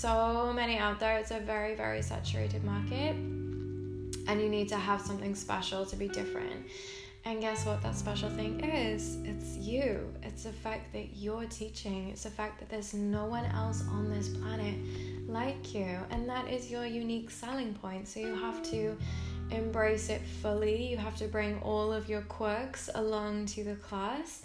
so 0.00 0.50
many 0.54 0.78
out 0.78 0.98
there. 0.98 1.18
It's 1.18 1.30
a 1.30 1.40
very, 1.40 1.74
very 1.74 2.00
saturated 2.00 2.64
market. 2.64 3.14
And 4.28 4.40
you 4.40 4.48
need 4.48 4.68
to 4.70 4.76
have 4.76 5.02
something 5.02 5.34
special 5.34 5.84
to 5.84 5.94
be 5.94 6.08
different. 6.08 6.66
And 7.26 7.42
guess 7.42 7.66
what 7.66 7.82
that 7.82 7.94
special 7.94 8.30
thing 8.30 8.60
is? 8.60 9.18
It's 9.24 9.58
you. 9.58 10.10
It's 10.22 10.44
the 10.44 10.52
fact 10.52 10.94
that 10.94 11.16
you're 11.16 11.44
teaching. 11.44 12.08
It's 12.08 12.22
the 12.22 12.30
fact 12.30 12.60
that 12.60 12.70
there's 12.70 12.94
no 12.94 13.26
one 13.26 13.44
else 13.44 13.84
on 13.90 14.10
this 14.10 14.30
planet 14.30 14.74
like 15.28 15.74
you. 15.74 15.98
And 16.10 16.26
that 16.30 16.48
is 16.48 16.70
your 16.70 16.86
unique 16.86 17.30
selling 17.30 17.74
point. 17.74 18.08
So 18.08 18.20
you 18.20 18.34
have 18.34 18.62
to 18.70 18.96
embrace 19.50 20.08
it 20.08 20.22
fully. 20.40 20.90
You 20.90 20.96
have 20.96 21.16
to 21.16 21.26
bring 21.26 21.60
all 21.60 21.92
of 21.92 22.08
your 22.08 22.22
quirks 22.22 22.88
along 22.94 23.46
to 23.46 23.64
the 23.64 23.74
class 23.74 24.40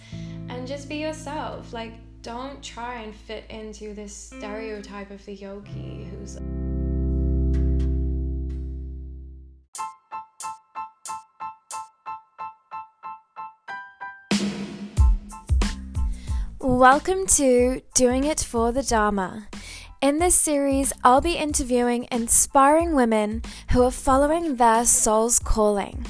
and 0.49 0.67
just 0.67 0.89
be 0.89 0.97
yourself. 0.97 1.71
Like, 1.71 1.93
don't 2.25 2.63
try 2.63 3.01
and 3.01 3.13
fit 3.13 3.43
into 3.51 3.93
this 3.93 4.11
stereotype 4.11 5.11
of 5.11 5.23
the 5.27 5.33
yogi 5.35 6.09
who's. 6.09 6.39
Welcome 16.59 17.27
to 17.27 17.83
Doing 17.93 18.23
It 18.23 18.39
for 18.39 18.71
the 18.71 18.81
Dharma. 18.81 19.47
In 20.01 20.17
this 20.17 20.33
series, 20.33 20.91
I'll 21.03 21.21
be 21.21 21.33
interviewing 21.33 22.07
inspiring 22.11 22.95
women 22.95 23.43
who 23.69 23.83
are 23.83 23.91
following 23.91 24.55
their 24.55 24.83
soul's 24.85 25.37
calling. 25.37 26.07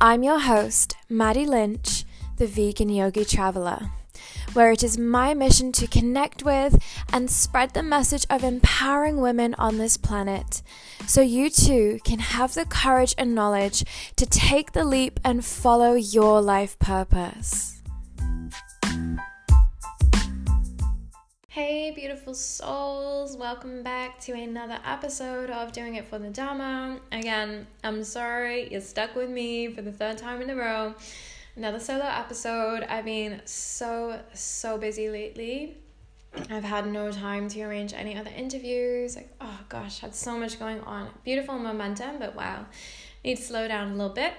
I'm 0.00 0.24
your 0.24 0.40
host, 0.40 0.96
Maddie 1.08 1.46
Lynch, 1.46 2.04
the 2.36 2.48
vegan 2.48 2.88
yogi 2.88 3.24
traveler, 3.24 3.92
where 4.56 4.72
it 4.72 4.82
is 4.82 4.96
my 4.96 5.34
mission 5.34 5.70
to 5.70 5.86
connect 5.86 6.42
with 6.42 6.82
and 7.12 7.30
spread 7.30 7.74
the 7.74 7.82
message 7.82 8.24
of 8.30 8.42
empowering 8.42 9.20
women 9.20 9.54
on 9.58 9.76
this 9.76 9.98
planet 9.98 10.62
so 11.06 11.20
you 11.20 11.50
too 11.50 12.00
can 12.04 12.18
have 12.18 12.54
the 12.54 12.64
courage 12.64 13.14
and 13.18 13.34
knowledge 13.34 13.84
to 14.16 14.24
take 14.24 14.72
the 14.72 14.82
leap 14.82 15.20
and 15.22 15.44
follow 15.44 15.92
your 15.92 16.40
life 16.40 16.78
purpose. 16.78 17.82
Hey, 21.48 21.90
beautiful 21.94 22.32
souls, 22.32 23.36
welcome 23.36 23.82
back 23.82 24.18
to 24.20 24.32
another 24.32 24.78
episode 24.86 25.50
of 25.50 25.72
Doing 25.72 25.96
It 25.96 26.06
for 26.06 26.18
the 26.18 26.30
Dharma. 26.30 26.98
Again, 27.12 27.66
I'm 27.84 28.02
sorry 28.04 28.70
you're 28.70 28.80
stuck 28.80 29.14
with 29.16 29.28
me 29.28 29.68
for 29.68 29.82
the 29.82 29.92
third 29.92 30.16
time 30.16 30.40
in 30.40 30.48
a 30.48 30.56
row. 30.56 30.94
Another 31.56 31.80
solo 31.80 32.04
episode. 32.04 32.82
I've 32.82 33.06
been 33.06 33.40
so, 33.46 34.20
so 34.34 34.76
busy 34.76 35.08
lately. 35.08 35.78
I've 36.50 36.64
had 36.64 36.86
no 36.86 37.10
time 37.10 37.48
to 37.48 37.62
arrange 37.62 37.94
any 37.94 38.14
other 38.14 38.30
interviews. 38.36 39.16
Like, 39.16 39.34
oh 39.40 39.60
gosh, 39.70 40.00
had 40.00 40.14
so 40.14 40.38
much 40.38 40.58
going 40.58 40.80
on. 40.82 41.08
Beautiful 41.24 41.58
momentum, 41.58 42.18
but 42.18 42.36
wow, 42.36 42.66
need 43.24 43.36
to 43.36 43.42
slow 43.42 43.66
down 43.68 43.92
a 43.92 43.94
little 43.94 44.12
bit. 44.12 44.34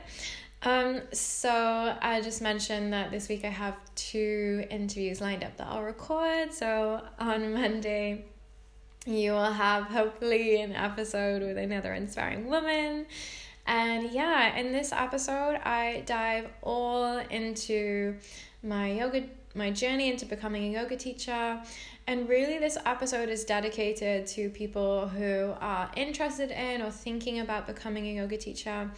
Um, 0.62 1.02
so 1.12 1.98
I 2.00 2.22
just 2.22 2.40
mentioned 2.44 2.94
that 2.94 3.10
this 3.10 3.30
week 3.30 3.44
I 3.46 3.50
have 3.50 3.76
two 3.96 4.68
interviews 4.70 5.20
lined 5.20 5.44
up 5.44 5.58
that 5.58 5.66
I'll 5.66 5.82
record. 5.82 6.54
So 6.54 7.02
on 7.18 7.52
Monday, 7.60 8.26
you 9.08 9.32
will 9.32 9.54
have 9.54 9.86
hopefully 9.86 10.62
an 10.62 10.74
episode 10.74 11.42
with 11.42 11.58
another 11.58 11.96
inspiring 11.96 12.46
woman. 12.48 13.08
And 13.68 14.12
yeah, 14.12 14.58
in 14.58 14.72
this 14.72 14.94
episode, 14.94 15.60
I 15.64 16.04
dive 16.06 16.48
all 16.64 17.18
into 17.18 18.16
my 18.64 18.94
yoga, 18.94 19.26
my 19.56 19.72
journey 19.72 20.10
into 20.10 20.26
becoming 20.26 20.64
a 20.74 20.80
yoga 20.80 20.96
teacher. 20.96 21.62
And 22.08 22.30
really, 22.30 22.60
this 22.60 22.78
episode 22.86 23.28
is 23.28 23.44
dedicated 23.44 24.26
to 24.28 24.50
people 24.50 25.10
who 25.10 25.54
are 25.60 25.92
interested 25.98 26.52
in 26.52 26.82
or 26.82 26.92
thinking 26.92 27.40
about 27.40 27.68
becoming 27.68 28.08
a 28.08 28.14
yoga 28.14 28.38
teacher. 28.38 28.90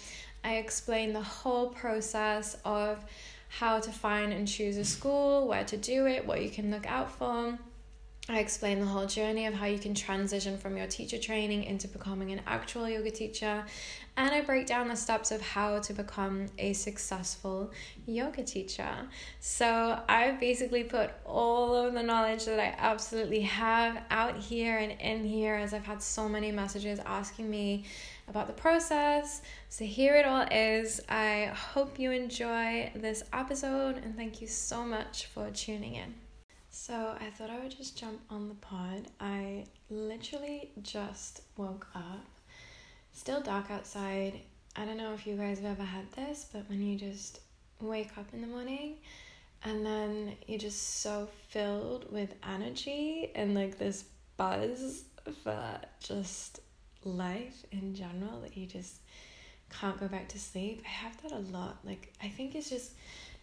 I 0.44 0.57
explain 0.57 1.13
the 1.13 1.21
whole 1.21 1.69
process 1.69 2.55
of 2.63 3.03
how 3.49 3.79
to 3.79 3.91
find 3.91 4.31
and 4.31 4.47
choose 4.47 4.77
a 4.77 4.85
school, 4.85 5.47
where 5.47 5.63
to 5.63 5.77
do 5.77 6.05
it, 6.05 6.27
what 6.27 6.44
you 6.44 6.51
can 6.51 6.69
look 6.69 6.85
out 6.85 7.11
for. 7.11 7.57
I 8.29 8.38
explain 8.38 8.79
the 8.79 8.85
whole 8.85 9.07
journey 9.07 9.47
of 9.47 9.55
how 9.55 9.65
you 9.65 9.79
can 9.79 9.95
transition 9.95 10.55
from 10.59 10.77
your 10.77 10.85
teacher 10.85 11.17
training 11.17 11.63
into 11.63 11.88
becoming 11.88 12.31
an 12.31 12.41
actual 12.45 12.88
yoga 12.88 13.09
teacher. 13.09 13.65
And 14.19 14.35
I 14.35 14.41
break 14.41 14.66
down 14.66 14.90
the 14.90 14.97
steps 14.97 15.31
of 15.31 15.40
how 15.40 15.80
to 15.80 15.94
become 15.94 16.47
a 16.57 16.74
successful 16.74 17.72
yoga 18.06 18.44
teacher. 18.44 19.07
So 19.40 19.97
I've 20.09 20.41
basically 20.41 20.84
put 20.84 21.12
all 21.25 21.74
of 21.74 21.94
the 21.94 22.03
knowledge 22.03 22.44
that 22.44 22.59
I 22.59 22.75
absolutely 22.78 23.40
have 23.40 24.03
out 24.09 24.35
here 24.35 24.78
and 24.78 24.91
in 25.00 25.24
here 25.24 25.56
as 25.56 25.74
I've 25.74 25.85
had 25.85 26.03
so 26.03 26.28
many 26.28 26.52
messages 26.52 27.00
asking 27.06 27.50
me 27.50 27.85
about 28.28 28.47
the 28.47 28.53
process. 28.53 29.41
So 29.69 29.85
here 29.85 30.18
it 30.18 30.25
all 30.25 30.46
is. 30.51 31.00
I 31.07 31.53
hope 31.56 31.97
you 31.97 32.12
enjoy 32.12 32.91
this 32.96 33.24
episode 33.31 34.00
and 34.03 34.18
thank 34.18 34.41
you 34.41 34.47
so 34.47 34.84
much 34.84 35.28
for 35.28 35.50
tuning 35.51 35.96
in. 35.96 36.13
So 36.69 37.16
I 37.22 37.30
thought 37.30 37.50
I 37.50 37.59
would 37.59 37.72
just 37.72 37.97
jump 37.97 38.19
on 38.30 38.50
the 38.50 38.56
pod. 38.56 39.07
I 39.22 39.63
literally 39.90 40.72
just 40.84 41.44
woke 41.56 41.88
up. 41.96 42.25
Still 43.19 43.41
dark 43.41 43.69
outside. 43.69 44.40
I 44.78 44.85
don't 44.85 44.96
know 44.96 45.13
if 45.13 45.28
you 45.28 45.35
guys 45.35 45.59
have 45.59 45.78
ever 45.78 45.84
had 45.84 46.09
this, 46.13 46.46
but 46.53 46.63
when 46.69 46.81
you 46.81 46.97
just 46.97 47.41
wake 47.81 48.18
up 48.18 48.28
in 48.31 48.40
the 48.40 48.47
morning 48.47 48.96
and 49.66 49.85
then 49.85 50.38
you're 50.47 50.57
just 50.57 51.02
so 51.02 51.28
filled 51.50 52.09
with 52.13 52.34
energy 52.50 53.30
and 53.35 53.56
like 53.56 53.78
this 53.78 54.06
buzz 54.38 55.03
for 55.44 55.81
just 56.00 56.62
life 57.03 57.66
in 57.74 57.94
general 57.94 58.40
that 58.40 58.56
you 58.56 58.66
just 58.66 59.02
can't 59.69 60.00
go 60.00 60.07
back 60.07 60.30
to 60.30 60.40
sleep. 60.40 60.81
I 60.86 60.90
have 60.90 61.22
that 61.24 61.34
a 61.34 61.40
lot. 61.40 61.80
Like 61.84 62.13
I 62.24 62.30
think 62.30 62.56
it's 62.56 62.69
just 62.69 62.94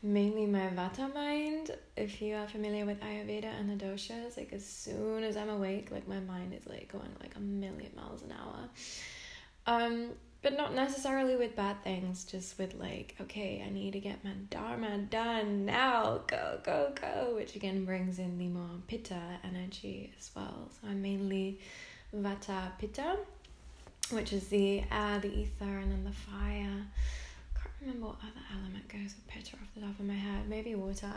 mainly 0.02 0.46
my 0.46 0.70
vata 0.70 1.12
mind. 1.12 1.76
If 1.98 2.22
you 2.22 2.34
are 2.36 2.48
familiar 2.48 2.86
with 2.86 3.00
Ayurveda 3.00 3.60
and 3.60 3.68
the 3.68 3.84
doshas, 3.84 4.38
like 4.38 4.54
as 4.54 4.64
soon 4.64 5.22
as 5.22 5.36
I'm 5.36 5.50
awake, 5.50 5.90
like 5.90 6.08
my 6.08 6.20
mind 6.20 6.54
is 6.54 6.66
like 6.66 6.90
going 6.90 7.14
like 7.20 7.36
a 7.36 7.40
million 7.40 7.92
miles 7.94 8.22
an 8.22 8.32
hour. 8.32 8.70
Um, 9.66 10.10
but 10.42 10.56
not 10.56 10.74
necessarily 10.74 11.34
with 11.34 11.56
bad 11.56 11.82
things, 11.82 12.24
just 12.24 12.58
with 12.58 12.74
like, 12.74 13.16
okay, 13.20 13.64
I 13.66 13.70
need 13.70 13.92
to 13.94 14.00
get 14.00 14.24
my 14.24 14.30
dharma 14.48 14.98
done 14.98 15.66
now, 15.66 16.20
go, 16.28 16.60
go, 16.62 16.92
go, 16.94 17.34
which 17.34 17.56
again 17.56 17.84
brings 17.84 18.18
in 18.20 18.38
the 18.38 18.46
more 18.46 18.68
pitta 18.86 19.20
energy 19.42 20.12
as 20.18 20.30
well. 20.36 20.68
So 20.70 20.88
I'm 20.88 21.02
mainly 21.02 21.58
vata 22.14 22.70
pitta 22.78 23.16
which 24.10 24.32
is 24.32 24.48
the 24.48 24.82
air, 24.90 25.18
the 25.18 25.32
ether, 25.32 25.64
and 25.64 25.90
then 25.90 26.04
the 26.04 26.12
fire. 26.12 26.36
I 26.38 27.58
Can't 27.58 27.74
remember 27.80 28.06
what 28.08 28.16
other 28.22 28.44
element 28.54 28.88
goes 28.88 29.14
with 29.14 29.26
Pitta 29.26 29.56
off 29.56 29.68
the 29.74 29.80
top 29.80 29.98
of 29.98 30.06
my 30.06 30.14
head. 30.14 30.48
Maybe 30.48 30.74
water. 30.74 31.12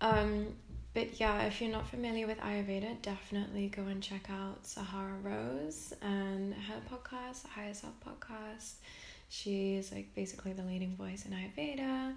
Um, 0.00 0.54
but 0.94 1.20
yeah, 1.20 1.42
if 1.42 1.60
you're 1.60 1.70
not 1.70 1.86
familiar 1.88 2.26
with 2.26 2.38
Ayurveda, 2.38 3.00
definitely 3.02 3.68
go 3.68 3.82
and 3.82 4.02
check 4.02 4.28
out 4.30 4.66
Sahara 4.66 5.16
Rose 5.22 5.92
and 6.02 6.54
her 6.54 6.80
podcast, 6.90 7.42
the 7.42 7.48
Higher 7.48 7.74
Self 7.74 7.94
podcast. 8.04 8.74
She's 9.28 9.92
like 9.92 10.14
basically 10.14 10.54
the 10.54 10.62
leading 10.62 10.96
voice 10.96 11.26
in 11.26 11.32
Ayurveda, 11.32 12.14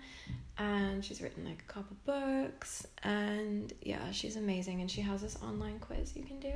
and 0.58 1.04
she's 1.04 1.22
written 1.22 1.46
like 1.46 1.64
a 1.68 1.72
couple 1.72 1.98
books. 2.06 2.88
And 3.04 3.72
yeah, 3.82 4.12
she's 4.12 4.38
amazing. 4.38 4.82
And 4.82 4.90
she 4.90 5.02
has 5.02 5.22
this 5.22 5.38
online 5.44 5.80
quiz 5.80 6.16
you 6.16 6.24
can 6.24 6.40
do 6.40 6.54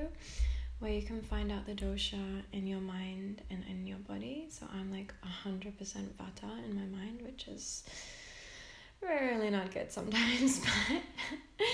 where 0.80 0.92
you 0.92 1.02
can 1.02 1.22
find 1.22 1.52
out 1.52 1.66
the 1.66 1.74
dosha 1.74 2.42
in 2.52 2.68
your 2.68 2.82
mind 2.82 3.42
and 3.50 3.64
in 3.70 3.88
your 3.88 3.98
body. 4.00 4.48
So 4.50 4.66
I'm 4.74 4.92
like 4.92 5.14
100% 5.46 5.74
vata 5.74 6.66
in 6.66 6.76
my 6.76 6.98
mind, 6.98 7.22
which 7.22 7.48
is 7.48 7.84
really 9.08 9.50
not 9.50 9.72
good 9.72 9.92
sometimes, 9.92 10.60
but 11.58 11.68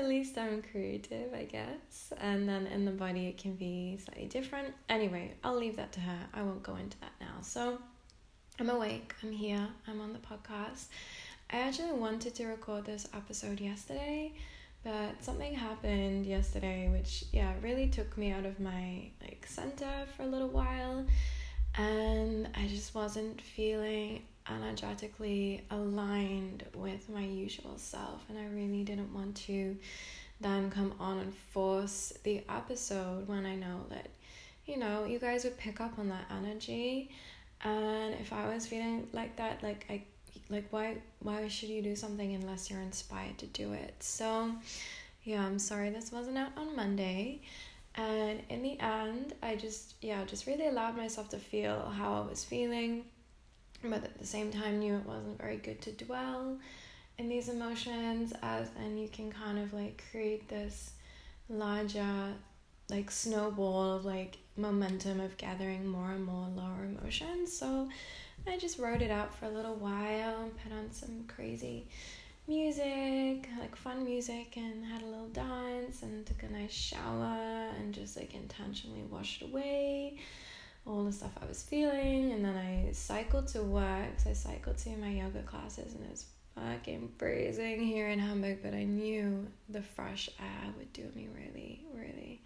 at 0.00 0.08
least 0.08 0.38
I'm 0.38 0.62
creative, 0.62 1.32
I 1.34 1.44
guess. 1.44 2.12
And 2.20 2.48
then 2.48 2.66
in 2.66 2.84
the 2.84 2.90
body, 2.90 3.26
it 3.26 3.38
can 3.38 3.54
be 3.54 3.98
slightly 4.04 4.26
different. 4.26 4.74
Anyway, 4.88 5.34
I'll 5.44 5.56
leave 5.56 5.76
that 5.76 5.92
to 5.92 6.00
her. 6.00 6.18
I 6.34 6.42
won't 6.42 6.62
go 6.62 6.76
into 6.76 6.98
that 7.00 7.12
now. 7.20 7.40
So 7.42 7.78
I'm 8.58 8.70
awake, 8.70 9.14
I'm 9.22 9.32
here, 9.32 9.66
I'm 9.86 10.00
on 10.00 10.12
the 10.12 10.18
podcast. 10.18 10.86
I 11.50 11.60
actually 11.60 11.92
wanted 11.92 12.34
to 12.34 12.46
record 12.46 12.84
this 12.84 13.08
episode 13.14 13.60
yesterday 13.60 14.32
but 14.84 15.22
something 15.22 15.54
happened 15.54 16.24
yesterday 16.24 16.88
which 16.88 17.24
yeah 17.32 17.52
really 17.62 17.88
took 17.88 18.16
me 18.16 18.30
out 18.30 18.46
of 18.46 18.60
my 18.60 19.10
like 19.20 19.44
center 19.46 20.06
for 20.16 20.22
a 20.22 20.26
little 20.26 20.48
while 20.48 21.04
and 21.76 22.48
i 22.54 22.66
just 22.66 22.94
wasn't 22.94 23.40
feeling 23.40 24.22
energetically 24.50 25.64
aligned 25.70 26.64
with 26.74 27.08
my 27.08 27.24
usual 27.24 27.76
self 27.76 28.22
and 28.28 28.38
i 28.38 28.46
really 28.46 28.82
didn't 28.84 29.12
want 29.12 29.34
to 29.36 29.76
then 30.40 30.70
come 30.70 30.94
on 31.00 31.18
and 31.18 31.34
force 31.34 32.12
the 32.22 32.42
episode 32.48 33.26
when 33.28 33.44
i 33.44 33.54
know 33.54 33.84
that 33.90 34.08
you 34.66 34.76
know 34.76 35.04
you 35.04 35.18
guys 35.18 35.44
would 35.44 35.56
pick 35.56 35.80
up 35.80 35.98
on 35.98 36.08
that 36.08 36.26
energy. 36.30 37.10
And 37.64 38.14
if 38.14 38.32
i 38.32 38.46
was 38.54 38.66
feeling 38.66 39.08
like 39.12 39.34
that 39.36 39.62
like 39.62 39.86
i 39.90 40.02
like 40.50 40.66
why 40.70 40.98
why 41.20 41.48
should 41.48 41.70
you 41.70 41.82
do 41.82 41.96
something 41.96 42.34
unless 42.34 42.70
you're 42.70 42.80
inspired 42.80 43.38
to 43.38 43.46
do 43.46 43.72
it? 43.72 43.94
So 44.00 44.52
yeah 45.24 45.44
i'm 45.44 45.58
sorry 45.58 45.90
this 45.90 46.12
wasn't 46.12 46.38
out 46.38 46.52
on 46.56 46.76
monday. 46.76 47.40
And 47.94 48.42
in 48.48 48.62
the 48.62 48.78
end, 48.78 49.34
I 49.42 49.56
just, 49.56 49.94
yeah, 50.00 50.24
just 50.24 50.46
really 50.46 50.68
allowed 50.68 50.96
myself 50.96 51.30
to 51.30 51.38
feel 51.38 51.92
how 51.96 52.22
I 52.22 52.30
was 52.30 52.44
feeling, 52.44 53.06
but 53.82 54.04
at 54.04 54.18
the 54.18 54.26
same 54.26 54.50
time 54.50 54.78
knew 54.78 54.96
it 54.96 55.06
wasn't 55.06 55.40
very 55.40 55.56
good 55.56 55.80
to 55.82 55.92
dwell 55.92 56.58
in 57.18 57.28
these 57.28 57.48
emotions 57.48 58.32
as 58.42 58.70
and 58.78 59.00
you 59.00 59.08
can 59.08 59.30
kind 59.30 59.58
of 59.58 59.72
like 59.72 60.02
create 60.10 60.48
this 60.48 60.92
larger 61.48 62.34
like 62.90 63.10
snowball 63.10 63.96
of 63.96 64.04
like 64.04 64.38
momentum 64.56 65.20
of 65.20 65.36
gathering 65.36 65.86
more 65.86 66.10
and 66.10 66.24
more 66.24 66.48
lower 66.56 66.84
emotions. 66.84 67.52
So 67.56 67.88
I 68.46 68.56
just 68.56 68.78
wrote 68.78 69.02
it 69.02 69.10
out 69.10 69.34
for 69.34 69.46
a 69.46 69.50
little 69.50 69.74
while 69.74 70.42
and 70.42 70.56
put 70.62 70.72
on 70.72 70.90
some 70.90 71.24
crazy 71.28 71.86
music, 72.46 73.48
like 73.60 73.76
fun 73.76 74.04
music, 74.04 74.56
and 74.56 74.84
had 74.84 75.02
a 75.02 75.06
little 75.06 75.28
dance 75.28 76.02
and 76.02 76.24
took 76.24 76.42
a 76.42 76.52
nice 76.52 76.72
shower 76.72 77.68
and 77.78 77.92
just 77.92 78.16
like 78.16 78.34
intentionally 78.34 79.02
washed 79.10 79.42
away 79.42 80.16
all 80.88 81.04
the 81.04 81.12
stuff 81.12 81.32
I 81.40 81.46
was 81.46 81.62
feeling. 81.62 82.32
And 82.32 82.44
then 82.44 82.56
I 82.56 82.92
cycled 82.92 83.48
to 83.48 83.62
work. 83.62 84.18
So 84.18 84.30
I 84.30 84.32
cycled 84.32 84.78
to 84.78 84.90
my 84.96 85.10
yoga 85.10 85.42
classes 85.42 85.94
and 85.94 86.04
it 86.04 86.10
was 86.10 86.26
fucking 86.54 87.12
freezing 87.18 87.80
here 87.80 88.08
in 88.08 88.18
Hamburg, 88.18 88.58
but 88.62 88.74
I 88.74 88.84
knew 88.84 89.46
the 89.68 89.82
fresh 89.82 90.28
air 90.40 90.72
would 90.76 90.92
do 90.92 91.04
me 91.14 91.28
really, 91.34 91.84
really 91.94 92.42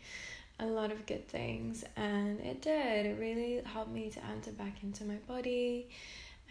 a 0.61 0.67
lot 0.67 0.93
of 0.93 1.07
good 1.07 1.27
things. 1.29 1.85
And 1.97 2.41
it 2.41 2.61
did. 2.61 3.07
It 3.07 3.19
really 3.19 3.63
helped 3.65 3.91
me 3.91 4.11
to 4.11 4.25
enter 4.27 4.51
back 4.51 4.83
into 4.83 5.05
my 5.05 5.17
body 5.27 5.89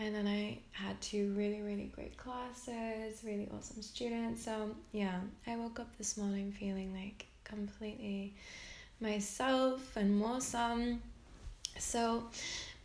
and 0.01 0.15
then 0.15 0.27
I 0.27 0.57
had 0.71 0.99
two 0.99 1.31
really, 1.38 1.61
really 1.61 1.91
great 1.93 2.17
classes, 2.17 3.21
really 3.23 3.47
awesome 3.55 3.83
students. 3.83 4.43
So, 4.43 4.71
yeah, 4.91 5.19
I 5.45 5.55
woke 5.57 5.79
up 5.79 5.95
this 5.97 6.17
morning 6.17 6.51
feeling 6.51 6.91
like 6.93 7.27
completely 7.43 8.33
myself 8.99 9.95
and 9.95 10.17
more 10.17 10.41
some. 10.41 11.01
So, 11.77 12.23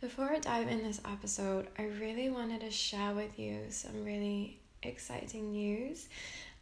before 0.01 0.31
I 0.31 0.39
dive 0.39 0.67
in 0.67 0.83
this 0.83 1.01
episode, 1.05 1.67
I 1.77 1.83
really 1.99 2.29
wanted 2.29 2.61
to 2.61 2.71
share 2.71 3.13
with 3.13 3.37
you 3.39 3.65
some 3.69 4.03
really 4.03 4.59
exciting 4.83 5.51
news. 5.51 6.07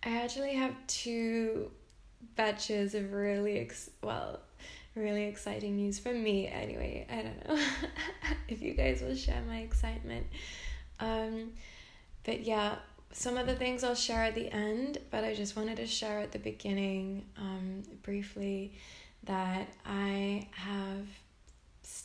I 0.04 0.22
actually 0.22 0.54
have 0.54 0.76
two 0.88 1.72
batches 2.36 2.96
of 2.96 3.14
really 3.14 3.60
ex- 3.60 3.90
well 4.02 4.40
really 4.96 5.26
exciting 5.26 5.76
news 5.76 6.00
for 6.00 6.14
me 6.14 6.48
anyway 6.48 7.06
i 7.10 7.16
don't 7.16 7.48
know 7.48 7.64
if 8.48 8.62
you 8.62 8.74
guys 8.74 9.02
will 9.02 9.16
share 9.16 9.42
my 9.48 9.58
excitement 9.58 10.26
um 11.00 11.52
but 12.24 12.42
yeah 12.42 12.76
some 13.12 13.38
of 13.38 13.46
the 13.46 13.56
things 13.56 13.84
i'll 13.84 13.94
share 13.94 14.24
at 14.24 14.36
the 14.36 14.50
end 14.52 14.98
but 15.12 15.24
i 15.24 15.34
just 15.34 15.56
wanted 15.56 15.76
to 15.76 15.86
share 15.86 16.20
at 16.20 16.32
the 16.32 16.40
beginning 16.40 17.24
um 17.38 17.84
briefly 18.04 18.74
that 19.26 19.68
i 19.86 20.48
have 20.52 21.06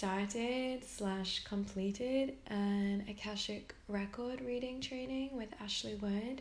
started 0.00 0.82
slash 0.82 1.44
completed 1.44 2.32
an 2.47 3.05
akashic 3.06 3.75
record 3.87 4.41
reading 4.41 4.81
training 4.81 5.29
with 5.37 5.50
ashley 5.61 5.94
wood 5.97 6.41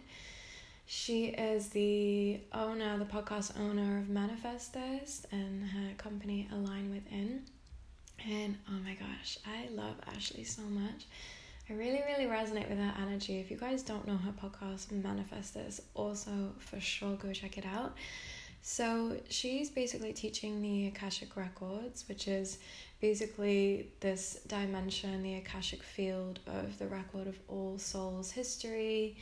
she 0.86 1.26
is 1.26 1.68
the 1.68 2.40
owner, 2.54 2.98
the 2.98 3.04
podcast 3.04 3.60
owner 3.60 3.98
of 3.98 4.08
Manifest 4.08 4.78
and 5.32 5.70
her 5.70 5.94
company 5.98 6.48
Align 6.54 6.90
Within. 6.90 7.44
And 8.26 8.58
oh 8.70 8.80
my 8.84 8.94
gosh, 8.94 9.38
I 9.46 9.68
love 9.74 9.96
Ashley 10.16 10.46
so 10.46 10.62
much. 10.64 11.06
I 11.70 11.74
really, 11.74 12.02
really 12.08 12.26
resonate 12.26 12.70
with 12.70 12.80
her 12.80 12.94
energy. 13.04 13.40
If 13.40 13.52
you 13.52 13.58
guys 13.58 13.84
don't 13.84 14.08
know 14.08 14.18
her 14.18 14.32
podcast, 14.32 14.90
Manifest 14.92 15.58
also 15.94 16.54
for 16.58 16.80
sure 16.80 17.18
go 17.18 17.34
check 17.34 17.58
it 17.58 17.66
out. 17.66 17.94
So 18.62 19.18
she's 19.30 19.70
basically 19.70 20.14
teaching 20.14 20.62
the 20.62 20.88
Akashic 20.88 21.36
Records, 21.36 22.06
which 22.08 22.28
is 22.28 22.58
basically 23.02 23.92
this 24.00 24.40
dimension, 24.48 25.24
the 25.24 25.36
Akashic 25.36 25.84
field 25.84 26.40
of 26.48 26.78
the 26.80 26.88
record 26.88 27.28
of 27.28 27.38
all 27.48 27.78
souls' 27.78 28.32
history 28.32 29.18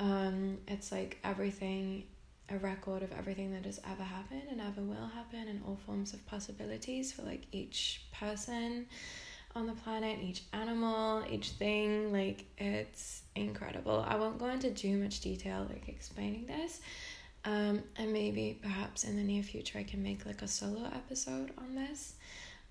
um, 0.00 0.56
it's 0.66 0.90
like 0.90 1.18
everything, 1.22 2.04
a 2.48 2.56
record 2.56 3.02
of 3.02 3.12
everything 3.12 3.52
that 3.52 3.66
has 3.66 3.80
ever 3.88 4.02
happened 4.02 4.44
and 4.50 4.60
ever 4.60 4.80
will 4.80 5.06
happen, 5.14 5.46
and 5.46 5.62
all 5.66 5.78
forms 5.86 6.14
of 6.14 6.26
possibilities 6.26 7.12
for 7.12 7.22
like 7.22 7.42
each 7.52 8.02
person 8.18 8.86
on 9.54 9.66
the 9.66 9.74
planet, 9.74 10.18
each 10.22 10.42
animal, 10.54 11.22
each 11.30 11.50
thing. 11.50 12.12
Like 12.12 12.46
it's 12.56 13.22
incredible. 13.36 14.04
I 14.08 14.16
won't 14.16 14.38
go 14.38 14.46
into 14.46 14.70
too 14.70 14.96
much 14.96 15.20
detail, 15.20 15.66
like 15.68 15.88
explaining 15.88 16.46
this. 16.46 16.80
Um, 17.44 17.82
and 17.96 18.12
maybe 18.12 18.58
perhaps 18.60 19.04
in 19.04 19.16
the 19.16 19.22
near 19.22 19.42
future 19.42 19.78
I 19.78 19.82
can 19.82 20.02
make 20.02 20.26
like 20.26 20.42
a 20.42 20.48
solo 20.48 20.84
episode 20.86 21.52
on 21.58 21.74
this. 21.74 22.14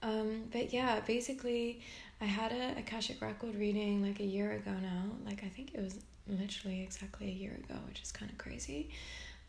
Um, 0.01 0.43
but 0.51 0.73
yeah, 0.73 0.99
basically, 1.01 1.81
I 2.21 2.25
had 2.25 2.51
a 2.51 2.79
Akashic 2.79 3.21
record 3.21 3.55
reading 3.55 4.01
like 4.01 4.19
a 4.19 4.25
year 4.25 4.51
ago 4.53 4.71
now. 4.81 5.03
Like 5.25 5.43
I 5.43 5.49
think 5.49 5.73
it 5.73 5.81
was 5.81 5.95
literally 6.27 6.81
exactly 6.81 7.27
a 7.27 7.33
year 7.33 7.59
ago, 7.63 7.79
which 7.87 8.01
is 8.01 8.11
kind 8.11 8.31
of 8.31 8.37
crazy. 8.37 8.89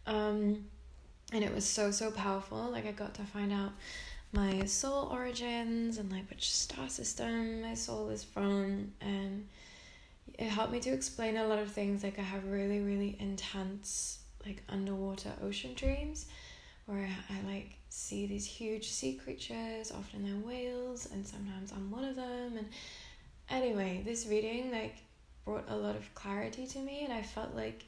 Um, 0.07 0.65
and 1.33 1.45
it 1.45 1.55
was 1.55 1.65
so, 1.65 1.91
so 1.91 2.11
powerful. 2.11 2.71
Like, 2.71 2.87
I 2.87 2.93
got 2.93 3.15
to 3.15 3.23
find 3.23 3.53
out 3.53 3.73
my 4.33 4.65
soul 4.65 5.09
origins 5.13 5.99
and 5.99 6.11
like 6.11 6.29
which 6.31 6.53
star 6.53 6.89
system 6.89 7.63
my 7.63 7.75
soul 7.75 8.09
is 8.11 8.25
from. 8.25 8.93
And 9.01 9.47
it 10.39 10.49
helped 10.49 10.73
me 10.73 10.81
to 10.81 10.91
explain 10.91 11.37
a 11.37 11.47
lot 11.47 11.59
of 11.59 11.71
things. 11.71 12.03
Like, 12.03 12.19
I 12.19 12.23
have 12.23 12.45
really, 12.47 12.81
really 12.81 13.17
intense, 13.21 14.19
like, 14.45 14.63
underwater 14.69 15.33
ocean 15.43 15.75
dreams 15.75 16.27
where 16.87 17.09
I, 17.31 17.35
I 17.35 17.53
like 17.53 17.77
see 17.91 18.27
these 18.27 18.47
huge 18.47 18.89
sea 18.89 19.15
creatures, 19.15 19.93
often 19.93 20.25
they're 20.25 20.49
whales, 20.49 21.09
and 21.13 21.27
sometimes 21.27 21.73
I'm 21.73 21.91
one 21.91 22.05
of 22.05 22.17
them. 22.17 22.57
And 22.57 22.69
anyway, 23.51 24.03
this 24.05 24.27
reading, 24.27 24.73
like, 24.73 24.97
brought 25.45 25.69
a 25.69 25.77
lot 25.77 25.97
of 25.97 26.15
clarity 26.15 26.67
to 26.67 26.79
me 26.79 27.03
and 27.05 27.13
I 27.13 27.23
felt 27.23 27.55
like 27.55 27.85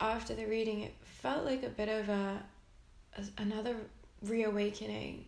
after 0.00 0.34
the 0.34 0.46
reading 0.46 0.80
it 0.80 0.94
felt 1.02 1.44
like 1.44 1.62
a 1.62 1.68
bit 1.68 1.88
of 1.88 2.08
a, 2.08 2.42
a 3.18 3.22
another 3.38 3.76
reawakening 4.22 5.26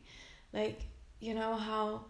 like 0.52 0.80
you 1.20 1.34
know 1.34 1.56
how 1.56 2.04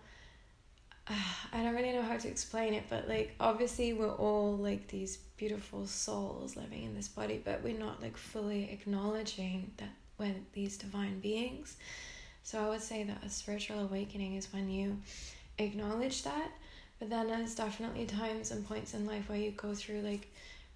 uh, 1.08 1.14
I 1.52 1.62
don't 1.62 1.75
really 1.75 1.93
know 1.93 2.02
how 2.02 2.17
to 2.17 2.29
explain 2.29 2.75
it 2.75 2.84
but 2.88 3.08
like 3.08 3.34
obviously 3.40 3.93
we're 3.93 4.15
all 4.15 4.56
like 4.56 4.89
these 4.89 5.17
beautiful 5.36 5.86
souls 5.86 6.56
living 6.56 6.84
in 6.84 6.94
this 6.94 7.08
body 7.08 7.41
but 7.44 7.62
we're 7.62 7.79
not 7.79 8.01
like 8.01 8.17
fully 8.17 8.70
acknowledging 8.70 9.72
that 9.79 9.91
we're 10.22 10.34
these 10.52 10.76
divine 10.76 11.20
beings. 11.20 11.76
So 12.43 12.64
I 12.64 12.69
would 12.69 12.82
say 12.82 13.05
that 13.05 13.22
a 13.24 13.29
spiritual 13.31 13.81
awakening 13.81 14.36
is 14.36 14.52
when 14.52 14.70
you 14.70 14.98
acknowledge 15.58 16.22
that 16.22 16.50
but 17.02 17.10
then 17.10 17.26
there's 17.26 17.56
definitely 17.56 18.06
times 18.06 18.52
and 18.52 18.64
points 18.64 18.94
in 18.94 19.05
life 19.06 19.29
where 19.29 19.36
you 19.36 19.50
go 19.50 19.74
through 19.74 20.02
like 20.02 20.29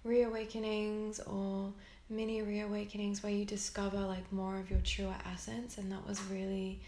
reawakenings 0.03 1.21
or 1.21 1.71
mini 2.09 2.41
reawakenings 2.41 3.23
where 3.23 3.31
you 3.31 3.45
discover 3.45 3.95
like 3.99 4.29
more 4.33 4.57
of 4.57 4.69
your 4.69 4.81
truer 4.81 5.15
essence 5.31 5.77
and 5.77 5.89
that 5.89 6.05
was 6.05 6.21
really 6.23 6.81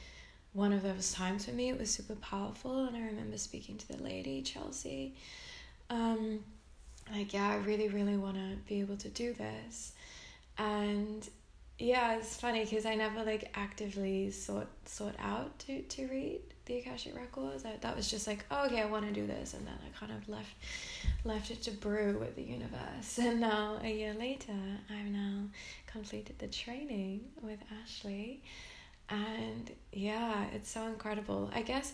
one 0.51 0.73
of 0.73 0.83
those 0.83 1.13
times 1.13 1.45
for 1.45 1.51
me. 1.51 1.69
It 1.69 1.79
was 1.79 1.89
super 1.89 2.15
powerful 2.15 2.83
and 2.85 2.97
i 2.97 2.99
remember 2.99 3.37
speaking 3.37 3.77
to 3.77 3.87
the 3.87 4.03
lady 4.03 4.41
chelsea. 4.41 5.15
Um 5.89 6.43
like 7.09 7.31
yeah 7.31 7.51
i 7.51 7.55
really 7.55 7.87
really 7.87 8.17
want 8.17 8.35
to 8.35 8.57
be 8.67 8.81
able 8.81 8.97
to 8.97 9.07
do 9.07 9.31
this. 9.31 9.93
And 10.57 11.25
yeah 11.79 12.17
it's 12.17 12.35
funny 12.35 12.63
because 12.63 12.85
i 12.85 12.93
never 12.93 13.23
like 13.23 13.49
actively 13.55 14.29
sought 14.29 14.67
sought 14.85 15.15
out 15.19 15.57
to 15.59 15.81
to 15.83 16.07
read 16.07 16.41
the 16.69 16.77
Akashic 16.77 17.15
Records. 17.15 17.65
I, 17.65 17.75
that 17.81 17.95
was 17.95 18.09
just 18.09 18.27
like, 18.27 18.45
oh, 18.51 18.67
okay, 18.67 18.81
I 18.81 18.85
want 18.85 19.05
to 19.07 19.11
do 19.11 19.25
this, 19.25 19.55
and 19.55 19.65
then 19.65 19.73
I 19.83 19.97
kind 19.97 20.11
of 20.11 20.29
left 20.29 20.53
left 21.25 21.51
it 21.51 21.63
to 21.63 21.71
brew 21.71 22.17
with 22.19 22.35
the 22.35 22.43
universe. 22.43 23.17
And 23.19 23.41
now 23.41 23.79
a 23.83 23.91
year 23.91 24.13
later, 24.13 24.53
I've 24.89 25.11
now 25.11 25.41
completed 25.87 26.37
the 26.39 26.47
training 26.47 27.21
with 27.41 27.59
Ashley, 27.81 28.43
and 29.09 29.69
yeah, 29.91 30.45
it's 30.53 30.69
so 30.69 30.85
incredible. 30.85 31.49
I 31.53 31.63
guess 31.63 31.91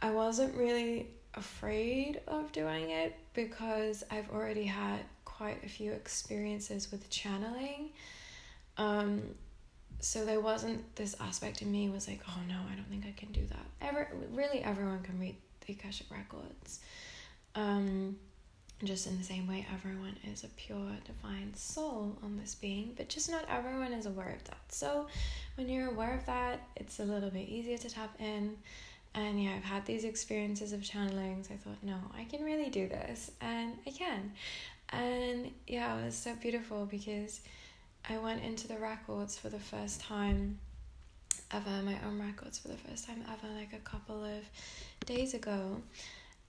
I 0.00 0.10
wasn't 0.10 0.56
really 0.56 1.08
afraid 1.34 2.20
of 2.26 2.50
doing 2.52 2.90
it 2.90 3.16
because 3.34 4.02
I've 4.10 4.30
already 4.30 4.64
had 4.64 5.00
quite 5.26 5.62
a 5.62 5.68
few 5.68 5.92
experiences 5.92 6.90
with 6.90 7.08
channeling. 7.10 7.90
Um, 8.78 9.22
so 10.00 10.24
there 10.24 10.40
wasn't 10.40 10.94
this 10.96 11.16
aspect 11.20 11.62
in 11.62 11.70
me 11.72 11.88
was 11.88 12.08
like 12.08 12.20
oh 12.28 12.40
no 12.48 12.54
i 12.72 12.74
don't 12.74 12.88
think 12.88 13.04
i 13.06 13.14
can 13.16 13.32
do 13.32 13.44
that. 13.46 13.66
Ever 13.80 14.08
really 14.32 14.62
everyone 14.62 15.02
can 15.02 15.18
read 15.18 15.36
the 15.66 15.72
akashic 15.72 16.06
records. 16.10 16.80
Um 17.54 18.16
just 18.84 19.08
in 19.08 19.18
the 19.18 19.24
same 19.24 19.48
way 19.48 19.66
everyone 19.74 20.16
is 20.30 20.44
a 20.44 20.48
pure 20.48 20.92
divine 21.04 21.52
soul 21.54 22.16
on 22.22 22.38
this 22.38 22.54
being 22.54 22.92
but 22.96 23.08
just 23.08 23.28
not 23.28 23.44
everyone 23.50 23.92
is 23.92 24.06
aware 24.06 24.36
of 24.36 24.44
that. 24.44 24.60
So 24.68 25.08
when 25.56 25.68
you're 25.68 25.90
aware 25.90 26.14
of 26.14 26.24
that 26.26 26.60
it's 26.76 27.00
a 27.00 27.04
little 27.04 27.30
bit 27.30 27.48
easier 27.48 27.78
to 27.78 27.90
tap 27.90 28.14
in. 28.20 28.56
And 29.14 29.42
yeah 29.42 29.54
i've 29.56 29.64
had 29.64 29.84
these 29.84 30.04
experiences 30.04 30.72
of 30.72 30.82
channeling 30.82 31.42
so 31.42 31.54
i 31.54 31.56
thought 31.56 31.82
no 31.82 31.96
i 32.16 32.22
can 32.24 32.44
really 32.44 32.70
do 32.70 32.88
this. 32.88 33.32
And 33.40 33.72
i 33.84 33.90
can. 33.90 34.32
And 34.90 35.50
yeah 35.66 35.98
it 35.98 36.04
was 36.04 36.14
so 36.14 36.36
beautiful 36.36 36.86
because 36.86 37.40
I 38.08 38.18
went 38.18 38.42
into 38.42 38.68
the 38.68 38.78
records 38.78 39.38
for 39.38 39.48
the 39.48 39.58
first 39.58 40.00
time 40.00 40.58
ever 41.50 41.82
my 41.82 41.96
own 42.06 42.20
records 42.20 42.58
for 42.58 42.68
the 42.68 42.76
first 42.76 43.06
time 43.06 43.24
ever, 43.26 43.52
like 43.54 43.72
a 43.72 43.88
couple 43.88 44.24
of 44.24 44.44
days 45.06 45.34
ago. 45.34 45.80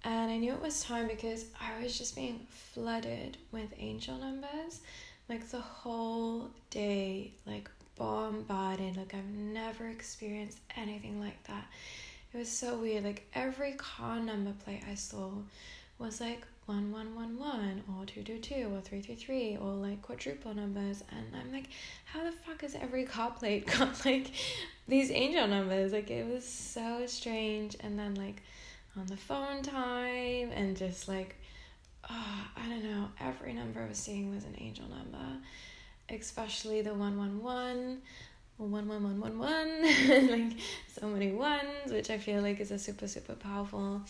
And 0.03 0.31
I 0.31 0.37
knew 0.37 0.53
it 0.53 0.61
was 0.61 0.83
time 0.83 1.07
because 1.07 1.45
I 1.59 1.81
was 1.83 1.97
just 1.97 2.15
being 2.15 2.47
flooded 2.49 3.37
with 3.51 3.73
angel 3.77 4.17
numbers, 4.17 4.81
like 5.27 5.49
the 5.49 5.59
whole 5.59 6.49
day, 6.69 7.33
like 7.45 7.69
bombarded. 7.95 8.97
Like 8.97 9.13
I've 9.13 9.29
never 9.29 9.87
experienced 9.87 10.59
anything 10.75 11.19
like 11.19 11.43
that. 11.47 11.65
It 12.33 12.37
was 12.37 12.49
so 12.49 12.77
weird. 12.77 13.03
Like 13.03 13.27
every 13.33 13.73
car 13.73 14.19
number 14.19 14.53
plate 14.63 14.83
I 14.89 14.95
saw 14.95 15.31
was 15.99 16.21
like 16.21 16.45
1111 16.65 17.83
or 17.89 18.05
222 18.05 18.65
or 18.65 18.81
333 18.81 19.57
or 19.57 19.73
like 19.73 20.01
quadruple 20.01 20.53
numbers. 20.53 21.03
And 21.11 21.25
I'm 21.35 21.51
like 21.51 21.69
how 22.05 22.23
the 22.23 22.31
fuck 22.31 22.63
is 22.63 22.75
every 22.75 23.03
car 23.05 23.31
plate 23.31 23.67
got 23.77 24.05
like 24.05 24.31
these 24.87 25.11
angel 25.11 25.47
numbers? 25.47 25.91
Like 25.91 26.09
it 26.09 26.25
was 26.25 26.45
so 26.45 27.05
strange. 27.05 27.75
And 27.81 27.99
then 27.99 28.15
like 28.15 28.41
on 28.97 29.05
the 29.07 29.17
phone 29.17 29.61
time 29.61 30.51
and 30.53 30.75
just 30.77 31.07
like 31.07 31.35
oh, 32.09 32.47
I 32.55 32.67
don't 32.69 32.83
know. 32.83 33.09
Every 33.19 33.53
number 33.53 33.81
I 33.81 33.89
was 33.89 33.97
seeing 33.97 34.33
was 34.33 34.45
an 34.45 34.55
angel 34.57 34.85
number 34.87 35.39
especially 36.11 36.81
the 36.81 36.93
111 36.93 38.01
one 38.57 38.71
one 38.87 38.87
one 38.89 39.19
one 39.19 39.39
one. 39.39 40.29
Like 40.29 40.57
so 40.99 41.07
many 41.07 41.31
ones 41.31 41.91
which 41.91 42.09
I 42.09 42.17
feel 42.17 42.41
like 42.41 42.59
is 42.59 42.71
a 42.71 42.79
super 42.79 43.07
super 43.07 43.33
powerful 43.33 44.01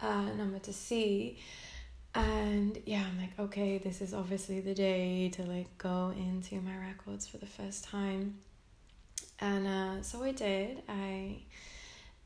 uh, 0.00 0.22
number 0.36 0.58
to 0.58 0.72
see 0.72 1.38
and 2.14 2.78
yeah 2.86 3.02
i'm 3.10 3.18
like 3.18 3.36
okay 3.40 3.78
this 3.78 4.00
is 4.00 4.14
obviously 4.14 4.60
the 4.60 4.74
day 4.74 5.28
to 5.30 5.42
like 5.42 5.76
go 5.78 6.12
into 6.16 6.60
my 6.60 6.76
records 6.76 7.26
for 7.26 7.38
the 7.38 7.46
first 7.46 7.84
time. 7.84 8.36
And 9.40 9.66
uh, 9.66 10.02
so 10.02 10.22
i 10.22 10.32
did. 10.32 10.82
I 10.88 11.38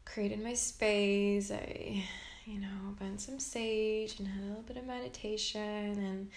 created 0.04 0.42
my 0.42 0.54
space. 0.54 1.50
I 1.50 2.04
you 2.44 2.60
know 2.60 2.94
burnt 2.98 3.20
some 3.20 3.38
sage 3.38 4.18
and 4.18 4.28
had 4.28 4.42
a 4.42 4.46
little 4.46 4.62
bit 4.62 4.76
of 4.76 4.86
meditation. 4.86 5.60
And 6.08 6.30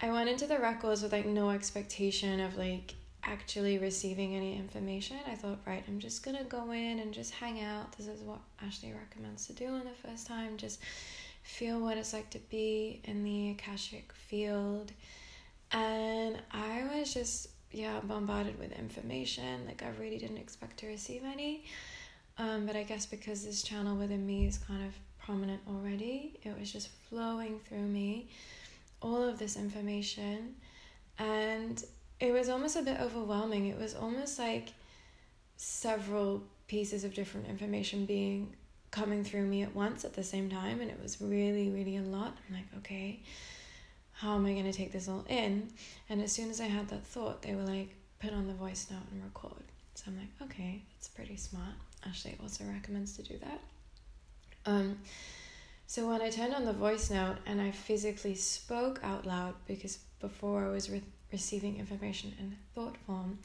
i 0.00 0.10
went 0.10 0.28
into 0.28 0.46
the 0.46 0.58
records 0.58 1.02
with 1.02 1.12
like 1.12 1.26
no 1.26 1.50
expectation 1.50 2.40
of 2.40 2.56
like 2.56 2.94
actually 3.24 3.76
receiving 3.78 4.34
any 4.34 4.56
information 4.56 5.18
i 5.26 5.34
thought 5.34 5.58
right 5.66 5.84
i'm 5.88 5.98
just 5.98 6.22
gonna 6.22 6.44
go 6.44 6.70
in 6.70 6.98
and 7.00 7.12
just 7.12 7.32
hang 7.32 7.60
out 7.60 7.92
this 7.96 8.06
is 8.06 8.22
what 8.22 8.38
ashley 8.64 8.92
recommends 8.92 9.46
to 9.46 9.52
do 9.52 9.66
in 9.66 9.84
the 9.84 10.08
first 10.08 10.26
time 10.26 10.56
just 10.56 10.80
feel 11.42 11.80
what 11.80 11.96
it's 11.96 12.12
like 12.12 12.30
to 12.30 12.38
be 12.50 13.00
in 13.04 13.24
the 13.24 13.50
Akashic 13.50 14.12
field. 14.12 14.92
And 15.72 16.40
I 16.50 16.84
was 16.92 17.14
just, 17.14 17.48
yeah, 17.70 18.00
bombarded 18.02 18.58
with 18.58 18.72
information. 18.72 19.66
Like, 19.66 19.82
I 19.82 19.88
really 20.00 20.18
didn't 20.18 20.38
expect 20.38 20.78
to 20.78 20.86
receive 20.86 21.22
any. 21.24 21.64
Um, 22.38 22.66
but 22.66 22.76
I 22.76 22.82
guess 22.82 23.06
because 23.06 23.44
this 23.44 23.62
channel 23.62 23.96
within 23.96 24.26
me 24.26 24.46
is 24.46 24.58
kind 24.58 24.86
of 24.86 24.94
prominent 25.18 25.60
already, 25.68 26.40
it 26.42 26.58
was 26.58 26.72
just 26.72 26.88
flowing 27.08 27.60
through 27.68 27.86
me, 27.86 28.30
all 29.02 29.22
of 29.22 29.38
this 29.38 29.56
information. 29.56 30.54
And 31.18 31.84
it 32.20 32.32
was 32.32 32.48
almost 32.48 32.76
a 32.76 32.82
bit 32.82 33.00
overwhelming. 33.00 33.66
It 33.66 33.78
was 33.78 33.94
almost 33.94 34.38
like 34.38 34.74
several 35.56 36.42
pieces 36.68 37.02
of 37.02 37.14
different 37.14 37.48
information 37.48 38.06
being 38.06 38.54
coming 38.90 39.24
through 39.24 39.46
me 39.46 39.62
at 39.62 39.74
once 39.74 40.04
at 40.04 40.14
the 40.14 40.22
same 40.22 40.48
time 40.48 40.80
and 40.80 40.90
it 40.90 41.00
was 41.02 41.20
really 41.20 41.68
really 41.70 41.96
a 41.96 42.02
lot. 42.02 42.36
I'm 42.48 42.54
like 42.54 42.66
okay 42.78 43.20
how 44.12 44.34
am 44.34 44.44
i 44.44 44.52
going 44.52 44.70
to 44.70 44.72
take 44.72 44.92
this 44.92 45.08
all 45.08 45.24
in? 45.28 45.68
And 46.08 46.20
as 46.20 46.32
soon 46.32 46.50
as 46.50 46.60
i 46.60 46.64
had 46.64 46.88
that 46.88 47.06
thought 47.06 47.42
they 47.42 47.54
were 47.54 47.62
like 47.62 47.94
put 48.18 48.32
on 48.32 48.46
the 48.46 48.54
voice 48.54 48.86
note 48.90 49.02
and 49.10 49.22
record. 49.22 49.62
So 49.94 50.04
i'm 50.08 50.18
like 50.18 50.50
okay 50.50 50.82
that's 50.94 51.08
pretty 51.08 51.36
smart. 51.36 51.74
Ashley 52.06 52.36
also 52.42 52.64
recommends 52.64 53.16
to 53.16 53.22
do 53.22 53.38
that. 53.38 53.60
Um 54.66 54.98
so 55.86 56.08
when 56.08 56.22
i 56.22 56.30
turned 56.30 56.54
on 56.54 56.64
the 56.64 56.72
voice 56.72 57.10
note 57.10 57.36
and 57.46 57.60
i 57.60 57.70
physically 57.70 58.34
spoke 58.34 59.00
out 59.02 59.26
loud 59.26 59.54
because 59.66 59.98
before 60.20 60.64
i 60.64 60.68
was 60.68 60.88
re- 60.88 61.02
receiving 61.32 61.78
information 61.78 62.34
in 62.38 62.56
thought 62.74 62.96
form 63.06 63.38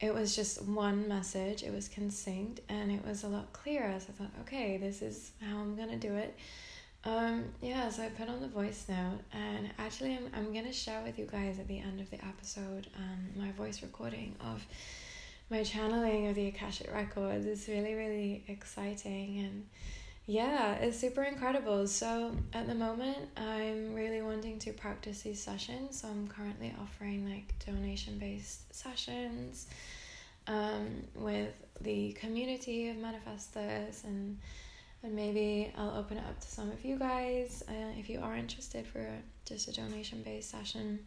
it 0.00 0.14
was 0.14 0.34
just 0.34 0.62
one 0.62 1.06
message, 1.08 1.62
it 1.62 1.72
was 1.72 1.86
concinct, 1.86 2.60
and 2.70 2.90
it 2.90 3.04
was 3.06 3.22
a 3.22 3.28
lot 3.28 3.52
clearer. 3.52 3.94
So 4.00 4.06
I 4.08 4.12
thought, 4.12 4.32
okay, 4.40 4.78
this 4.78 5.02
is 5.02 5.32
how 5.42 5.58
I'm 5.58 5.76
gonna 5.76 5.98
do 5.98 6.14
it. 6.14 6.34
Um, 7.04 7.44
yeah, 7.60 7.88
so 7.90 8.02
I 8.02 8.08
put 8.08 8.28
on 8.28 8.40
the 8.40 8.48
voice 8.48 8.86
note, 8.88 9.20
and 9.32 9.70
actually, 9.78 10.16
I'm, 10.16 10.30
I'm 10.34 10.54
gonna 10.54 10.72
share 10.72 11.02
with 11.02 11.18
you 11.18 11.26
guys 11.26 11.58
at 11.58 11.68
the 11.68 11.78
end 11.78 12.00
of 12.00 12.10
the 12.10 12.24
episode 12.24 12.86
um, 12.96 13.42
my 13.42 13.52
voice 13.52 13.82
recording 13.82 14.36
of 14.40 14.64
my 15.50 15.62
channeling 15.64 16.28
of 16.28 16.34
the 16.34 16.48
Akashic 16.48 16.92
Records. 16.92 17.44
It's 17.44 17.68
really, 17.68 17.94
really 17.94 18.44
exciting, 18.48 19.38
and 19.40 19.66
yeah, 20.30 20.74
it's 20.74 20.96
super 20.96 21.24
incredible. 21.24 21.88
So 21.88 22.30
at 22.52 22.68
the 22.68 22.74
moment, 22.74 23.18
I'm 23.36 23.96
really 23.96 24.22
wanting 24.22 24.60
to 24.60 24.72
practice 24.72 25.22
these 25.22 25.42
sessions. 25.42 26.02
So 26.02 26.08
I'm 26.08 26.28
currently 26.28 26.72
offering 26.80 27.28
like 27.28 27.52
donation 27.66 28.16
based 28.16 28.72
sessions 28.72 29.66
um, 30.46 31.02
with 31.16 31.52
the 31.80 32.12
community 32.12 32.90
of 32.90 32.96
manifestors 32.96 34.04
and 34.04 34.38
and 35.02 35.16
maybe 35.16 35.72
I'll 35.76 35.98
open 35.98 36.18
it 36.18 36.24
up 36.28 36.38
to 36.38 36.46
some 36.46 36.70
of 36.70 36.84
you 36.84 36.96
guys 36.96 37.64
uh, 37.68 37.98
if 37.98 38.08
you 38.08 38.20
are 38.20 38.36
interested 38.36 38.86
for 38.86 39.04
just 39.46 39.66
a 39.66 39.72
donation 39.72 40.22
based 40.22 40.50
session, 40.50 41.00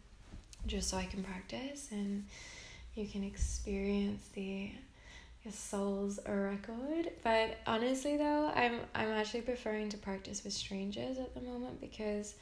just 0.66 0.90
so 0.90 0.98
I 0.98 1.06
can 1.06 1.24
practice 1.24 1.88
and 1.92 2.26
you 2.94 3.06
can 3.06 3.24
experience 3.24 4.28
the 4.34 4.70
soul's 5.52 6.18
a 6.24 6.34
record. 6.34 7.10
But 7.22 7.58
honestly 7.66 8.16
though, 8.16 8.50
I'm 8.54 8.80
I'm 8.94 9.10
actually 9.10 9.42
preferring 9.42 9.88
to 9.90 9.96
practice 9.96 10.44
with 10.44 10.52
strangers 10.52 11.18
at 11.18 11.34
the 11.34 11.40
moment 11.40 11.80
because 11.80 12.34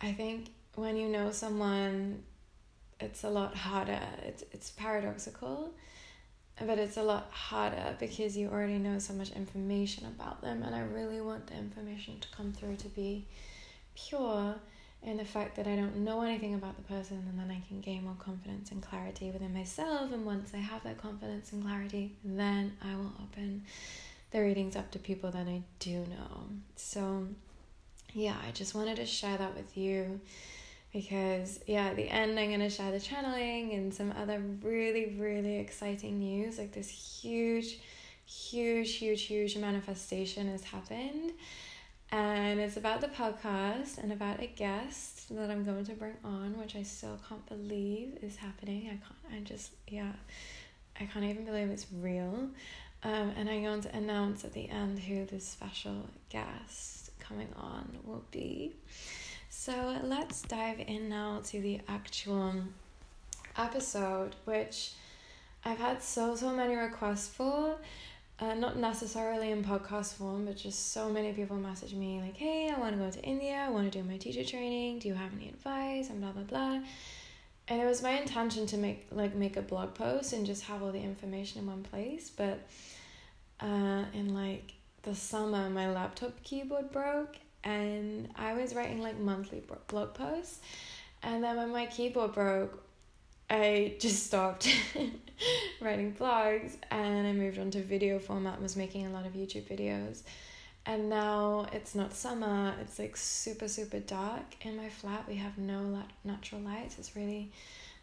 I 0.00 0.12
think 0.12 0.50
when 0.74 0.96
you 0.96 1.08
know 1.08 1.30
someone 1.32 2.22
it's 3.00 3.24
a 3.24 3.30
lot 3.30 3.54
harder. 3.54 4.00
It's 4.24 4.44
it's 4.52 4.70
paradoxical, 4.70 5.72
but 6.60 6.78
it's 6.78 6.96
a 6.96 7.02
lot 7.02 7.28
harder 7.30 7.96
because 7.98 8.36
you 8.36 8.48
already 8.48 8.78
know 8.78 8.98
so 8.98 9.12
much 9.12 9.30
information 9.32 10.06
about 10.06 10.40
them 10.40 10.62
and 10.62 10.74
I 10.74 10.80
really 10.80 11.20
want 11.20 11.48
the 11.48 11.54
information 11.54 12.20
to 12.20 12.28
come 12.36 12.52
through 12.52 12.76
to 12.76 12.88
be 12.88 13.26
pure 13.94 14.56
in 15.04 15.18
the 15.18 15.24
fact 15.24 15.56
that 15.56 15.66
I 15.66 15.76
don't 15.76 15.98
know 15.98 16.22
anything 16.22 16.54
about 16.54 16.76
the 16.76 16.82
person 16.82 17.22
and 17.28 17.38
then 17.38 17.54
I 17.54 17.62
can 17.68 17.80
gain 17.80 18.04
more 18.04 18.16
confidence 18.18 18.70
and 18.70 18.82
clarity 18.82 19.30
within 19.30 19.52
myself. 19.52 20.12
And 20.12 20.24
once 20.24 20.52
I 20.54 20.58
have 20.58 20.82
that 20.84 20.96
confidence 20.98 21.52
and 21.52 21.62
clarity, 21.62 22.16
then 22.24 22.76
I 22.82 22.96
will 22.96 23.12
open 23.22 23.64
the 24.30 24.40
readings 24.40 24.76
up 24.76 24.90
to 24.92 24.98
people 24.98 25.30
that 25.32 25.46
I 25.46 25.62
do 25.78 25.98
know. 25.98 26.44
So, 26.76 27.26
yeah, 28.14 28.36
I 28.48 28.52
just 28.52 28.74
wanted 28.74 28.96
to 28.96 29.04
share 29.04 29.36
that 29.36 29.54
with 29.54 29.76
you 29.76 30.20
because, 30.90 31.60
yeah, 31.66 31.88
at 31.88 31.96
the 31.96 32.08
end, 32.08 32.38
I'm 32.38 32.48
going 32.48 32.60
to 32.60 32.70
share 32.70 32.90
the 32.90 33.00
channeling 33.00 33.72
and 33.72 33.92
some 33.92 34.12
other 34.12 34.40
really, 34.62 35.16
really 35.18 35.58
exciting 35.58 36.18
news. 36.18 36.58
Like, 36.58 36.72
this 36.72 36.88
huge, 36.88 37.78
huge, 38.24 38.94
huge, 38.94 39.22
huge 39.22 39.56
manifestation 39.58 40.48
has 40.48 40.64
happened 40.64 41.32
and 42.54 42.62
it's 42.62 42.76
about 42.76 43.00
the 43.00 43.08
podcast 43.08 43.98
and 43.98 44.12
about 44.12 44.40
a 44.40 44.46
guest 44.46 45.34
that 45.34 45.50
I'm 45.50 45.64
going 45.64 45.84
to 45.86 45.92
bring 45.94 46.14
on, 46.22 46.56
which 46.56 46.76
I 46.76 46.84
still 46.84 47.18
can't 47.28 47.44
believe 47.48 48.16
is 48.22 48.36
happening. 48.36 48.84
I 48.86 48.90
can't. 48.90 49.34
I 49.34 49.40
just 49.40 49.72
yeah, 49.88 50.12
I 51.00 51.06
can't 51.06 51.24
even 51.24 51.44
believe 51.44 51.68
it's 51.70 51.88
real. 52.00 52.50
Um, 53.02 53.32
and 53.36 53.50
I'm 53.50 53.64
going 53.64 53.80
to 53.80 53.96
announce 53.96 54.44
at 54.44 54.52
the 54.52 54.68
end 54.68 55.00
who 55.00 55.26
this 55.26 55.44
special 55.44 56.08
guest 56.30 57.10
coming 57.18 57.48
on 57.56 57.98
will 58.04 58.24
be. 58.30 58.70
So 59.50 59.98
let's 60.04 60.42
dive 60.42 60.78
in 60.78 61.08
now 61.08 61.40
to 61.46 61.60
the 61.60 61.80
actual 61.88 62.54
episode, 63.58 64.36
which 64.44 64.92
I've 65.64 65.78
had 65.78 66.04
so 66.04 66.36
so 66.36 66.54
many 66.54 66.76
requests 66.76 67.26
for 67.26 67.78
uh, 68.40 68.54
not 68.54 68.76
necessarily 68.76 69.50
in 69.52 69.62
podcast 69.62 70.14
form, 70.14 70.46
but 70.46 70.56
just 70.56 70.92
so 70.92 71.08
many 71.08 71.32
people 71.32 71.56
message 71.56 71.94
me 71.94 72.20
like, 72.20 72.36
"Hey, 72.36 72.70
I 72.74 72.78
want 72.78 72.96
to 72.96 72.98
go 72.98 73.10
to 73.10 73.22
India. 73.22 73.64
I 73.66 73.70
want 73.70 73.90
to 73.90 73.98
do 74.02 74.08
my 74.08 74.16
teacher 74.16 74.44
training. 74.44 74.98
Do 74.98 75.08
you 75.08 75.14
have 75.14 75.32
any 75.34 75.48
advice?" 75.48 76.10
And 76.10 76.20
blah 76.20 76.32
blah 76.32 76.42
blah. 76.42 76.80
And 77.66 77.80
it 77.80 77.86
was 77.86 78.02
my 78.02 78.10
intention 78.10 78.66
to 78.66 78.76
make 78.76 79.06
like 79.10 79.34
make 79.34 79.56
a 79.56 79.62
blog 79.62 79.94
post 79.94 80.32
and 80.32 80.44
just 80.44 80.64
have 80.64 80.82
all 80.82 80.92
the 80.92 81.00
information 81.00 81.60
in 81.60 81.66
one 81.66 81.82
place, 81.82 82.30
but 82.30 82.66
uh, 83.60 84.04
in 84.12 84.34
like 84.34 84.74
the 85.02 85.14
summer, 85.14 85.70
my 85.70 85.90
laptop 85.90 86.42
keyboard 86.42 86.90
broke, 86.90 87.36
and 87.62 88.28
I 88.36 88.54
was 88.54 88.74
writing 88.74 89.00
like 89.00 89.18
monthly 89.18 89.62
blog 89.88 90.14
posts, 90.14 90.60
and 91.22 91.42
then 91.42 91.56
when 91.56 91.70
my 91.70 91.86
keyboard 91.86 92.32
broke, 92.32 92.83
I 93.50 93.94
just 93.98 94.26
stopped 94.26 94.68
writing 95.80 96.14
blogs 96.14 96.76
and 96.90 97.26
I 97.26 97.32
moved 97.32 97.58
on 97.58 97.70
to 97.72 97.82
video 97.82 98.18
format 98.18 98.60
was 98.60 98.76
making 98.76 99.06
a 99.06 99.10
lot 99.10 99.26
of 99.26 99.34
YouTube 99.34 99.64
videos. 99.64 100.22
And 100.86 101.08
now 101.08 101.66
it's 101.72 101.94
not 101.94 102.12
summer, 102.12 102.74
it's 102.80 102.98
like 102.98 103.16
super, 103.16 103.68
super 103.68 104.00
dark 104.00 104.56
in 104.62 104.76
my 104.76 104.88
flat. 104.88 105.26
We 105.26 105.36
have 105.36 105.56
no 105.56 106.02
natural 106.24 106.60
lights. 106.60 106.98
It's 106.98 107.16
really 107.16 107.52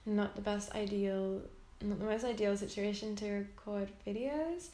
not 0.06 0.36
the 0.36 0.42
best 0.42 0.74
ideal 0.74 1.42
not 1.84 2.00
the 2.00 2.06
most 2.06 2.24
ideal 2.24 2.56
situation 2.56 3.16
to 3.16 3.28
record 3.32 3.90
videos 4.06 4.70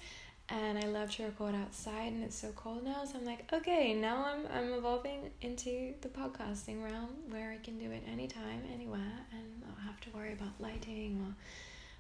and 0.50 0.78
I 0.78 0.88
love 0.88 1.12
to 1.16 1.24
record 1.24 1.56
outside 1.56 2.14
and 2.14 2.24
it's 2.24 2.40
so 2.40 2.52
cold 2.56 2.84
now 2.84 3.04
so 3.04 3.18
I'm 3.18 3.26
like 3.26 3.52
okay 3.52 3.94
now 3.94 4.26
I'm 4.26 4.48
I'm 4.54 4.74
evolving 4.74 5.30
into 5.42 5.94
the 6.02 6.08
podcasting 6.08 6.84
realm 6.84 7.10
where 7.30 7.52
I 7.52 7.58
can 7.58 7.78
do 7.78 7.92
it 7.92 8.04
anytime 8.10 8.62
anywhere 8.74 9.26
and 9.32 9.62
not 9.62 9.78
have 9.86 10.00
to 10.02 10.10
worry 10.12 10.34
about 10.34 10.60
lighting 10.60 11.22
or 11.26 11.34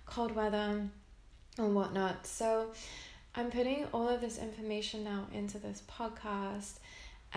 cold 0.05 0.33
weather 0.35 0.87
or 1.59 1.67
whatnot. 1.67 2.25
So 2.25 2.71
I'm 3.35 3.51
putting 3.51 3.85
all 3.93 4.09
of 4.09 4.21
this 4.21 4.37
information 4.37 5.03
now 5.03 5.27
into 5.33 5.59
this 5.59 5.83
podcast 5.89 6.79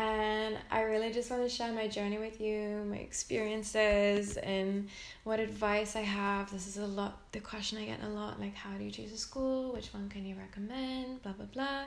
and 0.01 0.57
I 0.71 0.81
really 0.83 1.13
just 1.13 1.31
want 1.31 1.43
to 1.43 1.49
share 1.49 1.73
my 1.75 1.87
journey 1.87 2.17
with 2.17 2.41
you, 2.41 2.87
my 2.89 2.97
experiences, 2.97 4.39
and 4.39 4.89
what 5.25 5.41
advice 5.41 5.95
I 5.95 6.01
have. 6.01 6.51
This 6.51 6.67
is 6.67 6.79
a 6.79 6.87
lot, 6.87 7.21
the 7.33 7.41
question 7.41 7.77
I 7.77 7.85
get 7.85 8.03
a 8.03 8.09
lot 8.09 8.41
like, 8.41 8.55
how 8.55 8.71
do 8.79 8.85
you 8.85 8.91
choose 8.91 9.13
a 9.13 9.19
school? 9.19 9.75
Which 9.75 9.93
one 9.93 10.09
can 10.09 10.25
you 10.25 10.37
recommend? 10.37 11.23
Blah, 11.23 11.33
blah, 11.33 11.47
blah. 11.53 11.85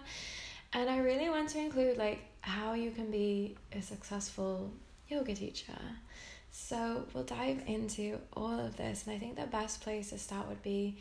And 0.74 0.92
I 0.92 1.00
really 1.00 1.30
want 1.32 1.50
to 1.50 1.60
include 1.60 1.98
like 1.98 2.24
how 2.42 2.74
you 2.74 2.92
can 2.92 3.10
be 3.10 3.58
a 3.72 3.82
successful 3.82 4.72
yoga 5.08 5.34
teacher. 5.34 5.80
So 6.52 7.06
we'll 7.14 7.24
dive 7.24 7.64
into 7.66 8.20
all 8.34 8.60
of 8.60 8.78
this. 8.78 9.08
And 9.08 9.16
I 9.16 9.18
think 9.18 9.38
the 9.38 9.48
best 9.48 9.82
place 9.82 10.12
to 10.12 10.20
start 10.20 10.48
would 10.48 10.62
be 10.62 11.00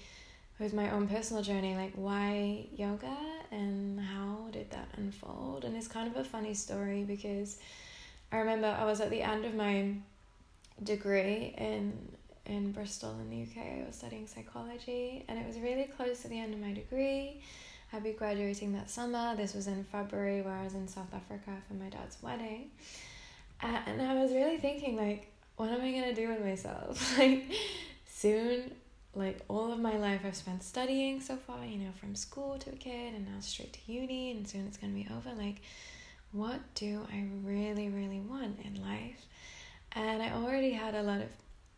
with 0.59 0.73
my 0.73 0.91
own 0.91 1.09
personal 1.09 1.43
journey 1.43 1.75
like 1.75 1.93
why 1.95 2.67
yoga 2.77 3.17
and 3.51 4.01
how 4.01 4.49
did 4.51 4.71
that 4.71 4.89
unfold? 4.97 5.65
And 5.65 5.77
it's 5.77 5.89
kind 5.89 6.09
of 6.09 6.17
a 6.17 6.25
funny 6.25 6.55
story 6.55 7.05
because 7.05 7.59
i 8.31 8.39
remember 8.39 8.67
i 8.67 8.85
was 8.85 9.01
at 9.01 9.11
the 9.11 9.21
end 9.21 9.45
of 9.45 9.55
my 9.55 9.95
degree 10.83 11.55
in 11.59 11.93
in 12.47 12.73
bristol 12.73 13.15
in 13.21 13.31
the 13.31 13.43
uk 13.43 13.57
i 13.57 13.85
was 13.87 13.97
studying 13.97 14.27
psychology 14.27 15.25
and 15.29 15.39
it 15.39 15.47
was 15.47 15.59
really 15.59 15.85
close 15.97 16.23
to 16.23 16.29
the 16.29 16.39
end 16.39 16.55
of 16.55 16.61
my 16.61 16.73
degree. 16.73 17.41
I'd 17.95 18.03
be 18.03 18.13
graduating 18.13 18.73
that 18.73 18.89
summer. 18.89 19.37
This 19.37 19.53
was 19.53 19.67
in 19.67 19.85
february 19.85 20.41
where 20.43 20.55
i 20.55 20.65
was 20.65 20.75
in 20.75 20.89
south 20.89 21.13
africa 21.13 21.53
for 21.69 21.75
my 21.75 21.89
dad's 21.91 22.17
wedding. 22.23 22.71
And 23.61 24.01
i 24.03 24.15
was 24.15 24.33
really 24.33 24.59
thinking 24.59 24.97
like 24.97 25.29
what 25.57 25.69
am 25.71 25.83
i 25.83 25.91
going 25.93 26.05
to 26.05 26.15
do 26.15 26.29
with 26.29 26.43
myself? 26.45 27.19
Like 27.19 27.45
soon 28.07 28.73
like 29.15 29.41
all 29.49 29.73
of 29.73 29.79
my 29.79 29.97
life 29.97 30.23
I've 30.25 30.37
spent 30.37 30.63
studying 30.63 31.21
so 31.21 31.37
far, 31.37 31.65
you 31.65 31.79
know, 31.79 31.93
from 32.01 32.15
school 32.15 32.59
to 32.59 32.71
a 32.71 32.77
kid 32.77 33.15
and 33.15 33.27
now 33.27 33.41
straight 33.41 33.73
to 33.75 33.93
uni 33.93 34.31
and 34.31 34.49
soon 34.49 34.67
it's 34.67 34.79
gonna 34.79 34.93
be 34.93 35.09
over. 35.15 35.35
Like, 35.37 35.61
what 36.33 36.61
do 36.75 37.07
I 37.13 37.27
really, 37.45 37.89
really 37.89 38.21
want 38.21 38.59
in 38.65 38.83
life? 38.83 39.27
And 39.93 40.23
I 40.23 40.31
already 40.33 40.71
had 40.71 40.95
a 40.95 41.03
lot 41.03 41.21
of 41.21 41.29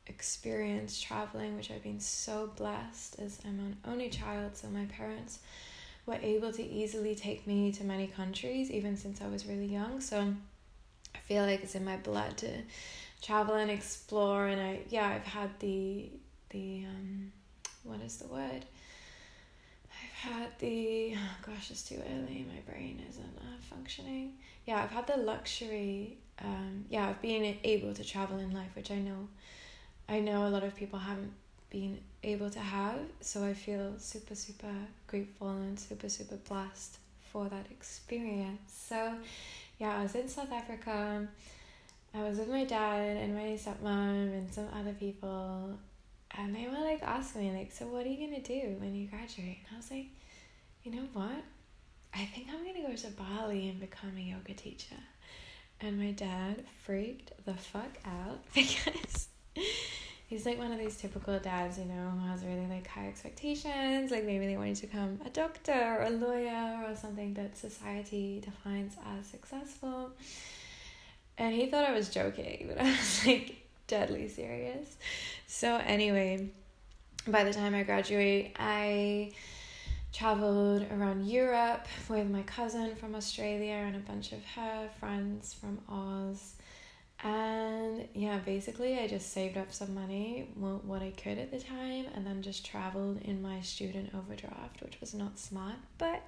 experience 0.06 1.00
traveling, 1.00 1.56
which 1.56 1.70
I've 1.70 1.82
been 1.82 2.00
so 2.00 2.50
blessed 2.56 3.18
as 3.18 3.40
I'm 3.44 3.58
an 3.58 3.76
only 3.84 4.10
child, 4.10 4.56
so 4.56 4.68
my 4.68 4.84
parents 4.84 5.40
were 6.06 6.18
able 6.22 6.52
to 6.52 6.62
easily 6.62 7.16
take 7.16 7.46
me 7.46 7.72
to 7.72 7.82
many 7.82 8.06
countries, 8.06 8.70
even 8.70 8.96
since 8.96 9.20
I 9.20 9.26
was 9.26 9.46
really 9.46 9.66
young. 9.66 10.00
So 10.00 10.34
I 11.14 11.18
feel 11.18 11.44
like 11.44 11.64
it's 11.64 11.74
in 11.74 11.84
my 11.84 11.96
blood 11.96 12.36
to 12.38 12.62
travel 13.22 13.54
and 13.54 13.70
explore 13.70 14.46
and 14.46 14.60
I 14.60 14.80
yeah, 14.90 15.08
I've 15.08 15.24
had 15.24 15.58
the 15.60 16.10
the 16.54 16.84
um, 16.86 17.32
what 17.82 18.00
is 18.00 18.16
the 18.16 18.28
word? 18.28 18.64
I've 19.90 20.30
had 20.30 20.58
the 20.60 21.14
oh 21.16 21.36
gosh, 21.46 21.70
it's 21.70 21.82
too 21.82 22.00
early. 22.12 22.46
My 22.48 22.72
brain 22.72 23.02
isn't 23.10 23.38
uh, 23.38 23.60
functioning. 23.60 24.34
Yeah, 24.66 24.82
I've 24.82 24.90
had 24.90 25.06
the 25.06 25.16
luxury. 25.16 26.16
Um, 26.42 26.84
yeah, 26.88 27.10
of 27.10 27.20
being 27.20 27.58
able 27.62 27.92
to 27.94 28.02
travel 28.02 28.38
in 28.38 28.52
life, 28.52 28.70
which 28.74 28.90
I 28.90 28.98
know, 28.98 29.28
I 30.08 30.18
know 30.18 30.48
a 30.48 30.50
lot 30.50 30.64
of 30.64 30.74
people 30.74 30.98
haven't 30.98 31.32
been 31.70 31.98
able 32.24 32.50
to 32.50 32.58
have. 32.58 32.98
So 33.20 33.44
I 33.44 33.52
feel 33.52 33.94
super 33.98 34.34
super 34.34 34.74
grateful 35.06 35.50
and 35.50 35.78
super 35.78 36.08
super 36.08 36.36
blessed 36.36 36.98
for 37.30 37.48
that 37.48 37.66
experience. 37.70 38.72
So, 38.88 39.14
yeah, 39.78 39.98
I 39.98 40.02
was 40.04 40.14
in 40.14 40.28
South 40.28 40.52
Africa. 40.52 41.26
I 42.14 42.22
was 42.22 42.38
with 42.38 42.48
my 42.48 42.64
dad 42.64 43.16
and 43.16 43.34
my 43.34 43.58
stepmom 43.58 44.32
and 44.38 44.54
some 44.54 44.68
other 44.72 44.92
people 44.92 45.76
and 46.38 46.54
they 46.54 46.66
were 46.66 46.84
like 46.84 47.02
asking 47.02 47.42
me 47.42 47.58
like 47.58 47.72
so 47.72 47.86
what 47.86 48.04
are 48.04 48.08
you 48.08 48.26
gonna 48.26 48.42
do 48.42 48.76
when 48.78 48.94
you 48.94 49.06
graduate? 49.06 49.58
And 49.66 49.74
i 49.74 49.76
was 49.76 49.90
like 49.90 50.06
you 50.82 50.92
know 50.92 51.06
what? 51.12 51.42
I 52.14 52.24
think 52.26 52.48
i'm 52.50 52.64
gonna 52.64 52.86
go 52.88 52.94
to 52.94 53.08
bali 53.10 53.68
and 53.68 53.80
become 53.80 54.12
a 54.16 54.20
yoga 54.20 54.54
teacher. 54.54 54.96
And 55.80 55.98
my 55.98 56.12
dad 56.12 56.64
freaked 56.84 57.32
the 57.44 57.54
fuck 57.54 57.98
out 58.04 58.40
because 58.54 59.28
he's 60.26 60.46
like 60.46 60.58
one 60.58 60.72
of 60.72 60.78
these 60.78 60.96
typical 60.96 61.38
dads 61.38 61.78
you 61.78 61.84
know 61.84 62.10
who 62.10 62.26
has 62.28 62.42
really 62.44 62.66
like 62.66 62.86
high 62.86 63.08
expectations 63.08 64.10
like 64.10 64.24
maybe 64.24 64.46
they 64.46 64.56
want 64.56 64.68
you 64.70 64.74
to 64.74 64.86
become 64.86 65.20
a 65.26 65.30
doctor 65.30 65.72
or 65.72 66.02
a 66.04 66.10
lawyer 66.10 66.84
or 66.88 66.96
something 66.96 67.34
that 67.34 67.56
society 67.56 68.40
defines 68.44 68.94
as 69.18 69.26
successful. 69.26 70.10
And 71.36 71.52
he 71.54 71.66
thought 71.66 71.84
i 71.84 71.92
was 71.92 72.08
joking 72.08 72.66
but 72.68 72.80
i 72.80 72.90
was 72.90 73.26
like 73.26 73.63
deadly 73.86 74.28
serious. 74.28 74.96
So, 75.46 75.76
anyway, 75.76 76.50
by 77.26 77.44
the 77.44 77.52
time 77.52 77.74
I 77.74 77.82
graduate, 77.82 78.56
I 78.58 79.32
traveled 80.12 80.86
around 80.92 81.26
Europe 81.26 81.86
with 82.08 82.30
my 82.30 82.42
cousin 82.42 82.94
from 82.94 83.14
Australia 83.14 83.72
and 83.72 83.96
a 83.96 84.00
bunch 84.00 84.32
of 84.32 84.44
her 84.54 84.88
friends 85.00 85.54
from 85.54 85.80
Oz. 85.88 86.54
And 87.22 88.06
yeah, 88.14 88.38
basically, 88.38 88.98
I 88.98 89.08
just 89.08 89.32
saved 89.32 89.56
up 89.56 89.72
some 89.72 89.94
money, 89.94 90.48
what 90.56 91.00
I 91.00 91.10
could 91.10 91.38
at 91.38 91.50
the 91.50 91.58
time, 91.58 92.06
and 92.14 92.26
then 92.26 92.42
just 92.42 92.66
traveled 92.66 93.22
in 93.22 93.40
my 93.40 93.60
student 93.62 94.10
overdraft, 94.14 94.82
which 94.82 95.00
was 95.00 95.14
not 95.14 95.38
smart, 95.38 95.76
but 95.96 96.22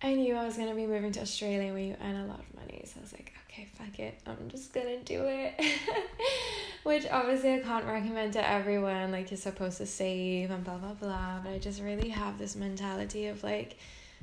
I 0.00 0.14
knew 0.14 0.36
I 0.36 0.44
was 0.44 0.56
to 0.68 0.74
be 0.74 0.86
moving 0.86 1.10
to 1.12 1.20
Australia 1.22 1.72
where 1.72 1.82
you 1.82 1.96
earn 2.02 2.14
a 2.14 2.26
lot 2.26 2.38
of 2.38 2.54
money. 2.54 2.84
So 2.86 3.00
I 3.00 3.02
was 3.02 3.12
like, 3.12 3.32
okay, 3.48 3.66
fuck 3.74 3.98
it. 3.98 4.20
I'm 4.26 4.48
just 4.48 4.72
to 4.86 5.02
do 5.04 5.24
it. 5.26 5.60
Which 6.84 7.06
obviously 7.10 7.54
I 7.54 7.58
can't 7.58 7.84
recommend 7.84 8.34
to 8.34 8.48
everyone. 8.48 9.10
Like, 9.10 9.30
you're 9.32 9.38
supposed 9.38 9.78
to 9.78 9.86
save 9.86 10.52
and 10.52 10.62
blah, 10.62 10.76
blah, 10.76 10.92
blah. 10.92 11.40
But 11.42 11.50
I 11.50 11.58
just 11.58 11.82
really 11.82 12.10
have 12.10 12.38
this 12.38 12.54
mentality 12.54 13.26
of 13.26 13.42
like, 13.42 13.76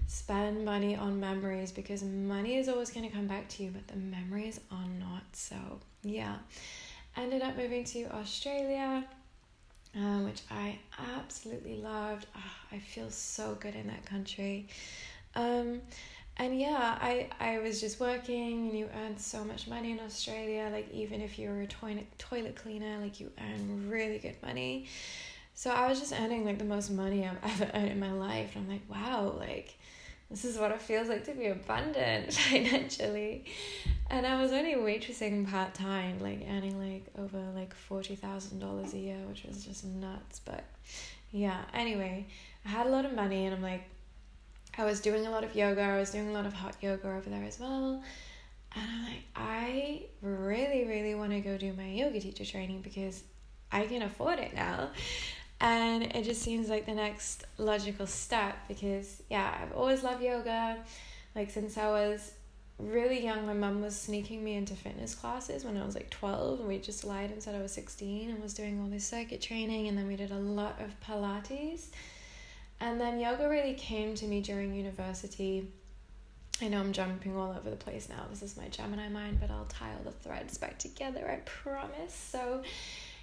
spend 0.07 0.63
money 0.63 0.95
on 0.95 1.19
memories 1.19 1.71
because 1.73 2.03
money 2.03 2.55
is 2.55 2.69
always 2.69 2.89
to 3.09 3.13
come 3.13 3.27
back 3.27 3.49
to 3.49 3.63
you, 3.63 3.71
but 3.71 3.85
the 3.87 3.97
memories 3.97 4.61
are 4.71 4.87
not. 4.97 5.23
So, 5.33 5.57
yeah. 6.03 6.37
Ended 7.17 7.41
up 7.41 7.57
moving 7.57 7.83
to 7.85 8.05
Australia. 8.15 9.05
Um, 9.97 10.25
which 10.25 10.41
I 10.51 10.77
absolutely 11.17 11.77
loved. 11.77 12.27
Oh, 12.35 12.75
I 12.75 12.79
feel 12.79 13.09
so 13.09 13.55
good 13.55 13.75
in 13.75 13.87
that 13.87 14.05
country. 14.05 14.67
Um, 15.35 15.81
and 16.37 16.59
yeah, 16.59 16.97
I, 16.99 17.29
I 17.39 17.59
was 17.59 17.79
just 17.79 17.99
working 17.99 18.69
and 18.69 18.77
you 18.77 18.89
earn 19.03 19.17
so 19.17 19.43
much 19.43 19.67
money 19.67 19.91
in 19.91 19.99
Australia. 19.99 20.69
Like, 20.71 20.91
even 20.91 21.21
if 21.21 21.39
you're 21.39 21.61
a 21.61 21.67
toilet, 21.67 22.07
toilet 22.17 22.55
cleaner, 22.55 22.97
like, 22.99 23.19
you 23.19 23.31
earn 23.39 23.89
really 23.89 24.19
good 24.19 24.35
money. 24.43 24.87
So 25.53 25.71
I 25.71 25.87
was 25.87 25.99
just 25.99 26.13
earning 26.13 26.43
like 26.43 26.57
the 26.57 26.65
most 26.65 26.91
money 26.91 27.25
I've 27.25 27.37
ever 27.61 27.71
earned 27.73 27.91
in 27.91 27.99
my 27.99 28.11
life. 28.11 28.55
And 28.55 28.65
I'm 28.65 28.71
like, 28.71 28.89
wow, 28.89 29.35
like, 29.39 29.77
this 30.29 30.43
is 30.43 30.57
what 30.57 30.71
it 30.71 30.81
feels 30.81 31.07
like 31.07 31.23
to 31.25 31.33
be 31.33 31.47
abundant 31.47 32.33
financially. 32.33 33.45
And 34.09 34.25
I 34.25 34.41
was 34.41 34.51
only 34.51 34.73
waitressing 34.73 35.49
part 35.49 35.73
time, 35.73 36.19
like 36.19 36.45
earning 36.49 36.79
like 36.79 37.05
over 37.17 37.39
like 37.55 37.73
forty 37.73 38.15
thousand 38.15 38.59
dollars 38.59 38.93
a 38.93 38.97
year, 38.97 39.17
which 39.27 39.43
was 39.43 39.63
just 39.65 39.85
nuts. 39.85 40.41
But 40.43 40.63
yeah, 41.31 41.61
anyway, 41.73 42.25
I 42.65 42.69
had 42.69 42.87
a 42.87 42.89
lot 42.89 43.05
of 43.05 43.13
money 43.13 43.45
and 43.45 43.55
I'm 43.55 43.61
like, 43.61 43.83
I 44.77 44.83
was 44.83 44.99
doing 44.99 45.25
a 45.25 45.29
lot 45.29 45.43
of 45.43 45.55
yoga, 45.55 45.81
I 45.81 45.99
was 45.99 46.11
doing 46.11 46.29
a 46.29 46.31
lot 46.31 46.45
of 46.45 46.53
hot 46.53 46.75
yoga 46.81 47.09
over 47.09 47.29
there 47.29 47.43
as 47.43 47.59
well. 47.59 48.03
And 48.75 48.83
I'm 48.91 49.03
like, 49.05 49.23
I 49.35 50.03
really, 50.21 50.85
really 50.85 51.15
want 51.15 51.31
to 51.31 51.39
go 51.39 51.57
do 51.57 51.71
my 51.73 51.87
yoga 51.87 52.19
teacher 52.19 52.43
training 52.43 52.81
because 52.81 53.23
I 53.71 53.85
can 53.85 54.01
afford 54.01 54.39
it 54.39 54.53
now. 54.53 54.89
And 55.61 56.03
it 56.03 56.23
just 56.23 56.41
seems 56.41 56.67
like 56.67 56.85
the 56.85 56.93
next 56.93 57.45
logical 57.57 58.05
step 58.05 58.57
because, 58.67 59.23
yeah, 59.29 59.57
I've 59.61 59.71
always 59.71 60.03
loved 60.03 60.21
yoga. 60.21 60.83
Like, 61.35 61.49
since 61.49 61.77
I 61.77 61.87
was 61.87 62.33
really 62.77 63.23
young, 63.23 63.45
my 63.45 63.53
mum 63.53 63.81
was 63.81 63.99
sneaking 63.99 64.43
me 64.43 64.55
into 64.55 64.73
fitness 64.73 65.15
classes 65.15 65.63
when 65.63 65.77
I 65.77 65.85
was 65.85 65.95
like 65.95 66.09
12, 66.09 66.59
and 66.59 66.67
we 66.67 66.79
just 66.79 67.05
lied 67.05 67.31
and 67.31 67.41
said 67.41 67.55
I 67.55 67.61
was 67.61 67.71
16 67.71 68.29
and 68.29 68.43
was 68.43 68.53
doing 68.53 68.81
all 68.81 68.87
this 68.87 69.07
circuit 69.07 69.41
training. 69.41 69.87
And 69.87 69.97
then 69.97 70.07
we 70.07 70.17
did 70.17 70.31
a 70.31 70.37
lot 70.37 70.81
of 70.81 70.99
Pilates 70.99 71.87
and 72.79 72.99
then 72.99 73.19
yoga 73.19 73.47
really 73.47 73.73
came 73.73 74.15
to 74.15 74.25
me 74.25 74.41
during 74.41 74.73
university. 74.73 75.67
I 76.61 76.69
know 76.69 76.79
I'm 76.79 76.93
jumping 76.93 77.35
all 77.35 77.51
over 77.51 77.69
the 77.69 77.75
place 77.75 78.07
now. 78.07 78.25
This 78.29 78.41
is 78.41 78.55
my 78.55 78.67
Gemini 78.69 79.09
mind, 79.09 79.39
but 79.41 79.51
I'll 79.51 79.65
tie 79.65 79.91
all 79.91 80.03
the 80.03 80.11
threads 80.11 80.57
back 80.57 80.79
together, 80.79 81.29
I 81.29 81.37
promise. 81.45 82.13
So, 82.13 82.63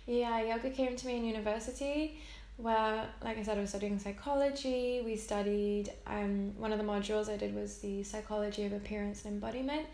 yeah, 0.07 0.43
yoga 0.43 0.71
came 0.71 0.97
to 0.97 1.07
me 1.07 1.17
in 1.17 1.25
university 1.25 2.21
where, 2.59 3.09
like 3.23 3.39
I 3.39 3.43
said, 3.43 3.57
I 3.57 3.61
was 3.63 3.71
studying 3.71 3.99
psychology. 3.99 5.03
We 5.05 5.17
studied, 5.17 5.93
um, 6.07 6.57
one 6.59 6.73
of 6.73 6.79
the 6.79 6.85
modules 6.85 7.29
I 7.33 7.37
did 7.37 7.55
was 7.55 7.79
the 7.79 8.03
psychology 8.03 8.65
of 8.67 8.73
appearance 8.73 9.25
and 9.25 9.35
embodiment. 9.35 9.87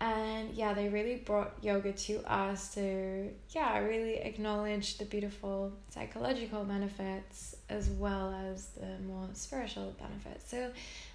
And 0.00 0.52
yeah, 0.54 0.74
they 0.74 0.88
really 0.88 1.16
brought 1.16 1.54
yoga 1.62 1.92
to 1.92 2.20
us 2.30 2.74
to, 2.74 3.30
yeah, 3.50 3.78
really 3.78 4.16
acknowledge 4.16 4.98
the 4.98 5.04
beautiful 5.04 5.72
psychological 5.90 6.64
benefits 6.64 7.56
as 7.70 7.88
well 7.88 8.34
as 8.50 8.66
the 8.70 8.98
more 9.06 9.28
spiritual 9.32 9.94
benefits. 9.98 10.50
So 10.50 10.70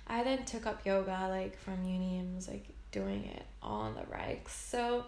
I 0.08 0.24
then 0.24 0.46
took 0.46 0.66
up 0.66 0.86
yoga 0.86 1.28
like 1.30 1.60
from 1.60 1.84
uni 1.84 2.18
and 2.18 2.36
was 2.36 2.48
like 2.48 2.66
doing 2.92 3.26
it 3.26 3.44
on 3.62 3.96
the 3.96 4.02
regs. 4.02 4.50
So 4.50 5.06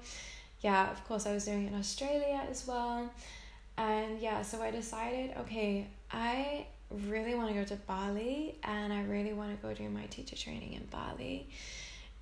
yeah, 0.60 0.92
of 0.92 1.04
course, 1.08 1.26
I 1.26 1.34
was 1.34 1.46
doing 1.46 1.66
it 1.66 1.74
in 1.74 1.80
Australia 1.80 2.42
as 2.50 2.68
well. 2.68 3.10
And 3.78 4.20
yeah, 4.20 4.44
so 4.44 4.62
I 4.62 4.70
decided, 4.70 5.36
okay, 5.40 5.88
I 6.12 6.68
really 6.92 7.36
want 7.36 7.48
to 7.48 7.54
go 7.56 7.64
to 7.64 7.76
Bali 7.88 8.60
and 8.64 8.92
I 8.94 9.04
really 9.04 9.34
want 9.34 9.60
to 9.60 9.68
go 9.68 9.74
do 9.74 9.90
my 9.90 10.06
teacher 10.08 10.36
training 10.36 10.74
in 10.74 10.86
Bali. 10.92 11.48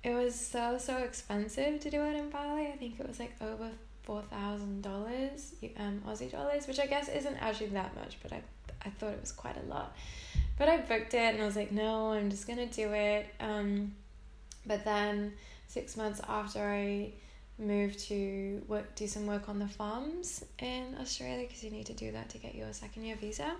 It 0.02 0.14
was 0.14 0.34
so 0.34 0.78
so 0.78 0.96
expensive 0.98 1.80
to 1.80 1.90
do 1.90 2.02
it 2.02 2.16
in 2.16 2.30
Bali. 2.30 2.68
I 2.68 2.76
think 2.76 2.98
it 2.98 3.06
was 3.06 3.18
like 3.18 3.34
over 3.40 3.70
four 4.02 4.22
thousand 4.22 4.82
dollars, 4.82 5.52
um, 5.76 6.02
Aussie 6.08 6.30
dollars, 6.30 6.66
which 6.66 6.80
I 6.80 6.86
guess 6.86 7.08
isn't 7.08 7.36
actually 7.36 7.68
that 7.68 7.94
much, 7.94 8.16
but 8.22 8.32
I 8.32 8.42
I 8.84 8.90
thought 8.90 9.12
it 9.12 9.20
was 9.20 9.32
quite 9.32 9.56
a 9.56 9.66
lot. 9.68 9.94
But 10.58 10.68
I 10.68 10.78
booked 10.78 11.14
it 11.14 11.34
and 11.34 11.42
I 11.42 11.44
was 11.46 11.56
like, 11.56 11.72
no, 11.72 12.12
I'm 12.12 12.30
just 12.30 12.46
gonna 12.46 12.66
do 12.66 12.92
it. 12.92 13.26
Um, 13.40 13.94
but 14.66 14.84
then 14.84 15.34
six 15.68 15.96
months 15.96 16.20
after 16.28 16.60
I 16.60 17.12
moved 17.58 17.98
to 18.08 18.62
work, 18.68 18.94
do 18.94 19.06
some 19.06 19.26
work 19.26 19.48
on 19.48 19.58
the 19.58 19.68
farms 19.68 20.44
in 20.58 20.96
Australia 21.00 21.46
because 21.46 21.62
you 21.62 21.70
need 21.70 21.86
to 21.86 21.92
do 21.92 22.10
that 22.12 22.30
to 22.30 22.38
get 22.38 22.54
your 22.54 22.72
second 22.72 23.04
year 23.04 23.16
visa. 23.16 23.52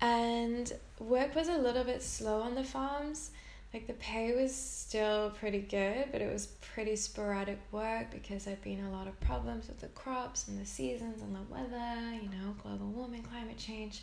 And 0.00 0.72
work 0.98 1.34
was 1.34 1.48
a 1.48 1.56
little 1.56 1.84
bit 1.84 2.02
slow 2.02 2.40
on 2.40 2.54
the 2.54 2.64
farms 2.64 3.30
like 3.72 3.86
the 3.86 3.94
pay 3.94 4.34
was 4.34 4.54
still 4.54 5.30
pretty 5.30 5.60
good, 5.60 6.08
but 6.12 6.20
it 6.20 6.30
was 6.30 6.46
pretty 6.74 6.94
sporadic 6.94 7.58
work 7.72 8.10
because 8.10 8.44
there'd 8.44 8.60
been 8.62 8.84
a 8.84 8.90
lot 8.90 9.06
of 9.06 9.18
problems 9.20 9.68
with 9.68 9.80
the 9.80 9.88
crops 9.88 10.48
and 10.48 10.60
the 10.60 10.66
seasons 10.66 11.22
and 11.22 11.34
the 11.34 11.40
weather, 11.50 12.14
you 12.20 12.28
know, 12.28 12.54
global 12.62 12.86
warming, 12.88 13.22
climate 13.22 13.56
change. 13.56 14.02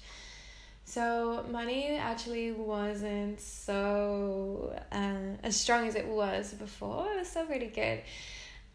So 0.85 1.45
money 1.51 1.97
actually 1.97 2.51
wasn't 2.51 3.39
so 3.39 4.75
uh, 4.91 5.37
as 5.43 5.55
strong 5.55 5.87
as 5.87 5.93
it 5.93 6.07
was 6.07 6.51
before. 6.53 7.07
It 7.13 7.19
was 7.19 7.27
still 7.27 7.45
pretty 7.45 7.67
good. 7.67 8.01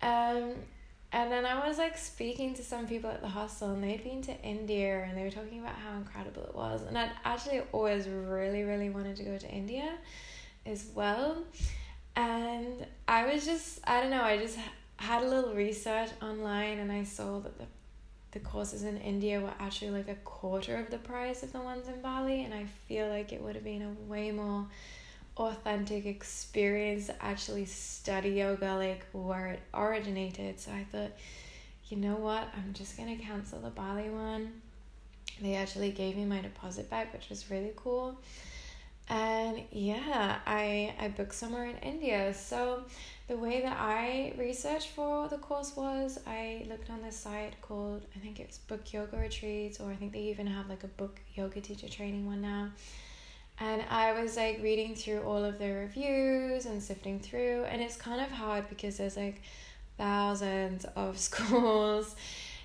Um, 0.01 0.55
and 1.11 1.31
then 1.31 1.45
I 1.45 1.67
was 1.67 1.77
like 1.77 1.99
speaking 1.99 2.55
to 2.55 2.63
some 2.63 2.87
people 2.87 3.11
at 3.11 3.21
the 3.21 3.29
hostel, 3.29 3.73
and 3.73 3.83
they'd 3.83 4.03
been 4.03 4.23
to 4.23 4.43
India, 4.43 5.03
and 5.03 5.19
they 5.19 5.25
were 5.25 5.31
talking 5.31 5.59
about 5.59 5.75
how 5.75 5.97
incredible 5.97 6.45
it 6.45 6.55
was. 6.55 6.83
And 6.83 6.97
I'd 6.97 7.11
actually 7.25 7.63
always 7.73 8.07
really, 8.09 8.63
really 8.63 8.91
wanted 8.91 9.17
to 9.17 9.25
go 9.25 9.37
to 9.37 9.49
India 9.49 9.95
as 10.67 10.87
well. 10.95 11.45
And 12.17 12.87
I 13.09 13.33
was 13.33 13.45
just, 13.45 13.81
I 13.85 14.01
don't 14.01 14.11
know, 14.11 14.23
I 14.23 14.39
just 14.39 14.59
had 14.97 15.23
a 15.23 15.29
little 15.29 15.55
research 15.55 16.11
online 16.23 16.79
and 16.79 16.93
I 16.93 17.05
saw 17.05 17.41
that 17.41 17.59
the 17.59 17.67
the 18.35 18.41
courses 18.41 18.83
in 18.83 18.99
India 18.99 19.41
were 19.41 19.55
actually 19.61 19.93
like 19.93 20.09
a 20.09 20.17
quarter 20.17 20.77
of 20.77 20.91
the 20.91 20.99
price 20.99 21.45
of 21.45 21.53
the 21.53 21.61
ones 21.61 21.87
in 21.87 22.03
Bali, 22.03 22.43
and 22.43 22.53
I 22.53 22.67
feel 22.89 23.09
like 23.09 23.33
it 23.33 23.41
would 23.41 23.55
have 23.55 23.65
been 23.65 23.83
a 23.83 24.11
way 24.11 24.33
more 24.33 24.67
authentic 25.37 26.05
experience 26.05 27.07
to 27.07 27.25
actually 27.25 27.65
study 27.65 28.31
yoga 28.31 28.75
like 28.75 29.07
where 29.13 29.47
it 29.47 29.61
originated. 29.73 30.59
So 30.59 30.73
I 30.73 30.85
thought, 30.91 31.13
you 31.89 31.97
know 31.97 32.17
what, 32.17 32.49
I'm 32.57 32.73
just 32.73 32.97
gonna 32.97 33.17
cancel 33.17 33.61
the 33.61 33.71
Bali 33.71 34.11
one. 34.11 34.61
They 35.41 35.55
actually 35.55 35.93
gave 35.93 36.17
me 36.17 36.25
my 36.25 36.41
deposit 36.41 36.91
back, 36.91 37.13
which 37.13 37.29
was 37.29 37.51
really 37.53 37.73
cool 37.77 38.19
and 39.09 39.61
yeah 39.71 40.39
i 40.47 40.95
i 40.99 41.09
booked 41.09 41.35
somewhere 41.35 41.67
in 41.67 41.77
india. 41.79 42.33
So 42.33 42.85
the 43.29 43.37
way 43.37 43.61
that 43.63 43.77
i 43.79 44.33
researched 44.39 44.89
for 44.89 45.29
the 45.29 45.39
course 45.39 45.77
was 45.77 46.19
i 46.27 46.65
looked 46.69 46.91
on 46.91 47.03
this 47.03 47.19
site 47.19 47.61
called 47.61 48.03
i 48.17 48.19
think 48.19 48.41
it's 48.41 48.59
book 48.59 48.93
yoga 48.93 49.17
retreats 49.17 49.81
or 49.81 49.91
i 49.91 49.97
think 49.97 50.13
they 50.13 50.21
even 50.21 50.47
have 50.47 50.69
like 50.69 50.85
a 50.85 50.89
book 50.89 51.21
yoga 51.35 51.61
teacher 51.61 51.89
training 51.89 52.27
one 52.27 52.41
now. 52.41 52.71
And 53.61 53.83
i 53.91 54.21
was 54.21 54.37
like 54.37 54.61
reading 54.63 54.95
through 54.95 55.21
all 55.21 55.45
of 55.45 55.59
the 55.59 55.71
reviews 55.71 56.67
and 56.67 56.83
sifting 56.83 57.21
through 57.21 57.65
and 57.65 57.81
it's 57.83 57.97
kind 57.97 58.21
of 58.21 58.31
hard 58.31 58.69
because 58.69 58.97
there's 58.97 59.17
like 59.17 59.43
thousands 59.99 60.85
of 60.97 61.19
schools 61.29 62.17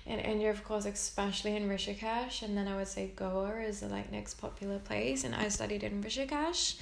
in 0.06 0.18
India, 0.18 0.50
of 0.50 0.64
course, 0.64 0.86
especially 0.86 1.56
in 1.56 1.68
Rishikesh, 1.68 2.42
and 2.42 2.56
then 2.56 2.66
I 2.66 2.76
would 2.76 2.88
say 2.88 3.12
Goa 3.14 3.60
is 3.60 3.80
the 3.80 3.88
like 3.88 4.10
next 4.10 4.34
popular 4.34 4.78
place. 4.78 5.24
And 5.24 5.34
I 5.34 5.48
studied 5.48 5.82
in 5.82 6.02
Rishikesh, 6.02 6.78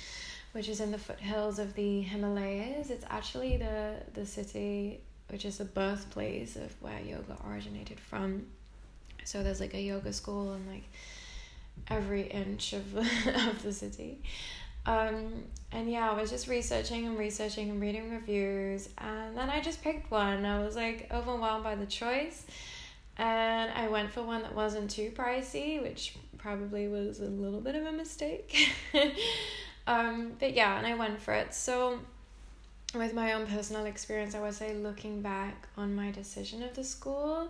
which 0.52 0.68
is 0.68 0.80
in 0.80 0.92
the 0.92 0.98
foothills 0.98 1.58
of 1.58 1.74
the 1.74 2.02
Himalayas. 2.02 2.90
It's 2.90 3.04
actually 3.10 3.56
the 3.56 3.96
the 4.14 4.24
city 4.24 5.00
which 5.28 5.44
is 5.44 5.58
the 5.58 5.64
birthplace 5.64 6.56
of 6.56 6.74
where 6.80 6.98
yoga 7.00 7.36
originated 7.46 8.00
from. 8.00 8.46
So 9.24 9.42
there's 9.42 9.60
like 9.60 9.74
a 9.74 9.80
yoga 9.80 10.12
school 10.12 10.54
in 10.54 10.66
like 10.66 10.84
every 11.88 12.22
inch 12.22 12.72
of 12.72 12.96
of 12.96 13.62
the 13.62 13.72
city. 13.72 14.22
Um, 14.86 15.44
and 15.70 15.90
yeah, 15.90 16.10
I 16.10 16.18
was 16.18 16.30
just 16.30 16.48
researching 16.48 17.06
and 17.06 17.18
researching 17.18 17.68
and 17.68 17.78
reading 17.78 18.10
reviews, 18.10 18.88
and 18.96 19.36
then 19.36 19.50
I 19.50 19.60
just 19.60 19.82
picked 19.82 20.10
one. 20.10 20.46
I 20.46 20.64
was 20.64 20.76
like 20.76 21.10
overwhelmed 21.12 21.64
by 21.64 21.74
the 21.74 21.84
choice 21.84 22.46
and 23.18 23.72
I 23.72 23.88
went 23.88 24.12
for 24.12 24.22
one 24.22 24.42
that 24.42 24.54
wasn't 24.54 24.90
too 24.90 25.10
pricey, 25.10 25.82
which 25.82 26.14
probably 26.38 26.86
was 26.86 27.18
a 27.18 27.24
little 27.24 27.60
bit 27.60 27.74
of 27.74 27.84
a 27.84 27.92
mistake. 27.92 28.70
um, 29.86 30.32
but 30.38 30.54
yeah, 30.54 30.78
and 30.78 30.86
I 30.86 30.94
went 30.94 31.20
for 31.20 31.34
it. 31.34 31.52
So, 31.52 31.98
with 32.94 33.12
my 33.14 33.32
own 33.32 33.46
personal 33.46 33.86
experience, 33.86 34.34
I 34.34 34.40
would 34.40 34.54
say 34.54 34.74
looking 34.74 35.20
back 35.20 35.68
on 35.76 35.96
my 35.96 36.12
decision 36.12 36.62
of 36.62 36.74
the 36.74 36.84
school, 36.84 37.48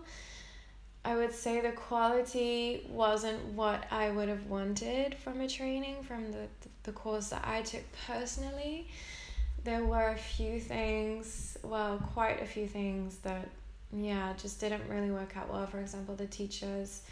I 1.05 1.15
would 1.15 1.35
say 1.35 1.61
the 1.61 1.73
quality 1.73 2.87
wasn't 2.89 3.45
what 3.53 3.87
I 3.91 4.11
would 4.11 4.29
have 4.29 4.47
wanted 4.47 5.15
from 5.17 5.41
a 5.41 5.49
training 5.49 6.03
from 6.03 6.33
the, 6.33 6.49
the 6.83 6.93
course 6.93 7.29
that 7.29 7.47
I 7.47 7.63
took 7.63 7.83
personally. 8.07 8.89
There 9.65 9.85
were 9.85 10.09
a 10.09 10.17
few 10.17 10.59
things, 10.59 11.59
well, 11.63 11.99
quite 12.15 12.43
a 12.43 12.47
few 12.47 12.67
things 12.67 13.19
that 13.19 13.49
yeah, 13.97 14.33
just 14.41 14.61
didn't 14.61 14.89
really 14.89 15.11
work 15.11 15.37
out 15.37 15.53
well. 15.53 15.67
For 15.67 15.79
example, 15.79 16.15
the 16.15 16.27
teachers, 16.27 17.03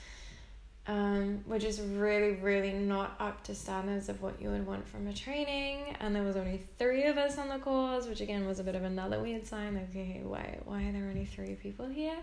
um, 0.88 1.42
were 1.46 1.58
just 1.58 1.80
really, 1.94 2.32
really 2.36 2.72
not 2.72 3.16
up 3.18 3.42
to 3.44 3.54
standards 3.54 4.08
of 4.08 4.22
what 4.22 4.40
you 4.40 4.50
would 4.50 4.66
want 4.66 4.86
from 4.86 5.08
a 5.08 5.12
training. 5.12 5.96
And 6.00 6.14
there 6.14 6.22
was 6.22 6.36
only 6.36 6.60
three 6.78 7.04
of 7.04 7.18
us 7.18 7.38
on 7.38 7.48
the 7.48 7.58
course, 7.58 8.06
which 8.06 8.20
again 8.20 8.46
was 8.46 8.60
a 8.60 8.64
bit 8.64 8.76
of 8.76 8.84
another 8.84 9.20
weird 9.20 9.46
sign. 9.46 9.74
Like, 9.74 9.90
okay, 9.90 10.20
why, 10.22 10.58
why 10.64 10.84
are 10.84 10.92
there 10.92 11.08
only 11.08 11.24
three 11.24 11.54
people 11.54 11.86
here? 11.88 12.16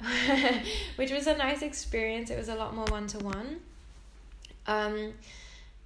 which 0.96 1.12
was 1.12 1.28
a 1.28 1.36
nice 1.36 1.62
experience. 1.62 2.30
It 2.30 2.38
was 2.38 2.48
a 2.48 2.56
lot 2.56 2.74
more 2.74 2.86
one 2.86 3.06
to 3.08 3.18
one. 3.20 3.60
Um, 4.66 5.12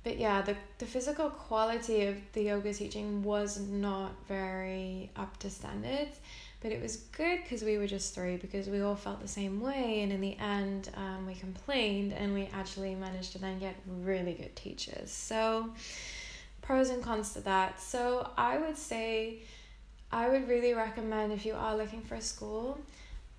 but 0.03 0.19
yeah, 0.19 0.40
the, 0.40 0.57
the 0.79 0.87
physical 0.87 1.29
quality 1.29 2.07
of 2.07 2.16
the 2.33 2.45
yoga 2.45 2.73
teaching 2.73 3.25
was 3.25 3.61
not 3.61 4.12
very 4.27 5.11
up 5.16 5.37
to 5.38 5.51
standards 5.51 6.21
but 6.66 6.74
it 6.74 6.83
was 6.83 6.96
good 6.96 7.44
because 7.44 7.62
we 7.62 7.79
were 7.79 7.87
just 7.87 8.12
three 8.12 8.37
because 8.37 8.68
we 8.68 8.81
all 8.81 8.96
felt 8.96 9.20
the 9.20 9.29
same 9.29 9.61
way 9.61 10.00
and 10.02 10.11
in 10.11 10.20
the 10.20 10.37
end 10.38 10.90
um, 10.96 11.24
we 11.24 11.33
complained 11.33 12.12
and 12.12 12.35
we 12.35 12.48
actually 12.52 12.92
managed 12.96 13.31
to 13.31 13.38
then 13.38 13.57
get 13.61 13.76
really 14.00 14.33
good 14.33 14.57
teachers 14.57 15.12
so 15.12 15.70
pros 16.62 16.90
and 16.90 17.05
cons 17.05 17.33
to 17.35 17.40
that 17.40 17.81
so 17.81 18.29
i 18.37 18.59
would 18.59 18.76
say 18.76 19.38
i 20.11 20.29
would 20.29 20.48
really 20.48 20.74
recommend 20.74 21.33
if 21.33 21.46
you 21.46 21.55
are 21.55 21.76
looking 21.76 22.02
for 22.02 22.16
a 22.16 22.20
school 22.20 22.76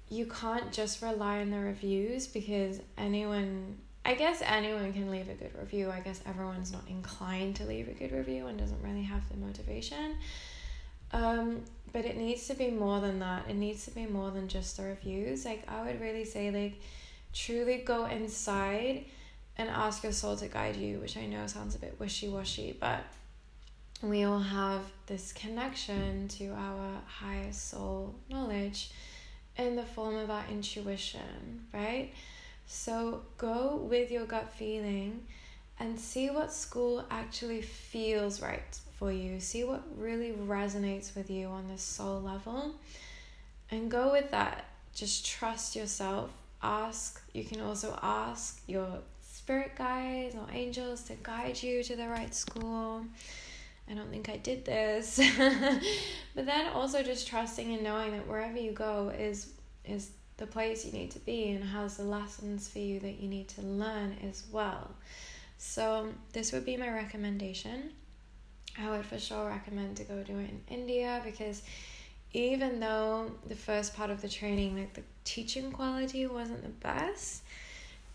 you 0.07 0.25
can't 0.27 0.71
just 0.71 1.01
rely 1.01 1.41
on 1.41 1.51
the 1.51 1.59
reviews 1.59 2.27
because 2.27 2.79
anyone 2.97 3.75
I 4.05 4.13
guess 4.13 4.41
anyone 4.41 4.93
can 4.93 5.11
leave 5.11 5.27
a 5.27 5.33
good 5.33 5.51
review. 5.59 5.91
I 5.91 5.99
guess 5.99 6.21
everyone's 6.25 6.71
not 6.71 6.87
inclined 6.87 7.57
to 7.57 7.65
leave 7.65 7.89
a 7.89 7.91
good 7.91 8.13
review 8.13 8.47
and 8.47 8.57
doesn't 8.57 8.81
really 8.81 9.03
have 9.03 9.27
the 9.27 9.35
motivation. 9.35 10.15
Um, 11.11 11.65
but 11.97 12.05
it 12.05 12.15
needs 12.15 12.45
to 12.45 12.53
be 12.53 12.69
more 12.69 12.99
than 12.99 13.17
that. 13.17 13.49
It 13.49 13.55
needs 13.55 13.85
to 13.85 13.91
be 13.91 14.05
more 14.05 14.29
than 14.29 14.47
just 14.47 14.77
the 14.77 14.83
reviews. 14.83 15.45
Like 15.45 15.63
I 15.67 15.81
would 15.81 15.99
really 15.99 16.25
say 16.25 16.51
like 16.51 16.79
truly 17.33 17.79
go 17.79 18.05
inside 18.05 19.05
and 19.57 19.67
ask 19.67 20.03
your 20.03 20.11
soul 20.11 20.35
to 20.35 20.47
guide 20.47 20.75
you, 20.75 20.99
which 20.99 21.17
I 21.17 21.25
know 21.25 21.47
sounds 21.47 21.73
a 21.73 21.79
bit 21.79 21.95
wishy-washy, 21.99 22.77
but 22.79 22.99
we 24.03 24.25
all 24.25 24.37
have 24.37 24.81
this 25.07 25.33
connection 25.33 26.27
to 26.27 26.49
our 26.49 27.01
higher 27.07 27.51
soul 27.51 28.13
knowledge 28.29 28.91
in 29.57 29.75
the 29.75 29.81
form 29.81 30.17
of 30.17 30.29
our 30.29 30.43
intuition, 30.51 31.65
right? 31.73 32.13
So 32.67 33.23
go 33.39 33.77
with 33.89 34.11
your 34.11 34.27
gut 34.27 34.53
feeling 34.53 35.25
and 35.79 35.99
see 35.99 36.29
what 36.29 36.53
school 36.53 37.07
actually 37.09 37.63
feels 37.63 38.39
right 38.39 38.79
for 38.97 39.11
you. 39.11 39.39
See 39.39 39.63
what 39.63 39.83
really 39.97 40.31
resonates 40.31 41.15
with 41.15 41.29
you 41.29 41.47
on 41.47 41.67
this 41.67 41.81
soul 41.81 42.19
level 42.21 42.75
and 43.71 43.91
go 43.91 44.11
with 44.11 44.31
that. 44.31 44.65
Just 44.93 45.25
trust 45.25 45.75
yourself. 45.75 46.31
Ask, 46.63 47.21
you 47.33 47.43
can 47.43 47.61
also 47.61 47.97
ask 48.01 48.61
your 48.67 48.99
spirit 49.21 49.75
guides 49.75 50.35
or 50.35 50.47
angels 50.51 51.03
to 51.03 51.13
guide 51.21 51.61
you 51.61 51.83
to 51.83 51.95
the 51.95 52.07
right 52.07 52.33
school. 52.33 53.05
I 53.89 53.93
don't 53.93 54.09
think 54.09 54.29
I 54.29 54.37
did 54.37 54.65
this. 54.65 55.17
but 56.35 56.45
then 56.45 56.67
also 56.73 57.03
just 57.03 57.27
trusting 57.27 57.73
and 57.73 57.83
knowing 57.83 58.11
that 58.11 58.27
wherever 58.27 58.57
you 58.57 58.71
go 58.71 59.13
is 59.17 59.53
is 59.85 60.09
the 60.37 60.45
place 60.45 60.85
you 60.85 60.91
need 60.91 61.11
to 61.11 61.19
be 61.19 61.51
and 61.51 61.63
has 61.63 61.97
the 61.97 62.03
lessons 62.03 62.67
for 62.67 62.79
you 62.79 62.99
that 62.99 63.19
you 63.19 63.27
need 63.27 63.47
to 63.47 63.61
learn 63.61 64.15
as 64.27 64.43
well. 64.51 64.91
So 65.57 66.09
this 66.33 66.51
would 66.51 66.65
be 66.65 66.77
my 66.77 66.89
recommendation. 66.89 67.91
I 68.79 68.89
would 68.89 69.05
for 69.05 69.19
sure 69.19 69.47
recommend 69.47 69.97
to 69.97 70.03
go 70.03 70.21
do 70.23 70.37
it 70.39 70.49
in 70.49 70.61
India 70.69 71.21
because 71.23 71.63
even 72.33 72.79
though 72.79 73.31
the 73.47 73.55
first 73.55 73.95
part 73.95 74.09
of 74.09 74.21
the 74.21 74.29
training, 74.29 74.77
like 74.77 74.93
the 74.93 75.03
teaching 75.23 75.71
quality 75.71 76.27
wasn't 76.27 76.61
the 76.63 76.69
best, 76.69 77.43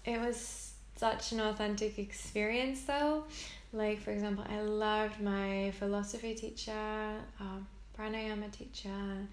it 0.04 0.20
was 0.20 0.72
such 0.96 1.32
an 1.32 1.40
authentic 1.40 1.98
experience 1.98 2.84
though. 2.84 3.24
Like, 3.72 4.00
for 4.00 4.10
example, 4.10 4.44
I 4.48 4.60
loved 4.60 5.20
my 5.20 5.72
philosophy 5.78 6.34
teacher, 6.34 7.14
uh, 7.40 7.58
pranayama 7.98 8.52
teacher, 8.52 9.26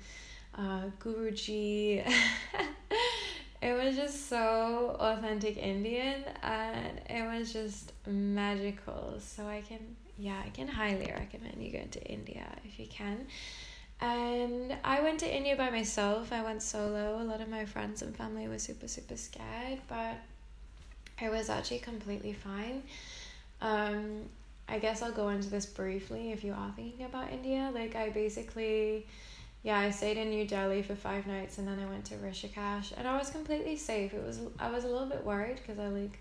uh, 0.55 0.83
Guruji. 0.99 2.03
it 3.61 3.73
was 3.73 3.95
just 3.97 4.29
so 4.29 4.95
authentic 4.99 5.57
Indian 5.57 6.23
and 6.41 7.01
it 7.09 7.23
was 7.25 7.51
just 7.51 7.91
magical. 8.07 9.15
So 9.19 9.45
I 9.45 9.61
can, 9.61 9.95
yeah, 10.19 10.41
I 10.45 10.49
can 10.49 10.67
highly 10.67 11.11
recommend 11.17 11.55
you 11.63 11.71
go 11.71 11.83
to 11.91 12.03
India 12.03 12.45
if 12.65 12.77
you 12.77 12.87
can. 12.87 13.25
And 14.01 14.75
I 14.83 15.01
went 15.01 15.19
to 15.21 15.33
India 15.33 15.55
by 15.55 15.69
myself. 15.69 16.31
I 16.31 16.43
went 16.43 16.61
solo. 16.61 17.21
A 17.21 17.23
lot 17.23 17.41
of 17.41 17.49
my 17.49 17.65
friends 17.65 18.01
and 18.01 18.15
family 18.15 18.47
were 18.47 18.59
super, 18.59 18.87
super 18.87 19.17
scared, 19.17 19.79
but 19.87 20.17
it 21.21 21.29
was 21.31 21.49
actually 21.49 21.79
completely 21.79 22.33
fine. 22.33 22.83
Um, 23.61 24.23
I 24.67 24.79
guess 24.79 25.01
I'll 25.01 25.11
go 25.11 25.29
into 25.29 25.49
this 25.49 25.65
briefly 25.65 26.31
if 26.31 26.43
you 26.43 26.53
are 26.53 26.71
thinking 26.75 27.05
about 27.05 27.31
India. 27.31 27.71
Like, 27.73 27.95
I 27.95 28.09
basically, 28.09 29.05
yeah, 29.63 29.79
I 29.79 29.89
stayed 29.89 30.17
in 30.17 30.29
New 30.29 30.45
Delhi 30.45 30.81
for 30.81 30.95
five 30.95 31.27
nights 31.27 31.57
and 31.57 31.67
then 31.67 31.79
I 31.79 31.89
went 31.89 32.05
to 32.05 32.15
Rishikesh 32.15 32.93
and 32.97 33.07
I 33.07 33.17
was 33.17 33.29
completely 33.29 33.75
safe. 33.75 34.13
It 34.13 34.23
was, 34.23 34.39
I 34.59 34.69
was 34.69 34.83
a 34.83 34.87
little 34.87 35.07
bit 35.07 35.25
worried 35.25 35.57
because 35.57 35.79
I 35.79 35.87
like 35.87 36.19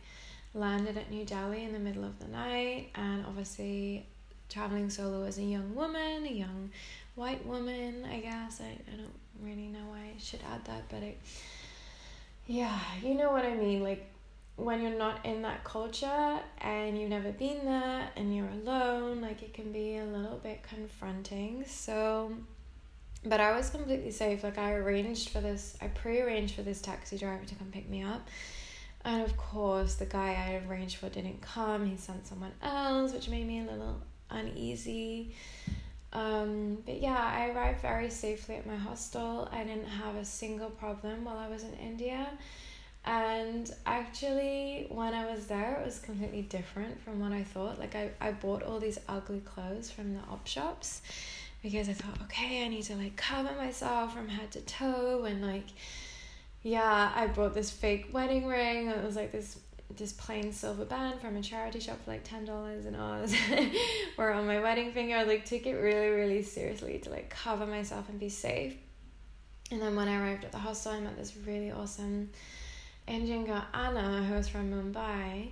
landed 0.55 0.97
at 0.97 1.11
New 1.11 1.25
Delhi 1.25 1.65
in 1.65 1.73
the 1.73 1.79
middle 1.79 2.05
of 2.05 2.19
the 2.19 2.29
night 2.29 2.89
and 2.95 3.25
obviously 3.27 4.07
traveling 4.49 4.91
solo 4.91 5.25
as 5.25 5.39
a 5.39 5.43
young 5.43 5.75
woman, 5.75 6.25
a 6.27 6.33
young 6.33 6.71
white 7.15 7.45
woman, 7.47 8.07
I 8.11 8.21
guess. 8.21 8.61
I, 8.61 8.79
I 8.93 8.97
don't 8.97 9.13
really 9.43 9.69
know 9.69 9.87
why 9.91 10.13
I 10.15 10.19
should 10.19 10.41
add 10.53 10.65
that, 10.65 10.85
but 10.89 11.03
it, 11.03 11.19
yeah, 12.47 12.79
you 13.03 13.15
know 13.15 13.31
what 13.31 13.45
I 13.45 13.55
mean. 13.55 13.83
Like 13.83 14.07
when 14.57 14.83
you're 14.83 14.99
not 14.99 15.25
in 15.25 15.43
that 15.43 15.63
culture 15.65 16.41
and 16.61 16.99
you've 16.99 17.11
never 17.11 17.31
been 17.31 17.65
there 17.65 18.11
and 18.17 18.35
you're 18.35 18.49
alone, 18.49 19.21
like 19.21 19.43
it 19.43 19.55
can 19.55 19.71
be 19.71 19.97
a 19.97 20.05
little 20.05 20.39
bit 20.39 20.63
confronting. 20.63 21.65
So, 21.67 22.33
but 23.25 23.41
I 23.41 23.57
was 23.57 23.71
completely 23.71 24.11
safe. 24.11 24.43
Like 24.43 24.59
I 24.59 24.73
arranged 24.73 25.29
for 25.29 25.41
this, 25.41 25.77
I 25.83 25.89
pre-arranged 25.89 26.55
for 26.55 26.63
this 26.63 26.81
taxi 26.81 27.19
driver 27.19 27.45
to 27.45 27.55
come 27.55 27.69
pick 27.71 27.89
me 27.89 28.03
up. 28.03 28.27
And 29.09 29.23
of 29.23 29.38
course, 29.38 29.94
the 29.94 30.05
guy 30.05 30.35
I 30.35 30.68
arranged 30.68 30.97
for 30.97 31.09
didn't 31.09 31.40
come. 31.40 31.87
He 31.87 31.97
sent 31.97 32.27
someone 32.27 32.53
else, 32.61 33.14
which 33.14 33.31
made 33.31 33.47
me 33.47 33.61
a 33.61 33.62
little 33.62 34.03
uneasy. 34.29 35.35
Um, 36.12 36.77
but 36.85 37.01
yeah, 37.01 37.18
I 37.18 37.49
arrived 37.49 37.81
very 37.81 38.11
safely 38.11 38.57
at 38.57 38.66
my 38.66 38.77
hostel. 38.77 39.49
I 39.51 39.64
didn't 39.64 39.87
have 39.87 40.16
a 40.16 40.27
single 40.27 40.68
problem 40.68 41.25
while 41.25 41.38
I 41.38 41.49
was 41.49 41.64
in 41.64 41.73
India. 41.73 42.27
And 43.07 43.75
actually, 43.87 44.88
when 44.90 45.14
I 45.14 45.25
was 45.25 45.47
there, 45.47 45.81
it 45.81 45.87
was 45.87 46.01
completely 46.01 46.42
different 46.42 47.01
from 47.01 47.18
what 47.18 47.33
I 47.33 47.44
thought. 47.44 47.79
Like, 47.79 47.94
I, 47.94 48.11
I 48.21 48.33
bought 48.33 48.62
all 48.62 48.79
these 48.79 48.99
ugly 49.09 49.40
clothes 49.40 49.90
from 49.90 50.12
the 50.12 50.21
op 50.31 50.47
shops 50.47 51.01
because 51.62 51.88
I 51.88 51.94
thought, 51.94 52.21
okay, 52.25 52.62
I 52.62 52.68
need 52.68 52.83
to 52.83 52.94
like 52.97 53.16
cover 53.16 53.55
myself 53.57 54.12
from 54.12 54.29
head 54.29 54.51
to 54.51 54.61
toe. 54.61 55.25
And 55.25 55.40
like, 55.40 55.68
yeah, 56.62 57.12
I 57.14 57.27
bought 57.29 57.55
this 57.55 57.71
fake 57.71 58.09
wedding 58.12 58.47
ring. 58.47 58.88
It 58.88 59.05
was 59.05 59.16
like 59.16 59.33
this 59.33 59.59
this 59.97 60.12
plain 60.12 60.53
silver 60.53 60.85
band 60.85 61.18
from 61.18 61.37
a 61.37 61.42
charity 61.42 61.81
shop 61.81 61.99
for 62.05 62.11
like 62.11 62.25
ten 62.25 62.44
dollars 62.44 62.85
and 62.85 62.97
Oz 62.97 63.35
or 64.18 64.31
on 64.31 64.47
my 64.47 64.61
wedding 64.61 64.92
finger. 64.92 65.16
I 65.16 65.25
like 65.25 65.44
took 65.44 65.66
it 65.66 65.75
really, 65.75 66.09
really 66.09 66.42
seriously 66.42 66.99
to 66.99 67.11
like 67.11 67.31
cover 67.31 67.66
myself 67.66 68.09
and 68.09 68.21
be 68.21 68.29
safe. 68.29 68.77
And 69.71 69.81
then 69.83 69.97
when 69.97 70.09
I 70.09 70.21
arrived 70.21 70.44
at 70.44 70.53
the 70.53 70.59
hostel 70.59 70.92
I 70.92 71.01
met 71.01 71.16
this 71.16 71.37
really 71.47 71.71
awesome 71.71 72.31
Indian 73.07 73.44
girl 73.44 73.64
Anna 73.73 74.25
who 74.25 74.35
was 74.35 74.49
from 74.49 74.71
Mumbai 74.71 75.51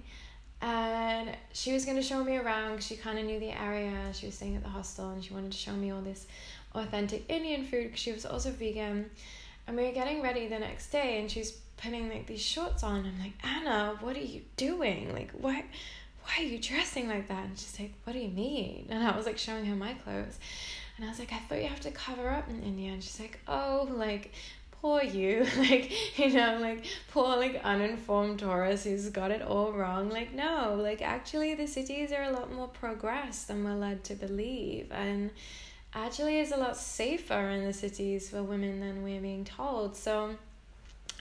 and 0.62 1.36
she 1.52 1.72
was 1.72 1.84
going 1.84 1.96
to 1.96 2.02
show 2.02 2.24
me 2.24 2.36
around 2.36 2.82
she 2.82 2.96
kind 2.96 3.18
of 3.18 3.24
knew 3.26 3.38
the 3.38 3.50
area 3.50 3.92
she 4.12 4.26
was 4.26 4.34
staying 4.34 4.56
at 4.56 4.62
the 4.62 4.68
hostel 4.68 5.10
and 5.10 5.22
she 5.22 5.34
wanted 5.34 5.52
to 5.52 5.58
show 5.58 5.72
me 5.72 5.90
all 5.90 6.00
this 6.00 6.26
authentic 6.74 7.24
indian 7.30 7.64
food 7.64 7.84
because 7.84 8.00
she 8.00 8.12
was 8.12 8.24
also 8.24 8.50
vegan 8.50 9.10
and 9.66 9.76
we 9.76 9.84
were 9.84 9.92
getting 9.92 10.22
ready 10.22 10.46
the 10.46 10.58
next 10.58 10.90
day 10.90 11.18
and 11.20 11.30
she's 11.30 11.52
putting 11.76 12.08
like 12.08 12.26
these 12.26 12.42
shorts 12.42 12.82
on. 12.82 13.04
I'm 13.06 13.18
like, 13.20 13.34
Anna, 13.44 13.96
what 14.00 14.16
are 14.16 14.20
you 14.20 14.42
doing? 14.56 15.12
Like, 15.12 15.32
why, 15.32 15.64
why 16.22 16.32
are 16.38 16.46
you 16.46 16.58
dressing 16.58 17.08
like 17.08 17.28
that? 17.28 17.44
And 17.44 17.58
she's 17.58 17.78
like, 17.78 17.92
what 18.04 18.12
do 18.12 18.18
you 18.18 18.28
mean? 18.28 18.86
And 18.90 19.02
I 19.02 19.16
was 19.16 19.26
like 19.26 19.38
showing 19.38 19.64
her 19.66 19.76
my 19.76 19.94
clothes. 19.94 20.38
And 20.96 21.04
I 21.04 21.08
was 21.08 21.18
like, 21.18 21.32
I 21.32 21.38
thought 21.38 21.60
you 21.60 21.68
have 21.68 21.80
to 21.80 21.90
cover 21.90 22.30
up 22.30 22.48
in 22.48 22.62
India. 22.62 22.92
And 22.92 23.02
she's 23.02 23.20
like, 23.20 23.38
oh, 23.46 23.86
like, 23.92 24.32
poor 24.80 25.02
you. 25.02 25.46
like, 25.58 26.18
you 26.18 26.32
know, 26.32 26.58
like, 26.60 26.86
poor, 27.10 27.36
like, 27.36 27.60
uninformed 27.62 28.38
tourist 28.38 28.84
who's 28.84 29.08
got 29.10 29.30
it 29.30 29.42
all 29.42 29.72
wrong. 29.72 30.08
Like, 30.08 30.32
no, 30.32 30.78
like, 30.80 31.02
actually, 31.02 31.54
the 31.54 31.66
cities 31.66 32.12
are 32.12 32.22
a 32.22 32.30
lot 32.30 32.50
more 32.50 32.68
progressed 32.68 33.48
than 33.48 33.62
we're 33.62 33.74
led 33.74 34.04
to 34.04 34.14
believe. 34.14 34.90
And 34.90 35.30
actually, 35.96 36.38
is 36.38 36.52
a 36.52 36.56
lot 36.56 36.76
safer 36.76 37.50
in 37.50 37.64
the 37.64 37.72
cities 37.72 38.30
for 38.30 38.42
women 38.42 38.80
than 38.80 39.02
we're 39.02 39.20
being 39.20 39.44
told. 39.44 39.96
So, 39.96 40.36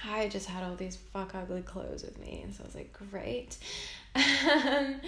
I 0.04 0.28
just 0.28 0.48
had 0.48 0.64
all 0.64 0.76
these 0.76 0.98
fuck 0.98 1.34
ugly 1.34 1.62
clothes 1.62 2.04
with 2.04 2.20
me, 2.20 2.42
and 2.44 2.54
so 2.54 2.64
I 2.64 2.68
was 2.68 2.76
like, 2.76 2.96
great. 3.12 3.58
Um, 4.16 5.02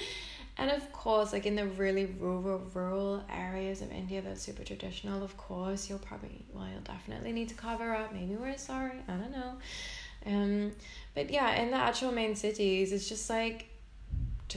and 0.57 0.71
of 0.71 0.91
course, 0.91 1.33
like 1.33 1.45
in 1.45 1.55
the 1.55 1.67
really 1.67 2.05
rural, 2.05 2.61
rural 2.73 3.23
areas 3.31 3.81
of 3.81 3.91
India 3.91 4.21
that's 4.21 4.41
super 4.41 4.63
traditional, 4.63 5.23
of 5.23 5.37
course, 5.37 5.87
you'll 5.87 5.99
probably, 5.99 6.43
well, 6.51 6.67
you'll 6.71 6.81
definitely 6.81 7.31
need 7.31 7.49
to 7.49 7.55
cover 7.55 7.93
up. 7.95 8.11
Maybe 8.13 8.35
wear 8.35 8.57
sari, 8.57 8.91
I 9.07 9.11
don't 9.13 9.31
know. 9.31 9.53
Um, 10.25 10.71
but 11.13 11.29
yeah, 11.29 11.61
in 11.61 11.69
the 11.69 11.77
actual 11.77 12.11
main 12.11 12.35
cities, 12.35 12.91
it's 12.91 13.07
just 13.07 13.29
like, 13.29 13.67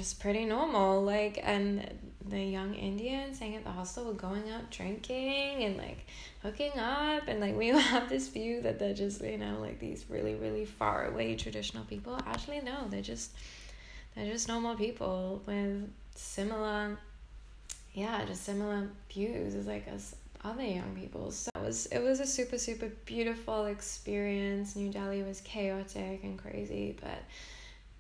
just 0.01 0.19
pretty 0.19 0.47
normal. 0.47 1.03
Like, 1.03 1.39
and 1.43 1.87
the 2.27 2.43
young 2.43 2.75
Indians 2.75 3.37
staying 3.37 3.57
at 3.57 3.65
the 3.65 3.71
hostel 3.71 4.05
were 4.05 4.15
going 4.15 4.49
out 4.51 4.71
drinking 4.71 5.65
and 5.65 5.77
like 5.77 6.07
hooking 6.43 6.73
up 6.79 7.29
and 7.29 7.41
like 7.41 7.57
we 7.57 7.69
have 7.69 8.09
this 8.09 8.29
view 8.29 8.63
that 8.63 8.79
they're 8.79 8.95
just 8.95 9.23
you 9.23 9.37
know 9.37 9.59
like 9.61 9.79
these 9.81 10.05
really 10.09 10.35
really 10.35 10.65
far 10.65 11.07
away 11.07 11.35
traditional 11.35 11.85
people 11.85 12.19
actually 12.27 12.61
no 12.61 12.87
they're 12.89 13.03
just 13.03 13.33
they're 14.15 14.31
just 14.31 14.49
normal 14.49 14.77
people 14.77 15.43
with 15.47 15.89
similar 16.15 16.99
yeah 17.95 18.25
just 18.25 18.45
similar 18.45 18.89
views 19.13 19.55
as 19.55 19.67
like 19.67 19.89
us 19.89 20.15
other 20.45 20.63
young 20.63 20.95
people 20.95 21.31
so 21.31 21.51
it 21.57 21.63
was 21.63 21.87
it 21.87 22.03
was 22.03 22.21
a 22.21 22.27
super 22.27 22.59
super 22.59 22.89
beautiful 23.05 23.67
experience 23.67 24.77
new 24.77 24.91
delhi 24.91 25.23
was 25.23 25.41
chaotic 25.41 26.21
and 26.23 26.39
crazy 26.39 26.97
but 27.01 27.23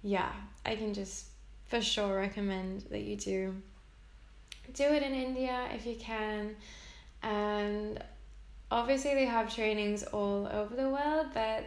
yeah 0.02 0.32
i 0.64 0.74
can 0.76 0.94
just 0.94 1.26
for 1.70 1.80
sure 1.80 2.16
recommend 2.16 2.82
that 2.90 3.00
you 3.00 3.16
do 3.16 3.56
do 4.74 4.84
it 4.84 5.02
in 5.02 5.14
india 5.14 5.66
if 5.72 5.86
you 5.86 5.96
can 5.96 6.54
and 7.22 8.02
obviously 8.70 9.14
they 9.14 9.24
have 9.24 9.54
trainings 9.54 10.02
all 10.04 10.46
over 10.52 10.74
the 10.74 10.88
world, 10.88 11.26
but 11.34 11.64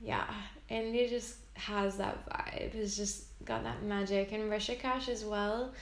yeah, 0.00 0.26
India 0.68 1.08
just 1.08 1.36
has 1.54 1.96
that 1.96 2.28
vibe. 2.28 2.74
It's 2.74 2.96
just 2.96 3.24
got 3.44 3.64
that 3.64 3.82
magic. 3.82 4.32
And 4.32 4.50
Rishikesh 4.50 5.08
as 5.08 5.24
well, 5.24 5.72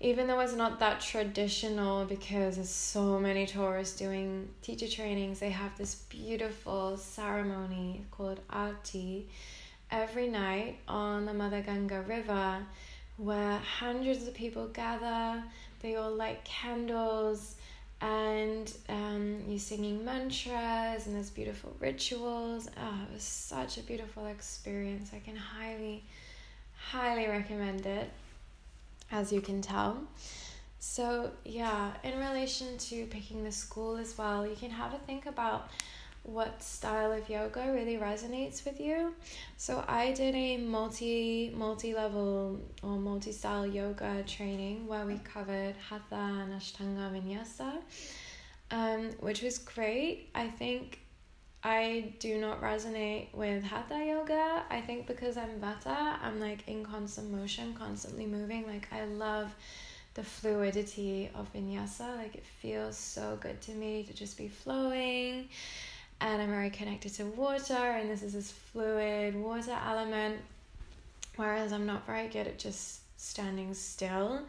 even 0.00 0.26
though 0.26 0.40
it's 0.40 0.54
not 0.54 0.78
that 0.80 1.00
traditional 1.00 2.04
because 2.04 2.56
there's 2.56 2.70
so 2.70 3.18
many 3.18 3.46
tourists 3.46 3.98
doing 3.98 4.48
teacher 4.62 4.88
trainings, 4.88 5.40
they 5.40 5.50
have 5.50 5.76
this 5.76 5.94
beautiful 5.94 6.96
ceremony 6.96 8.04
called 8.10 8.40
Aarti 8.50 9.24
every 9.90 10.28
night 10.28 10.78
on 10.88 11.26
the 11.26 11.34
Mother 11.34 11.60
Ganga 11.60 12.00
River 12.02 12.64
where 13.20 13.58
hundreds 13.58 14.26
of 14.26 14.34
people 14.34 14.66
gather, 14.68 15.42
they 15.80 15.96
all 15.96 16.10
light 16.10 16.42
candles 16.44 17.56
and 18.00 18.72
um, 18.88 19.42
you're 19.46 19.58
singing 19.58 20.04
mantras 20.04 21.06
and 21.06 21.14
there's 21.14 21.28
beautiful 21.28 21.74
rituals. 21.80 22.68
Oh, 22.78 23.00
it 23.08 23.12
was 23.12 23.22
such 23.22 23.76
a 23.76 23.82
beautiful 23.82 24.26
experience. 24.26 25.10
I 25.14 25.18
can 25.18 25.36
highly, 25.36 26.02
highly 26.76 27.26
recommend 27.26 27.84
it, 27.84 28.10
as 29.12 29.32
you 29.32 29.42
can 29.42 29.60
tell. 29.60 30.02
So, 30.78 31.30
yeah, 31.44 31.92
in 32.02 32.18
relation 32.18 32.78
to 32.78 33.04
picking 33.06 33.44
the 33.44 33.52
school 33.52 33.98
as 33.98 34.16
well, 34.16 34.46
you 34.46 34.56
can 34.56 34.70
have 34.70 34.94
a 34.94 34.98
think 34.98 35.26
about 35.26 35.68
what 36.22 36.62
style 36.62 37.12
of 37.12 37.28
yoga 37.28 37.72
really 37.72 37.96
resonates 37.96 38.64
with 38.64 38.78
you. 38.80 39.14
So 39.56 39.84
I 39.88 40.12
did 40.12 40.34
a 40.34 40.58
multi 40.58 41.52
multi 41.54 41.94
level 41.94 42.60
or 42.82 42.98
multi 42.98 43.32
style 43.32 43.66
yoga 43.66 44.22
training 44.26 44.86
where 44.86 45.06
we 45.06 45.18
covered 45.18 45.74
hatha 45.88 46.42
and 46.42 46.52
ashtanga 46.52 47.10
vinyasa, 47.10 47.78
um, 48.70 49.10
which 49.20 49.42
was 49.42 49.58
great. 49.58 50.28
I 50.34 50.48
think 50.48 51.00
I 51.62 52.14
do 52.20 52.38
not 52.38 52.62
resonate 52.62 53.34
with 53.34 53.64
hatha 53.64 54.04
yoga. 54.04 54.62
I 54.70 54.80
think 54.82 55.06
because 55.06 55.36
I'm 55.36 55.58
vata, 55.60 56.16
I'm 56.22 56.38
like 56.38 56.68
in 56.68 56.84
constant 56.84 57.30
motion, 57.30 57.74
constantly 57.74 58.26
moving. 58.26 58.66
Like 58.66 58.88
I 58.92 59.04
love 59.06 59.54
the 60.14 60.22
fluidity 60.22 61.30
of 61.34 61.52
vinyasa. 61.54 62.16
Like 62.18 62.34
it 62.34 62.44
feels 62.60 62.96
so 62.96 63.38
good 63.40 63.60
to 63.62 63.72
me 63.72 64.02
to 64.02 64.12
just 64.12 64.36
be 64.36 64.48
flowing 64.48 65.48
and 66.20 66.42
I'm 66.42 66.50
very 66.50 66.70
connected 66.70 67.14
to 67.14 67.24
water, 67.24 67.74
and 67.74 68.10
this 68.10 68.22
is 68.22 68.32
this 68.34 68.50
fluid 68.50 69.34
water 69.34 69.76
element. 69.86 70.36
Whereas 71.36 71.72
I'm 71.72 71.86
not 71.86 72.06
very 72.06 72.28
good 72.28 72.46
at 72.46 72.58
just 72.58 73.00
standing 73.16 73.72
still, 73.74 74.42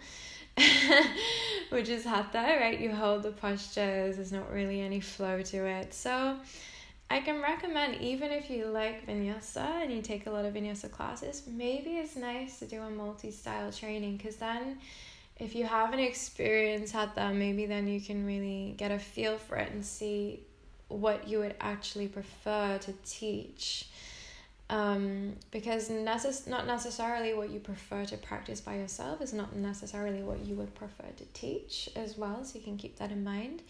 which 1.69 1.89
is 1.89 2.03
hatha, 2.03 2.57
right? 2.59 2.79
You 2.79 2.93
hold 2.93 3.23
the 3.23 3.31
postures, 3.31 4.17
there's 4.17 4.31
not 4.31 4.51
really 4.51 4.81
any 4.81 4.99
flow 4.99 5.41
to 5.41 5.65
it. 5.65 5.93
So 5.93 6.37
I 7.09 7.19
can 7.21 7.41
recommend, 7.41 8.01
even 8.01 8.31
if 8.31 8.49
you 8.49 8.65
like 8.65 9.05
vinyasa 9.05 9.83
and 9.83 9.91
you 9.91 10.01
take 10.01 10.27
a 10.27 10.31
lot 10.31 10.45
of 10.45 10.53
vinyasa 10.53 10.91
classes, 10.91 11.43
maybe 11.47 11.91
it's 11.91 12.15
nice 12.15 12.59
to 12.59 12.65
do 12.65 12.81
a 12.81 12.89
multi 12.89 13.31
style 13.31 13.71
training 13.71 14.17
because 14.17 14.37
then 14.37 14.77
if 15.37 15.55
you 15.55 15.65
haven't 15.65 15.99
experienced 15.99 16.93
hatha, 16.93 17.31
maybe 17.33 17.65
then 17.65 17.87
you 17.87 17.99
can 17.99 18.25
really 18.25 18.75
get 18.77 18.91
a 18.91 18.99
feel 18.99 19.37
for 19.37 19.57
it 19.57 19.71
and 19.71 19.85
see 19.85 20.41
what 20.91 21.27
you 21.27 21.39
would 21.39 21.55
actually 21.59 22.07
prefer 22.07 22.77
to 22.79 22.93
teach. 23.05 23.87
Um, 24.69 25.33
because 25.51 25.89
necess- 25.89 26.47
not 26.47 26.65
necessarily 26.65 27.33
what 27.33 27.49
you 27.49 27.59
prefer 27.59 28.05
to 28.05 28.15
practice 28.15 28.61
by 28.61 28.75
yourself 28.75 29.21
is 29.21 29.33
not 29.33 29.53
necessarily 29.53 30.23
what 30.23 30.45
you 30.45 30.55
would 30.55 30.73
prefer 30.75 31.07
to 31.17 31.25
teach 31.33 31.89
as 31.95 32.17
well, 32.17 32.45
so 32.45 32.57
you 32.57 32.63
can 32.63 32.77
keep 32.77 32.97
that 32.97 33.11
in 33.11 33.23
mind. 33.23 33.63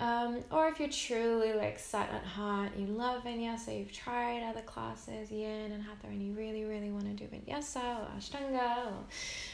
Um, 0.00 0.42
or 0.50 0.66
if 0.68 0.80
you're 0.80 0.88
truly 0.88 1.52
like 1.52 1.78
set 1.78 2.08
at 2.10 2.24
heart, 2.24 2.70
you 2.74 2.86
love 2.86 3.22
vinyasa, 3.22 3.78
you've 3.78 3.92
tried 3.92 4.42
other 4.48 4.62
classes, 4.62 5.30
yin 5.30 5.72
and 5.72 5.82
hatha, 5.82 6.06
and 6.06 6.22
you 6.22 6.32
really, 6.32 6.64
really 6.64 6.90
want 6.90 7.04
to 7.04 7.12
do 7.12 7.24
vinyasa 7.24 7.98
or 7.98 8.08
ashtanga 8.18 8.86
or 8.86 9.04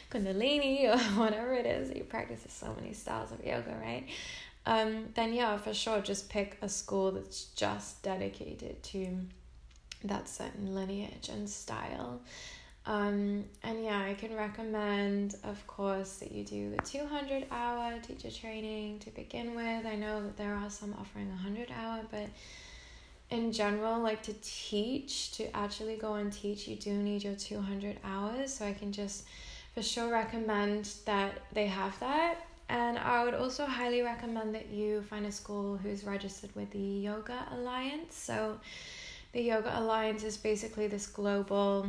kundalini 0.08 0.84
or 0.94 0.98
whatever 1.18 1.52
it 1.52 1.66
is 1.66 1.90
you 1.96 2.04
practice. 2.04 2.44
So 2.48 2.76
many 2.80 2.92
styles 2.92 3.32
of 3.32 3.44
yoga, 3.44 3.76
right? 3.82 4.06
Um, 4.66 5.08
then 5.14 5.32
yeah, 5.32 5.56
for 5.56 5.72
sure, 5.72 6.00
just 6.00 6.28
pick 6.28 6.58
a 6.60 6.68
school 6.68 7.12
that's 7.12 7.44
just 7.56 8.02
dedicated 8.02 8.82
to 8.82 9.18
that 10.04 10.28
certain 10.28 10.74
lineage 10.74 11.28
and 11.28 11.48
style. 11.48 12.20
Um, 12.84 13.44
and 13.64 13.84
yeah, 13.84 14.00
I 14.00 14.14
can 14.14 14.34
recommend, 14.34 15.36
of 15.42 15.64
course, 15.66 16.16
that 16.16 16.30
you 16.30 16.44
do 16.44 16.70
the 16.70 16.82
200 16.82 17.46
hour 17.50 17.98
teacher 18.00 18.30
training 18.30 19.00
to 19.00 19.10
begin 19.10 19.54
with. 19.54 19.86
I 19.86 19.96
know 19.96 20.22
that 20.22 20.36
there 20.36 20.54
are 20.54 20.70
some 20.70 20.94
offering 20.98 21.28
100 21.28 21.68
hour, 21.70 22.00
but 22.10 22.28
in 23.30 23.52
general, 23.52 24.00
like 24.00 24.22
to 24.24 24.34
teach, 24.40 25.32
to 25.32 25.56
actually 25.56 25.96
go 25.96 26.14
and 26.14 26.32
teach, 26.32 26.68
you 26.68 26.76
do 26.76 26.92
need 26.92 27.24
your 27.24 27.34
200 27.34 27.98
hours. 28.04 28.54
So 28.54 28.66
I 28.66 28.72
can 28.72 28.92
just 28.92 29.24
for 29.74 29.82
sure 29.82 30.10
recommend 30.10 30.90
that 31.06 31.42
they 31.52 31.66
have 31.66 31.98
that. 32.00 32.45
And 32.68 32.98
I 32.98 33.24
would 33.24 33.34
also 33.34 33.64
highly 33.64 34.02
recommend 34.02 34.54
that 34.54 34.70
you 34.70 35.02
find 35.02 35.24
a 35.26 35.32
school 35.32 35.76
who's 35.76 36.04
registered 36.04 36.54
with 36.56 36.70
the 36.70 36.78
Yoga 36.78 37.46
Alliance. 37.52 38.16
So, 38.16 38.58
the 39.32 39.40
Yoga 39.40 39.78
Alliance 39.78 40.24
is 40.24 40.36
basically 40.36 40.86
this 40.88 41.06
global 41.06 41.86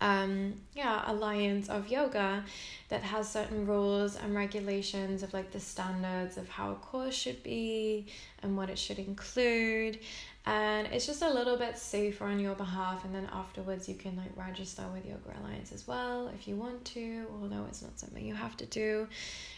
um 0.00 0.54
yeah 0.74 1.02
alliance 1.06 1.68
of 1.68 1.88
yoga 1.88 2.42
that 2.88 3.02
has 3.02 3.30
certain 3.30 3.66
rules 3.66 4.16
and 4.16 4.34
regulations 4.34 5.22
of 5.22 5.32
like 5.34 5.50
the 5.52 5.60
standards 5.60 6.38
of 6.38 6.48
how 6.48 6.72
a 6.72 6.74
course 6.76 7.14
should 7.14 7.42
be 7.42 8.06
and 8.42 8.56
what 8.56 8.70
it 8.70 8.78
should 8.78 8.98
include 8.98 9.98
and 10.46 10.86
it's 10.86 11.06
just 11.06 11.22
a 11.22 11.28
little 11.28 11.56
bit 11.56 11.76
safer 11.76 12.24
on 12.24 12.40
your 12.40 12.54
behalf 12.54 13.04
and 13.04 13.14
then 13.14 13.28
afterwards 13.32 13.88
you 13.88 13.94
can 13.94 14.16
like 14.16 14.34
register 14.36 14.82
with 14.92 15.04
your 15.04 15.18
yoga 15.26 15.38
alliance 15.40 15.70
as 15.70 15.86
well 15.86 16.28
if 16.34 16.48
you 16.48 16.56
want 16.56 16.82
to 16.84 17.26
although 17.40 17.66
it's 17.68 17.82
not 17.82 17.98
something 17.98 18.24
you 18.24 18.34
have 18.34 18.56
to 18.56 18.66
do. 18.66 19.06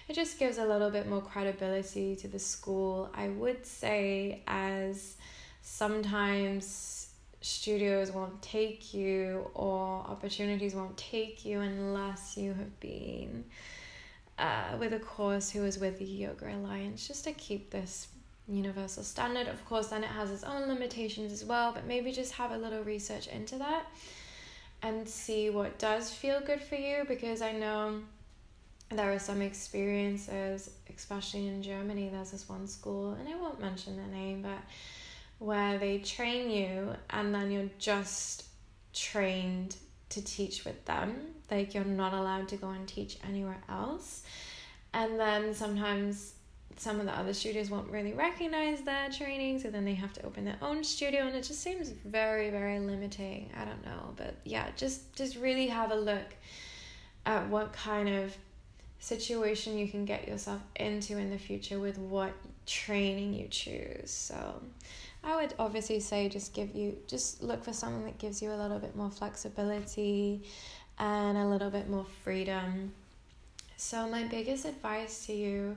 It 0.09 0.15
just 0.15 0.39
gives 0.39 0.59
a 0.59 0.65
little 0.65 0.91
bit 0.91 1.09
more 1.09 1.23
credibility 1.23 2.17
to 2.17 2.29
the 2.29 2.39
school. 2.39 3.11
I 3.15 3.29
would 3.29 3.65
say 3.65 4.43
as 4.49 5.17
sometimes 5.63 7.09
studios 7.41 8.11
won't 8.11 8.41
take 8.43 8.93
you 8.93 9.51
or 9.55 10.05
opportunities 10.09 10.75
won't 10.75 10.97
take 10.97 11.45
you 11.45 11.61
unless 11.61 12.37
you 12.37 12.55
have 12.55 12.81
been 12.81 13.45
uh, 14.39 14.77
with 14.79 14.93
a 14.93 14.99
course 14.99 15.51
who 15.51 15.65
is 15.65 15.79
with 15.79 15.99
the 15.99 16.05
yoga 16.05 16.47
alliance 16.55 17.07
just 17.07 17.25
to 17.25 17.33
keep 17.33 17.71
this 17.71 18.09
universal 18.49 19.03
standard. 19.03 19.49
Of 19.49 19.65
course, 19.65 19.89
then 19.89 20.05
it 20.05 20.11
has 20.11 20.31
its 20.31 20.45
own 20.45 20.69
limitations 20.69 21.33
as 21.33 21.45
well, 21.45 21.73
but 21.73 21.87
maybe 21.87 22.13
just 22.13 22.33
have 22.33 22.51
a 22.51 22.57
little 22.57 22.83
research 22.83 23.27
into 23.29 23.57
that 23.57 23.87
and 24.83 25.09
see 25.09 25.51
what 25.51 25.79
does 25.79 26.13
feel 26.13 26.41
good 26.41 26.61
for 26.61 26.75
you 26.75 27.05
because 27.07 27.41
I 27.41 27.53
know 27.53 28.01
there 28.91 29.13
are 29.13 29.19
some 29.19 29.41
experiences, 29.41 30.71
especially 30.95 31.49
in 31.49 31.63
Germany, 31.63 32.09
there's 32.09 32.33
this 32.33 32.49
one 32.49 32.67
school, 32.67 33.13
and 33.13 33.29
I 33.29 33.37
won't 33.37 33.61
mention 33.61 33.97
the 33.97 34.17
name, 34.17 34.43
but 34.43 34.59
where 35.39 35.79
they 35.79 35.99
train 35.99 36.51
you 36.51 36.95
and 37.11 37.35
then 37.35 37.51
you're 37.51 37.71
just 37.79 38.45
trained 38.93 39.77
to 40.11 40.23
teach 40.23 40.65
with 40.65 40.85
them. 40.85 41.17
Like 41.51 41.75
you're 41.75 41.85
not 41.85 42.13
allowed 42.13 42.49
to 42.49 42.57
go 42.57 42.69
and 42.69 42.87
teach 42.87 43.19
anywhere 43.27 43.63
else. 43.69 44.23
And 44.95 45.19
then 45.19 45.55
sometimes 45.55 46.35
some 46.77 47.01
of 47.01 47.07
the 47.07 47.17
other 47.17 47.35
studios 47.35 47.71
won't 47.71 47.91
really 47.91 48.13
recognize 48.13 48.83
that 48.83 49.13
training, 49.13 49.61
so 49.61 49.71
then 49.71 49.85
they 49.85 49.95
have 49.95 50.13
to 50.15 50.25
open 50.25 50.45
their 50.45 50.59
own 50.63 50.83
studio, 50.85 51.27
and 51.27 51.37
it 51.37 51.43
just 51.43 51.61
seems 51.61 51.91
very, 51.91 52.51
very 52.51 52.79
limiting. 52.79 53.51
I 53.57 53.65
don't 53.65 53.85
know, 53.85 54.15
but 54.17 54.37
yeah, 54.45 54.69
just 54.77 55.15
just 55.15 55.37
really 55.37 55.67
have 55.69 55.91
a 55.91 55.97
look 55.97 56.35
at 57.27 57.49
what 57.49 57.73
kind 57.73 58.09
of 58.09 58.37
situation 58.99 59.77
you 59.77 59.89
can 59.89 60.05
get 60.05 60.29
yourself 60.29 60.61
into 60.77 61.19
in 61.19 61.31
the 61.31 61.39
future 61.39 61.79
with 61.79 61.99
what 61.99 62.33
training 62.67 63.35
you 63.35 63.49
choose. 63.49 64.11
So 64.11 64.63
I 65.25 65.37
would 65.37 65.55
obviously 65.59 66.01
say 66.01 66.29
just 66.29 66.55
give 66.55 66.75
you 66.75 66.97
just 67.07 67.43
look 67.43 67.65
for 67.65 67.73
something 67.73 68.05
that 68.05 68.19
gives 68.19 68.41
you 68.41 68.53
a 68.53 68.57
little 68.57 68.79
bit 68.79 68.97
more 68.97 69.11
flexibility 69.11 70.43
and 70.99 71.37
a 71.37 71.47
little 71.47 71.71
bit 71.71 71.89
more 71.89 72.07
freedom. 72.23 72.93
So 73.77 74.09
my 74.09 74.25
biggest 74.25 74.65
advice 74.65 75.27
to 75.27 75.33
you 75.33 75.77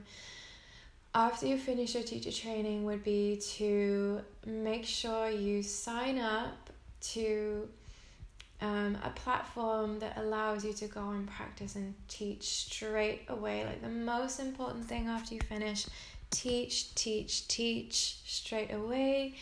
after 1.16 1.46
you 1.46 1.56
finish 1.56 1.94
your 1.94 2.04
teacher 2.04 2.30
training 2.30 2.84
would 2.84 3.02
be 3.02 3.40
to 3.42 4.20
make 4.44 4.84
sure 4.84 5.30
you 5.30 5.62
sign 5.62 6.18
up 6.18 6.68
to 7.00 7.66
um, 8.60 8.98
a 9.02 9.08
platform 9.08 9.98
that 9.98 10.18
allows 10.18 10.62
you 10.62 10.74
to 10.74 10.86
go 10.86 11.08
and 11.10 11.26
practice 11.26 11.74
and 11.74 11.94
teach 12.06 12.42
straight 12.42 13.22
away. 13.28 13.64
Like 13.64 13.80
the 13.80 13.88
most 13.88 14.40
important 14.40 14.84
thing 14.84 15.08
after 15.08 15.34
you 15.34 15.40
finish, 15.40 15.86
teach, 16.30 16.94
teach, 16.94 17.48
teach 17.48 18.18
straight 18.26 18.74
away. 18.74 19.36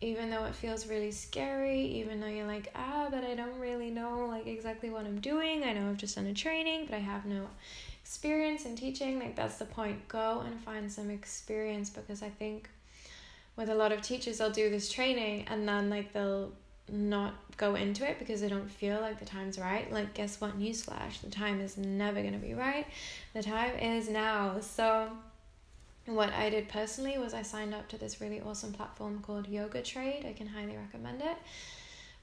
Even 0.00 0.30
though 0.30 0.44
it 0.44 0.54
feels 0.54 0.86
really 0.86 1.10
scary, 1.10 1.82
even 1.82 2.20
though 2.20 2.28
you're 2.28 2.46
like, 2.46 2.70
ah, 2.74 3.08
but 3.10 3.24
I 3.24 3.34
don't 3.34 3.58
really 3.58 3.90
know 3.90 4.28
like 4.30 4.46
exactly 4.46 4.88
what 4.88 5.04
I'm 5.04 5.20
doing. 5.20 5.62
I 5.62 5.74
know 5.74 5.90
I've 5.90 5.98
just 5.98 6.16
done 6.16 6.26
a 6.26 6.32
training, 6.32 6.86
but 6.86 6.94
I 6.94 7.00
have 7.00 7.26
no 7.26 7.48
experience 8.08 8.64
in 8.64 8.74
teaching, 8.74 9.18
like 9.18 9.36
that's 9.36 9.56
the 9.56 9.66
point. 9.66 10.08
Go 10.08 10.42
and 10.46 10.58
find 10.58 10.90
some 10.90 11.10
experience 11.10 11.90
because 11.90 12.22
I 12.22 12.30
think 12.30 12.70
with 13.54 13.68
a 13.68 13.74
lot 13.74 13.92
of 13.92 14.00
teachers 14.00 14.38
they'll 14.38 14.50
do 14.50 14.70
this 14.70 14.90
training 14.90 15.44
and 15.48 15.68
then 15.68 15.90
like 15.90 16.14
they'll 16.14 16.50
not 16.90 17.34
go 17.58 17.74
into 17.74 18.08
it 18.08 18.18
because 18.18 18.40
they 18.40 18.48
don't 18.48 18.70
feel 18.70 18.98
like 19.02 19.18
the 19.18 19.26
time's 19.26 19.58
right. 19.58 19.92
Like 19.92 20.14
guess 20.14 20.40
what 20.40 20.58
newsflash, 20.58 21.20
the 21.20 21.28
time 21.28 21.60
is 21.60 21.76
never 21.76 22.22
gonna 22.22 22.38
be 22.38 22.54
right. 22.54 22.86
The 23.34 23.42
time 23.42 23.78
is 23.78 24.08
now. 24.08 24.58
So 24.60 25.10
what 26.06 26.32
I 26.32 26.48
did 26.48 26.70
personally 26.70 27.18
was 27.18 27.34
I 27.34 27.42
signed 27.42 27.74
up 27.74 27.88
to 27.88 27.98
this 27.98 28.22
really 28.22 28.40
awesome 28.40 28.72
platform 28.72 29.20
called 29.20 29.46
Yoga 29.46 29.82
Trade. 29.82 30.24
I 30.26 30.32
can 30.32 30.46
highly 30.46 30.78
recommend 30.78 31.20
it 31.20 31.36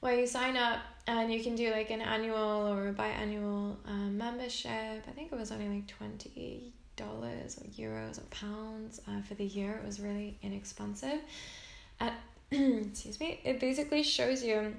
where 0.05 0.19
you 0.19 0.27
sign 0.27 0.55
up 0.55 0.77
and 1.07 1.33
you 1.33 1.41
can 1.41 1.55
do 1.55 1.71
like 1.71 1.89
an 1.89 1.99
annual 1.99 2.67
or 2.71 2.93
biannual 2.93 3.75
um, 3.87 4.15
membership. 4.15 5.03
I 5.07 5.11
think 5.15 5.31
it 5.31 5.35
was 5.35 5.51
only 5.51 5.67
like 5.67 5.87
twenty 5.87 6.73
dollars 6.95 7.57
or 7.57 7.65
euros 7.69 8.19
or 8.19 8.27
pounds 8.29 9.01
uh, 9.07 9.21
for 9.27 9.33
the 9.33 9.45
year. 9.45 9.79
It 9.81 9.85
was 9.85 9.99
really 9.99 10.37
inexpensive. 10.43 11.19
And 11.99 12.13
excuse 12.51 13.19
me, 13.19 13.39
it 13.43 13.59
basically 13.59 14.03
shows 14.03 14.43
you 14.43 14.75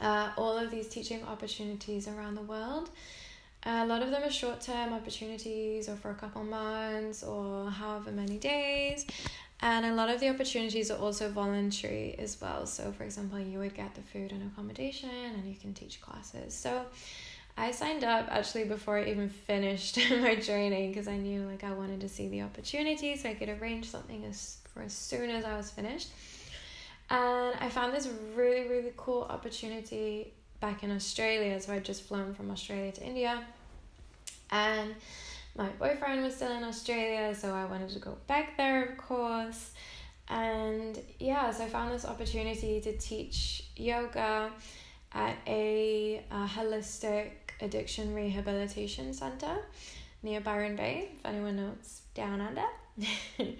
uh, 0.00 0.30
all 0.36 0.56
of 0.56 0.70
these 0.70 0.86
teaching 0.86 1.24
opportunities 1.24 2.06
around 2.06 2.36
the 2.36 2.42
world. 2.42 2.88
a 3.64 3.84
lot 3.84 4.00
of 4.00 4.12
them 4.12 4.22
are 4.22 4.30
short 4.30 4.60
term 4.60 4.92
opportunities 4.92 5.88
or 5.88 5.96
for 5.96 6.12
a 6.12 6.14
couple 6.14 6.44
months 6.44 7.24
or 7.24 7.68
however 7.68 8.12
many 8.12 8.38
days 8.38 9.06
And 9.62 9.84
a 9.84 9.94
lot 9.94 10.08
of 10.08 10.20
the 10.20 10.30
opportunities 10.30 10.90
are 10.90 10.98
also 10.98 11.28
voluntary 11.30 12.14
as 12.18 12.40
well. 12.40 12.66
So, 12.66 12.92
for 12.92 13.04
example, 13.04 13.38
you 13.38 13.58
would 13.58 13.74
get 13.74 13.94
the 13.94 14.00
food 14.00 14.32
and 14.32 14.50
accommodation, 14.50 15.10
and 15.10 15.46
you 15.46 15.54
can 15.54 15.74
teach 15.74 16.00
classes. 16.00 16.54
So, 16.54 16.86
I 17.56 17.72
signed 17.72 18.04
up 18.04 18.28
actually 18.30 18.64
before 18.64 18.98
I 18.98 19.10
even 19.10 19.28
finished 19.28 19.98
my 20.22 20.36
training 20.36 20.92
because 20.92 21.08
I 21.08 21.18
knew 21.18 21.42
like 21.42 21.62
I 21.62 21.72
wanted 21.72 22.00
to 22.00 22.08
see 22.08 22.28
the 22.28 22.42
opportunity 22.42 23.16
so 23.16 23.28
I 23.28 23.34
could 23.34 23.50
arrange 23.50 23.90
something 23.90 24.24
as 24.24 24.58
for 24.72 24.82
as 24.82 24.94
soon 24.94 25.28
as 25.30 25.44
I 25.44 25.56
was 25.56 25.70
finished. 25.70 26.08
And 27.10 27.54
I 27.60 27.68
found 27.68 27.92
this 27.92 28.08
really, 28.34 28.68
really 28.68 28.92
cool 28.96 29.22
opportunity 29.28 30.32
back 30.60 30.84
in 30.84 30.90
Australia. 30.90 31.60
So 31.60 31.72
I'd 31.72 31.84
just 31.84 32.04
flown 32.04 32.34
from 32.34 32.50
Australia 32.50 32.92
to 32.92 33.04
India. 33.04 33.42
And 34.50 34.94
my 35.56 35.68
boyfriend 35.70 36.22
was 36.22 36.36
still 36.36 36.52
in 36.52 36.64
Australia, 36.64 37.34
so 37.34 37.52
I 37.52 37.64
wanted 37.64 37.90
to 37.90 37.98
go 37.98 38.16
back 38.26 38.56
there, 38.56 38.84
of 38.84 38.98
course. 38.98 39.70
And 40.28 40.98
yeah, 41.18 41.50
so 41.50 41.64
I 41.64 41.68
found 41.68 41.92
this 41.92 42.04
opportunity 42.04 42.80
to 42.80 42.96
teach 42.96 43.64
yoga 43.76 44.50
at 45.12 45.36
a, 45.46 46.24
a 46.30 46.46
holistic 46.46 47.30
addiction 47.60 48.14
rehabilitation 48.14 49.12
center 49.12 49.56
near 50.22 50.40
Byron 50.40 50.76
Bay, 50.76 51.10
if 51.18 51.26
anyone 51.26 51.56
knows 51.56 52.02
down 52.14 52.40
under. 52.40 52.62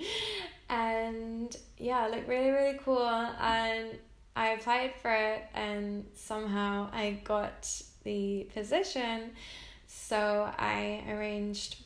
and 0.69 1.57
yeah, 1.77 2.07
like 2.07 2.29
really, 2.29 2.51
really 2.51 2.79
cool. 2.85 3.09
And 3.09 3.99
I 4.37 4.51
applied 4.51 4.95
for 5.03 5.13
it, 5.13 5.43
and 5.55 6.07
somehow 6.15 6.89
I 6.93 7.21
got 7.25 7.69
the 8.05 8.49
position. 8.55 9.33
So 10.11 10.53
I 10.59 11.05
arranged 11.09 11.77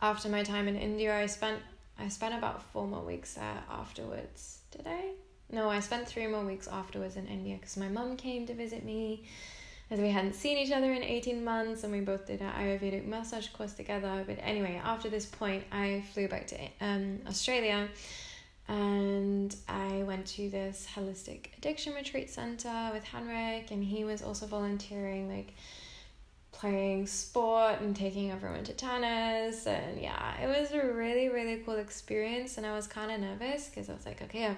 after 0.00 0.30
my 0.30 0.42
time 0.42 0.68
in 0.68 0.76
India. 0.76 1.14
I 1.14 1.26
spent 1.26 1.58
I 1.98 2.08
spent 2.08 2.32
about 2.34 2.62
four 2.62 2.86
more 2.86 3.02
weeks 3.02 3.34
there 3.34 3.62
afterwards. 3.70 4.60
Did 4.70 4.86
I? 4.86 5.10
No, 5.52 5.68
I 5.68 5.80
spent 5.80 6.08
three 6.08 6.26
more 6.26 6.46
weeks 6.46 6.66
afterwards 6.66 7.16
in 7.16 7.26
India 7.26 7.56
because 7.56 7.76
my 7.76 7.88
mum 7.88 8.16
came 8.16 8.46
to 8.46 8.54
visit 8.54 8.86
me 8.86 9.24
as 9.90 10.00
we 10.00 10.08
hadn't 10.08 10.32
seen 10.32 10.56
each 10.56 10.72
other 10.72 10.90
in 10.94 11.02
18 11.02 11.44
months 11.44 11.84
and 11.84 11.92
we 11.92 12.00
both 12.00 12.26
did 12.26 12.40
an 12.40 12.52
Ayurvedic 12.52 13.04
massage 13.04 13.48
course 13.48 13.74
together. 13.74 14.24
But 14.26 14.38
anyway, 14.40 14.80
after 14.82 15.10
this 15.10 15.26
point, 15.26 15.64
I 15.70 16.02
flew 16.14 16.26
back 16.26 16.46
to 16.46 16.56
um, 16.80 17.18
Australia 17.28 17.90
and 18.66 19.54
I 19.68 20.04
went 20.04 20.24
to 20.38 20.48
this 20.48 20.86
holistic 20.96 21.48
addiction 21.58 21.92
retreat 21.92 22.30
center 22.30 22.90
with 22.94 23.04
Henrik, 23.04 23.72
and 23.72 23.82
he 23.82 24.04
was 24.04 24.22
also 24.22 24.46
volunteering, 24.46 25.28
like 25.28 25.52
playing 26.60 27.06
sport 27.06 27.80
and 27.80 27.96
taking 27.96 28.30
everyone 28.30 28.62
to 28.64 28.74
tennis. 28.74 29.66
And 29.66 29.98
yeah, 29.98 30.38
it 30.40 30.46
was 30.46 30.72
a 30.72 30.92
really, 30.92 31.28
really 31.28 31.56
cool 31.64 31.76
experience. 31.76 32.58
And 32.58 32.66
I 32.66 32.74
was 32.74 32.86
kind 32.86 33.10
of 33.10 33.20
nervous 33.20 33.68
because 33.68 33.88
I 33.88 33.94
was 33.94 34.04
like, 34.04 34.20
okay, 34.22 34.46
I've 34.46 34.56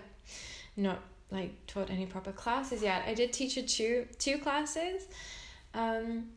not 0.76 0.98
like 1.30 1.52
taught 1.66 1.90
any 1.90 2.06
proper 2.06 2.32
classes 2.32 2.82
yet. 2.82 3.04
I 3.06 3.14
did 3.14 3.32
teach 3.32 3.56
a 3.56 3.62
two 3.62 4.06
two 4.18 4.38
classes 4.38 5.06
um, 5.74 6.30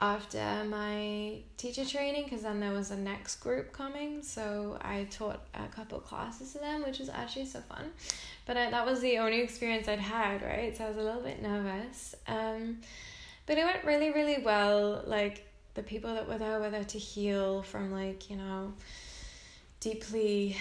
after 0.00 0.64
my 0.64 1.40
teacher 1.58 1.84
training 1.84 2.24
because 2.24 2.42
then 2.42 2.58
there 2.58 2.72
was 2.72 2.90
a 2.90 2.96
next 2.96 3.36
group 3.36 3.72
coming. 3.72 4.22
So 4.22 4.78
I 4.80 5.06
taught 5.10 5.46
a 5.52 5.68
couple 5.68 6.00
classes 6.00 6.54
to 6.54 6.60
them, 6.60 6.82
which 6.82 6.98
was 6.98 7.10
actually 7.10 7.44
so 7.44 7.60
fun. 7.60 7.90
But 8.46 8.56
I, 8.56 8.70
that 8.70 8.86
was 8.86 9.00
the 9.00 9.18
only 9.18 9.42
experience 9.42 9.86
I'd 9.86 9.98
had, 9.98 10.40
right? 10.40 10.74
So 10.74 10.86
I 10.86 10.88
was 10.88 10.96
a 10.96 11.02
little 11.02 11.20
bit 11.20 11.42
nervous. 11.42 12.14
Um, 12.26 12.78
but 13.48 13.58
it 13.58 13.64
went 13.64 13.84
really, 13.84 14.12
really 14.12 14.40
well. 14.44 15.02
Like 15.04 15.44
the 15.74 15.82
people 15.82 16.14
that 16.14 16.28
were 16.28 16.38
there 16.38 16.60
were 16.60 16.70
there 16.70 16.84
to 16.84 16.98
heal 16.98 17.62
from 17.62 17.90
like 17.90 18.30
you 18.30 18.36
know 18.36 18.74
deeply 19.80 20.56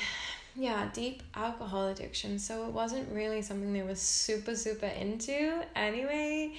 yeah, 0.58 0.90
deep 0.92 1.22
alcohol 1.36 1.88
addiction. 1.90 2.40
So 2.40 2.66
it 2.66 2.72
wasn't 2.72 3.14
really 3.14 3.42
something 3.44 3.72
they 3.74 3.84
were 3.84 3.96
super, 3.96 4.56
super 4.56 4.88
into 4.88 5.62
anyway. 5.76 6.56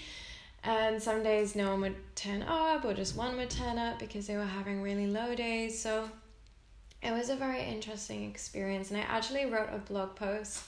And 0.63 1.03
some 1.03 1.23
days 1.23 1.57
no 1.57 1.71
one 1.71 1.81
would 1.81 1.97
turn 2.15 2.43
up, 2.43 2.85
or 2.85 2.95
just 2.95 3.17
one 3.17 3.37
would 3.37 3.51
turn 3.51 3.79
up 3.79 3.99
because 3.99 4.27
they 4.27 4.37
were 4.37 4.45
having 4.45 4.83
really 4.83 5.07
low 5.07 5.35
days. 5.35 5.81
So 5.81 6.09
it 7.03 7.11
was 7.13 7.29
a 7.29 7.37
very 7.37 7.63
interesting 7.63 8.29
experience. 8.29 8.91
And 8.91 9.01
I 9.01 9.03
actually 9.03 9.47
wrote 9.47 9.71
a 9.73 9.79
blog 9.79 10.15
post 10.15 10.63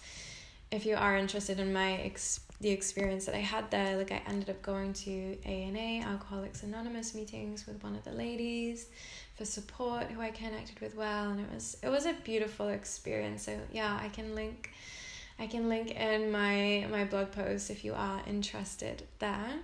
if 0.71 0.85
you 0.87 0.97
are 0.97 1.17
interested 1.17 1.61
in 1.61 1.73
my 1.73 1.95
ex- 1.95 2.41
the 2.61 2.71
experience 2.71 3.25
that 3.25 3.35
I 3.35 3.39
had 3.39 3.71
there. 3.71 3.97
Like 3.97 4.13
I 4.13 4.23
ended 4.27 4.51
up 4.51 4.61
going 4.63 4.93
to 4.93 5.39
ANA, 5.45 6.05
Alcoholics 6.07 6.63
Anonymous 6.63 7.15
meetings 7.15 7.67
with 7.67 7.83
one 7.83 7.95
of 7.97 8.05
the 8.05 8.13
ladies 8.13 8.87
for 9.35 9.45
support 9.45 10.05
who 10.05 10.21
I 10.21 10.31
connected 10.31 10.79
with 10.81 10.95
well 10.95 11.31
and 11.31 11.41
it 11.41 11.47
was 11.53 11.79
it 11.83 11.89
was 11.89 12.05
a 12.07 12.13
beautiful 12.25 12.69
experience. 12.69 13.45
So 13.45 13.59
yeah 13.73 13.99
I 14.03 14.09
can 14.09 14.35
link 14.35 14.71
I 15.39 15.47
can 15.47 15.69
link 15.71 15.93
in 15.93 16.31
my 16.31 16.87
my 16.91 17.05
blog 17.05 17.33
post 17.33 17.71
if 17.71 17.85
you 17.85 17.95
are 17.95 18.21
interested 18.27 19.05
there. 19.19 19.55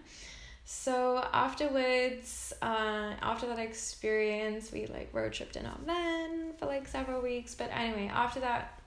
So 0.65 1.23
afterwards 1.33 2.55
uh, 2.63 3.13
after 3.21 3.47
that 3.49 3.59
experience 3.59 4.73
we 4.73 4.87
like 4.87 5.11
road 5.13 5.35
tripped 5.35 5.57
in 5.57 5.67
our 5.67 5.79
van 5.85 6.55
for 6.59 6.65
like 6.65 6.89
several 6.89 7.21
weeks. 7.21 7.55
But 7.55 7.71
anyway 7.75 8.11
after 8.13 8.41
that 8.41 8.81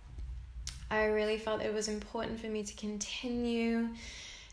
I 0.92 1.06
really 1.06 1.38
felt 1.38 1.62
it 1.62 1.74
was 1.74 1.88
important 1.88 2.40
for 2.40 2.48
me 2.48 2.64
to 2.64 2.74
continue 2.76 3.90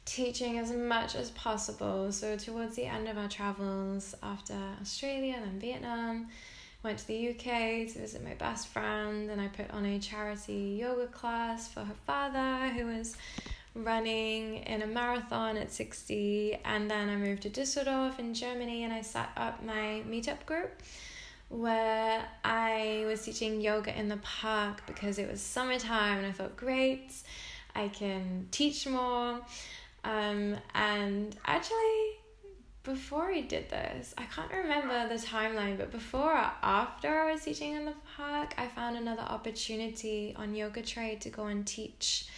teaching 0.05 0.59
as 0.59 0.71
much 0.71 1.15
as 1.15 1.31
possible. 1.31 2.13
So, 2.13 2.37
towards 2.37 2.77
the 2.77 2.85
end 2.85 3.09
of 3.09 3.19
our 3.19 3.29
travels 3.29 4.15
after 4.23 4.57
Australia 4.81 5.39
and 5.43 5.61
Vietnam, 5.61 6.29
went 6.83 6.99
to 6.99 7.07
the 7.07 7.31
UK 7.31 7.89
to 7.89 7.99
visit 7.99 8.23
my 8.23 8.35
best 8.35 8.69
friend, 8.69 9.31
and 9.31 9.41
I 9.41 9.49
put 9.49 9.71
on 9.71 9.85
a 9.85 9.99
charity 9.99 10.77
yoga 10.79 11.07
class 11.07 11.69
for 11.69 11.81
her 11.81 11.97
father 12.07 12.69
who 12.69 12.87
was 12.87 13.17
running 13.75 14.57
in 14.59 14.83
a 14.83 14.87
marathon 14.87 15.57
at 15.57 15.73
60. 15.73 16.59
And 16.65 16.91
then 16.91 17.09
I 17.09 17.17
moved 17.17 17.43
to 17.43 17.51
Düsseldorf 17.51 18.19
in 18.19 18.35
Germany 18.35 18.85
and 18.85 18.93
I 18.93 19.03
set 19.03 19.29
up 19.37 19.63
my 19.63 20.03
meetup 20.09 20.47
group 20.47 20.83
where 21.49 22.25
I 22.45 23.05
was 23.07 23.23
teaching 23.23 23.61
yoga 23.61 23.97
in 23.97 24.09
the 24.09 24.17
park 24.19 24.83
because 24.87 25.19
it 25.19 25.31
was 25.31 25.41
summertime 25.41 26.19
and 26.19 26.27
I 26.27 26.33
thought, 26.33 26.57
great, 26.57 27.13
I 27.75 27.89
can 27.89 28.49
teach 28.51 28.87
more. 28.87 29.41
Um, 30.05 30.57
and 30.75 31.37
actually, 31.47 32.19
before 32.83 33.33
I 33.33 33.41
did 33.41 33.69
this, 33.69 34.15
I 34.17 34.25
can't 34.25 34.53
remember 34.53 35.09
the 35.09 35.17
timeline, 35.21 35.77
but 35.77 35.91
before 35.91 36.33
or 36.33 36.51
after 36.63 37.09
I 37.09 37.33
was 37.33 37.43
teaching 37.43 37.75
in 37.75 37.85
the 37.85 37.95
park, 38.17 38.55
I 38.57 38.69
found 38.69 38.97
another 38.97 39.23
opportunity 39.23 40.35
on 40.37 40.55
Yoga 40.55 40.83
Trade 40.83 41.21
to 41.23 41.31
go 41.31 41.47
and 41.47 41.67
teach 41.67 42.29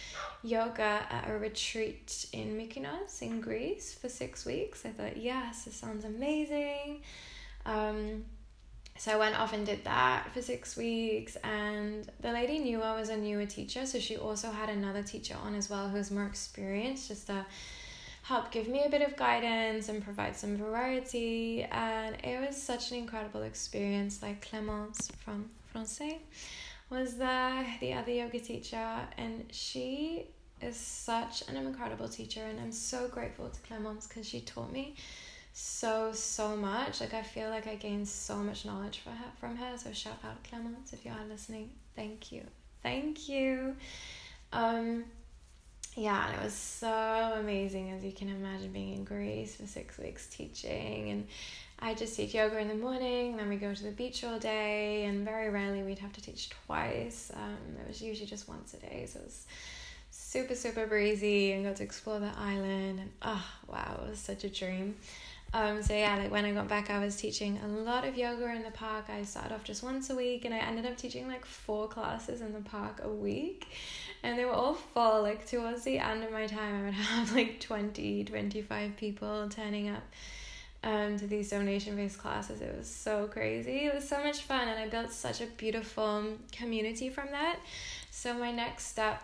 yoga 0.41 1.01
at 1.09 1.25
a 1.29 1.37
retreat 1.37 2.25
in 2.33 2.57
Mykonos 2.57 3.21
in 3.21 3.41
Greece 3.41 3.93
for 3.93 4.09
six 4.09 4.45
weeks. 4.45 4.85
I 4.85 4.89
thought, 4.89 5.17
yes, 5.17 5.65
this 5.65 5.75
sounds 5.75 6.05
amazing. 6.05 7.01
Um, 7.65 8.25
so 8.99 9.13
I 9.13 9.15
went 9.15 9.39
off 9.39 9.53
and 9.53 9.65
did 9.65 9.85
that 9.85 10.29
for 10.33 10.41
six 10.41 10.75
weeks, 10.75 11.37
and 11.37 12.05
the 12.19 12.33
lady 12.33 12.59
knew 12.59 12.81
I 12.81 12.99
was 12.99 13.07
a 13.07 13.15
newer 13.15 13.45
teacher, 13.45 13.85
so 13.85 13.97
she 13.97 14.17
also 14.17 14.51
had 14.51 14.67
another 14.69 15.01
teacher 15.01 15.37
on 15.41 15.55
as 15.55 15.69
well 15.69 15.87
who's 15.87 16.11
more 16.11 16.25
experienced, 16.25 17.07
just 17.07 17.27
to 17.27 17.45
help 18.23 18.51
give 18.51 18.67
me 18.67 18.83
a 18.85 18.89
bit 18.89 19.01
of 19.01 19.15
guidance 19.15 19.87
and 19.87 20.03
provide 20.03 20.35
some 20.35 20.57
variety. 20.57 21.63
And 21.71 22.17
it 22.25 22.45
was 22.45 22.61
such 22.61 22.91
an 22.91 22.97
incredible 22.97 23.43
experience. 23.43 24.21
Like 24.21 24.45
Clémence 24.45 25.09
from 25.23 25.49
Francais 25.71 26.19
was 26.89 27.15
the 27.15 27.63
the 27.79 27.93
other 27.93 28.11
yoga 28.11 28.39
teacher, 28.41 29.07
and 29.17 29.45
she 29.51 30.27
is 30.61 30.75
such 30.75 31.47
an 31.47 31.55
incredible 31.55 32.09
teacher, 32.09 32.43
and 32.43 32.59
I'm 32.59 32.73
so 32.73 33.07
grateful 33.07 33.47
to 33.49 33.59
Clémence 33.61 34.09
because 34.09 34.27
she 34.27 34.41
taught 34.41 34.73
me 34.73 34.95
so 35.53 36.11
so 36.13 36.55
much. 36.55 37.01
Like 37.01 37.13
i 37.13 37.21
feel 37.21 37.49
like 37.49 37.67
i 37.67 37.75
gained 37.75 38.07
so 38.07 38.35
much 38.37 38.65
knowledge 38.65 38.99
from 38.99 39.13
her 39.13 39.31
from 39.39 39.55
her. 39.57 39.77
So 39.77 39.91
shout 39.91 40.17
out 40.23 40.43
clemence 40.43 40.93
if 40.93 41.05
you 41.05 41.11
are 41.11 41.25
listening. 41.29 41.69
Thank 41.95 42.31
you. 42.31 42.43
Thank 42.83 43.27
you. 43.29 43.75
Um 44.53 45.05
yeah 45.95 46.27
and 46.29 46.39
it 46.39 46.43
was 46.43 46.53
so 46.53 47.33
amazing 47.39 47.91
as 47.91 48.05
you 48.05 48.11
can 48.11 48.29
imagine 48.29 48.71
being 48.71 48.93
in 48.93 49.03
greece 49.03 49.55
for 49.55 49.65
six 49.65 49.97
weeks 49.97 50.27
teaching. 50.27 51.09
And 51.09 51.27
i 51.81 51.93
just 51.93 52.15
teach 52.15 52.33
yoga 52.33 52.57
in 52.59 52.67
the 52.67 52.75
morning 52.75 53.37
then 53.37 53.47
we 53.49 53.55
go 53.55 53.73
to 53.73 53.83
the 53.83 53.91
beach 53.91 54.23
all 54.23 54.37
day 54.37 55.05
and 55.05 55.23
very 55.25 55.49
rarely 55.49 55.81
we'd 55.81 55.99
have 55.99 56.13
to 56.13 56.21
teach 56.21 56.49
twice. 56.49 57.31
Um 57.35 57.75
it 57.81 57.87
was 57.87 58.01
usually 58.01 58.27
just 58.27 58.47
once 58.47 58.73
a 58.73 58.77
day. 58.77 59.07
So 59.11 59.19
it 59.19 59.25
was 59.25 59.45
super 60.11 60.55
super 60.55 60.87
breezy 60.87 61.51
and 61.51 61.65
got 61.65 61.75
to 61.77 61.83
explore 61.83 62.19
the 62.19 62.31
island. 62.37 62.99
And 62.99 63.11
oh 63.21 63.45
wow 63.67 63.99
it 64.03 64.09
was 64.11 64.19
such 64.19 64.43
a 64.43 64.49
dream 64.49 64.95
um, 65.53 65.81
so 65.81 65.95
yeah, 65.95 66.15
like 66.17 66.31
when 66.31 66.45
I 66.45 66.51
got 66.51 66.67
back, 66.67 66.91
I 66.91 67.03
was 67.03 67.15
teaching 67.15 67.59
a 67.63 67.67
lot 67.67 68.05
of 68.07 68.15
yoga 68.15 68.53
in 68.53 68.63
the 68.63 68.71
park. 68.71 69.05
I 69.09 69.23
started 69.23 69.53
off 69.53 69.63
just 69.63 69.81
once 69.81 70.11
a 70.11 70.15
week, 70.15 70.45
and 70.45 70.53
I 70.53 70.59
ended 70.59 70.85
up 70.85 70.95
teaching 70.95 71.27
like 71.27 71.43
four 71.43 71.87
classes 71.87 72.41
in 72.41 72.53
the 72.53 72.59
park 72.59 73.01
a 73.03 73.09
week, 73.09 73.67
and 74.21 74.37
they 74.37 74.45
were 74.45 74.51
all 74.51 74.75
full. 74.75 75.23
Like 75.23 75.47
towards 75.47 75.83
the 75.83 75.97
end 75.97 76.23
of 76.23 76.31
my 76.31 76.45
time, 76.45 76.81
I 76.81 76.85
would 76.85 76.93
have 76.93 77.33
like 77.33 77.59
20, 77.59 78.25
25 78.25 78.95
people 78.95 79.49
turning 79.49 79.89
up 79.89 80.03
um, 80.83 81.17
to 81.17 81.25
these 81.25 81.49
donation 81.49 81.95
based 81.95 82.19
classes. 82.19 82.61
It 82.61 82.75
was 82.77 82.87
so 82.87 83.27
crazy. 83.27 83.85
It 83.85 83.95
was 83.95 84.07
so 84.07 84.23
much 84.23 84.41
fun, 84.41 84.67
and 84.67 84.79
I 84.79 84.87
built 84.87 85.11
such 85.11 85.41
a 85.41 85.47
beautiful 85.47 86.25
community 86.51 87.09
from 87.09 87.31
that. 87.31 87.57
So, 88.11 88.35
my 88.35 88.51
next 88.51 88.85
step 88.85 89.23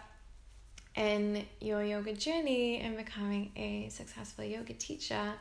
in 0.95 1.45
your 1.59 1.83
yoga 1.83 2.13
journey 2.13 2.79
and 2.79 2.95
becoming 2.97 3.51
a 3.55 3.89
successful 3.89 4.45
yoga 4.45 4.73
teacher 4.73 5.33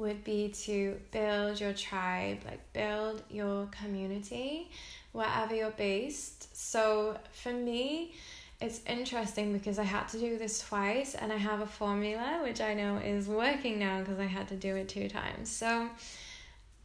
would 0.00 0.24
be 0.24 0.48
to 0.48 0.98
build 1.10 1.60
your 1.60 1.72
tribe, 1.72 2.38
like 2.44 2.60
build 2.72 3.22
your 3.30 3.66
community 3.66 4.70
wherever 5.12 5.54
you're 5.54 5.70
based. 5.70 6.56
So 6.56 7.18
for 7.32 7.52
me, 7.52 8.14
it's 8.60 8.80
interesting 8.86 9.52
because 9.52 9.78
I 9.78 9.84
had 9.84 10.08
to 10.08 10.18
do 10.18 10.38
this 10.38 10.60
twice 10.60 11.14
and 11.14 11.32
I 11.32 11.36
have 11.36 11.60
a 11.60 11.66
formula 11.66 12.40
which 12.42 12.60
I 12.60 12.74
know 12.74 12.96
is 12.96 13.28
working 13.28 13.78
now 13.78 14.00
because 14.00 14.18
I 14.18 14.26
had 14.26 14.48
to 14.48 14.56
do 14.56 14.76
it 14.76 14.88
two 14.88 15.08
times. 15.08 15.50
So 15.50 15.88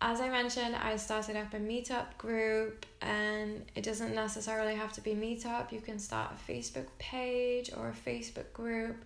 as 0.02 0.20
I 0.20 0.30
mentioned, 0.30 0.76
I 0.76 0.98
started 0.98 1.38
up 1.38 1.54
a 1.54 1.58
meetup 1.58 2.18
group, 2.18 2.86
and 3.02 3.64
it 3.76 3.84
doesn't 3.84 4.14
necessarily 4.14 4.76
have 4.76 4.92
to 4.94 5.02
be 5.02 5.12
meetup. 5.16 5.72
You 5.72 5.80
can 5.80 6.00
start 6.00 6.34
a 6.34 6.52
Facebook 6.52 6.88
page 7.00 7.72
or 7.76 7.90
a 7.90 8.10
Facebook 8.10 8.52
group 8.54 8.98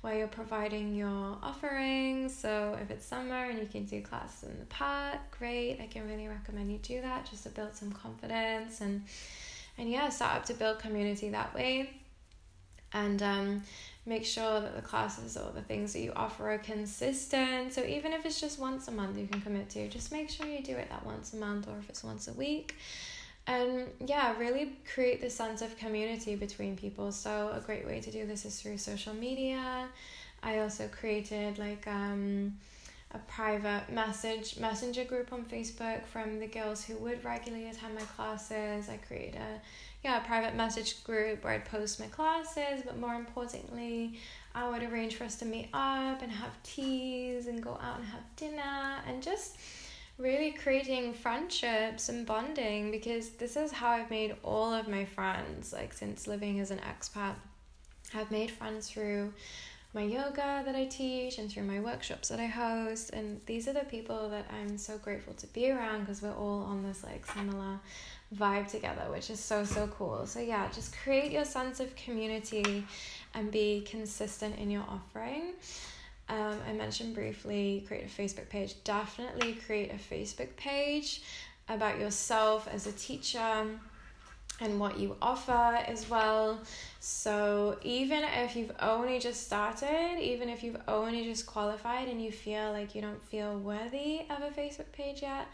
where 0.00 0.16
you're 0.16 0.28
providing 0.28 0.94
your 0.94 1.36
offerings. 1.42 2.34
So 2.34 2.76
if 2.80 2.90
it's 2.90 3.04
summer 3.04 3.44
and 3.44 3.58
you 3.58 3.66
can 3.66 3.84
do 3.84 4.00
classes 4.00 4.48
in 4.48 4.58
the 4.58 4.64
park, 4.66 5.18
great. 5.38 5.78
I 5.80 5.86
can 5.86 6.08
really 6.08 6.28
recommend 6.28 6.72
you 6.72 6.78
do 6.78 7.02
that 7.02 7.28
just 7.30 7.42
to 7.42 7.50
build 7.50 7.74
some 7.74 7.92
confidence 7.92 8.80
and 8.80 9.02
and 9.78 9.90
yeah, 9.90 10.08
start 10.10 10.36
up 10.36 10.44
to 10.46 10.54
build 10.54 10.78
community 10.78 11.30
that 11.30 11.54
way. 11.54 11.90
And 12.92 13.22
um, 13.22 13.62
make 14.04 14.26
sure 14.26 14.60
that 14.60 14.74
the 14.74 14.82
classes 14.82 15.36
or 15.36 15.52
the 15.52 15.62
things 15.62 15.92
that 15.92 16.00
you 16.00 16.12
offer 16.14 16.50
are 16.52 16.58
consistent. 16.58 17.72
So 17.72 17.84
even 17.84 18.12
if 18.12 18.26
it's 18.26 18.40
just 18.40 18.58
once 18.58 18.88
a 18.88 18.90
month 18.90 19.16
you 19.16 19.26
can 19.26 19.40
commit 19.40 19.70
to, 19.70 19.88
just 19.88 20.12
make 20.12 20.28
sure 20.28 20.46
you 20.46 20.62
do 20.62 20.76
it 20.76 20.90
that 20.90 21.06
once 21.06 21.32
a 21.32 21.36
month 21.36 21.68
or 21.68 21.78
if 21.78 21.88
it's 21.88 22.02
once 22.02 22.28
a 22.28 22.32
week 22.32 22.76
and 23.46 23.88
yeah 24.04 24.36
really 24.38 24.76
create 24.92 25.20
the 25.20 25.30
sense 25.30 25.62
of 25.62 25.76
community 25.76 26.36
between 26.36 26.76
people. 26.76 27.12
So 27.12 27.52
a 27.54 27.60
great 27.60 27.86
way 27.86 28.00
to 28.00 28.10
do 28.10 28.26
this 28.26 28.44
is 28.44 28.60
through 28.60 28.78
social 28.78 29.14
media. 29.14 29.88
I 30.42 30.60
also 30.60 30.88
created 30.88 31.58
like 31.58 31.86
um 31.86 32.56
a 33.12 33.18
private 33.18 33.90
message 33.90 34.56
messenger 34.60 35.02
group 35.02 35.32
on 35.32 35.44
facebook 35.44 36.06
from 36.06 36.38
the 36.38 36.46
girls 36.46 36.84
who 36.84 36.94
would 36.98 37.24
regularly 37.24 37.68
attend 37.68 37.94
my 37.94 38.02
classes. 38.02 38.88
I 38.88 38.98
created 38.98 39.36
a 39.36 39.60
yeah 40.04 40.22
a 40.22 40.26
private 40.26 40.54
message 40.54 41.02
group 41.04 41.44
where 41.44 41.54
i'd 41.54 41.64
post 41.66 42.00
my 42.00 42.06
classes 42.06 42.82
but 42.84 42.98
more 42.98 43.14
importantly 43.14 44.18
i 44.54 44.68
would 44.68 44.82
arrange 44.82 45.14
for 45.14 45.24
us 45.24 45.36
to 45.36 45.44
meet 45.44 45.68
up 45.74 46.22
and 46.22 46.32
have 46.32 46.50
teas 46.62 47.46
and 47.46 47.62
go 47.62 47.78
out 47.82 47.98
and 47.98 48.06
have 48.06 48.22
dinner 48.36 48.96
and 49.06 49.22
just 49.22 49.56
really 50.20 50.52
creating 50.52 51.14
friendships 51.14 52.08
and 52.08 52.26
bonding 52.26 52.90
because 52.90 53.30
this 53.30 53.56
is 53.56 53.72
how 53.72 53.88
I've 53.88 54.10
made 54.10 54.36
all 54.44 54.72
of 54.72 54.86
my 54.86 55.04
friends 55.04 55.72
like 55.72 55.92
since 55.92 56.26
living 56.26 56.60
as 56.60 56.70
an 56.70 56.78
expat. 56.80 57.34
I've 58.14 58.30
made 58.30 58.50
friends 58.50 58.90
through 58.90 59.32
my 59.94 60.02
yoga 60.02 60.62
that 60.64 60.76
I 60.76 60.84
teach 60.84 61.38
and 61.38 61.50
through 61.50 61.64
my 61.64 61.80
workshops 61.80 62.28
that 62.28 62.38
I 62.38 62.46
host 62.46 63.10
and 63.10 63.40
these 63.46 63.66
are 63.66 63.72
the 63.72 63.80
people 63.80 64.28
that 64.28 64.46
I'm 64.50 64.76
so 64.78 64.98
grateful 64.98 65.34
to 65.34 65.46
be 65.48 65.70
around 65.70 66.00
because 66.00 66.22
we're 66.22 66.34
all 66.34 66.62
on 66.64 66.82
this 66.82 67.02
like 67.02 67.26
similar 67.26 67.80
vibe 68.36 68.70
together 68.70 69.10
which 69.10 69.30
is 69.30 69.40
so 69.40 69.64
so 69.64 69.88
cool. 69.88 70.26
So 70.26 70.40
yeah, 70.40 70.68
just 70.72 70.96
create 70.98 71.32
your 71.32 71.44
sense 71.46 71.80
of 71.80 71.96
community 71.96 72.84
and 73.34 73.50
be 73.50 73.80
consistent 73.88 74.58
in 74.58 74.70
your 74.70 74.84
offering. 74.88 75.54
Um, 76.30 76.58
I 76.68 76.72
mentioned 76.72 77.14
briefly 77.14 77.84
create 77.88 78.04
a 78.04 78.22
Facebook 78.22 78.48
page. 78.48 78.76
Definitely 78.84 79.54
create 79.54 79.90
a 79.90 80.14
Facebook 80.14 80.54
page 80.56 81.22
about 81.68 81.98
yourself 81.98 82.68
as 82.72 82.86
a 82.86 82.92
teacher 82.92 83.66
and 84.60 84.78
what 84.78 84.96
you 84.96 85.16
offer 85.20 85.78
as 85.86 86.08
well. 86.08 86.60
So, 87.00 87.78
even 87.82 88.22
if 88.22 88.54
you've 88.54 88.72
only 88.78 89.18
just 89.18 89.44
started, 89.44 90.20
even 90.20 90.48
if 90.48 90.62
you've 90.62 90.80
only 90.86 91.24
just 91.24 91.46
qualified 91.46 92.06
and 92.06 92.22
you 92.22 92.30
feel 92.30 92.70
like 92.70 92.94
you 92.94 93.02
don't 93.02 93.24
feel 93.24 93.58
worthy 93.58 94.20
of 94.30 94.42
a 94.42 94.50
Facebook 94.56 94.92
page 94.92 95.22
yet, 95.22 95.48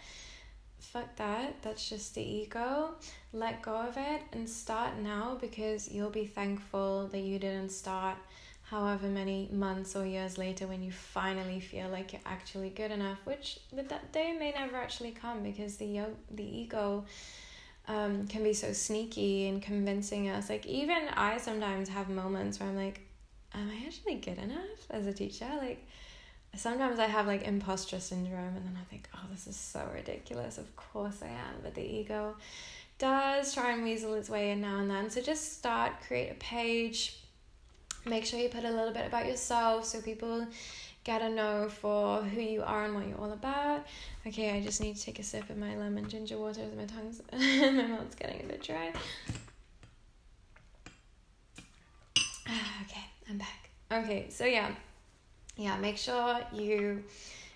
fuck 0.78 1.16
that. 1.16 1.62
That's 1.62 1.88
just 1.88 2.14
the 2.14 2.22
ego. 2.22 2.90
Let 3.32 3.62
go 3.62 3.74
of 3.74 3.96
it 3.96 4.22
and 4.32 4.46
start 4.46 4.98
now 4.98 5.38
because 5.40 5.90
you'll 5.90 6.10
be 6.10 6.26
thankful 6.26 7.08
that 7.12 7.20
you 7.20 7.38
didn't 7.38 7.70
start 7.70 8.18
however 8.70 9.06
many 9.06 9.48
months 9.52 9.94
or 9.94 10.04
years 10.04 10.38
later 10.38 10.66
when 10.66 10.82
you 10.82 10.90
finally 10.90 11.60
feel 11.60 11.88
like 11.88 12.12
you're 12.12 12.22
actually 12.26 12.70
good 12.70 12.90
enough 12.90 13.18
which 13.24 13.60
that 13.72 14.12
day 14.12 14.36
may 14.36 14.50
never 14.52 14.76
actually 14.76 15.12
come 15.12 15.42
because 15.42 15.76
the 15.76 16.00
the 16.32 16.42
ego 16.44 17.04
um, 17.88 18.26
can 18.26 18.42
be 18.42 18.52
so 18.52 18.72
sneaky 18.72 19.46
and 19.48 19.62
convincing 19.62 20.28
us. 20.28 20.50
Like 20.50 20.66
even 20.66 21.08
i 21.14 21.38
sometimes 21.38 21.88
have 21.88 22.08
moments 22.08 22.58
where 22.58 22.68
i'm 22.68 22.76
like 22.76 23.00
am 23.54 23.70
i 23.70 23.86
actually 23.86 24.16
good 24.16 24.38
enough 24.38 24.90
as 24.90 25.06
a 25.06 25.12
teacher? 25.12 25.48
Like 25.58 25.86
sometimes 26.56 26.98
i 26.98 27.06
have 27.06 27.26
like 27.26 27.42
imposter 27.42 28.00
syndrome 28.00 28.56
and 28.56 28.66
then 28.66 28.78
i 28.80 28.84
think 28.90 29.08
oh 29.14 29.20
this 29.30 29.46
is 29.46 29.56
so 29.56 29.88
ridiculous. 29.94 30.58
Of 30.58 30.74
course 30.74 31.22
i 31.22 31.28
am 31.28 31.60
but 31.62 31.74
the 31.74 31.82
ego 31.84 32.36
does 32.98 33.54
try 33.54 33.72
and 33.72 33.84
weasel 33.84 34.14
its 34.14 34.30
way 34.30 34.50
in 34.50 34.62
now 34.62 34.78
and 34.78 34.90
then. 34.90 35.10
So 35.10 35.20
just 35.20 35.58
start 35.58 35.92
create 36.06 36.30
a 36.30 36.34
page 36.34 37.18
Make 38.06 38.24
sure 38.24 38.38
you 38.38 38.48
put 38.48 38.64
a 38.64 38.70
little 38.70 38.92
bit 38.92 39.06
about 39.06 39.26
yourself 39.26 39.84
so 39.84 40.00
people 40.00 40.46
get 41.02 41.22
a 41.22 41.28
know 41.28 41.68
for 41.68 42.22
who 42.22 42.40
you 42.40 42.62
are 42.62 42.84
and 42.84 42.94
what 42.94 43.06
you're 43.08 43.18
all 43.18 43.32
about. 43.32 43.84
Okay, 44.26 44.56
I 44.56 44.60
just 44.60 44.80
need 44.80 44.96
to 44.96 45.02
take 45.02 45.18
a 45.18 45.22
sip 45.22 45.50
of 45.50 45.56
my 45.56 45.76
lemon 45.76 46.08
ginger 46.08 46.38
water 46.38 46.62
as 46.62 46.74
my 46.74 46.84
tongue's 46.84 47.20
my 47.32 47.86
mouth's 47.86 48.14
getting 48.14 48.40
a 48.40 48.44
bit 48.44 48.62
dry. 48.62 48.92
okay, 52.48 53.04
I'm 53.28 53.38
back. 53.38 53.70
Okay, 53.90 54.26
so 54.30 54.44
yeah. 54.44 54.70
Yeah, 55.56 55.76
make 55.78 55.96
sure 55.96 56.40
you 56.52 57.02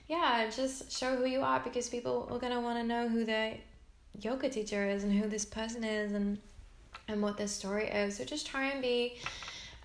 yeah, 0.09 0.51
just 0.51 0.91
show 0.91 1.17
who 1.17 1.27
you 1.27 1.43
are 1.43 1.61
because 1.61 1.89
people 1.89 2.29
are 2.31 2.39
gonna 2.39 2.61
wanna 2.61 2.83
know 2.83 3.09
who 3.09 3.25
their 3.25 3.57
yoga 4.21 4.49
teacher 4.49 4.89
is 4.89 5.05
and 5.05 5.13
who 5.13 5.29
this 5.29 5.45
person 5.45 5.85
is 5.85 6.13
and 6.13 6.39
and 7.07 7.23
what 7.23 7.37
their 7.37 7.47
story 7.47 7.87
is. 7.87 8.17
So 8.17 8.25
just 8.25 8.47
try 8.47 8.71
and 8.71 8.83
be 8.83 9.19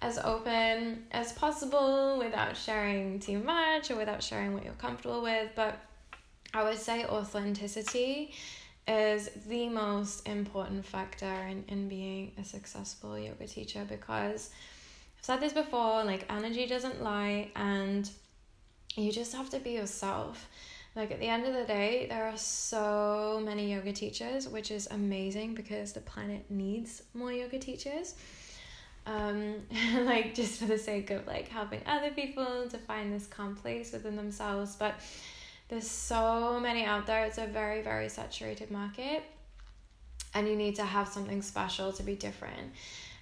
as 0.06 0.20
open 0.20 1.04
as 1.12 1.34
possible 1.34 2.20
without 2.20 2.56
sharing 2.56 3.20
too 3.20 3.40
much 3.40 3.90
or 3.90 3.96
without 3.96 4.22
sharing 4.22 4.54
what 4.54 4.64
you're 4.64 4.74
comfortable 4.74 5.24
with. 5.24 5.50
But 5.56 5.80
I 6.54 6.64
would 6.64 6.78
say 6.78 7.06
authenticity 7.06 8.34
is 8.88 9.32
the 9.48 9.68
most 9.68 10.28
important 10.28 10.86
factor 10.86 11.34
in, 11.50 11.66
in 11.70 11.90
being 11.90 12.34
a 12.40 12.44
successful 12.44 13.18
yoga 13.18 13.48
teacher 13.48 13.84
because 13.90 14.52
I've 15.18 15.26
said 15.26 15.40
this 15.42 15.54
before 15.54 16.04
like 16.04 16.32
energy 16.32 16.68
doesn't 16.68 17.02
lie 17.02 17.50
and 17.56 18.08
you 18.96 19.12
just 19.12 19.34
have 19.34 19.50
to 19.50 19.60
be 19.60 19.72
yourself. 19.72 20.48
Like 20.96 21.10
at 21.10 21.20
the 21.20 21.28
end 21.28 21.48
of 21.48 21.54
the 21.54 21.66
day, 21.66 22.06
there 22.08 22.26
are 22.26 22.38
so 22.38 23.42
many 23.44 23.74
yoga 23.74 23.92
teachers, 23.92 24.48
which 24.48 24.70
is 24.70 24.88
amazing 24.92 25.56
because 25.56 25.94
the 25.94 26.00
planet 26.00 26.46
needs 26.50 27.02
more 27.16 27.34
yoga 27.34 27.58
teachers 27.58 28.14
um, 29.06 29.56
like 30.06 30.34
just 30.34 30.60
for 30.60 30.66
the 30.66 30.78
sake 30.78 31.12
of 31.12 31.28
like 31.28 31.48
helping 31.50 31.82
other 31.86 32.12
people 32.12 32.68
to 32.70 32.78
find 32.78 33.14
this 33.14 33.28
calm 33.28 33.56
place 33.56 33.92
within 33.94 34.16
themselves. 34.16 34.76
But 34.76 34.96
there's 35.68 35.90
so 35.90 36.60
many 36.60 36.86
out 36.86 37.08
there. 37.08 37.26
It's 37.26 37.38
a 37.38 37.48
very, 37.48 37.82
very 37.82 38.10
saturated 38.10 38.72
market. 38.72 39.24
And 40.34 40.48
you 40.48 40.56
need 40.56 40.76
to 40.76 40.84
have 40.84 41.08
something 41.08 41.42
special 41.42 41.94
to 41.94 42.04
be 42.04 42.16
different. 42.16 42.74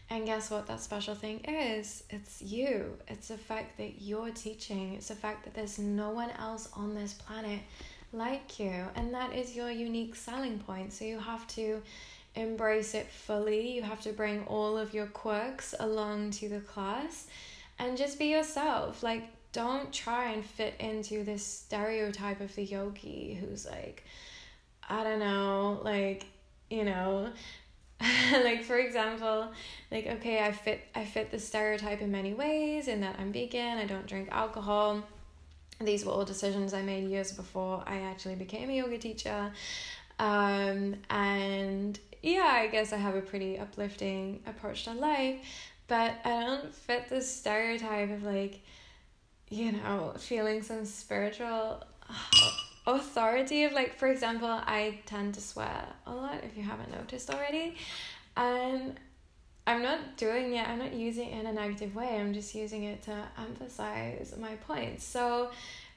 And 0.09 0.25
guess 0.25 0.51
what 0.51 0.67
that 0.67 0.81
special 0.81 1.15
thing 1.15 1.39
is? 1.45 2.03
It's 2.09 2.41
you. 2.41 2.97
It's 3.07 3.29
the 3.29 3.37
fact 3.37 3.77
that 3.77 4.01
you're 4.01 4.31
teaching. 4.31 4.95
It's 4.95 5.07
the 5.07 5.15
fact 5.15 5.45
that 5.45 5.53
there's 5.53 5.79
no 5.79 6.09
one 6.09 6.31
else 6.31 6.69
on 6.73 6.93
this 6.95 7.13
planet 7.13 7.61
like 8.11 8.59
you. 8.59 8.73
And 8.95 9.13
that 9.13 9.33
is 9.33 9.55
your 9.55 9.71
unique 9.71 10.15
selling 10.15 10.59
point. 10.59 10.91
So 10.91 11.05
you 11.05 11.19
have 11.19 11.47
to 11.49 11.81
embrace 12.35 12.93
it 12.93 13.07
fully. 13.09 13.71
You 13.75 13.83
have 13.83 14.01
to 14.01 14.11
bring 14.11 14.43
all 14.45 14.77
of 14.77 14.93
your 14.93 15.07
quirks 15.07 15.75
along 15.79 16.31
to 16.31 16.49
the 16.49 16.59
class 16.59 17.27
and 17.79 17.97
just 17.97 18.19
be 18.19 18.25
yourself. 18.25 19.03
Like, 19.03 19.23
don't 19.51 19.93
try 19.93 20.31
and 20.31 20.43
fit 20.43 20.73
into 20.79 21.23
this 21.23 21.45
stereotype 21.45 22.41
of 22.41 22.55
the 22.55 22.63
yogi 22.63 23.37
who's 23.39 23.65
like, 23.65 24.03
I 24.89 25.03
don't 25.03 25.19
know, 25.19 25.79
like, 25.83 26.25
you 26.69 26.83
know, 26.83 27.31
like 28.31 28.63
for 28.63 28.77
example, 28.77 29.51
like 29.91 30.07
okay, 30.07 30.43
I 30.43 30.51
fit 30.51 30.81
I 30.95 31.05
fit 31.05 31.31
the 31.31 31.39
stereotype 31.39 32.01
in 32.01 32.11
many 32.11 32.33
ways 32.33 32.87
in 32.87 33.01
that 33.01 33.15
I'm 33.19 33.31
vegan, 33.31 33.77
I 33.77 33.85
don't 33.85 34.07
drink 34.07 34.29
alcohol. 34.31 35.03
These 35.79 36.05
were 36.05 36.11
all 36.11 36.25
decisions 36.25 36.73
I 36.73 36.81
made 36.81 37.09
years 37.09 37.31
before 37.31 37.83
I 37.85 38.01
actually 38.01 38.35
became 38.35 38.69
a 38.69 38.73
yoga 38.73 38.97
teacher. 38.97 39.51
Um, 40.19 40.95
and 41.09 41.99
yeah, 42.23 42.49
I 42.53 42.67
guess 42.67 42.93
I 42.93 42.97
have 42.97 43.15
a 43.15 43.21
pretty 43.21 43.59
uplifting 43.59 44.41
approach 44.47 44.85
to 44.85 44.93
life, 44.93 45.35
but 45.87 46.15
I 46.23 46.39
don't 46.39 46.73
fit 46.73 47.09
the 47.09 47.21
stereotype 47.21 48.09
of 48.11 48.23
like, 48.23 48.61
you 49.49 49.73
know, 49.73 50.13
feeling 50.17 50.63
some 50.63 50.85
spiritual 50.85 51.83
authority 52.87 53.65
of 53.65 53.73
like, 53.73 53.95
for 53.95 54.07
example, 54.07 54.47
I 54.47 55.01
tend 55.05 55.33
to 55.33 55.41
swear 55.41 55.85
a 56.07 56.13
lot 56.13 56.41
if 56.43 56.55
you 56.55 56.63
haven't 56.63 56.91
noticed 56.91 57.29
already. 57.29 57.75
And 58.37 58.97
I'm 59.67 59.81
not 59.81 60.15
doing 60.15 60.55
it, 60.55 60.67
I'm 60.67 60.79
not 60.79 60.93
using 60.93 61.27
it 61.27 61.41
in 61.41 61.45
a 61.45 61.51
negative 61.51 61.93
way. 61.93 62.17
I'm 62.17 62.33
just 62.33 62.55
using 62.55 62.85
it 62.85 63.03
to 63.03 63.17
emphasize 63.37 64.33
my 64.39 64.55
points. 64.55 65.03
So, 65.03 65.51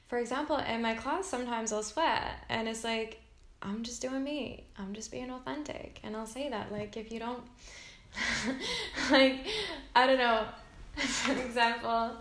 for 0.09 0.19
example, 0.19 0.57
in 0.57 0.81
my 0.81 0.93
class, 0.93 1.25
sometimes 1.25 1.71
I'll 1.71 1.83
swear, 1.83 2.35
and 2.49 2.67
it's 2.67 2.83
like, 2.83 3.21
I'm 3.61 3.83
just 3.83 4.01
doing 4.01 4.23
me. 4.23 4.63
I'm 4.77 4.93
just 4.93 5.11
being 5.11 5.31
authentic. 5.31 5.99
And 6.03 6.15
I'll 6.15 6.25
say 6.25 6.49
that. 6.49 6.71
Like, 6.71 6.97
if 6.97 7.11
you 7.11 7.19
don't, 7.19 7.43
like, 9.11 9.45
I 9.95 10.07
don't 10.07 10.19
know, 10.19 10.45
for 10.95 11.33
example, 11.33 12.11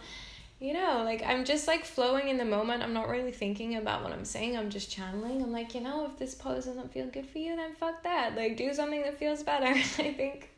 you 0.59 0.72
know, 0.72 1.03
like 1.05 1.22
I'm 1.22 1.45
just 1.45 1.68
like 1.68 1.84
flowing 1.84 2.28
in 2.28 2.39
the 2.39 2.45
moment. 2.45 2.82
I'm 2.82 2.95
not 2.95 3.09
really 3.09 3.32
thinking 3.32 3.76
about 3.76 4.03
what 4.03 4.12
I'm 4.12 4.24
saying. 4.24 4.57
I'm 4.57 4.70
just 4.70 4.91
channeling. 4.91 5.43
I'm 5.43 5.53
like, 5.53 5.74
you 5.74 5.82
know, 5.82 6.07
if 6.07 6.18
this 6.18 6.34
pose 6.34 6.64
doesn't 6.64 6.93
feel 6.93 7.07
good 7.07 7.28
for 7.28 7.39
you, 7.39 7.57
then 7.57 7.74
fuck 7.74 8.03
that. 8.05 8.34
Like, 8.37 8.57
do 8.57 8.72
something 8.72 9.03
that 9.03 9.18
feels 9.18 9.43
better. 9.43 9.66
I 9.66 9.82
think 9.82 10.51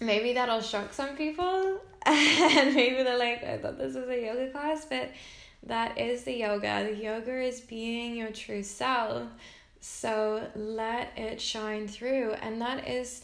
maybe 0.00 0.32
that'll 0.32 0.60
shock 0.60 0.92
some 0.92 1.16
people. 1.16 1.80
and 2.06 2.74
maybe 2.74 3.02
they're 3.02 3.18
like, 3.18 3.44
I 3.44 3.58
thought 3.58 3.78
this 3.78 3.94
was 3.94 4.08
a 4.08 4.26
yoga 4.26 4.50
class, 4.50 4.86
but 4.86 5.10
that 5.64 5.98
is 5.98 6.24
the 6.24 6.34
yoga. 6.34 6.88
The 6.90 7.02
yoga 7.02 7.42
is 7.42 7.60
being 7.60 8.16
your 8.16 8.30
true 8.30 8.62
self. 8.62 9.28
So 9.80 10.48
let 10.54 11.12
it 11.16 11.40
shine 11.40 11.88
through. 11.88 12.32
And 12.42 12.60
that 12.60 12.88
is 12.88 13.22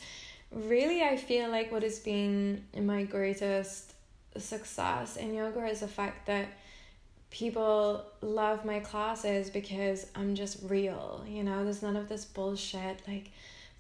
really, 0.53 1.03
I 1.03 1.17
feel 1.17 1.51
like, 1.51 1.73
what 1.73 1.83
has 1.83 1.99
been 1.99 2.65
my 2.77 3.05
greatest 3.05 3.93
success 4.37 5.17
in 5.17 5.35
yoga 5.35 5.65
is 5.67 5.81
the 5.81 5.89
fact 5.89 6.27
that 6.27 6.49
people 7.31 8.05
love 8.21 8.65
my 8.65 8.79
classes 8.79 9.51
because 9.51 10.07
I'm 10.15 10.35
just 10.35 10.59
real. 10.65 11.25
You 11.27 11.43
know, 11.43 11.65
there's 11.65 11.83
none 11.83 11.97
of 11.97 12.09
this 12.09 12.25
bullshit 12.25 13.01
like 13.09 13.33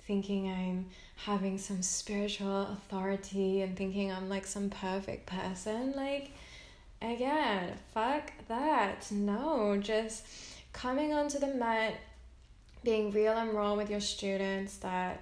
thinking 0.06 0.50
I'm 0.50 0.86
having 1.16 1.58
some 1.58 1.82
spiritual 1.82 2.62
authority 2.62 3.62
and 3.62 3.76
thinking 3.76 4.12
I'm 4.12 4.28
like 4.28 4.46
some 4.46 4.70
perfect 4.70 5.26
person. 5.26 5.92
Like, 5.96 6.32
again, 7.12 7.74
fuck 7.92 8.32
that. 8.48 9.10
No, 9.10 9.76
just 9.78 10.26
coming 10.72 11.12
onto 11.12 11.38
the 11.38 11.48
mat, 11.54 11.94
being 12.82 13.10
real 13.10 13.32
and 13.32 13.52
raw 13.52 13.74
with 13.74 13.90
your 13.90 14.00
students 14.00 14.76
that 14.78 15.20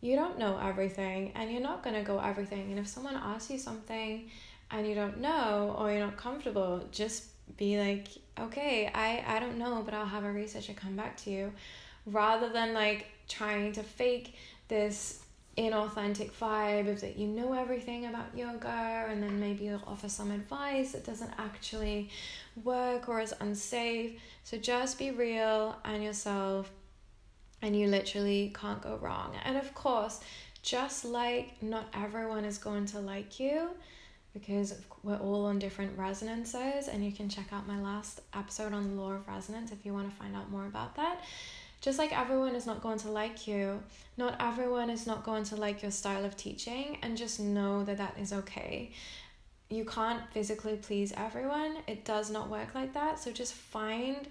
you 0.00 0.16
don't 0.16 0.38
know 0.38 0.58
everything 0.58 1.32
and 1.34 1.50
you're 1.50 1.60
not 1.60 1.82
going 1.82 1.96
to 1.96 2.02
go 2.02 2.18
everything. 2.18 2.70
And 2.70 2.78
if 2.78 2.86
someone 2.86 3.14
asks 3.14 3.50
you 3.50 3.58
something 3.58 4.30
and 4.70 4.86
you 4.86 4.94
don't 4.94 5.20
know 5.20 5.74
or 5.78 5.90
you're 5.90 6.00
not 6.00 6.16
comfortable, 6.16 6.86
just 6.90 7.26
be 7.56 7.78
like, 7.78 8.08
okay, 8.38 8.90
I, 8.94 9.24
I 9.26 9.40
don't 9.40 9.58
know, 9.58 9.82
but 9.84 9.94
I'll 9.94 10.06
have 10.06 10.24
a 10.24 10.32
researcher 10.32 10.74
come 10.74 10.96
back 10.96 11.16
to 11.18 11.30
you 11.30 11.52
rather 12.06 12.48
than 12.48 12.74
like 12.74 13.06
trying 13.28 13.72
to 13.72 13.82
fake 13.82 14.34
this 14.68 15.21
inauthentic 15.58 16.30
vibe 16.32 16.88
of 16.88 17.00
that 17.02 17.18
you 17.18 17.26
know 17.26 17.52
everything 17.52 18.06
about 18.06 18.26
yoga 18.34 19.06
and 19.08 19.22
then 19.22 19.38
maybe 19.38 19.64
you'll 19.64 19.82
offer 19.86 20.08
some 20.08 20.30
advice 20.30 20.92
that 20.92 21.04
doesn't 21.04 21.32
actually 21.38 22.08
work 22.64 23.08
or 23.08 23.20
is 23.20 23.34
unsafe. 23.40 24.18
So 24.44 24.56
just 24.56 24.98
be 24.98 25.10
real 25.10 25.76
and 25.84 26.02
yourself 26.02 26.70
and 27.60 27.78
you 27.78 27.86
literally 27.86 28.52
can't 28.58 28.82
go 28.82 28.96
wrong. 28.96 29.36
And 29.44 29.56
of 29.56 29.72
course, 29.74 30.20
just 30.62 31.04
like 31.04 31.62
not 31.62 31.86
everyone 31.94 32.44
is 32.44 32.58
going 32.58 32.86
to 32.86 33.00
like 33.00 33.38
you 33.38 33.68
because 34.32 34.74
we're 35.02 35.18
all 35.18 35.46
on 35.46 35.58
different 35.58 35.98
resonances 35.98 36.88
and 36.88 37.04
you 37.04 37.12
can 37.12 37.28
check 37.28 37.52
out 37.52 37.66
my 37.66 37.78
last 37.80 38.20
episode 38.34 38.72
on 38.72 38.84
the 38.84 39.02
law 39.02 39.12
of 39.12 39.26
resonance 39.28 39.72
if 39.72 39.84
you 39.84 39.92
want 39.92 40.08
to 40.08 40.16
find 40.16 40.34
out 40.34 40.50
more 40.50 40.66
about 40.66 40.94
that 40.96 41.22
just 41.82 41.98
like 41.98 42.16
everyone 42.16 42.54
is 42.54 42.64
not 42.64 42.80
going 42.80 42.98
to 43.00 43.10
like 43.10 43.46
you, 43.46 43.82
not 44.16 44.36
everyone 44.40 44.88
is 44.88 45.06
not 45.06 45.24
going 45.24 45.42
to 45.44 45.56
like 45.56 45.82
your 45.82 45.90
style 45.90 46.24
of 46.24 46.36
teaching, 46.36 46.96
and 47.02 47.16
just 47.16 47.40
know 47.40 47.84
that 47.84 47.98
that 47.98 48.16
is 48.18 48.32
okay. 48.32 48.92
You 49.68 49.84
can't 49.84 50.22
physically 50.32 50.76
please 50.76 51.12
everyone, 51.16 51.78
it 51.88 52.04
does 52.04 52.30
not 52.30 52.48
work 52.48 52.74
like 52.74 52.94
that. 52.94 53.18
So 53.18 53.32
just 53.32 53.52
find 53.52 54.28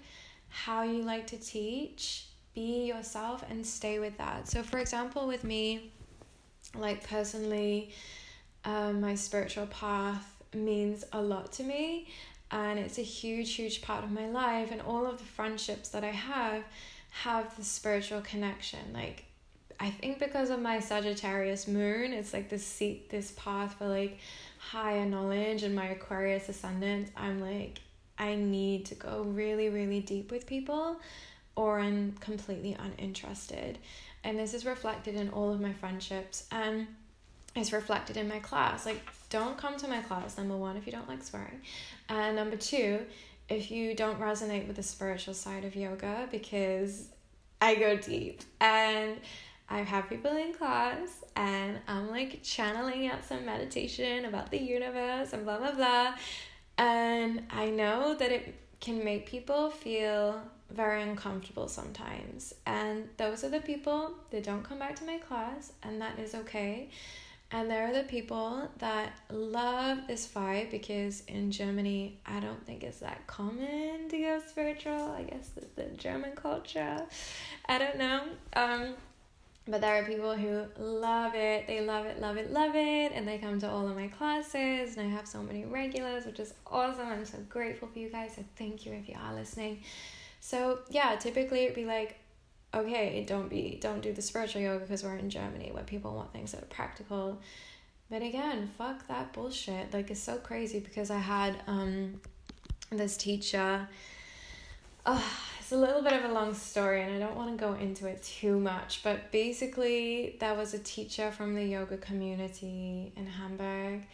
how 0.48 0.82
you 0.82 1.02
like 1.02 1.26
to 1.28 1.36
teach, 1.36 2.26
be 2.54 2.86
yourself, 2.86 3.44
and 3.50 3.66
stay 3.66 3.98
with 3.98 4.16
that. 4.16 4.48
So, 4.48 4.62
for 4.62 4.78
example, 4.78 5.26
with 5.26 5.44
me, 5.44 5.92
like 6.74 7.06
personally, 7.06 7.90
um, 8.64 9.02
my 9.02 9.14
spiritual 9.14 9.66
path 9.66 10.42
means 10.54 11.04
a 11.12 11.20
lot 11.20 11.52
to 11.52 11.64
me 11.64 12.08
and 12.50 12.78
it's 12.78 12.98
a 12.98 13.02
huge 13.02 13.54
huge 13.54 13.80
part 13.80 14.04
of 14.04 14.10
my 14.10 14.28
life 14.28 14.70
and 14.70 14.82
all 14.82 15.06
of 15.06 15.16
the 15.16 15.24
friendships 15.24 15.88
that 15.88 16.04
i 16.04 16.10
have 16.10 16.62
have 17.12 17.56
the 17.56 17.64
spiritual 17.64 18.20
connection. 18.22 18.80
Like 18.92 19.24
I 19.78 19.90
think 19.90 20.18
because 20.18 20.50
of 20.50 20.60
my 20.60 20.80
Sagittarius 20.80 21.68
moon, 21.68 22.12
it's 22.12 22.32
like 22.32 22.48
this 22.48 22.66
seat, 22.66 23.10
this 23.10 23.32
path 23.32 23.74
for 23.78 23.86
like 23.86 24.18
higher 24.58 25.04
knowledge 25.04 25.62
and 25.62 25.74
my 25.74 25.86
Aquarius 25.86 26.48
ascendant, 26.48 27.10
I'm 27.16 27.40
like, 27.40 27.80
I 28.18 28.34
need 28.34 28.86
to 28.86 28.94
go 28.94 29.22
really, 29.22 29.68
really 29.68 30.00
deep 30.00 30.30
with 30.30 30.46
people 30.46 31.00
or 31.56 31.80
I'm 31.80 32.12
completely 32.20 32.76
uninterested. 32.78 33.78
And 34.24 34.38
this 34.38 34.54
is 34.54 34.64
reflected 34.64 35.16
in 35.16 35.30
all 35.30 35.52
of 35.52 35.60
my 35.60 35.72
friendships 35.72 36.46
and 36.52 36.86
it's 37.54 37.72
reflected 37.72 38.16
in 38.16 38.28
my 38.28 38.38
class. 38.38 38.86
Like, 38.86 39.02
don't 39.28 39.58
come 39.58 39.76
to 39.78 39.88
my 39.88 40.00
class, 40.00 40.38
number 40.38 40.56
one, 40.56 40.76
if 40.76 40.86
you 40.86 40.92
don't 40.92 41.08
like 41.08 41.22
swearing. 41.22 41.60
And 42.08 42.36
number 42.36 42.56
two, 42.56 43.00
if 43.48 43.70
you 43.70 43.94
don't 43.94 44.20
resonate 44.20 44.66
with 44.66 44.76
the 44.76 44.82
spiritual 44.82 45.34
side 45.34 45.64
of 45.64 45.76
yoga 45.76 46.28
because 46.30 47.08
I 47.60 47.74
go 47.74 47.96
deep 47.96 48.40
and 48.60 49.18
I 49.68 49.78
have 49.78 50.08
people 50.08 50.36
in 50.36 50.52
class 50.52 51.24
and 51.36 51.78
I'm 51.88 52.10
like 52.10 52.40
channeling 52.42 53.06
out 53.06 53.24
some 53.24 53.44
meditation 53.46 54.24
about 54.24 54.50
the 54.50 54.60
universe 54.60 55.32
and 55.32 55.44
blah 55.44 55.58
blah 55.58 55.72
blah. 55.72 56.14
And 56.78 57.42
I 57.50 57.70
know 57.70 58.14
that 58.14 58.32
it 58.32 58.54
can 58.80 59.04
make 59.04 59.26
people 59.26 59.70
feel 59.70 60.42
very 60.70 61.02
uncomfortable 61.02 61.68
sometimes. 61.68 62.54
And 62.66 63.08
those 63.16 63.44
are 63.44 63.48
the 63.48 63.60
people 63.60 64.12
that 64.30 64.42
don't 64.42 64.62
come 64.62 64.78
back 64.78 64.96
to 64.96 65.04
my 65.04 65.18
class, 65.18 65.72
and 65.82 66.00
that 66.00 66.18
is 66.18 66.34
okay. 66.34 66.88
And 67.54 67.70
there 67.70 67.86
are 67.86 67.92
the 67.92 68.04
people 68.04 68.66
that 68.78 69.12
love 69.30 70.06
this 70.06 70.26
vibe 70.26 70.70
because 70.70 71.22
in 71.28 71.50
Germany, 71.50 72.18
I 72.24 72.40
don't 72.40 72.64
think 72.66 72.82
it's 72.82 73.00
that 73.00 73.26
common 73.26 74.08
to 74.08 74.18
go 74.18 74.40
spiritual. 74.46 75.12
I 75.12 75.24
guess 75.24 75.50
it's 75.56 75.74
the 75.76 75.84
German 75.98 76.32
culture. 76.34 77.02
I 77.68 77.78
don't 77.78 77.98
know. 77.98 78.22
Um, 78.54 78.94
but 79.68 79.82
there 79.82 80.02
are 80.02 80.04
people 80.04 80.34
who 80.34 80.64
love 80.82 81.34
it. 81.34 81.66
They 81.66 81.82
love 81.82 82.06
it, 82.06 82.20
love 82.20 82.38
it, 82.38 82.50
love 82.50 82.74
it. 82.74 83.12
And 83.14 83.28
they 83.28 83.36
come 83.36 83.60
to 83.60 83.70
all 83.70 83.86
of 83.86 83.94
my 83.94 84.08
classes. 84.08 84.96
And 84.96 85.06
I 85.06 85.10
have 85.14 85.28
so 85.28 85.42
many 85.42 85.66
regulars, 85.66 86.24
which 86.24 86.40
is 86.40 86.54
awesome. 86.66 87.06
I'm 87.06 87.26
so 87.26 87.38
grateful 87.50 87.88
for 87.88 87.98
you 87.98 88.08
guys. 88.08 88.32
So 88.34 88.44
thank 88.56 88.86
you 88.86 88.92
if 88.92 89.10
you 89.10 89.16
are 89.22 89.34
listening. 89.34 89.82
So 90.40 90.80
yeah, 90.88 91.16
typically 91.16 91.64
it'd 91.64 91.76
be 91.76 91.84
like 91.84 92.18
okay, 92.74 93.24
don't 93.26 93.48
be 93.48 93.78
don't 93.80 94.00
do 94.00 94.12
the 94.12 94.22
spiritual 94.22 94.62
yoga 94.62 94.80
because 94.80 95.04
we're 95.04 95.16
in 95.16 95.30
Germany 95.30 95.70
where 95.72 95.84
people 95.84 96.14
want 96.14 96.32
things 96.32 96.52
that 96.52 96.62
are 96.62 96.66
practical. 96.66 97.40
But 98.10 98.22
again, 98.22 98.70
fuck 98.76 99.06
that 99.08 99.32
bullshit. 99.32 99.92
Like 99.92 100.10
it's 100.10 100.22
so 100.22 100.36
crazy 100.36 100.80
because 100.80 101.10
I 101.10 101.18
had 101.18 101.62
um 101.66 102.20
this 102.90 103.16
teacher. 103.16 103.88
Oh, 105.04 105.24
it's 105.58 105.72
a 105.72 105.76
little 105.76 106.02
bit 106.02 106.12
of 106.12 106.30
a 106.30 106.32
long 106.32 106.54
story 106.54 107.02
and 107.02 107.14
I 107.14 107.18
don't 107.18 107.34
want 107.34 107.50
to 107.50 107.56
go 107.56 107.74
into 107.74 108.06
it 108.06 108.22
too 108.22 108.60
much, 108.60 109.02
but 109.02 109.32
basically 109.32 110.36
there 110.38 110.54
was 110.54 110.74
a 110.74 110.78
teacher 110.78 111.32
from 111.32 111.54
the 111.54 111.64
yoga 111.64 111.96
community 111.96 113.12
in 113.16 113.26
Hamburg. 113.26 114.06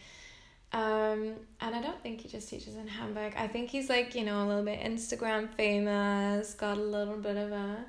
Um, 0.71 1.33
and 1.61 1.75
I 1.75 1.81
don't 1.81 2.01
think 2.01 2.21
he 2.21 2.29
just 2.29 2.49
teaches 2.49 2.75
in 2.75 2.87
Hamburg. 2.87 3.33
I 3.35 3.47
think 3.47 3.69
he's 3.69 3.89
like, 3.89 4.15
you 4.15 4.23
know, 4.23 4.43
a 4.43 4.47
little 4.47 4.63
bit 4.63 4.79
Instagram 4.79 5.53
famous, 5.53 6.53
got 6.53 6.77
a 6.77 6.81
little 6.81 7.17
bit 7.17 7.37
of 7.37 7.51
a 7.51 7.85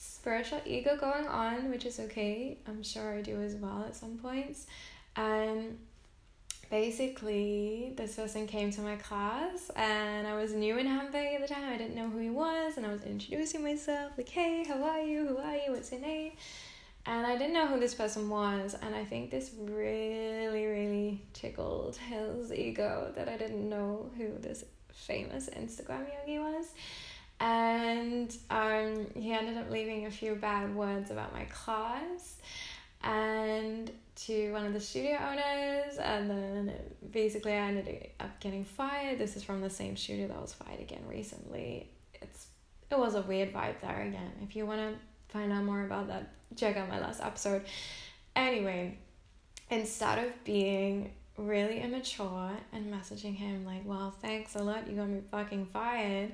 spiritual 0.00 0.62
ego 0.64 0.96
going 0.96 1.26
on, 1.26 1.70
which 1.70 1.84
is 1.84 2.00
okay. 2.00 2.56
I'm 2.66 2.82
sure 2.82 3.18
I 3.18 3.20
do 3.20 3.40
as 3.42 3.54
well 3.54 3.84
at 3.86 3.94
some 3.94 4.16
points. 4.16 4.66
And 5.14 5.78
basically, 6.70 7.92
this 7.96 8.16
person 8.16 8.46
came 8.46 8.70
to 8.72 8.80
my 8.80 8.96
class, 8.96 9.70
and 9.76 10.26
I 10.26 10.34
was 10.36 10.54
new 10.54 10.78
in 10.78 10.86
Hamburg 10.86 11.34
at 11.34 11.42
the 11.42 11.52
time. 11.52 11.70
I 11.70 11.76
didn't 11.76 11.96
know 11.96 12.08
who 12.08 12.18
he 12.18 12.30
was, 12.30 12.78
and 12.78 12.86
I 12.86 12.92
was 12.92 13.02
introducing 13.02 13.62
myself 13.62 14.12
like, 14.16 14.30
hey, 14.30 14.64
how 14.64 14.82
are 14.82 15.02
you? 15.02 15.26
Who 15.26 15.36
are 15.36 15.56
you? 15.56 15.72
What's 15.72 15.92
your 15.92 16.00
name? 16.00 16.32
And 17.04 17.26
I 17.26 17.36
didn't 17.36 17.52
know 17.52 17.66
who 17.66 17.78
this 17.78 17.94
person 17.94 18.30
was, 18.30 18.74
and 18.80 18.94
I 18.94 19.04
think 19.04 19.30
this 19.30 19.50
really, 19.58 20.66
really 20.66 21.20
tickled 21.34 21.96
his 21.96 22.52
ego 22.52 23.12
that 23.16 23.28
I 23.28 23.36
didn't 23.36 23.68
know 23.68 24.10
who 24.16 24.32
this 24.38 24.64
famous 24.92 25.50
Instagram 25.50 26.06
yogi 26.20 26.38
was 26.38 26.66
and 27.40 28.36
um, 28.50 29.06
he 29.14 29.32
ended 29.32 29.56
up 29.56 29.70
leaving 29.70 30.06
a 30.06 30.10
few 30.10 30.34
bad 30.34 30.74
words 30.74 31.10
about 31.10 31.32
my 31.32 31.44
class 31.44 32.36
and 33.02 33.90
to 34.14 34.52
one 34.52 34.66
of 34.66 34.74
the 34.74 34.80
studio 34.80 35.18
owners 35.18 35.96
and 35.96 36.28
then 36.28 36.74
basically 37.10 37.52
I 37.52 37.68
ended 37.68 38.10
up 38.20 38.38
getting 38.40 38.64
fired. 38.64 39.18
This 39.18 39.36
is 39.36 39.42
from 39.42 39.62
the 39.62 39.70
same 39.70 39.96
studio 39.96 40.28
that 40.28 40.40
was 40.40 40.52
fired 40.52 40.80
again 40.80 41.02
recently. 41.08 41.88
It's 42.14 42.48
it 42.90 42.98
was 42.98 43.14
a 43.14 43.22
weird 43.22 43.54
vibe 43.54 43.80
there 43.80 44.02
again. 44.02 44.32
If 44.42 44.54
you 44.54 44.66
want 44.66 44.80
to 44.80 45.32
find 45.32 45.52
out 45.52 45.64
more 45.64 45.84
about 45.84 46.08
that, 46.08 46.34
check 46.56 46.76
out 46.76 46.88
my 46.88 47.00
last 47.00 47.22
episode. 47.22 47.64
Anyway, 48.36 48.98
instead 49.70 50.18
of 50.18 50.44
being 50.44 51.12
really 51.38 51.80
immature 51.80 52.50
and 52.72 52.92
messaging 52.92 53.34
him 53.34 53.64
like, 53.64 53.82
well, 53.86 54.14
thanks 54.20 54.56
a 54.56 54.62
lot, 54.62 54.88
you 54.88 54.96
got 54.96 55.08
me 55.08 55.20
fucking 55.30 55.66
fired. 55.66 56.32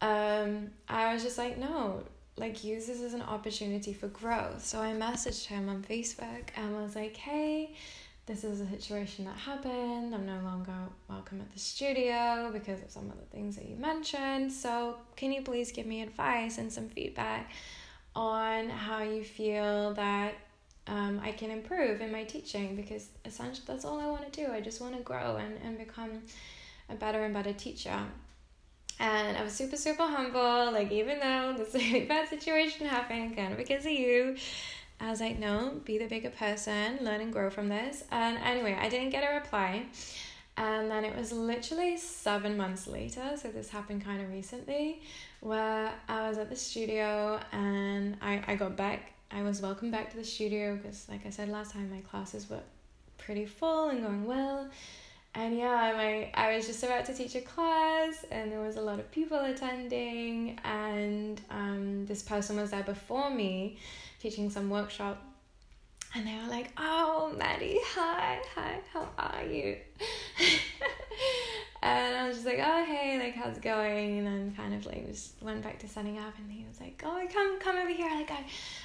Um, 0.00 0.70
I 0.88 1.12
was 1.12 1.22
just 1.22 1.38
like, 1.38 1.58
no, 1.58 2.02
like 2.36 2.64
use 2.64 2.86
this 2.86 3.00
as 3.00 3.14
an 3.14 3.22
opportunity 3.22 3.92
for 3.92 4.08
growth. 4.08 4.64
So 4.64 4.80
I 4.80 4.92
messaged 4.92 5.46
him 5.46 5.68
on 5.68 5.82
Facebook 5.82 6.50
and 6.56 6.76
I 6.76 6.82
was 6.82 6.94
like, 6.94 7.16
hey, 7.16 7.74
this 8.26 8.42
is 8.42 8.60
a 8.60 8.66
situation 8.66 9.24
that 9.24 9.36
happened. 9.36 10.12
I'm 10.12 10.26
no 10.26 10.40
longer 10.40 10.74
welcome 11.08 11.40
at 11.40 11.52
the 11.52 11.60
studio 11.60 12.50
because 12.52 12.82
of 12.82 12.90
some 12.90 13.08
of 13.08 13.16
the 13.16 13.24
things 13.26 13.54
that 13.54 13.68
you 13.68 13.76
mentioned. 13.76 14.52
So, 14.52 14.96
can 15.14 15.30
you 15.30 15.42
please 15.42 15.70
give 15.70 15.86
me 15.86 16.02
advice 16.02 16.58
and 16.58 16.72
some 16.72 16.88
feedback 16.88 17.52
on 18.16 18.68
how 18.68 19.02
you 19.02 19.22
feel 19.22 19.94
that 19.94 20.34
um, 20.88 21.20
I 21.22 21.30
can 21.30 21.52
improve 21.52 22.00
in 22.00 22.10
my 22.10 22.24
teaching? 22.24 22.74
Because 22.74 23.10
essentially, 23.24 23.64
that's 23.64 23.84
all 23.84 24.00
I 24.00 24.06
want 24.06 24.30
to 24.32 24.44
do. 24.44 24.50
I 24.50 24.60
just 24.60 24.80
want 24.80 24.96
to 24.96 25.02
grow 25.02 25.36
and, 25.36 25.56
and 25.64 25.78
become 25.78 26.22
a 26.90 26.96
better 26.96 27.22
and 27.22 27.32
better 27.32 27.52
teacher. 27.52 27.96
And 28.98 29.36
I 29.36 29.42
was 29.42 29.52
super, 29.52 29.76
super 29.76 30.04
humble. 30.04 30.72
Like, 30.72 30.90
even 30.90 31.18
though 31.20 31.54
this 31.56 31.74
really 31.74 32.04
bad 32.08 32.28
situation 32.28 32.86
happened, 32.86 33.36
kind 33.36 33.52
of 33.52 33.58
because 33.58 33.84
of 33.84 33.92
you, 33.92 34.36
I 35.00 35.10
was 35.10 35.20
like, 35.20 35.38
no, 35.38 35.80
be 35.84 35.98
the 35.98 36.06
bigger 36.06 36.30
person, 36.30 36.98
learn 37.02 37.20
and 37.20 37.32
grow 37.32 37.50
from 37.50 37.68
this. 37.68 38.04
And 38.10 38.38
anyway, 38.38 38.76
I 38.80 38.88
didn't 38.88 39.10
get 39.10 39.30
a 39.30 39.34
reply. 39.34 39.84
And 40.56 40.90
then 40.90 41.04
it 41.04 41.14
was 41.14 41.32
literally 41.32 41.98
seven 41.98 42.56
months 42.56 42.86
later, 42.86 43.36
so 43.36 43.48
this 43.48 43.68
happened 43.68 44.02
kind 44.02 44.22
of 44.22 44.30
recently, 44.30 45.02
where 45.40 45.92
I 46.08 46.28
was 46.28 46.38
at 46.38 46.48
the 46.48 46.56
studio 46.56 47.38
and 47.52 48.16
I, 48.22 48.42
I 48.46 48.54
got 48.54 48.74
back. 48.74 49.12
I 49.30 49.42
was 49.42 49.60
welcomed 49.60 49.92
back 49.92 50.10
to 50.12 50.16
the 50.16 50.24
studio 50.24 50.76
because, 50.76 51.06
like 51.10 51.26
I 51.26 51.30
said 51.30 51.50
last 51.50 51.72
time, 51.72 51.90
my 51.90 52.00
classes 52.00 52.48
were 52.48 52.60
pretty 53.18 53.44
full 53.44 53.90
and 53.90 54.02
going 54.02 54.24
well. 54.24 54.70
And 55.38 55.56
yeah, 55.56 55.92
my 55.94 56.30
I 56.34 56.56
was 56.56 56.66
just 56.66 56.82
about 56.82 57.04
to 57.06 57.14
teach 57.14 57.34
a 57.34 57.42
class, 57.42 58.24
and 58.30 58.50
there 58.50 58.60
was 58.60 58.76
a 58.76 58.80
lot 58.80 58.98
of 58.98 59.10
people 59.10 59.38
attending, 59.38 60.58
and 60.64 61.40
um, 61.50 62.06
this 62.06 62.22
person 62.22 62.56
was 62.56 62.70
there 62.70 62.82
before 62.82 63.30
me 63.30 63.76
teaching 64.18 64.48
some 64.48 64.70
workshop 64.70 65.22
and 66.16 66.26
they 66.26 66.34
were 66.42 66.50
like, 66.50 66.70
"Oh, 66.78 67.32
Maddie, 67.36 67.78
hi, 67.84 68.38
hi, 68.54 68.80
how 68.92 69.08
are 69.18 69.44
you?" 69.44 69.76
and 71.82 72.16
I 72.16 72.26
was 72.26 72.36
just 72.36 72.46
like, 72.46 72.60
"Oh, 72.62 72.84
hey, 72.84 73.18
like, 73.18 73.34
how's 73.34 73.58
it 73.58 73.62
going?" 73.62 74.18
And 74.18 74.26
then 74.26 74.54
kind 74.56 74.72
of 74.74 74.86
like 74.86 75.06
just 75.06 75.42
went 75.42 75.62
back 75.62 75.78
to 75.80 75.88
setting 75.88 76.18
up, 76.18 76.32
and 76.38 76.50
he 76.50 76.64
was 76.66 76.80
like, 76.80 77.02
"Oh, 77.04 77.22
come, 77.30 77.60
come 77.60 77.76
over 77.76 77.90
here. 77.90 78.10
Like, 78.10 78.30
I, 78.30 78.44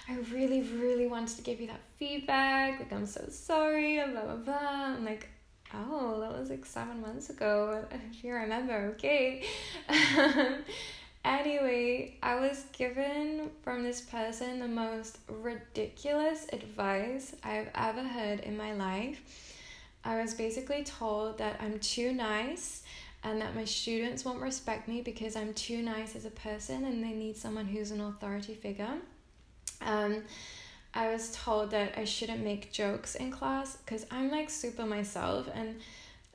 I 0.10 0.18
really, 0.34 0.62
really 0.62 1.08
wanted 1.08 1.38
to 1.38 1.42
give 1.44 1.62
you 1.62 1.68
that 1.68 1.82
feedback. 1.98 2.80
Like, 2.80 2.92
I'm 2.92 3.06
so 3.06 3.26
sorry, 3.30 4.00
and 4.00 4.12
blah 4.12 4.24
blah 4.24 4.36
blah." 4.36 4.96
I'm 4.96 5.06
like, 5.06 5.30
"Oh, 5.74 6.20
that 6.20 6.38
was 6.38 6.50
like 6.50 6.66
seven 6.66 7.02
months 7.02 7.30
ago. 7.30 7.86
If 7.92 8.24
you 8.24 8.34
remember, 8.34 8.94
okay." 8.96 9.44
Anyway, 11.24 12.16
I 12.24 12.36
was 12.40 12.66
given 12.74 13.52
from 13.62 13.84
this 13.84 14.02
person 14.02 14.60
the 14.60 14.68
most 14.68 15.20
ridiculous 15.28 16.48
advice 16.52 17.36
I've 17.44 17.70
ever 17.76 18.02
heard 18.02 18.40
in 18.40 18.58
my 18.58 18.74
life. 18.74 19.22
I 20.04 20.20
was 20.20 20.34
basically 20.34 20.84
told 20.84 21.38
that 21.38 21.58
I'm 21.62 21.78
too 21.78 22.12
nice 22.12 22.82
and 23.24 23.40
that 23.40 23.56
my 23.56 23.66
students 23.66 24.26
won't 24.26 24.42
respect 24.42 24.88
me 24.88 25.02
because 25.02 25.36
I'm 25.36 25.54
too 25.54 25.84
nice 25.84 26.16
as 26.16 26.26
a 26.26 26.32
person 26.32 26.86
and 26.86 27.04
they 27.04 27.12
need 27.12 27.38
someone 27.38 27.68
who's 27.68 27.92
an 27.92 28.02
authority 28.02 28.56
figure. 28.56 28.96
Um, 29.82 30.24
I 30.94 31.12
was 31.12 31.32
told 31.32 31.72
that 31.72 31.98
I 31.98 32.04
shouldn't 32.04 32.44
make 32.44 32.72
jokes 32.72 33.16
in 33.16 33.32
class 33.32 33.78
because 33.78 34.06
I'm 34.12 34.30
like 34.30 34.50
super 34.50 34.86
myself 34.86 35.50
and 35.54 35.80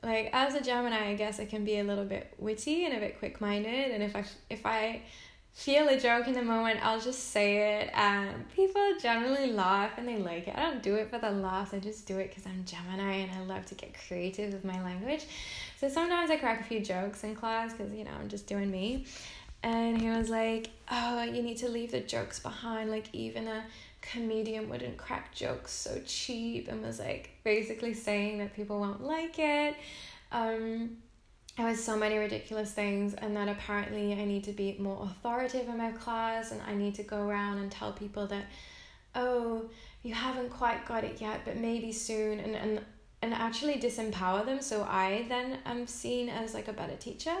like 0.03 0.29
as 0.33 0.55
a 0.55 0.61
Gemini, 0.61 1.09
I 1.09 1.15
guess 1.15 1.39
I 1.39 1.45
can 1.45 1.63
be 1.63 1.79
a 1.79 1.83
little 1.83 2.05
bit 2.05 2.33
witty 2.37 2.85
and 2.85 2.95
a 2.95 2.99
bit 2.99 3.19
quick 3.19 3.41
minded, 3.41 3.91
and 3.91 4.03
if 4.03 4.15
I 4.15 4.23
if 4.49 4.65
I 4.65 5.01
feel 5.53 5.89
a 5.89 5.99
joke 5.99 6.27
in 6.27 6.33
the 6.33 6.43
moment, 6.43 6.79
I'll 6.85 7.01
just 7.01 7.31
say 7.31 7.79
it, 7.79 7.89
and 7.95 8.47
people 8.51 8.81
generally 9.01 9.51
laugh 9.51 9.97
and 9.97 10.07
they 10.07 10.17
like 10.17 10.47
it. 10.47 10.55
I 10.55 10.61
don't 10.61 10.83
do 10.83 10.95
it 10.95 11.09
for 11.09 11.17
the 11.17 11.31
laughs; 11.31 11.73
I 11.73 11.79
just 11.79 12.05
do 12.05 12.19
it 12.19 12.29
because 12.29 12.45
I'm 12.45 12.63
Gemini 12.63 13.15
and 13.15 13.31
I 13.31 13.41
love 13.41 13.65
to 13.67 13.75
get 13.75 13.95
creative 14.07 14.53
with 14.53 14.63
my 14.63 14.81
language. 14.83 15.25
So 15.79 15.89
sometimes 15.89 16.29
I 16.29 16.37
crack 16.37 16.61
a 16.61 16.63
few 16.63 16.79
jokes 16.79 17.23
in 17.23 17.35
class 17.35 17.73
because 17.73 17.91
you 17.93 18.03
know 18.03 18.11
I'm 18.19 18.29
just 18.29 18.47
doing 18.47 18.69
me. 18.69 19.05
And 19.63 19.99
he 19.99 20.09
was 20.09 20.29
like, 20.29 20.69
"Oh, 20.91 21.23
you 21.23 21.41
need 21.41 21.57
to 21.57 21.69
leave 21.69 21.91
the 21.91 22.01
jokes 22.01 22.39
behind. 22.39 22.91
Like 22.91 23.07
even 23.13 23.47
a 23.47 23.63
comedian 24.11 24.69
wouldn't 24.69 24.97
crack 24.97 25.33
jokes 25.33 25.71
so 25.71 26.01
cheap 26.05 26.67
and 26.67 26.81
was 26.81 26.99
like 26.99 27.31
basically 27.43 27.93
saying 27.93 28.37
that 28.39 28.55
people 28.55 28.79
won't 28.79 29.03
like 29.03 29.37
it. 29.39 29.75
Um, 30.31 30.97
it 31.57 31.63
was 31.63 31.83
so 31.83 31.97
many 31.97 32.17
ridiculous 32.17 32.71
things, 32.71 33.15
and 33.15 33.35
that 33.35 33.47
apparently 33.47 34.13
I 34.13 34.25
need 34.25 34.43
to 34.43 34.51
be 34.51 34.75
more 34.79 35.03
authoritative 35.03 35.67
in 35.69 35.77
my 35.77 35.91
class, 35.91 36.51
and 36.51 36.61
I 36.61 36.75
need 36.75 36.93
to 36.95 37.03
go 37.03 37.27
around 37.27 37.57
and 37.57 37.71
tell 37.71 37.91
people 37.93 38.27
that, 38.27 38.45
oh, 39.15 39.69
you 40.03 40.13
haven't 40.13 40.51
quite 40.51 40.85
got 40.85 41.03
it 41.03 41.19
yet, 41.19 41.41
but 41.45 41.57
maybe 41.57 41.91
soon, 41.91 42.39
and 42.39 42.55
and 42.55 42.81
and 43.23 43.33
actually 43.33 43.79
disempower 43.79 44.45
them 44.45 44.61
so 44.61 44.83
I 44.83 45.25
then 45.27 45.57
am 45.65 45.87
seen 45.87 46.29
as 46.29 46.53
like 46.53 46.67
a 46.67 46.73
better 46.73 46.95
teacher. 46.95 47.35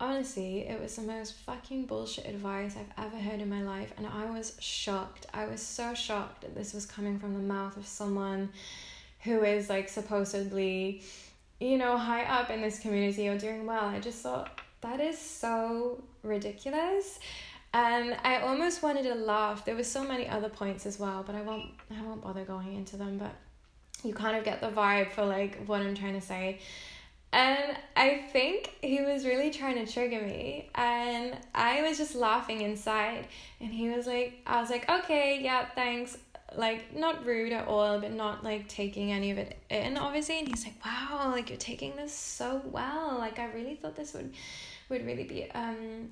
Honestly, 0.00 0.66
it 0.66 0.80
was 0.80 0.96
the 0.96 1.02
most 1.02 1.34
fucking 1.34 1.86
bullshit 1.86 2.26
advice 2.26 2.74
I've 2.76 3.06
ever 3.06 3.16
heard 3.16 3.40
in 3.40 3.48
my 3.48 3.62
life, 3.62 3.92
and 3.96 4.06
I 4.06 4.30
was 4.30 4.56
shocked. 4.58 5.26
I 5.32 5.46
was 5.46 5.62
so 5.62 5.94
shocked 5.94 6.42
that 6.42 6.54
this 6.54 6.74
was 6.74 6.84
coming 6.84 7.18
from 7.18 7.34
the 7.34 7.40
mouth 7.40 7.76
of 7.76 7.86
someone 7.86 8.50
who 9.20 9.42
is 9.44 9.68
like 9.68 9.88
supposedly, 9.88 11.02
you 11.60 11.78
know, 11.78 11.96
high 11.96 12.24
up 12.24 12.50
in 12.50 12.60
this 12.60 12.80
community 12.80 13.28
or 13.28 13.38
doing 13.38 13.66
well. 13.66 13.84
I 13.84 14.00
just 14.00 14.20
thought 14.20 14.60
that 14.80 15.00
is 15.00 15.18
so 15.18 16.02
ridiculous. 16.22 17.18
And 17.72 18.16
I 18.22 18.40
almost 18.40 18.82
wanted 18.82 19.02
to 19.04 19.14
laugh. 19.14 19.64
There 19.64 19.74
were 19.74 19.82
so 19.82 20.04
many 20.04 20.28
other 20.28 20.48
points 20.48 20.86
as 20.86 20.98
well, 20.98 21.24
but 21.26 21.34
I 21.34 21.42
won't 21.42 21.70
I 21.90 22.02
won't 22.02 22.22
bother 22.22 22.44
going 22.44 22.74
into 22.74 22.96
them, 22.96 23.18
but 23.18 23.34
you 24.04 24.14
kind 24.14 24.36
of 24.36 24.44
get 24.44 24.60
the 24.60 24.70
vibe 24.70 25.10
for 25.10 25.24
like 25.24 25.64
what 25.66 25.80
I'm 25.80 25.94
trying 25.94 26.14
to 26.14 26.20
say. 26.20 26.60
And 27.34 27.76
I 27.96 28.22
think 28.32 28.72
he 28.80 29.00
was 29.00 29.26
really 29.26 29.50
trying 29.50 29.84
to 29.84 29.92
trigger 29.92 30.24
me. 30.24 30.70
And 30.76 31.36
I 31.52 31.82
was 31.82 31.98
just 31.98 32.14
laughing 32.14 32.60
inside. 32.60 33.26
And 33.60 33.74
he 33.74 33.88
was 33.88 34.06
like, 34.06 34.40
I 34.46 34.60
was 34.60 34.70
like, 34.70 34.88
okay, 34.88 35.40
yeah, 35.42 35.66
thanks. 35.74 36.16
Like, 36.54 36.96
not 36.96 37.26
rude 37.26 37.52
at 37.52 37.66
all, 37.66 37.98
but 37.98 38.12
not 38.12 38.44
like 38.44 38.68
taking 38.68 39.10
any 39.10 39.32
of 39.32 39.38
it 39.38 39.58
in, 39.68 39.98
obviously. 39.98 40.38
And 40.38 40.46
he's 40.46 40.64
like, 40.64 40.76
wow, 40.84 41.32
like 41.32 41.50
you're 41.50 41.58
taking 41.58 41.96
this 41.96 42.12
so 42.12 42.62
well. 42.66 43.16
Like, 43.18 43.40
I 43.40 43.46
really 43.46 43.74
thought 43.74 43.96
this 43.96 44.14
would, 44.14 44.32
would 44.88 45.04
really 45.04 45.24
be, 45.24 45.50
um, 45.50 46.10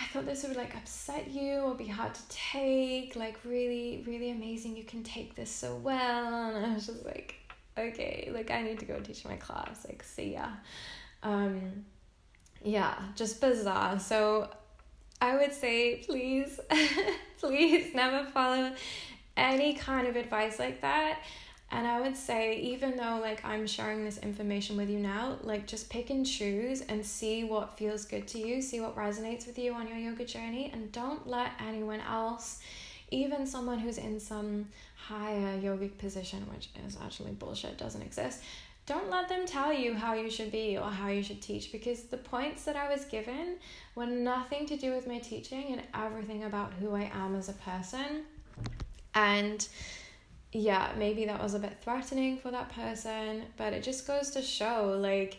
I 0.00 0.06
thought 0.06 0.24
this 0.24 0.44
would 0.44 0.56
like 0.56 0.74
upset 0.74 1.30
you 1.30 1.56
or 1.56 1.74
be 1.74 1.88
hard 1.88 2.14
to 2.14 2.28
take. 2.30 3.16
Like, 3.16 3.36
really, 3.44 4.02
really 4.06 4.30
amazing. 4.30 4.78
You 4.78 4.84
can 4.84 5.02
take 5.02 5.34
this 5.34 5.50
so 5.50 5.76
well. 5.76 6.56
And 6.56 6.64
I 6.64 6.72
was 6.72 6.86
just 6.86 7.04
like, 7.04 7.34
okay, 7.76 8.30
like 8.32 8.50
I 8.50 8.62
need 8.62 8.78
to 8.80 8.84
go 8.84 8.98
teach 9.00 9.24
my 9.24 9.36
class. 9.36 9.84
Like, 9.86 10.02
see 10.02 10.34
ya. 10.34 10.48
Um, 11.22 11.84
yeah, 12.64 12.94
just 13.14 13.40
bizarre. 13.40 13.98
So 13.98 14.50
I 15.20 15.36
would 15.36 15.52
say, 15.52 15.96
please, 16.06 16.58
please 17.38 17.94
never 17.94 18.28
follow 18.30 18.72
any 19.36 19.74
kind 19.74 20.06
of 20.06 20.16
advice 20.16 20.58
like 20.58 20.80
that. 20.82 21.20
And 21.70 21.86
I 21.86 22.02
would 22.02 22.16
say, 22.16 22.58
even 22.58 22.98
though 22.98 23.18
like 23.22 23.42
I'm 23.44 23.66
sharing 23.66 24.04
this 24.04 24.18
information 24.18 24.76
with 24.76 24.90
you 24.90 24.98
now, 24.98 25.38
like 25.42 25.66
just 25.66 25.88
pick 25.88 26.10
and 26.10 26.26
choose 26.26 26.82
and 26.82 27.04
see 27.04 27.44
what 27.44 27.78
feels 27.78 28.04
good 28.04 28.28
to 28.28 28.38
you, 28.38 28.60
see 28.60 28.80
what 28.80 28.94
resonates 28.94 29.46
with 29.46 29.58
you 29.58 29.72
on 29.72 29.88
your 29.88 29.96
yoga 29.96 30.26
journey, 30.26 30.70
and 30.72 30.92
don't 30.92 31.26
let 31.26 31.52
anyone 31.66 32.00
else, 32.00 32.60
even 33.12 33.46
someone 33.46 33.78
who's 33.78 33.98
in 33.98 34.18
some 34.18 34.66
higher 34.96 35.58
yogic 35.58 35.98
position, 35.98 36.46
which 36.52 36.70
is 36.86 36.96
actually 37.04 37.32
bullshit, 37.32 37.78
doesn't 37.78 38.02
exist, 38.02 38.42
don't 38.86 39.10
let 39.10 39.28
them 39.28 39.46
tell 39.46 39.72
you 39.72 39.94
how 39.94 40.14
you 40.14 40.28
should 40.28 40.50
be 40.50 40.76
or 40.76 40.90
how 40.90 41.08
you 41.08 41.22
should 41.22 41.40
teach 41.40 41.70
because 41.70 42.04
the 42.04 42.16
points 42.16 42.64
that 42.64 42.74
I 42.74 42.88
was 42.88 43.04
given 43.04 43.56
were 43.94 44.06
nothing 44.06 44.66
to 44.66 44.76
do 44.76 44.92
with 44.92 45.06
my 45.06 45.18
teaching 45.18 45.66
and 45.72 45.82
everything 45.94 46.44
about 46.44 46.72
who 46.74 46.94
I 46.94 47.10
am 47.14 47.36
as 47.36 47.48
a 47.48 47.52
person. 47.52 48.24
And 49.14 49.66
yeah, 50.52 50.92
maybe 50.98 51.24
that 51.26 51.40
was 51.40 51.54
a 51.54 51.58
bit 51.58 51.78
threatening 51.80 52.38
for 52.38 52.50
that 52.50 52.74
person, 52.74 53.44
but 53.56 53.72
it 53.72 53.82
just 53.82 54.06
goes 54.06 54.30
to 54.30 54.42
show 54.42 54.98
like, 54.98 55.38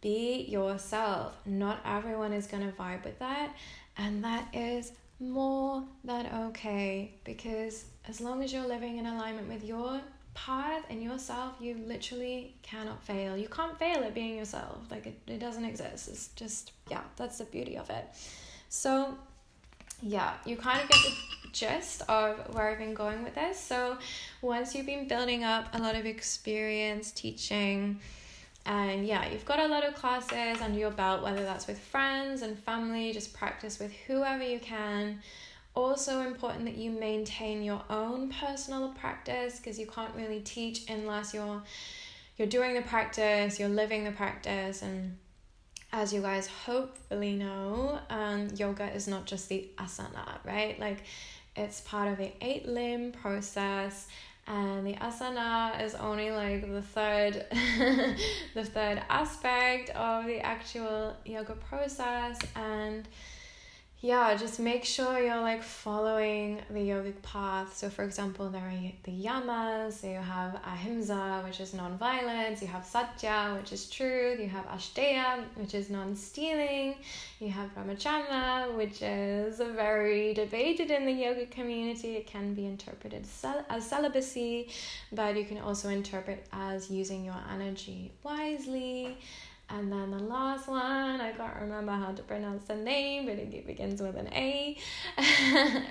be 0.00 0.46
yourself. 0.48 1.36
Not 1.44 1.80
everyone 1.84 2.32
is 2.32 2.46
going 2.46 2.64
to 2.64 2.72
vibe 2.74 3.04
with 3.04 3.18
that, 3.18 3.54
and 3.96 4.24
that 4.24 4.48
is 4.54 4.92
more 5.20 5.84
than 6.04 6.26
okay 6.48 7.12
because 7.24 7.86
as 8.08 8.20
long 8.20 8.42
as 8.42 8.52
you're 8.52 8.66
living 8.66 8.98
in 8.98 9.06
alignment 9.06 9.48
with 9.48 9.64
your 9.64 10.00
path 10.34 10.84
and 10.88 11.02
yourself, 11.02 11.54
you 11.60 11.74
literally 11.86 12.54
cannot 12.62 13.02
fail. 13.02 13.36
You 13.36 13.48
can't 13.48 13.78
fail 13.78 14.04
at 14.04 14.14
being 14.14 14.36
yourself. 14.36 14.78
Like 14.90 15.06
it, 15.06 15.20
it 15.26 15.38
doesn't 15.38 15.64
exist. 15.64 16.08
It's 16.08 16.28
just, 16.28 16.72
yeah, 16.88 17.02
that's 17.16 17.38
the 17.38 17.44
beauty 17.44 17.76
of 17.76 17.90
it. 17.90 18.06
So 18.68 19.16
yeah, 20.00 20.34
you 20.44 20.56
kind 20.56 20.80
of 20.80 20.88
get 20.88 20.98
the 21.02 21.48
gist 21.52 22.02
of 22.08 22.54
where 22.54 22.70
I've 22.70 22.78
been 22.78 22.94
going 22.94 23.24
with 23.24 23.34
this. 23.34 23.58
So 23.58 23.98
once 24.40 24.74
you've 24.74 24.86
been 24.86 25.08
building 25.08 25.42
up 25.42 25.74
a 25.74 25.78
lot 25.78 25.96
of 25.96 26.06
experience 26.06 27.10
teaching, 27.10 28.00
and 28.66 29.06
yeah, 29.06 29.30
you've 29.30 29.44
got 29.44 29.60
a 29.60 29.66
lot 29.66 29.84
of 29.84 29.94
classes 29.94 30.60
under 30.60 30.78
your 30.78 30.90
belt, 30.90 31.22
whether 31.22 31.42
that's 31.42 31.66
with 31.66 31.78
friends 31.78 32.42
and 32.42 32.58
family, 32.58 33.12
just 33.12 33.32
practice 33.32 33.78
with 33.78 33.92
whoever 34.06 34.44
you 34.44 34.58
can. 34.58 35.20
Also, 35.74 36.20
important 36.20 36.64
that 36.64 36.76
you 36.76 36.90
maintain 36.90 37.62
your 37.62 37.82
own 37.88 38.30
personal 38.30 38.90
practice 38.90 39.58
because 39.58 39.78
you 39.78 39.86
can't 39.86 40.14
really 40.14 40.40
teach 40.40 40.88
unless 40.90 41.32
you're 41.32 41.62
you're 42.36 42.48
doing 42.48 42.74
the 42.74 42.82
practice, 42.82 43.58
you're 43.58 43.68
living 43.68 44.04
the 44.04 44.12
practice, 44.12 44.82
and 44.82 45.16
as 45.92 46.12
you 46.12 46.20
guys 46.20 46.46
hopefully 46.46 47.34
know, 47.34 47.98
um, 48.10 48.48
yoga 48.54 48.92
is 48.92 49.08
not 49.08 49.24
just 49.24 49.48
the 49.48 49.68
asana, 49.78 50.38
right? 50.44 50.78
Like 50.78 51.04
it's 51.56 51.80
part 51.80 52.08
of 52.08 52.18
the 52.18 52.32
eight 52.40 52.66
limb 52.66 53.12
process 53.12 54.06
and 54.48 54.86
the 54.86 54.94
asana 54.94 55.82
is 55.82 55.94
only 55.94 56.30
like 56.30 56.62
the 56.62 56.80
third 56.80 57.44
the 58.54 58.64
third 58.64 59.02
aspect 59.10 59.90
of 59.90 60.24
the 60.24 60.40
actual 60.40 61.14
yoga 61.24 61.52
process. 61.52 62.38
And 62.56 63.06
yeah, 64.00 64.36
just 64.36 64.60
make 64.60 64.84
sure 64.84 65.18
you're 65.18 65.40
like 65.40 65.60
following 65.60 66.60
the 66.70 66.78
yogic 66.78 67.20
path. 67.22 67.76
So, 67.76 67.90
for 67.90 68.04
example, 68.04 68.48
there 68.48 68.62
are 68.62 68.92
the 69.02 69.10
yamas, 69.10 69.94
so 69.94 70.06
you 70.06 70.18
have 70.18 70.60
ahimsa, 70.64 71.42
which 71.44 71.58
is 71.58 71.74
non 71.74 71.98
violence, 71.98 72.62
you 72.62 72.68
have 72.68 72.84
satya, 72.84 73.56
which 73.58 73.72
is 73.72 73.90
truth, 73.90 74.38
you 74.38 74.48
have 74.48 74.66
asteya, 74.66 75.42
which 75.56 75.74
is 75.74 75.90
non 75.90 76.14
stealing, 76.14 76.94
you 77.40 77.48
have 77.48 77.74
brahmacharya, 77.74 78.72
which 78.76 79.02
is 79.02 79.58
very 79.58 80.32
debated 80.32 80.92
in 80.92 81.04
the 81.04 81.12
yoga 81.12 81.46
community. 81.46 82.14
It 82.14 82.28
can 82.28 82.54
be 82.54 82.66
interpreted 82.66 83.26
as 83.68 83.84
celibacy, 83.84 84.68
but 85.10 85.36
you 85.36 85.44
can 85.44 85.58
also 85.58 85.88
interpret 85.88 86.46
as 86.52 86.88
using 86.88 87.24
your 87.24 87.42
energy 87.52 88.12
wisely. 88.22 89.18
And 89.70 89.92
then 89.92 90.10
the 90.10 90.18
last 90.18 90.66
one, 90.66 91.20
I 91.20 91.32
can't 91.32 91.56
remember 91.60 91.92
how 91.92 92.12
to 92.12 92.22
pronounce 92.22 92.64
the 92.64 92.76
name, 92.76 93.26
but 93.26 93.34
it 93.34 93.66
begins 93.66 94.00
with 94.00 94.16
an 94.16 94.28
A. 94.32 94.78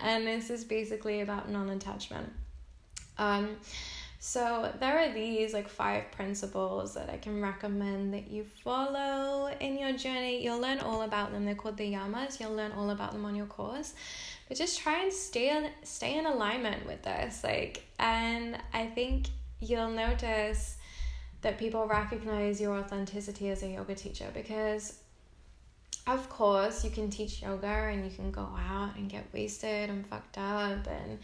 and 0.04 0.26
this 0.26 0.50
is 0.50 0.64
basically 0.64 1.22
about 1.22 1.50
non 1.50 1.70
attachment. 1.70 2.34
Um, 3.20 3.58
so 4.20 4.74
there 4.80 4.98
are 5.00 5.14
these 5.14 5.54
like 5.54 5.70
five 5.70 6.12
principles 6.12 6.96
that 6.96 7.10
I 7.10 7.18
can 7.18 7.42
recommend 7.42 8.14
that 8.16 8.32
you 8.32 8.44
follow 8.44 9.52
in 9.60 9.78
your 9.78 9.94
journey. 9.94 10.44
You'll 10.44 10.60
learn 10.60 10.80
all 10.80 11.04
about 11.04 11.32
them. 11.32 11.46
They're 11.46 11.56
called 11.56 11.78
the 11.78 11.94
yamas. 11.94 12.40
You'll 12.40 12.56
learn 12.56 12.72
all 12.72 12.90
about 12.90 13.14
them 13.14 13.26
on 13.26 13.36
your 13.36 13.46
course. 13.46 13.94
But 14.48 14.58
just 14.58 14.80
try 14.80 15.04
and 15.04 15.14
stay 15.14 15.70
stay 15.84 16.18
in 16.18 16.26
alignment 16.26 16.88
with 16.88 17.04
this. 17.04 17.44
Like, 17.44 17.84
and 18.00 18.58
I 18.74 18.88
think 18.88 19.28
you'll 19.60 19.92
notice 19.92 20.77
that 21.48 21.58
people 21.58 21.88
recognize 21.88 22.60
your 22.60 22.76
authenticity 22.76 23.48
as 23.48 23.64
a 23.64 23.68
yoga 23.70 23.96
teacher 23.96 24.28
because 24.34 25.00
of 26.06 26.28
course 26.28 26.84
you 26.84 26.90
can 26.90 27.10
teach 27.10 27.42
yoga 27.42 27.68
and 27.68 28.04
you 28.04 28.14
can 28.14 28.32
go 28.32 28.50
out 28.70 28.92
and 28.98 29.10
get 29.10 29.24
wasted 29.34 29.90
and 29.90 30.06
fucked 30.06 30.38
up 30.38 30.86
and 30.88 31.18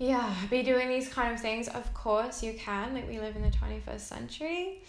yeah 0.00 0.34
be 0.50 0.64
doing 0.64 0.88
these 0.88 1.08
kind 1.08 1.32
of 1.32 1.40
things. 1.40 1.68
Of 1.68 1.94
course 1.94 2.42
you 2.42 2.54
can. 2.54 2.92
Like 2.92 3.08
we 3.08 3.20
live 3.20 3.36
in 3.36 3.42
the 3.42 3.50
21st 3.50 4.00
century. 4.00 4.82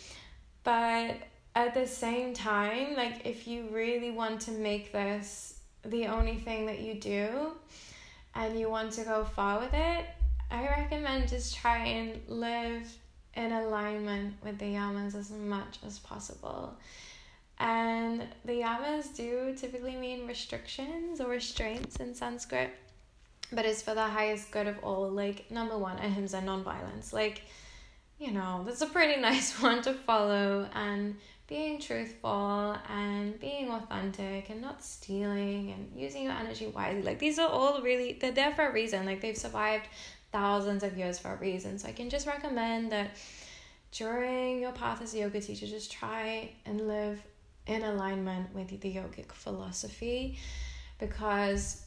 But 0.64 1.18
at 1.54 1.76
the 1.76 1.86
same 1.86 2.34
time 2.34 2.96
like 2.96 3.28
if 3.28 3.48
you 3.48 3.68
really 3.72 4.10
want 4.10 4.42
to 4.42 4.52
make 4.52 4.92
this 4.92 5.60
the 5.84 6.08
only 6.08 6.38
thing 6.38 6.66
that 6.66 6.80
you 6.80 6.96
do 6.96 7.52
and 8.34 8.60
you 8.60 8.72
want 8.72 8.92
to 8.92 9.04
go 9.04 9.24
far 9.24 9.60
with 9.60 9.74
it 9.74 10.06
i 10.52 10.64
recommend 10.64 11.30
just 11.30 11.56
try 11.56 11.78
and 11.78 12.20
live 12.28 12.86
in 13.36 13.52
alignment 13.52 14.36
with 14.44 14.58
the 14.60 14.66
yamas 14.66 15.16
as 15.16 15.32
much 15.32 15.80
as 15.86 16.00
possible. 16.00 16.74
And 17.60 18.24
the 18.44 18.54
yamas 18.54 19.16
do 19.16 19.54
typically 19.56 19.96
mean 19.96 20.28
restrictions 20.28 21.22
or 21.22 21.30
restraints 21.30 21.98
in 21.98 22.14
Sanskrit, 22.14 22.72
but 23.52 23.66
it's 23.66 23.82
for 23.82 23.94
the 23.94 24.04
highest 24.04 24.52
good 24.52 24.68
of 24.68 24.78
all. 24.84 25.10
Like, 25.10 25.50
number 25.50 25.78
one, 25.78 25.98
ahimsa, 25.98 26.42
non 26.42 26.64
violence. 26.64 27.14
Like, 27.14 27.44
you 28.20 28.32
know, 28.32 28.64
that's 28.66 28.82
a 28.82 28.88
pretty 28.88 29.22
nice 29.30 29.62
one 29.62 29.82
to 29.84 29.94
follow, 29.94 30.68
and 30.74 31.16
being 31.48 31.80
truthful 31.80 32.76
and 32.90 33.40
being 33.40 33.70
authentic 33.70 34.50
and 34.50 34.62
not 34.62 34.84
stealing 34.84 35.72
and 35.72 35.92
using 35.96 36.24
your 36.24 36.34
energy 36.34 36.68
wisely. 36.68 37.04
Like, 37.04 37.20
these 37.20 37.38
are 37.38 37.48
all 37.48 37.82
really, 37.82 38.18
they're 38.20 38.32
there 38.32 38.52
for 38.54 38.68
a 38.68 38.74
reason. 38.74 39.06
Like, 39.06 39.22
they've 39.22 39.38
survived 39.38 39.88
thousands 40.36 40.84
of 40.84 40.98
years 40.98 41.18
for 41.18 41.32
a 41.34 41.38
reason. 41.38 41.80
So 41.80 41.88
I 41.88 41.94
can 41.94 42.10
just 42.10 42.28
recommend 42.28 42.92
that 42.92 43.12
during 43.94 44.60
your 44.60 44.74
path 44.74 45.02
as 45.02 45.14
a 45.14 45.20
yoga 45.20 45.40
teacher, 45.40 45.66
just 45.66 45.90
try 45.94 46.50
and 46.66 46.90
live 46.90 47.24
in 47.68 47.84
alignment 47.84 48.54
with 48.54 48.68
the 48.68 48.94
yogic 48.94 49.32
philosophy 49.32 50.38
because 51.00 51.86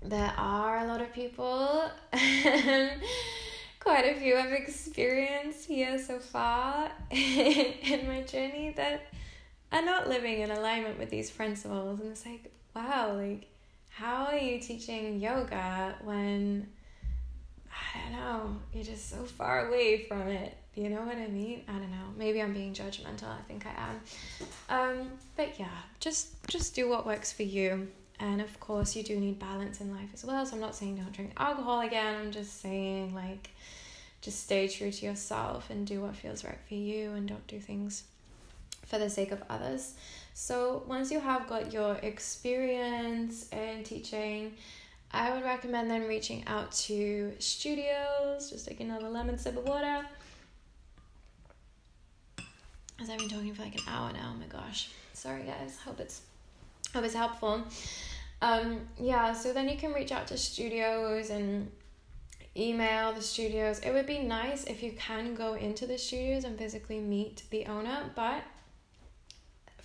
there 0.00 0.32
are 0.38 0.78
a 0.78 0.86
lot 0.86 1.02
of 1.02 1.12
people 1.12 1.90
quite 3.80 4.06
a 4.06 4.14
few 4.18 4.34
I've 4.36 4.52
experienced 4.52 5.68
here 5.68 5.98
so 5.98 6.18
far 6.18 6.90
in 7.10 8.08
my 8.08 8.22
journey 8.22 8.72
that 8.76 9.12
are 9.70 9.84
not 9.84 10.08
living 10.08 10.40
in 10.40 10.50
alignment 10.50 10.98
with 10.98 11.10
these 11.10 11.30
principles 11.30 12.00
and 12.00 12.10
it's 12.10 12.24
like 12.26 12.50
wow 12.74 13.14
like 13.14 13.46
how 13.90 14.26
are 14.26 14.38
you 14.38 14.58
teaching 14.58 15.20
yoga 15.20 15.94
when 16.02 16.66
I 17.94 18.00
don't 18.00 18.12
know, 18.12 18.56
you're 18.72 18.84
just 18.84 19.10
so 19.10 19.24
far 19.24 19.68
away 19.68 20.04
from 20.04 20.28
it. 20.28 20.56
You 20.74 20.88
know 20.88 21.02
what 21.02 21.16
I 21.16 21.26
mean? 21.26 21.64
I 21.68 21.72
don't 21.72 21.90
know. 21.90 22.06
Maybe 22.16 22.40
I'm 22.40 22.54
being 22.54 22.72
judgmental. 22.72 23.28
I 23.28 23.42
think 23.46 23.66
I 23.66 23.90
am. 23.90 24.00
Um, 24.70 25.10
but 25.36 25.58
yeah, 25.58 25.68
just 26.00 26.28
just 26.46 26.74
do 26.74 26.88
what 26.88 27.04
works 27.04 27.30
for 27.30 27.42
you. 27.42 27.88
And 28.18 28.40
of 28.40 28.58
course, 28.58 28.96
you 28.96 29.02
do 29.02 29.18
need 29.20 29.38
balance 29.38 29.80
in 29.80 29.92
life 29.92 30.08
as 30.14 30.24
well. 30.24 30.46
So 30.46 30.54
I'm 30.54 30.60
not 30.60 30.74
saying 30.74 30.96
don't 30.96 31.12
drink 31.12 31.32
alcohol 31.36 31.80
again. 31.80 32.16
I'm 32.16 32.30
just 32.32 32.62
saying 32.62 33.14
like 33.14 33.50
just 34.22 34.40
stay 34.44 34.66
true 34.68 34.90
to 34.90 35.04
yourself 35.04 35.68
and 35.68 35.86
do 35.86 36.00
what 36.00 36.16
feels 36.16 36.44
right 36.44 36.58
for 36.68 36.74
you 36.74 37.10
and 37.10 37.28
don't 37.28 37.46
do 37.48 37.58
things 37.58 38.04
for 38.86 38.98
the 38.98 39.10
sake 39.10 39.32
of 39.32 39.42
others. 39.50 39.94
So 40.32 40.84
once 40.86 41.10
you 41.10 41.20
have 41.20 41.48
got 41.48 41.72
your 41.72 41.96
experience 41.96 43.48
in 43.50 43.84
teaching, 43.84 44.52
I 45.12 45.32
would 45.32 45.44
recommend 45.44 45.90
then 45.90 46.08
reaching 46.08 46.44
out 46.46 46.72
to 46.72 47.32
studios. 47.38 48.50
Just 48.50 48.66
take 48.66 48.80
another 48.80 49.08
lemon 49.08 49.38
sip 49.38 49.56
of 49.56 49.64
water. 49.64 50.06
As 53.00 53.10
I've 53.10 53.18
been 53.18 53.28
talking 53.28 53.54
for 53.54 53.62
like 53.62 53.74
an 53.74 53.84
hour 53.88 54.12
now. 54.12 54.32
Oh 54.34 54.38
my 54.38 54.46
gosh. 54.46 54.90
Sorry 55.12 55.42
guys. 55.42 55.78
Hope 55.84 56.00
it's 56.00 56.22
hope 56.94 57.04
it's 57.04 57.14
helpful. 57.14 57.62
Um 58.40 58.80
yeah, 58.98 59.32
so 59.32 59.52
then 59.52 59.68
you 59.68 59.76
can 59.76 59.92
reach 59.92 60.12
out 60.12 60.26
to 60.28 60.38
studios 60.38 61.30
and 61.30 61.70
email 62.56 63.12
the 63.12 63.22
studios. 63.22 63.80
It 63.80 63.92
would 63.92 64.06
be 64.06 64.18
nice 64.18 64.64
if 64.64 64.82
you 64.82 64.92
can 64.92 65.34
go 65.34 65.54
into 65.54 65.86
the 65.86 65.98
studios 65.98 66.44
and 66.44 66.58
physically 66.58 67.00
meet 67.00 67.42
the 67.50 67.66
owner, 67.66 68.10
but 68.14 68.42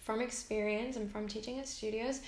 from 0.04 0.22
experience 0.22 0.96
and 0.96 1.12
from 1.12 1.28
teaching 1.28 1.60
at 1.60 1.68
studios, 1.68 2.22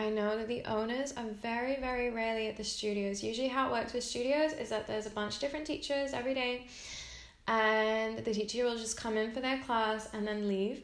I 0.00 0.08
know 0.08 0.38
that 0.38 0.48
the 0.48 0.64
owners 0.64 1.12
are 1.16 1.26
very, 1.42 1.76
very 1.76 2.08
rarely 2.10 2.48
at 2.48 2.56
the 2.56 2.64
studios. 2.64 3.22
Usually, 3.22 3.48
how 3.48 3.68
it 3.68 3.72
works 3.72 3.92
with 3.92 4.02
studios 4.02 4.52
is 4.54 4.70
that 4.70 4.86
there's 4.86 5.04
a 5.04 5.10
bunch 5.10 5.34
of 5.34 5.40
different 5.40 5.66
teachers 5.66 6.14
every 6.14 6.32
day, 6.32 6.66
and 7.46 8.24
the 8.24 8.32
teacher 8.32 8.64
will 8.64 8.78
just 8.78 8.96
come 8.96 9.18
in 9.18 9.30
for 9.30 9.40
their 9.40 9.58
class 9.58 10.08
and 10.14 10.26
then 10.26 10.48
leave. 10.48 10.82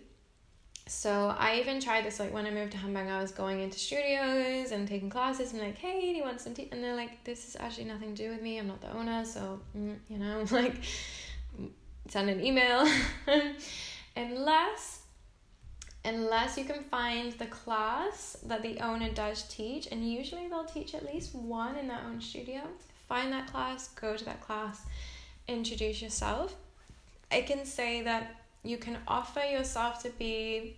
So 0.86 1.34
I 1.38 1.56
even 1.56 1.80
tried 1.80 2.04
this 2.04 2.20
like 2.20 2.32
when 2.32 2.44
I 2.46 2.50
moved 2.50 2.72
to 2.72 2.78
Hamburg, 2.78 3.08
I 3.08 3.20
was 3.20 3.32
going 3.32 3.60
into 3.60 3.78
studios 3.78 4.70
and 4.70 4.86
taking 4.86 5.08
classes 5.08 5.52
and 5.52 5.62
like, 5.62 5.78
hey, 5.78 6.12
do 6.12 6.18
you 6.18 6.22
want 6.22 6.40
some 6.42 6.52
tea? 6.52 6.68
And 6.70 6.84
they're 6.84 6.94
like, 6.94 7.24
this 7.24 7.48
is 7.48 7.56
actually 7.58 7.86
nothing 7.86 8.14
to 8.14 8.22
do 8.22 8.30
with 8.30 8.42
me. 8.42 8.58
I'm 8.58 8.68
not 8.68 8.82
the 8.82 8.94
owner, 8.94 9.24
so 9.24 9.60
mm, 9.76 9.96
you 10.10 10.18
know, 10.18 10.44
like 10.50 10.74
send 12.08 12.28
an 12.28 12.44
email. 12.44 12.86
Unless 14.16 15.05
unless 16.06 16.56
you 16.56 16.64
can 16.64 16.84
find 16.84 17.32
the 17.32 17.46
class 17.46 18.36
that 18.46 18.62
the 18.62 18.78
owner 18.80 19.10
does 19.10 19.42
teach, 19.48 19.88
and 19.90 20.08
usually 20.08 20.46
they'll 20.46 20.64
teach 20.64 20.94
at 20.94 21.04
least 21.04 21.34
one 21.34 21.76
in 21.76 21.88
their 21.88 22.00
own 22.08 22.20
studio. 22.20 22.62
Find 23.08 23.32
that 23.32 23.48
class, 23.48 23.88
go 23.88 24.16
to 24.16 24.24
that 24.24 24.40
class, 24.40 24.82
introduce 25.48 26.00
yourself. 26.00 26.54
I 27.30 27.42
can 27.42 27.66
say 27.66 28.02
that 28.02 28.36
you 28.62 28.78
can 28.78 28.98
offer 29.08 29.40
yourself 29.40 30.02
to 30.04 30.10
be 30.10 30.76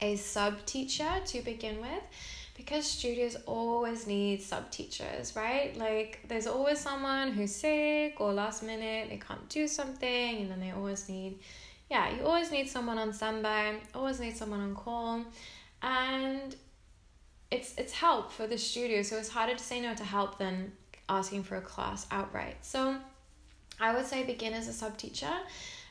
a 0.00 0.16
sub 0.16 0.64
teacher 0.66 1.08
to 1.24 1.42
begin 1.42 1.80
with 1.80 2.02
because 2.56 2.84
studios 2.84 3.36
always 3.46 4.06
need 4.06 4.42
sub 4.42 4.70
teachers, 4.70 5.36
right? 5.36 5.76
Like 5.76 6.20
there's 6.26 6.48
always 6.48 6.80
someone 6.80 7.32
who's 7.32 7.54
sick 7.54 8.20
or 8.20 8.32
last 8.32 8.62
minute 8.62 9.08
they 9.10 9.16
can't 9.16 9.48
do 9.48 9.68
something 9.68 10.36
and 10.42 10.50
then 10.50 10.60
they 10.60 10.72
always 10.72 11.08
need 11.08 11.38
yeah, 11.92 12.08
you 12.08 12.24
always 12.24 12.50
need 12.50 12.70
someone 12.70 12.96
on 12.96 13.12
standby, 13.12 13.74
always 13.94 14.18
need 14.18 14.34
someone 14.34 14.60
on 14.60 14.74
call. 14.74 15.22
And 15.82 16.56
it's 17.50 17.74
it's 17.76 17.92
help 17.92 18.32
for 18.32 18.46
the 18.46 18.56
studio, 18.56 19.02
so 19.02 19.18
it's 19.18 19.28
harder 19.28 19.54
to 19.54 19.64
say 19.70 19.78
no 19.78 19.94
to 19.94 20.04
help 20.04 20.38
than 20.38 20.72
asking 21.10 21.42
for 21.42 21.56
a 21.56 21.60
class 21.60 22.06
outright. 22.10 22.56
So 22.62 22.96
I 23.78 23.94
would 23.94 24.06
say 24.06 24.24
begin 24.24 24.54
as 24.54 24.68
a 24.68 24.72
sub 24.72 24.96
teacher 24.96 25.34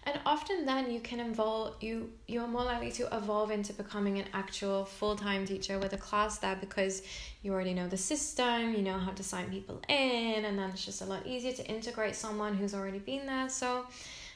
and 0.04 0.20
often 0.26 0.66
then 0.66 0.90
you 0.90 1.00
can 1.00 1.20
involve 1.20 1.76
you 1.82 2.10
you're 2.28 2.48
more 2.48 2.64
likely 2.64 2.92
to 2.92 3.04
evolve 3.16 3.52
into 3.52 3.72
becoming 3.74 4.18
an 4.18 4.26
actual 4.34 4.86
full-time 4.86 5.46
teacher 5.46 5.78
with 5.78 5.94
a 5.94 5.98
class 5.98 6.40
there 6.40 6.58
because 6.60 7.04
you 7.44 7.54
already 7.54 7.74
know 7.74 7.88
the 7.88 7.98
system 7.98 8.74
you 8.74 8.82
know 8.82 8.98
how 8.98 9.12
to 9.12 9.24
sign 9.24 9.50
people 9.52 9.80
in 9.88 10.46
and 10.46 10.58
then 10.58 10.70
it's 10.72 10.84
just 10.84 11.02
a 11.02 11.06
lot 11.06 11.26
easier 11.28 11.54
to 11.54 11.64
integrate 11.68 12.16
someone 12.16 12.56
who's 12.56 12.74
already 12.74 12.98
been 12.98 13.28
there 13.28 13.48
so 13.48 13.86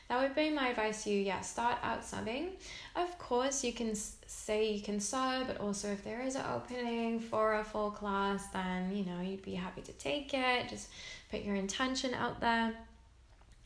that 0.08 0.22
would 0.22 0.36
be 0.36 0.50
my 0.52 0.70
advice 0.70 1.04
to 1.04 1.10
you. 1.10 1.22
Yeah 1.22 1.42
start 1.42 1.78
out 1.84 2.02
subbing. 2.02 2.50
Of 2.96 3.18
course 3.18 3.64
you 3.64 3.74
can 3.74 3.96
say 3.96 4.72
you 4.72 4.82
can 4.82 5.00
sub 5.00 5.48
but 5.48 5.58
also 5.58 5.92
if 5.92 6.04
there 6.04 6.22
is 6.22 6.36
an 6.36 6.46
opening 6.54 7.20
for 7.20 7.56
a 7.56 7.64
full 7.64 7.92
class 7.92 8.48
then 8.54 8.96
you 8.96 9.06
know 9.06 9.22
you'd 9.22 9.44
be 9.44 9.56
happy 9.56 9.82
to 9.82 9.94
take 9.94 10.34
it. 10.34 10.70
Just 10.70 10.90
put 11.32 11.42
your 11.44 11.56
intention 11.56 12.14
out 12.14 12.40
there. 12.40 12.74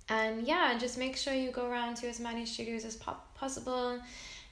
And 0.07 0.47
yeah 0.47 0.77
just 0.77 0.97
make 0.97 1.17
sure 1.17 1.33
you 1.33 1.51
go 1.51 1.65
around 1.65 1.95
to 1.97 2.07
as 2.07 2.19
many 2.19 2.45
studios 2.45 2.85
as 2.85 2.95
po- 2.95 3.17
possible 3.35 3.99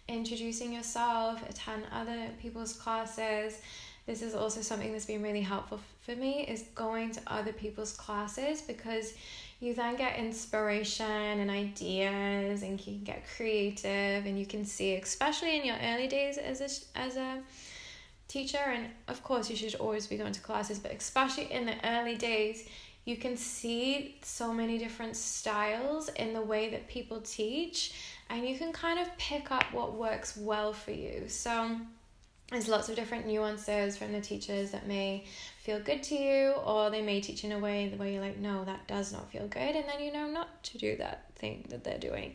introducing 0.08 0.72
yourself 0.74 1.48
attend 1.50 1.84
other 1.92 2.30
people's 2.42 2.74
classes. 2.74 3.60
This 4.06 4.22
is 4.22 4.36
also 4.36 4.62
something 4.62 4.94
that's 4.94 5.06
been 5.06 5.22
really 5.22 5.42
helpful 5.42 5.82
for 6.00 6.16
me 6.16 6.46
is 6.48 6.64
going 6.76 7.12
to 7.12 7.22
other 7.28 7.52
people's 7.52 7.92
classes 7.92 8.62
because 8.62 9.14
you 9.60 9.74
then 9.74 9.96
get 9.96 10.18
inspiration 10.18 11.06
and 11.06 11.50
ideas 11.50 12.62
and 12.62 12.80
you 12.80 12.94
can 12.94 13.04
get 13.04 13.24
creative 13.36 14.26
and 14.26 14.38
you 14.40 14.46
can 14.46 14.64
see 14.64 14.96
especially 14.96 15.58
in 15.58 15.66
your 15.66 15.78
early 15.84 16.08
days 16.08 16.38
as 16.38 16.62
a, 16.62 16.98
as 17.00 17.18
a 17.18 17.40
teacher 18.28 18.58
and 18.58 18.88
of 19.08 19.24
course 19.24 19.50
you 19.50 19.56
should 19.56 19.74
always 19.76 20.06
be 20.06 20.18
going 20.18 20.34
to 20.34 20.42
classes 20.42 20.78
but 20.78 20.92
especially 20.92 21.52
in 21.52 21.66
the 21.66 21.76
early 21.88 22.16
days 22.16 22.68
you 23.08 23.16
can 23.16 23.38
see 23.38 24.18
so 24.22 24.54
many 24.54 24.78
different 24.78 25.16
styles 25.16 26.10
in 26.10 26.34
the 26.34 26.42
way 26.42 26.70
that 26.70 26.90
people 26.90 27.22
teach 27.22 27.94
and 28.30 28.46
you 28.46 28.58
can 28.58 28.74
kind 28.74 29.00
of 29.00 29.18
pick 29.18 29.50
up 29.50 29.64
what 29.72 29.94
works 29.94 30.36
well 30.36 30.74
for 30.74 30.92
you. 30.92 31.24
So 31.30 31.78
there's 32.52 32.68
lots 32.68 32.90
of 32.90 32.98
different 32.98 33.26
nuances 33.26 33.96
from 33.96 34.12
the 34.12 34.20
teachers 34.20 34.72
that 34.72 34.88
may 34.88 35.24
feel 35.68 35.80
good 35.80 36.02
to 36.02 36.16
you 36.16 36.54
or 36.66 36.90
they 36.90 37.02
may 37.02 37.22
teach 37.22 37.44
in 37.44 37.52
a 37.52 37.60
way 37.60 37.94
where 37.98 38.08
you're 38.08 38.22
like 38.22 38.38
no 38.40 38.64
that 38.66 38.88
does 38.88 39.14
not 39.14 39.30
feel 39.32 39.48
good 39.48 39.76
and 39.76 39.86
then 39.88 40.00
you 40.04 40.12
know 40.12 40.28
not 40.28 40.64
to 40.64 40.78
do 40.78 40.96
that 40.98 41.26
thing 41.36 41.64
that 41.70 41.84
they're 41.84 42.00
doing 42.00 42.34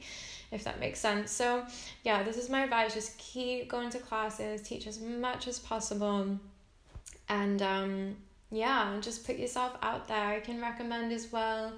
if 0.53 0.62
that 0.64 0.78
makes 0.78 1.01
sense 1.01 1.30
so 1.30 1.64
yeah 2.05 2.22
this 2.22 2.37
is 2.37 2.49
my 2.49 2.62
advice 2.62 2.95
just 2.95 3.18
keep 3.18 3.68
going 3.68 3.91
to 3.91 3.99
classes 3.99 4.62
teach 4.62 4.87
as 4.87 5.01
much 5.01 5.49
as 5.49 5.59
possible 5.59 6.39
and 7.28 7.62
um 7.62 8.14
yeah, 8.53 8.99
just 9.01 9.26
put 9.26 9.39
yourself 9.39 9.72
out 9.83 10.07
there. 10.07 10.28
I 10.28 10.41
can 10.41 10.61
recommend 10.61 11.11
as 11.11 11.33
well 11.33 11.72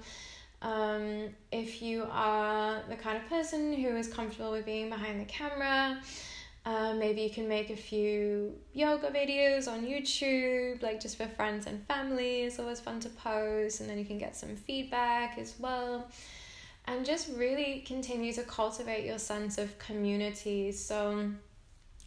um, 0.61 1.29
if 1.51 1.81
you 1.81 2.05
are 2.11 2.83
the 2.89 2.97
kind 2.97 3.17
of 3.17 3.27
person 3.29 3.73
who 3.73 3.95
is 3.95 4.09
comfortable 4.09 4.51
with 4.51 4.65
being 4.65 4.89
behind 4.89 5.21
the 5.21 5.25
camera. 5.25 6.01
Uh, 6.65 6.93
maybe 6.95 7.21
you 7.21 7.29
can 7.29 7.47
make 7.47 7.69
a 7.69 7.75
few 7.75 8.55
yoga 8.73 9.11
videos 9.11 9.71
on 9.71 9.85
YouTube, 9.85 10.81
like 10.81 10.99
just 10.99 11.15
for 11.15 11.27
friends 11.27 11.67
and 11.67 11.85
family. 11.85 12.41
It's 12.41 12.57
always 12.57 12.79
fun 12.79 12.99
to 13.01 13.09
post, 13.09 13.81
and 13.81 13.89
then 13.89 13.99
you 13.99 14.05
can 14.05 14.17
get 14.17 14.35
some 14.35 14.55
feedback 14.55 15.37
as 15.37 15.53
well. 15.59 16.07
And 16.87 17.05
just 17.05 17.29
really 17.35 17.83
continue 17.85 18.33
to 18.33 18.43
cultivate 18.43 19.05
your 19.05 19.19
sense 19.19 19.59
of 19.59 19.77
community. 19.77 20.71
So, 20.71 21.29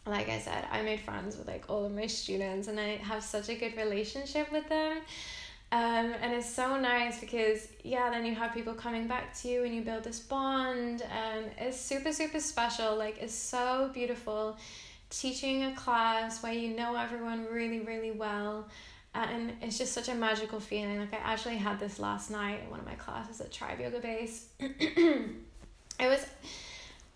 like 0.05 0.27
I 0.27 0.39
said, 0.39 0.65
I 0.71 0.81
made 0.81 0.99
friends 1.01 1.37
with 1.37 1.47
like 1.47 1.65
all 1.69 1.85
of 1.85 1.93
my 1.93 2.07
students 2.07 2.67
and 2.67 2.79
I 2.79 2.97
have 2.97 3.23
such 3.23 3.49
a 3.49 3.55
good 3.55 3.75
relationship 3.77 4.51
with 4.51 4.67
them. 4.69 4.99
Um, 5.71 6.15
and 6.21 6.33
it's 6.33 6.51
so 6.51 6.79
nice 6.79 7.19
because 7.19 7.67
yeah, 7.83 8.09
then 8.09 8.25
you 8.25 8.33
have 8.33 8.53
people 8.53 8.73
coming 8.73 9.07
back 9.07 9.37
to 9.39 9.47
you 9.47 9.63
and 9.63 9.75
you 9.75 9.81
build 9.81 10.03
this 10.03 10.19
bond 10.19 11.03
and 11.03 11.45
it's 11.59 11.79
super, 11.79 12.11
super 12.11 12.39
special. 12.39 12.95
Like 12.95 13.19
it's 13.21 13.35
so 13.35 13.91
beautiful 13.93 14.57
teaching 15.11 15.65
a 15.65 15.75
class 15.75 16.41
where 16.41 16.53
you 16.53 16.75
know 16.75 16.95
everyone 16.95 17.45
really, 17.51 17.81
really 17.81 18.11
well. 18.11 18.67
And 19.13 19.53
it's 19.61 19.77
just 19.77 19.93
such 19.93 20.09
a 20.09 20.15
magical 20.15 20.59
feeling. 20.59 20.99
Like 20.99 21.13
I 21.13 21.17
actually 21.17 21.57
had 21.57 21.79
this 21.79 21.99
last 21.99 22.31
night 22.31 22.61
in 22.63 22.71
one 22.71 22.79
of 22.79 22.85
my 22.85 22.95
classes 22.95 23.39
at 23.39 23.51
Tribe 23.51 23.79
Yoga 23.79 23.99
Base. 23.99 24.47
it 24.59 25.35
was 25.99 26.25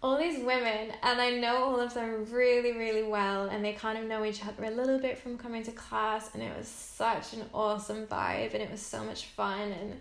all 0.03 0.17
these 0.17 0.43
women 0.43 0.91
and 1.01 1.21
I 1.21 1.29
know 1.29 1.63
all 1.63 1.79
of 1.79 1.93
them 1.93 2.25
really, 2.29 2.73
really 2.73 3.03
well 3.03 3.47
and 3.47 3.63
they 3.63 3.71
kind 3.71 3.97
of 3.97 4.03
know 4.03 4.25
each 4.25 4.45
other 4.45 4.65
a 4.65 4.69
little 4.69 4.99
bit 4.99 5.17
from 5.17 5.37
coming 5.37 5.63
to 5.63 5.71
class 5.71 6.29
and 6.33 6.43
it 6.43 6.55
was 6.57 6.67
such 6.67 7.31
an 7.31 7.45
awesome 7.53 8.05
vibe 8.07 8.53
and 8.53 8.61
it 8.61 8.69
was 8.69 8.81
so 8.81 9.01
much 9.03 9.27
fun 9.27 9.71
and 9.71 9.99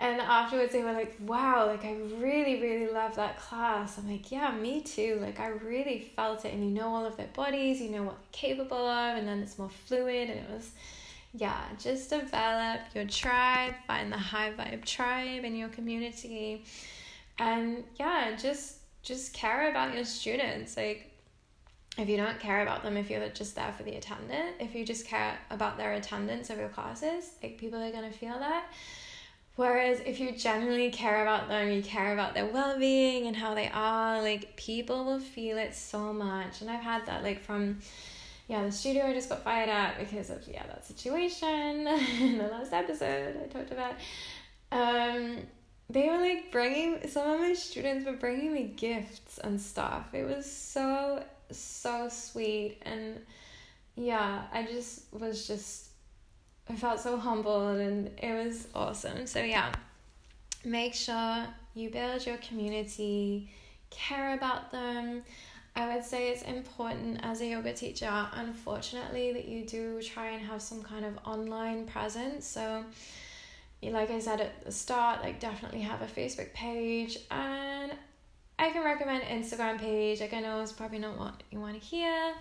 and 0.00 0.18
afterwards 0.18 0.72
they 0.72 0.82
were 0.82 0.94
like, 0.94 1.14
Wow, 1.20 1.66
like 1.66 1.84
I 1.84 1.94
really, 2.18 2.60
really 2.60 2.90
love 2.90 3.16
that 3.16 3.38
class. 3.38 3.98
I'm 3.98 4.10
like, 4.10 4.32
Yeah, 4.32 4.50
me 4.50 4.80
too. 4.80 5.18
Like 5.20 5.38
I 5.38 5.48
really 5.48 6.10
felt 6.16 6.44
it 6.44 6.52
and 6.52 6.64
you 6.64 6.70
know 6.70 6.88
all 6.88 7.06
of 7.06 7.16
their 7.16 7.28
bodies, 7.28 7.80
you 7.80 7.90
know 7.90 8.02
what 8.02 8.16
they're 8.16 8.32
capable 8.32 8.84
of 8.84 9.16
and 9.16 9.28
then 9.28 9.38
it's 9.38 9.58
more 9.58 9.70
fluid 9.70 10.28
and 10.30 10.40
it 10.40 10.50
was 10.50 10.72
yeah, 11.32 11.60
just 11.78 12.10
develop 12.10 12.80
your 12.92 13.04
tribe, 13.04 13.74
find 13.86 14.10
the 14.10 14.18
high 14.18 14.50
vibe 14.50 14.84
tribe 14.84 15.44
in 15.44 15.54
your 15.54 15.68
community. 15.68 16.64
And 17.38 17.84
yeah, 17.96 18.34
just 18.36 18.79
just 19.02 19.32
care 19.32 19.70
about 19.70 19.94
your 19.94 20.04
students. 20.04 20.76
Like, 20.76 21.10
if 21.98 22.08
you 22.08 22.16
don't 22.16 22.38
care 22.38 22.62
about 22.62 22.82
them, 22.82 22.96
if 22.96 23.10
you're 23.10 23.28
just 23.30 23.54
there 23.54 23.72
for 23.76 23.82
the 23.82 23.96
attendant, 23.96 24.56
if 24.60 24.74
you 24.74 24.84
just 24.84 25.06
care 25.06 25.38
about 25.50 25.76
their 25.76 25.92
attendance 25.94 26.50
of 26.50 26.58
your 26.58 26.68
classes, 26.68 27.32
like 27.42 27.58
people 27.58 27.82
are 27.82 27.90
gonna 27.90 28.12
feel 28.12 28.38
that. 28.38 28.66
Whereas 29.56 30.00
if 30.06 30.20
you 30.20 30.32
genuinely 30.32 30.90
care 30.90 31.22
about 31.22 31.48
them, 31.48 31.70
you 31.70 31.82
care 31.82 32.14
about 32.14 32.32
their 32.34 32.46
well 32.46 32.78
being 32.78 33.26
and 33.26 33.36
how 33.36 33.54
they 33.54 33.68
are, 33.68 34.22
like 34.22 34.56
people 34.56 35.04
will 35.04 35.18
feel 35.18 35.58
it 35.58 35.74
so 35.74 36.12
much. 36.12 36.60
And 36.60 36.70
I've 36.70 36.82
had 36.82 37.04
that 37.06 37.22
like 37.22 37.42
from 37.42 37.80
yeah, 38.48 38.64
the 38.64 38.72
studio 38.72 39.06
I 39.06 39.12
just 39.12 39.28
got 39.28 39.44
fired 39.44 39.68
at 39.68 39.98
because 39.98 40.30
of 40.30 40.46
yeah, 40.48 40.66
that 40.66 40.86
situation 40.86 41.86
in 42.20 42.38
the 42.38 42.48
last 42.48 42.72
episode 42.72 43.36
I 43.42 43.46
talked 43.48 43.72
about. 43.72 43.94
Um 44.72 45.38
they 45.90 46.08
were 46.08 46.18
like 46.18 46.52
bringing 46.52 47.08
some 47.08 47.28
of 47.28 47.40
my 47.40 47.52
students 47.52 48.06
were 48.06 48.16
bringing 48.16 48.52
me 48.52 48.74
gifts 48.76 49.38
and 49.38 49.60
stuff. 49.60 50.14
It 50.14 50.24
was 50.24 50.50
so 50.50 51.24
so 51.50 52.08
sweet 52.08 52.78
and 52.82 53.18
yeah, 53.96 54.42
I 54.52 54.62
just 54.62 55.12
was 55.12 55.46
just 55.46 55.88
I 56.68 56.76
felt 56.76 57.00
so 57.00 57.16
humbled 57.16 57.78
and 57.78 58.10
it 58.18 58.46
was 58.46 58.68
awesome. 58.74 59.26
So 59.26 59.42
yeah, 59.42 59.72
make 60.64 60.94
sure 60.94 61.46
you 61.74 61.90
build 61.90 62.24
your 62.24 62.36
community, 62.36 63.50
care 63.90 64.34
about 64.34 64.70
them. 64.70 65.22
I 65.74 65.94
would 65.94 66.04
say 66.04 66.28
it's 66.28 66.42
important 66.42 67.20
as 67.22 67.40
a 67.40 67.46
yoga 67.46 67.72
teacher, 67.72 68.26
unfortunately, 68.34 69.32
that 69.32 69.46
you 69.46 69.64
do 69.64 70.00
try 70.02 70.30
and 70.30 70.44
have 70.46 70.62
some 70.62 70.82
kind 70.82 71.04
of 71.04 71.18
online 71.24 71.86
presence. 71.86 72.46
So 72.46 72.84
like 73.82 74.10
I 74.10 74.18
said 74.18 74.40
at 74.40 74.64
the 74.64 74.72
start, 74.72 75.22
like 75.22 75.40
definitely 75.40 75.80
have 75.80 76.02
a 76.02 76.06
Facebook 76.06 76.52
page 76.52 77.18
and 77.30 77.92
I 78.58 78.70
can 78.70 78.84
recommend 78.84 79.24
Instagram 79.24 79.78
page. 79.78 80.20
Like 80.20 80.34
I 80.34 80.40
know 80.40 80.60
it's 80.60 80.72
probably 80.72 80.98
not 80.98 81.18
what 81.18 81.42
you 81.50 81.58
want 81.60 81.80
to 81.80 81.86
hear, 81.86 82.34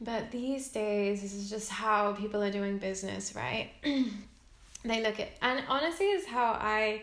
but 0.00 0.32
these 0.32 0.68
days 0.68 1.22
this 1.22 1.34
is 1.34 1.48
just 1.48 1.70
how 1.70 2.12
people 2.12 2.42
are 2.42 2.50
doing 2.50 2.78
business, 2.78 3.36
right? 3.36 3.70
they 4.84 5.02
look 5.02 5.20
at 5.20 5.28
and 5.40 5.62
honestly 5.68 6.06
is 6.06 6.26
how 6.26 6.58
I 6.60 7.02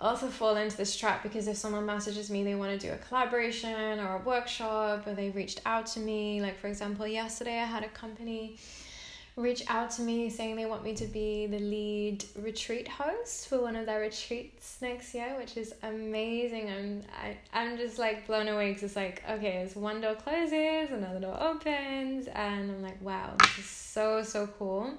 also 0.00 0.28
fall 0.28 0.56
into 0.56 0.76
this 0.76 0.96
trap 0.96 1.22
because 1.22 1.48
if 1.48 1.56
someone 1.56 1.86
messages 1.86 2.28
me 2.28 2.44
they 2.44 2.54
want 2.54 2.78
to 2.78 2.86
do 2.86 2.92
a 2.92 2.98
collaboration 2.98 3.98
or 3.98 4.16
a 4.16 4.18
workshop 4.18 5.06
or 5.06 5.14
they 5.14 5.30
reached 5.30 5.60
out 5.64 5.86
to 5.86 6.00
me 6.00 6.42
like 6.42 6.58
for 6.58 6.66
example 6.66 7.06
yesterday 7.06 7.58
I 7.58 7.64
had 7.64 7.82
a 7.82 7.88
company 7.88 8.56
reach 9.36 9.62
out 9.68 9.90
to 9.90 10.00
me 10.00 10.30
saying 10.30 10.56
they 10.56 10.64
want 10.64 10.82
me 10.82 10.94
to 10.94 11.04
be 11.04 11.46
the 11.46 11.58
lead 11.58 12.24
retreat 12.36 12.88
host 12.88 13.48
for 13.48 13.60
one 13.60 13.76
of 13.76 13.84
their 13.84 14.00
retreats 14.00 14.78
next 14.80 15.14
year, 15.14 15.36
which 15.38 15.58
is 15.58 15.74
amazing. 15.82 16.70
I'm 16.70 17.02
I, 17.22 17.36
I'm 17.52 17.76
just 17.76 17.98
like 17.98 18.26
blown 18.26 18.48
away 18.48 18.70
because 18.70 18.84
it's 18.84 18.96
like 18.96 19.22
okay, 19.28 19.58
as 19.58 19.76
one 19.76 20.00
door 20.00 20.14
closes, 20.14 20.90
another 20.90 21.20
door 21.20 21.36
opens, 21.38 22.28
and 22.28 22.70
I'm 22.70 22.82
like, 22.82 23.00
wow, 23.02 23.34
this 23.38 23.58
is 23.58 23.66
so 23.66 24.22
so 24.22 24.46
cool. 24.58 24.94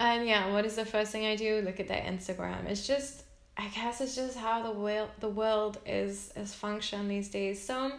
And 0.00 0.28
yeah, 0.28 0.52
what 0.52 0.64
is 0.64 0.76
the 0.76 0.86
first 0.86 1.10
thing 1.10 1.26
I 1.26 1.34
do? 1.34 1.60
Look 1.62 1.80
at 1.80 1.88
their 1.88 2.02
Instagram. 2.02 2.66
It's 2.66 2.86
just 2.86 3.24
I 3.56 3.66
guess 3.68 4.00
it's 4.00 4.14
just 4.14 4.38
how 4.38 4.62
the 4.62 4.70
world 4.70 5.10
the 5.18 5.28
world 5.28 5.78
is 5.84 6.32
is 6.36 6.54
function 6.54 7.08
these 7.08 7.28
days. 7.28 7.60
So 7.60 7.90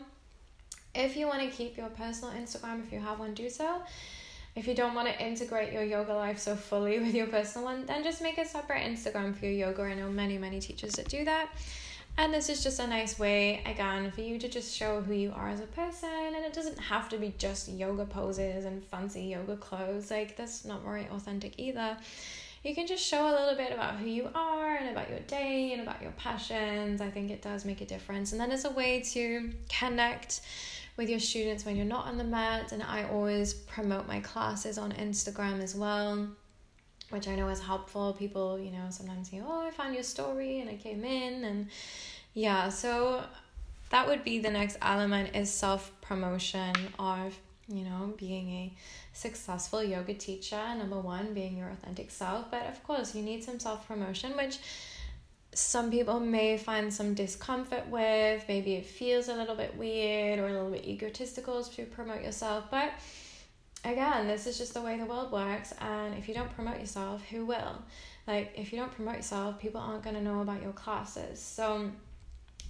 if 0.96 1.18
you 1.18 1.28
want 1.28 1.42
to 1.42 1.50
keep 1.50 1.76
your 1.76 1.90
personal 1.90 2.34
Instagram, 2.34 2.82
if 2.82 2.94
you 2.94 3.02
have 3.02 3.20
one, 3.20 3.34
do 3.34 3.50
so 3.50 3.82
if 4.60 4.68
you 4.68 4.76
don't 4.76 4.94
want 4.94 5.08
to 5.08 5.26
integrate 5.26 5.72
your 5.72 5.84
yoga 5.84 6.14
life 6.14 6.38
so 6.38 6.54
fully 6.54 7.00
with 7.04 7.16
your 7.16 7.28
personal 7.28 7.66
one, 7.66 7.86
then 7.86 8.04
just 8.04 8.22
make 8.22 8.38
a 8.38 8.46
separate 8.46 8.84
Instagram 8.84 9.36
for 9.36 9.46
your 9.46 9.70
yoga. 9.70 9.84
I 9.84 9.94
know 9.96 10.10
many, 10.10 10.38
many 10.38 10.60
teachers 10.60 10.92
that 10.94 11.08
do 11.08 11.24
that. 11.26 11.50
And 12.18 12.34
this 12.34 12.50
is 12.50 12.62
just 12.62 12.80
a 12.82 12.88
nice 12.88 13.18
way, 13.18 13.64
again, 13.66 14.12
for 14.12 14.20
you 14.20 14.38
to 14.40 14.50
just 14.50 14.76
show 14.76 15.00
who 15.00 15.14
you 15.14 15.32
are 15.34 15.48
as 15.48 15.62
a 15.62 15.68
person. 15.68 16.10
And 16.10 16.44
it 16.44 16.52
doesn't 16.52 16.78
have 16.78 17.08
to 17.10 17.18
be 17.18 17.34
just 17.38 17.70
yoga 17.70 18.04
poses 18.04 18.66
and 18.66 18.84
fancy 18.84 19.22
yoga 19.22 19.56
clothes. 19.56 20.12
Like, 20.12 20.36
that's 20.36 20.66
not 20.66 20.84
very 20.84 21.08
authentic 21.08 21.54
either. 21.58 21.96
You 22.62 22.76
can 22.76 22.88
just 22.88 23.06
show 23.06 23.30
a 23.30 23.32
little 23.32 23.56
bit 23.56 23.72
about 23.72 23.96
who 23.96 24.08
you 24.08 24.28
are 24.36 24.76
and 24.76 24.90
about 24.90 25.10
your 25.10 25.22
day 25.22 25.72
and 25.72 25.82
about 25.82 26.02
your 26.02 26.12
passions. 26.12 27.00
I 27.00 27.10
think 27.10 27.32
it 27.32 27.42
does 27.42 27.64
make 27.64 27.80
a 27.80 27.86
difference. 27.86 28.34
And 28.34 28.42
then 28.42 28.52
it's 28.52 28.66
a 28.66 28.72
way 28.72 29.00
to 29.14 29.54
connect 29.70 30.42
with 31.00 31.10
your 31.10 31.20
students 31.20 31.64
when 31.66 31.78
you're 31.78 31.86
not 31.86 32.06
on 32.06 32.18
the 32.18 32.24
mat. 32.26 32.74
And 32.74 32.84
I 32.84 33.06
always 33.06 33.54
promote 33.54 34.06
my 34.06 34.20
classes 34.20 34.78
on 34.78 34.92
Instagram 34.92 35.64
as 35.64 35.74
well 35.74 36.28
which 37.10 37.28
I 37.28 37.36
know 37.36 37.48
is 37.48 37.60
helpful. 37.60 38.14
People, 38.14 38.60
you 38.60 38.72
know, 38.72 38.86
sometimes 38.90 39.32
say, 39.32 39.42
"Oh, 39.44 39.66
I 39.66 39.72
found 39.72 39.96
your 39.96 40.04
story 40.04 40.60
and 40.60 40.70
I 40.70 40.76
came 40.76 41.04
in," 41.04 41.44
and 41.44 41.68
yeah, 42.34 42.70
so 42.70 43.24
that 43.90 44.08
would 44.08 44.24
be 44.24 44.40
the 44.40 44.52
next 44.52 44.78
element 44.82 45.36
is 45.36 45.52
self 45.52 45.92
promotion 46.02 46.76
of 47.00 47.36
you 47.68 47.84
know 47.84 48.14
being 48.18 48.50
a 48.50 48.74
successful 49.14 49.84
yoga 49.84 50.14
teacher. 50.14 50.64
Number 50.76 51.00
one, 51.00 51.34
being 51.34 51.58
your 51.58 51.70
authentic 51.70 52.12
self, 52.12 52.52
but 52.52 52.68
of 52.68 52.84
course, 52.84 53.16
you 53.16 53.24
need 53.24 53.44
some 53.44 53.60
self 53.60 53.88
promotion, 53.88 54.38
which 54.38 54.60
some 55.54 55.90
people 55.92 56.20
may 56.20 56.58
find 56.58 56.94
some 56.94 57.14
discomfort 57.14 57.88
with. 57.88 58.44
Maybe 58.48 58.76
it 58.76 58.86
feels 58.86 59.28
a 59.28 59.36
little 59.36 59.56
bit 59.56 59.76
weird 59.76 60.40
or 60.40 60.48
a 60.48 60.52
little 60.52 60.72
bit 60.72 60.86
egotistical 60.86 61.64
to 61.64 61.86
promote 61.86 62.22
yourself, 62.22 62.66
but 62.70 62.92
again, 63.84 64.28
this 64.28 64.48
is 64.48 64.58
just 64.58 64.74
the 64.74 64.82
way 64.82 64.98
the 64.98 65.06
world 65.06 65.32
works. 65.32 65.74
And 65.80 66.16
if 66.16 66.28
you 66.28 66.34
don't 66.34 66.54
promote 66.54 66.80
yourself, 66.80 67.24
who 67.26 67.46
will? 67.46 67.82
Like, 68.28 68.54
if 68.56 68.72
you 68.72 68.80
don't 68.80 68.92
promote 68.92 69.16
yourself, 69.16 69.60
people 69.60 69.82
aren't 69.82 70.04
going 70.04 70.16
to 70.16 70.22
know 70.22 70.42
about 70.42 70.62
your 70.62 70.74
classes. 70.74 71.40
So, 71.42 71.92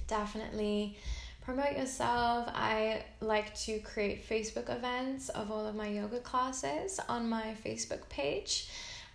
definitely 0.07 0.97
promote 1.41 1.77
yourself. 1.77 2.49
I 2.53 3.03
like 3.21 3.55
to 3.61 3.79
create 3.79 4.27
Facebook 4.27 4.73
events 4.75 5.29
of 5.29 5.51
all 5.51 5.65
of 5.65 5.75
my 5.75 5.87
yoga 5.87 6.19
classes 6.19 6.99
on 7.09 7.27
my 7.27 7.55
Facebook 7.65 8.07
page. 8.09 8.69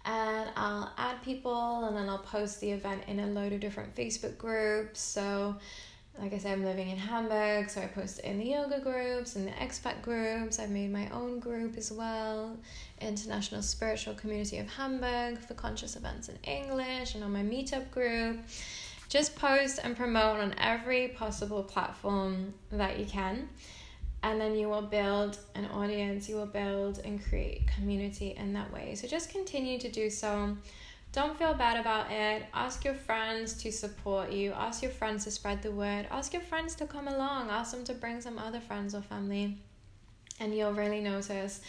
And 0.05 0.51
I'll 0.57 0.93
add 0.99 1.23
people 1.23 1.85
and 1.85 1.97
then 1.97 2.09
I'll 2.09 2.19
post 2.19 2.61
the 2.61 2.71
event 2.71 3.05
in 3.09 3.21
a 3.21 3.27
load 3.27 3.53
of 3.53 3.61
different 3.61 3.95
Facebook 3.95 4.37
groups. 4.37 5.01
So, 5.01 5.57
like 6.21 6.33
I 6.33 6.39
said, 6.39 6.53
I'm 6.53 6.65
living 6.65 6.91
in 6.91 6.97
Hamburg, 6.97 7.69
so 7.69 7.81
I 7.81 7.87
post 7.87 8.21
in 8.21 8.39
the 8.39 8.45
yoga 8.45 8.81
groups 8.81 9.35
and 9.35 9.49
the 9.49 9.53
expat 9.53 10.01
groups. 10.03 10.59
I've 10.59 10.71
made 10.71 10.93
my 10.93 11.09
own 11.11 11.41
group 11.41 11.77
as 11.77 11.91
well, 11.91 12.57
International 13.01 13.63
Spiritual 13.63 14.15
Community 14.15 14.59
of 14.59 14.69
Hamburg 14.69 15.39
for 15.41 15.55
conscious 15.55 15.97
events 15.97 16.29
in 16.29 16.37
English, 16.45 17.17
and 17.17 17.25
on 17.25 17.33
my 17.33 17.43
meetup 17.43 17.91
group. 17.91 18.39
Just 19.09 19.37
post 19.37 19.81
and 19.83 19.97
promote 19.97 20.41
on 20.41 20.55
every 20.59 21.09
possible 21.09 21.63
platform 21.63 22.55
that 22.71 22.99
you 22.99 23.07
can, 23.07 23.49
and 24.25 24.41
then 24.41 24.57
you 24.57 24.71
will 24.71 24.83
build 24.83 25.37
an 25.55 25.67
audience, 25.67 26.31
you 26.31 26.37
will 26.37 26.47
build 26.47 26.99
and 27.05 27.23
create 27.23 27.67
community 27.67 28.35
in 28.39 28.55
that 28.55 28.73
way. 28.73 28.95
So 28.95 29.07
just 29.07 29.29
continue 29.29 29.79
to 29.79 29.91
do 29.91 30.09
so. 30.09 30.57
Don't 31.13 31.37
feel 31.37 31.53
bad 31.53 31.79
about 31.79 32.11
it. 32.11 32.47
Ask 32.55 32.87
your 32.87 32.95
friends 32.95 33.53
to 33.63 33.71
support 33.71 34.33
you. 34.33 34.53
Ask 34.53 34.83
your 34.83 34.93
friends 34.93 35.25
to 35.25 35.31
spread 35.31 35.61
the 35.61 35.71
word. 35.71 36.07
Ask 36.11 36.33
your 36.33 36.41
friends 36.41 36.75
to 36.77 36.87
come 36.87 37.07
along. 37.07 37.51
Ask 37.51 37.73
them 37.73 37.85
to 37.85 37.93
bring 37.93 38.23
some 38.23 38.39
other 38.39 38.61
friends 38.61 38.95
or 38.95 39.03
family. 39.03 39.59
And 40.41 40.57
you'll 40.57 40.73
really 40.73 41.03
notice 41.03 41.61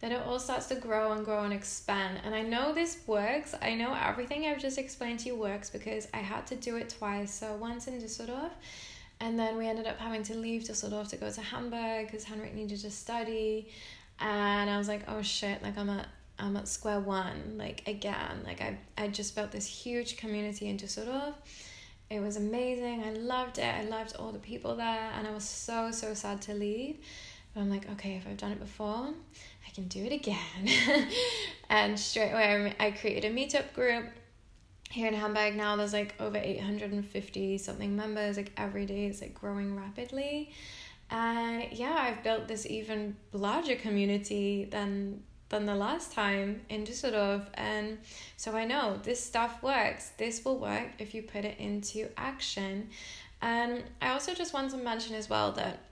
that 0.00 0.10
it 0.10 0.22
all 0.26 0.38
starts 0.38 0.68
to 0.68 0.76
grow 0.76 1.12
and 1.12 1.22
grow 1.22 1.44
and 1.44 1.52
expand. 1.52 2.18
And 2.24 2.34
I 2.34 2.40
know 2.40 2.72
this 2.72 2.96
works. 3.06 3.54
I 3.60 3.74
know 3.74 3.94
everything 3.94 4.46
I've 4.46 4.58
just 4.58 4.78
explained 4.78 5.18
to 5.20 5.26
you 5.26 5.36
works 5.36 5.68
because 5.68 6.08
I 6.14 6.18
had 6.18 6.46
to 6.46 6.56
do 6.56 6.76
it 6.76 6.88
twice. 6.98 7.34
So 7.34 7.56
once 7.56 7.88
in 7.88 8.00
Düsseldorf, 8.00 8.52
and 9.20 9.38
then 9.38 9.58
we 9.58 9.68
ended 9.68 9.86
up 9.86 9.98
having 9.98 10.22
to 10.24 10.34
leave 10.34 10.62
Düsseldorf 10.62 11.08
to 11.10 11.16
go 11.16 11.30
to 11.30 11.40
Hamburg 11.40 12.06
because 12.06 12.24
Henrik 12.24 12.54
needed 12.54 12.80
to 12.80 12.90
study. 12.90 13.68
And 14.18 14.70
I 14.70 14.78
was 14.78 14.88
like, 14.88 15.02
oh 15.08 15.22
shit, 15.22 15.62
like 15.62 15.76
I'm 15.76 15.90
at 15.90 16.08
I'm 16.38 16.56
at 16.56 16.68
square 16.68 17.00
one, 17.00 17.56
like 17.58 17.86
again. 17.86 18.42
Like 18.44 18.62
I, 18.62 18.78
I 18.96 19.08
just 19.08 19.34
felt 19.34 19.52
this 19.52 19.66
huge 19.66 20.16
community 20.16 20.68
in 20.68 20.78
Düsseldorf. 20.78 21.34
It 22.08 22.20
was 22.20 22.36
amazing. 22.36 23.04
I 23.04 23.10
loved 23.10 23.58
it. 23.58 23.64
I 23.64 23.84
loved 23.84 24.16
all 24.16 24.32
the 24.32 24.38
people 24.38 24.74
there, 24.74 25.10
and 25.16 25.26
I 25.26 25.32
was 25.32 25.44
so 25.44 25.90
so 25.90 26.14
sad 26.14 26.40
to 26.42 26.54
leave. 26.54 26.96
But 27.52 27.60
I'm 27.60 27.70
like, 27.70 27.90
okay, 27.92 28.16
if 28.16 28.26
I've 28.26 28.36
done 28.38 28.52
it 28.52 28.60
before, 28.60 29.10
I 29.66 29.70
can 29.74 29.86
do 29.88 30.04
it 30.04 30.12
again. 30.12 31.08
and 31.68 31.98
straight 31.98 32.30
away, 32.32 32.74
I 32.78 32.92
created 32.92 33.30
a 33.30 33.34
meetup 33.34 33.74
group 33.74 34.06
here 34.90 35.08
in 35.08 35.14
Hamburg. 35.14 35.56
Now 35.56 35.76
there's 35.76 35.92
like 35.92 36.14
over 36.20 36.36
eight 36.36 36.60
hundred 36.60 36.92
and 36.92 37.04
fifty 37.04 37.58
something 37.58 37.96
members. 37.96 38.36
Like 38.36 38.52
every 38.56 38.86
day, 38.86 39.06
it's 39.06 39.20
like 39.20 39.34
growing 39.34 39.76
rapidly. 39.76 40.52
And 41.10 41.66
yeah, 41.72 41.96
I've 41.98 42.22
built 42.22 42.46
this 42.46 42.66
even 42.66 43.16
larger 43.32 43.76
community 43.76 44.66
than 44.70 45.22
than 45.48 45.66
the 45.66 45.74
last 45.74 46.12
time 46.12 46.60
in 46.68 46.84
Düsseldorf. 46.84 47.46
And 47.54 47.98
so 48.36 48.52
I 48.52 48.64
know 48.64 49.00
this 49.02 49.22
stuff 49.22 49.62
works. 49.62 50.10
This 50.16 50.44
will 50.44 50.58
work 50.58 50.88
if 50.98 51.14
you 51.14 51.22
put 51.22 51.44
it 51.44 51.58
into 51.58 52.08
action. 52.16 52.90
And 53.42 53.82
I 54.02 54.10
also 54.10 54.34
just 54.34 54.52
want 54.52 54.70
to 54.72 54.76
mention 54.76 55.16
as 55.16 55.30
well 55.30 55.50
that 55.52 55.89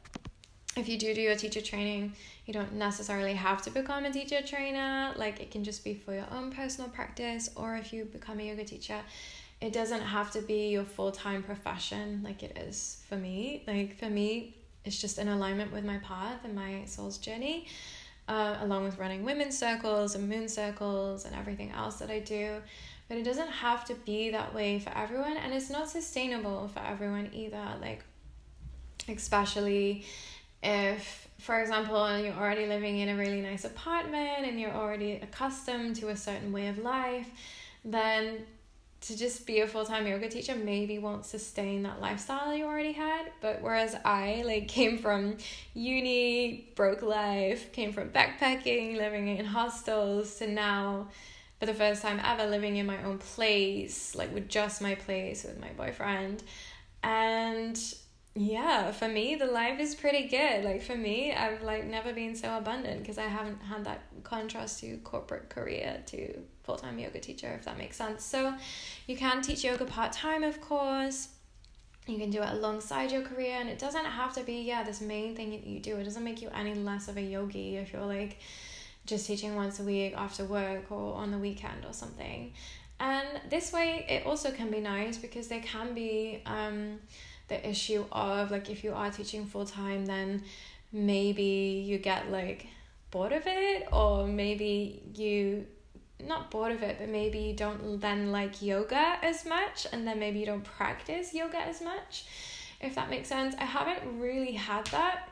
if 0.79 0.89
you 0.89 0.97
do 0.99 1.13
do 1.15 1.21
your 1.21 1.37
teacher 1.37 1.61
training, 1.61 2.13
you 2.47 2.55
don't 2.55 2.75
necessarily 2.75 3.35
have 3.35 3.63
to 3.63 3.71
become 3.71 4.05
a 4.05 4.13
teacher 4.13 4.41
trainer. 4.43 5.13
Like 5.17 5.41
it 5.41 5.51
can 5.51 5.65
just 5.65 5.85
be 5.85 5.95
for 5.95 6.15
your 6.15 6.27
own 6.33 6.51
personal 6.51 6.91
practice, 6.91 7.51
or 7.57 7.77
if 7.77 7.93
you 7.93 8.05
become 8.05 8.41
a 8.41 8.45
yoga 8.45 8.65
teacher, 8.65 9.01
it 9.61 9.73
doesn't 9.73 10.03
have 10.03 10.31
to 10.33 10.43
be 10.43 10.69
your 10.69 10.85
full 10.85 11.13
time 11.13 11.43
profession 11.43 12.23
like 12.25 12.43
it 12.43 12.57
is 12.57 13.03
for 13.09 13.17
me. 13.17 13.65
Like 13.67 13.99
for 13.99 14.09
me, 14.09 14.57
it's 14.85 15.01
just 15.01 15.19
in 15.19 15.29
alignment 15.29 15.73
with 15.73 15.85
my 15.85 15.99
path 15.99 16.45
and 16.45 16.55
my 16.55 16.85
soul's 16.87 17.19
journey 17.19 17.67
uh, 18.29 18.59
along 18.61 18.85
with 18.85 18.99
running 18.99 19.25
women's 19.25 19.59
circles 19.59 20.15
and 20.15 20.29
moon 20.29 20.49
circles 20.49 21.25
and 21.25 21.35
everything 21.35 21.71
else 21.71 21.97
that 21.97 22.11
I 22.11 22.21
do. 22.21 22.61
But 23.09 23.17
it 23.17 23.25
doesn't 23.25 23.49
have 23.49 23.87
to 23.87 23.95
be 23.95 24.31
that 24.31 24.55
way 24.55 24.79
for 24.79 24.91
everyone, 24.91 25.39
and 25.39 25.55
it's 25.55 25.71
not 25.71 25.89
sustainable 25.89 26.69
for 26.69 26.81
everyone 26.81 27.31
either. 27.33 27.65
Like, 27.81 28.05
especially 29.09 30.05
if, 30.63 31.29
for 31.39 31.61
example, 31.61 32.19
you're 32.19 32.35
already 32.35 32.67
living 32.67 32.99
in 32.99 33.09
a 33.09 33.17
really 33.17 33.41
nice 33.41 33.65
apartment 33.65 34.45
and 34.45 34.61
you're 34.61 34.75
already 34.75 35.13
accustomed 35.13 35.97
to 35.97 36.09
a 36.09 36.17
certain 36.17 36.53
way 36.53 36.69
of 36.69 36.79
life, 36.79 37.29
then 37.85 38.45
to 39.01 39.17
just 39.17 39.47
be 39.47 39.61
a 39.61 39.67
full-time 39.67 40.07
yoga 40.07 40.29
teacher 40.29 40.57
maybe 40.57 40.99
won't 40.99 41.25
sustain 41.25 41.85
that 41.85 42.01
lifestyle 42.01 42.53
you 42.53 42.65
already 42.65 42.93
had. 42.93 43.31
But 43.41 43.63
whereas 43.63 43.95
i 44.05 44.43
like 44.45 44.69
came 44.79 44.99
from 44.99 45.37
uni 45.75 46.71
broke 46.75 47.03
life 47.03 47.73
came 47.73 47.93
from 47.93 48.11
backpacking 48.11 48.97
living 48.97 49.29
in 49.29 49.45
hostels 49.45 50.37
to 50.37 50.49
now 50.49 51.09
for 51.61 51.67
the 51.67 51.75
first 51.75 52.03
time 52.03 52.21
ever 52.25 52.47
living 52.47 52.77
in 52.77 52.87
my 52.87 53.03
own 53.05 53.19
place 53.19 54.15
like 54.15 54.33
with 54.33 54.49
just 54.49 54.81
my 54.81 54.95
place 54.95 55.45
with 55.45 55.61
my 55.61 55.71
boyfriend. 55.77 56.43
And 57.03 57.79
yeah 58.39 58.93
for 58.93 59.09
me 59.09 59.35
the 59.35 59.47
life 59.47 59.81
is 59.81 59.97
pretty 59.97 60.29
good. 60.29 60.65
Like 60.65 60.81
for 60.83 60.97
me 60.97 61.33
i've 61.33 61.63
like 61.63 61.85
never 61.85 62.13
been 62.13 62.37
so 62.37 62.57
abundant 62.57 63.01
because 63.01 63.19
i 63.19 63.27
haven't 63.27 63.61
had 63.63 63.85
that 63.85 64.03
contrast 64.23 64.81
to 64.81 64.97
corporate 64.99 65.49
career 65.49 66.01
to 66.07 66.39
full-time 66.63 66.99
yoga 66.99 67.19
teacher 67.19 67.53
if 67.59 67.65
that 67.65 67.77
makes 67.77 67.97
sense. 67.97 68.25
So 68.25 68.55
you 69.07 69.17
can 69.17 69.43
teach 69.43 69.65
yoga 69.65 69.85
part-time 69.85 70.45
of 70.45 70.61
course. 70.61 71.29
You 72.07 72.17
can 72.17 72.31
do 72.31 72.41
it 72.41 72.49
alongside 72.49 73.11
your 73.11 73.23
career 73.23 73.57
and 73.59 73.69
it 73.69 73.79
doesn't 73.79 74.05
have 74.05 74.33
to 74.35 74.43
be 74.45 74.63
yeah 74.63 74.85
this 74.85 75.01
main 75.01 75.35
thing 75.35 75.51
that 75.51 75.67
you 75.67 75.81
do. 75.81 75.97
It 75.97 76.05
doesn't 76.05 76.25
make 76.25 76.41
you 76.41 76.49
any 76.55 76.75
less 76.75 77.09
of 77.09 77.17
a 77.17 77.23
yogi 77.23 77.77
if 77.77 77.93
you're 77.93 78.07
like 78.07 78.39
just 79.05 79.27
teaching 79.27 79.57
once 79.57 79.81
a 79.81 79.83
week 79.83 80.15
after 80.17 80.45
work 80.45 80.93
or 80.93 81.15
on 81.15 81.33
the 81.33 81.39
weekend 81.39 81.85
or 81.85 81.93
something. 81.93 82.53
And 83.01 83.29
this 83.51 83.73
way 83.73 84.07
it 84.09 84.27
also 84.27 84.53
can 84.53 84.71
be 84.71 84.81
nice 84.81 85.19
because 85.19 85.49
there 85.49 85.61
can 85.61 85.93
be 85.95 86.43
um 86.47 87.01
the 87.49 87.69
issue 87.69 88.05
of 88.13 88.51
like 88.51 88.71
if 88.71 88.85
you 88.85 88.93
are 88.93 89.11
teaching 89.11 89.47
full 89.47 89.67
time 89.67 90.07
then 90.07 90.43
maybe 90.93 91.83
you 91.87 91.99
get 91.99 92.31
like 92.31 92.67
bored 93.11 93.33
of 93.33 93.43
it 93.47 93.89
or 93.93 94.27
maybe 94.27 95.03
you 95.15 95.67
not 96.27 96.51
bored 96.51 96.73
of 96.73 96.83
it 96.83 96.97
but 96.99 97.09
maybe 97.09 97.39
you 97.39 97.55
don't 97.55 98.01
then 98.01 98.33
like 98.33 98.61
yoga 98.61 99.19
as 99.23 99.47
much 99.47 99.87
and 99.93 100.07
then 100.07 100.19
maybe 100.19 100.39
you 100.39 100.47
don't 100.47 100.65
practice 100.65 101.33
yoga 101.33 101.59
as 101.59 101.81
much 101.81 102.25
if 102.81 102.95
that 102.95 103.11
makes 103.11 103.29
sense. 103.29 103.55
I 103.59 103.65
haven't 103.65 104.21
really 104.21 104.53
had 104.53 104.87
that. 104.89 105.29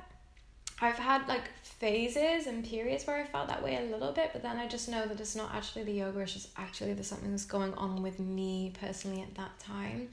I've 0.80 0.98
had 0.98 1.28
like 1.28 1.44
phases 1.62 2.46
and 2.46 2.64
periods 2.64 3.06
where 3.06 3.16
i 3.16 3.24
felt 3.24 3.48
that 3.48 3.62
way 3.62 3.76
a 3.76 3.90
little 3.90 4.12
bit 4.12 4.30
but 4.32 4.42
then 4.42 4.56
i 4.56 4.66
just 4.66 4.88
know 4.88 5.06
that 5.06 5.20
it's 5.20 5.36
not 5.36 5.54
actually 5.54 5.84
the 5.84 5.92
yoga 5.92 6.20
it's 6.20 6.32
just 6.32 6.48
actually 6.56 6.94
there's 6.94 7.06
something 7.06 7.30
that's 7.30 7.44
going 7.44 7.72
on 7.74 8.02
with 8.02 8.18
me 8.18 8.72
personally 8.80 9.22
at 9.22 9.34
that 9.34 9.58
time. 9.58 10.08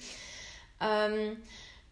Um 0.82 1.38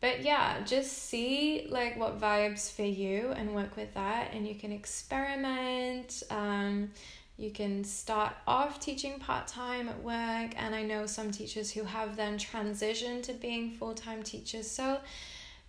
but 0.01 0.21
yeah 0.23 0.61
just 0.65 0.91
see 0.91 1.67
like 1.69 1.97
what 1.97 2.19
vibes 2.19 2.71
for 2.71 2.83
you 2.83 3.31
and 3.37 3.55
work 3.55 3.77
with 3.77 3.93
that 3.93 4.31
and 4.33 4.47
you 4.47 4.55
can 4.55 4.71
experiment 4.71 6.23
um 6.29 6.89
you 7.41 7.49
can 7.49 7.83
start 7.83 8.33
off 8.45 8.79
teaching 8.79 9.17
part 9.17 9.47
time 9.47 9.89
at 9.89 10.03
work, 10.03 10.53
and 10.57 10.75
I 10.75 10.83
know 10.83 11.07
some 11.07 11.31
teachers 11.31 11.71
who 11.71 11.83
have 11.83 12.15
then 12.15 12.37
transitioned 12.37 13.23
to 13.23 13.33
being 13.33 13.71
full 13.71 13.95
time 13.95 14.21
teachers. 14.21 14.69
So 14.69 14.99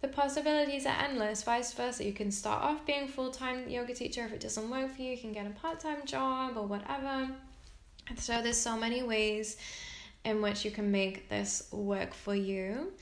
the 0.02 0.08
possibilities 0.08 0.84
are 0.84 0.94
endless. 1.02 1.42
Vice 1.42 1.72
versa, 1.72 2.04
you 2.04 2.12
can 2.12 2.30
start 2.30 2.62
off 2.62 2.84
being 2.84 3.08
full 3.08 3.30
time 3.30 3.70
yoga 3.70 3.94
teacher. 3.94 4.22
If 4.26 4.34
it 4.34 4.40
doesn't 4.40 4.68
work 4.68 4.94
for 4.94 5.00
you, 5.00 5.12
you 5.12 5.16
can 5.16 5.32
get 5.32 5.46
a 5.46 5.50
part 5.50 5.80
time 5.80 6.04
job 6.04 6.58
or 6.58 6.66
whatever. 6.66 7.30
So 8.16 8.42
there's 8.42 8.58
so 8.58 8.76
many 8.76 9.02
ways 9.02 9.56
in 10.26 10.42
which 10.42 10.66
you 10.66 10.70
can 10.70 10.90
make 10.90 11.30
this 11.30 11.68
work 11.72 12.12
for 12.12 12.34
you. 12.34 12.92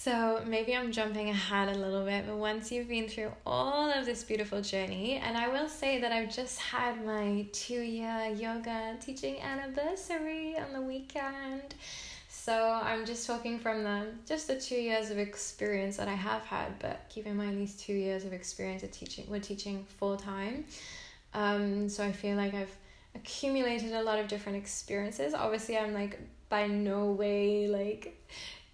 So 0.00 0.40
maybe 0.46 0.76
I'm 0.76 0.92
jumping 0.92 1.28
ahead 1.28 1.74
a 1.74 1.76
little 1.76 2.04
bit, 2.04 2.24
but 2.24 2.36
once 2.36 2.70
you've 2.70 2.86
been 2.86 3.08
through 3.08 3.32
all 3.44 3.90
of 3.90 4.06
this 4.06 4.22
beautiful 4.22 4.62
journey, 4.62 5.16
and 5.16 5.36
I 5.36 5.48
will 5.48 5.68
say 5.68 6.00
that 6.00 6.12
I've 6.12 6.32
just 6.32 6.60
had 6.60 7.04
my 7.04 7.46
two 7.50 7.80
year 7.80 8.32
yoga 8.32 8.96
teaching 9.00 9.40
anniversary 9.40 10.56
on 10.56 10.72
the 10.72 10.80
weekend. 10.80 11.74
So 12.28 12.80
I'm 12.80 13.06
just 13.06 13.26
talking 13.26 13.58
from 13.58 13.82
the 13.82 14.06
just 14.24 14.46
the 14.46 14.60
two 14.60 14.76
years 14.76 15.10
of 15.10 15.18
experience 15.18 15.96
that 15.96 16.06
I 16.06 16.14
have 16.14 16.42
had, 16.42 16.78
but 16.78 17.04
keep 17.08 17.26
in 17.26 17.36
mind 17.36 17.58
these 17.58 17.74
two 17.74 17.92
years 17.92 18.24
of 18.24 18.32
experience 18.32 18.84
of 18.84 18.92
teaching 18.92 19.26
we're 19.28 19.40
teaching 19.40 19.84
full 19.98 20.16
time. 20.16 20.64
Um, 21.34 21.88
so 21.88 22.04
I 22.04 22.12
feel 22.12 22.36
like 22.36 22.54
I've 22.54 22.74
accumulated 23.16 23.92
a 23.92 24.02
lot 24.02 24.20
of 24.20 24.28
different 24.28 24.58
experiences. 24.58 25.34
Obviously 25.34 25.76
I'm 25.76 25.92
like 25.92 26.20
by 26.48 26.68
no 26.68 27.10
way 27.10 27.66
like 27.66 28.14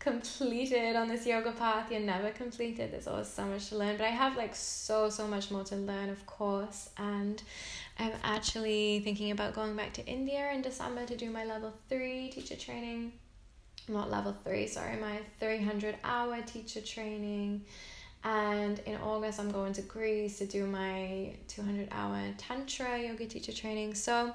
completed 0.04 0.96
on 0.96 1.08
this 1.08 1.26
yoga 1.26 1.50
path. 1.52 1.90
You're 1.90 2.00
never 2.00 2.30
completed. 2.30 2.92
There's 2.92 3.08
always 3.08 3.26
so 3.26 3.46
much 3.46 3.70
to 3.70 3.78
learn. 3.78 3.96
But 3.96 4.04
I 4.04 4.10
have 4.10 4.36
like 4.36 4.54
so, 4.54 5.08
so 5.08 5.26
much 5.26 5.50
more 5.50 5.64
to 5.64 5.76
learn, 5.76 6.10
of 6.10 6.24
course. 6.26 6.90
And 6.98 7.42
I'm 7.98 8.12
actually 8.22 9.00
thinking 9.02 9.30
about 9.30 9.54
going 9.54 9.74
back 9.74 9.94
to 9.94 10.06
India 10.06 10.52
in 10.52 10.60
December 10.60 11.06
to 11.06 11.16
do 11.16 11.30
my 11.30 11.46
level 11.46 11.72
three 11.88 12.28
teacher 12.28 12.54
training. 12.54 13.12
Not 13.88 14.10
level 14.10 14.36
three, 14.44 14.66
sorry, 14.66 14.96
my 14.98 15.20
300 15.40 15.96
hour 16.04 16.40
teacher 16.42 16.82
training. 16.82 17.64
And 18.24 18.78
in 18.80 18.96
August, 18.96 19.40
I'm 19.40 19.50
going 19.50 19.72
to 19.74 19.82
Greece 19.82 20.38
to 20.38 20.46
do 20.46 20.66
my 20.66 21.34
200 21.48 21.88
hour 21.92 22.20
Tantra 22.36 22.98
yoga 22.98 23.26
teacher 23.26 23.52
training. 23.52 23.94
So, 23.94 24.32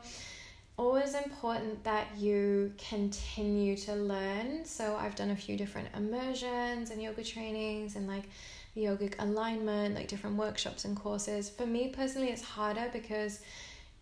always 0.79 1.13
important 1.13 1.83
that 1.83 2.07
you 2.17 2.71
continue 2.77 3.75
to 3.75 3.93
learn. 3.93 4.63
So 4.63 4.95
I've 4.95 5.13
done 5.13 5.31
a 5.31 5.35
few 5.35 5.57
different 5.57 5.89
immersions 5.93 6.89
and 6.89 7.03
yoga 7.03 7.21
trainings 7.21 7.97
and 7.97 8.07
like 8.07 8.29
yogic 8.77 9.15
alignment, 9.19 9.93
like 9.93 10.07
different 10.07 10.37
workshops 10.37 10.85
and 10.85 10.95
courses. 10.95 11.49
For 11.49 11.65
me 11.65 11.89
personally, 11.89 12.29
it's 12.29 12.41
harder 12.41 12.89
because 12.93 13.41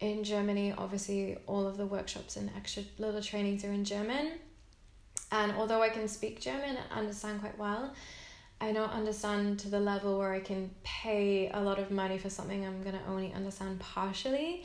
in 0.02 0.24
Germany, 0.24 0.72
obviously, 0.78 1.40
all 1.48 1.66
of 1.66 1.78
the 1.78 1.86
workshops 1.88 2.36
and 2.36 2.52
extra 2.56 2.84
little 3.00 3.24
trainings 3.24 3.66
are 3.66 3.72
in 3.72 3.84
German. 3.84 4.34
And 5.32 5.54
although 5.54 5.82
I 5.82 5.90
can 5.90 6.08
speak 6.08 6.40
German 6.40 6.78
and 6.78 6.92
understand 6.92 7.40
quite 7.40 7.58
well, 7.58 7.96
I 8.62 8.72
don't 8.72 8.92
understand 8.92 9.58
to 9.62 9.70
the 9.70 9.80
level 9.80 10.20
where 10.20 10.32
I 10.32 10.42
can 10.42 10.70
pay 10.84 11.50
a 11.52 11.60
lot 11.60 11.80
of 11.80 11.90
money 11.90 12.20
for 12.20 12.30
something 12.30 12.64
I'm 12.64 12.84
going 12.84 12.96
to 12.96 13.06
only 13.10 13.34
understand 13.34 13.80
partially. 13.80 14.64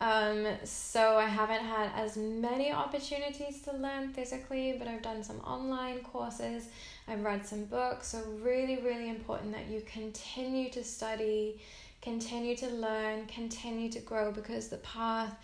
Um, 0.00 0.46
so 0.62 1.16
I 1.16 1.26
haven't 1.26 1.64
had 1.64 1.90
as 1.96 2.16
many 2.16 2.72
opportunities 2.72 3.62
to 3.62 3.72
learn 3.72 4.12
physically, 4.12 4.76
but 4.78 4.86
I've 4.86 5.02
done 5.02 5.24
some 5.24 5.40
online 5.40 6.00
courses. 6.00 6.68
I've 7.08 7.24
read 7.24 7.44
some 7.44 7.64
books. 7.64 8.08
So 8.08 8.22
really, 8.40 8.76
really 8.76 9.08
important 9.08 9.52
that 9.52 9.66
you 9.66 9.82
continue 9.92 10.70
to 10.70 10.84
study, 10.84 11.60
continue 12.00 12.56
to 12.56 12.68
learn, 12.68 13.26
continue 13.26 13.90
to 13.90 13.98
grow 13.98 14.30
because 14.30 14.68
the 14.68 14.76
path 14.78 15.34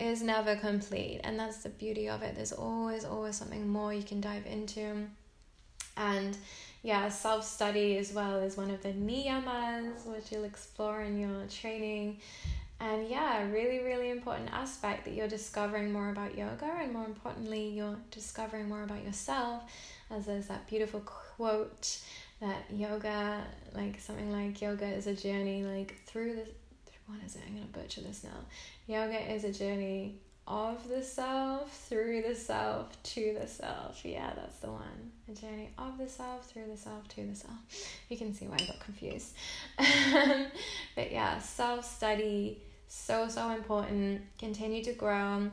is 0.00 0.22
never 0.22 0.56
complete. 0.56 1.20
And 1.22 1.38
that's 1.38 1.58
the 1.58 1.68
beauty 1.68 2.08
of 2.08 2.22
it. 2.22 2.34
There's 2.34 2.52
always, 2.52 3.04
always 3.04 3.36
something 3.36 3.68
more 3.68 3.94
you 3.94 4.02
can 4.02 4.20
dive 4.20 4.46
into. 4.46 5.06
And 5.96 6.36
yeah, 6.82 7.10
self 7.10 7.44
study 7.44 7.96
as 7.98 8.12
well 8.12 8.38
is 8.38 8.56
one 8.56 8.70
of 8.70 8.82
the 8.82 8.88
niyamas, 8.88 10.04
which 10.06 10.32
you'll 10.32 10.44
explore 10.44 11.02
in 11.02 11.20
your 11.20 11.46
training. 11.46 12.18
And 12.80 13.08
yeah, 13.08 13.42
really, 13.50 13.80
really 13.80 14.08
important 14.08 14.50
aspect 14.52 15.04
that 15.04 15.12
you're 15.12 15.28
discovering 15.28 15.92
more 15.92 16.08
about 16.08 16.36
yoga, 16.36 16.64
and 16.80 16.92
more 16.92 17.04
importantly, 17.04 17.68
you're 17.68 17.98
discovering 18.10 18.68
more 18.68 18.82
about 18.82 19.04
yourself. 19.04 19.64
As 20.10 20.24
there's 20.26 20.46
that 20.46 20.66
beautiful 20.66 21.00
quote 21.00 21.98
that 22.40 22.64
yoga, 22.72 23.44
like 23.74 24.00
something 24.00 24.32
like 24.32 24.62
yoga 24.62 24.86
is 24.86 25.06
a 25.06 25.14
journey, 25.14 25.62
like 25.62 25.94
through 26.06 26.36
the, 26.36 26.46
what 27.06 27.18
is 27.24 27.36
it? 27.36 27.42
I'm 27.46 27.54
gonna 27.54 27.66
butcher 27.66 28.00
this 28.00 28.24
now. 28.24 28.30
Yoga 28.86 29.30
is 29.30 29.44
a 29.44 29.52
journey 29.52 30.16
of 30.46 30.88
the 30.88 31.02
self, 31.02 31.70
through 31.88 32.22
the 32.26 32.34
self, 32.34 33.00
to 33.02 33.36
the 33.38 33.46
self. 33.46 34.00
Yeah, 34.04 34.32
that's 34.34 34.58
the 34.60 34.70
one. 34.70 35.12
A 35.30 35.34
journey 35.34 35.68
of 35.78 35.98
the 35.98 36.08
self, 36.08 36.46
through 36.46 36.66
the 36.70 36.78
self, 36.78 37.06
to 37.08 37.26
the 37.26 37.36
self. 37.36 37.54
You 38.08 38.16
can 38.16 38.32
see 38.32 38.46
why 38.46 38.56
I 38.58 38.66
got 38.66 38.80
confused. 38.80 39.34
Um, 39.78 40.46
but 40.96 41.12
yeah, 41.12 41.38
self 41.38 41.84
study 41.84 42.58
so, 42.92 43.28
so 43.28 43.50
important. 43.50 44.20
Continue 44.36 44.82
to 44.82 44.92
grow. 44.92 45.48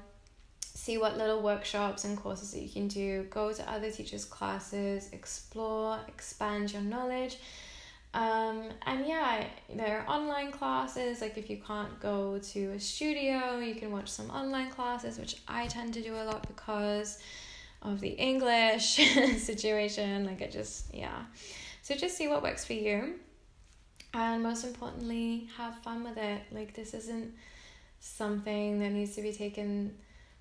See 0.59 0.97
what 0.97 1.17
little 1.17 1.43
workshops 1.43 2.03
and 2.03 2.17
courses 2.17 2.51
that 2.51 2.61
you 2.61 2.69
can 2.69 2.87
do. 2.87 3.27
Go 3.29 3.53
to 3.53 3.71
other 3.71 3.91
teachers' 3.91 4.25
classes, 4.25 5.09
explore, 5.13 5.99
expand 6.07 6.73
your 6.73 6.81
knowledge. 6.81 7.37
Um, 8.15 8.63
and 8.87 9.05
yeah, 9.05 9.45
there 9.71 9.99
are 9.99 10.09
online 10.09 10.51
classes. 10.51 11.21
Like 11.21 11.37
if 11.37 11.47
you 11.47 11.57
can't 11.57 11.99
go 11.99 12.39
to 12.39 12.71
a 12.71 12.79
studio, 12.79 13.59
you 13.59 13.75
can 13.75 13.91
watch 13.91 14.09
some 14.09 14.31
online 14.31 14.71
classes, 14.71 15.19
which 15.19 15.39
I 15.47 15.67
tend 15.67 15.93
to 15.93 16.01
do 16.01 16.15
a 16.15 16.23
lot 16.23 16.47
because 16.47 17.19
of 17.83 17.99
the 17.99 18.09
English 18.09 18.95
situation. 19.37 20.25
Like 20.25 20.41
I 20.41 20.47
just, 20.47 20.91
yeah. 20.91 21.25
So 21.83 21.93
just 21.93 22.17
see 22.17 22.27
what 22.27 22.41
works 22.41 22.65
for 22.65 22.73
you 22.73 23.19
and 24.13 24.43
most 24.43 24.63
importantly 24.63 25.49
have 25.57 25.77
fun 25.79 26.03
with 26.03 26.17
it. 26.17 26.41
Like 26.51 26.73
this 26.73 26.93
isn't 26.93 27.33
something 27.99 28.79
that 28.79 28.91
needs 28.91 29.15
to 29.15 29.21
be 29.21 29.33
taken 29.33 29.95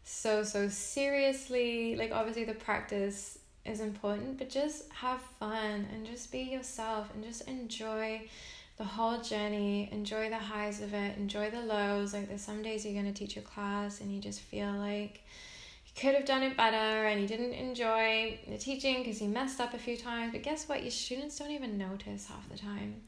so 0.04 0.42
so 0.42 0.68
seriously. 0.68 1.96
Like 1.96 2.12
obviously 2.12 2.44
the 2.44 2.54
practice 2.54 3.38
is 3.64 3.80
important 3.80 4.38
but 4.38 4.48
just 4.48 4.90
have 4.92 5.20
fun 5.40 5.86
and 5.92 6.06
just 6.06 6.30
be 6.30 6.40
yourself 6.40 7.10
and 7.14 7.24
just 7.24 7.48
enjoy 7.48 8.28
the 8.78 8.84
whole 8.84 9.20
journey. 9.20 9.88
Enjoy 9.90 10.28
the 10.28 10.38
highs 10.38 10.80
of 10.80 10.94
it. 10.94 11.16
Enjoy 11.16 11.50
the 11.50 11.62
lows. 11.62 12.12
Like 12.12 12.28
there's 12.28 12.42
some 12.42 12.62
days 12.62 12.84
you're 12.84 12.94
going 12.94 13.12
to 13.12 13.18
teach 13.18 13.36
a 13.36 13.40
class 13.40 14.00
and 14.00 14.12
you 14.14 14.20
just 14.20 14.40
feel 14.40 14.70
like 14.72 15.24
you 15.86 15.92
could 16.00 16.14
have 16.14 16.26
done 16.26 16.42
it 16.42 16.56
better 16.56 17.06
and 17.06 17.20
you 17.20 17.26
didn't 17.26 17.54
enjoy 17.54 18.38
the 18.46 18.58
teaching 18.58 18.98
because 18.98 19.20
you 19.20 19.28
messed 19.28 19.60
up 19.60 19.72
a 19.74 19.78
few 19.78 19.96
times. 19.96 20.32
But 20.32 20.42
guess 20.42 20.68
what? 20.68 20.82
Your 20.82 20.90
students 20.90 21.38
don't 21.38 21.50
even 21.50 21.78
notice 21.78 22.26
half 22.26 22.48
the 22.50 22.58
time 22.58 23.02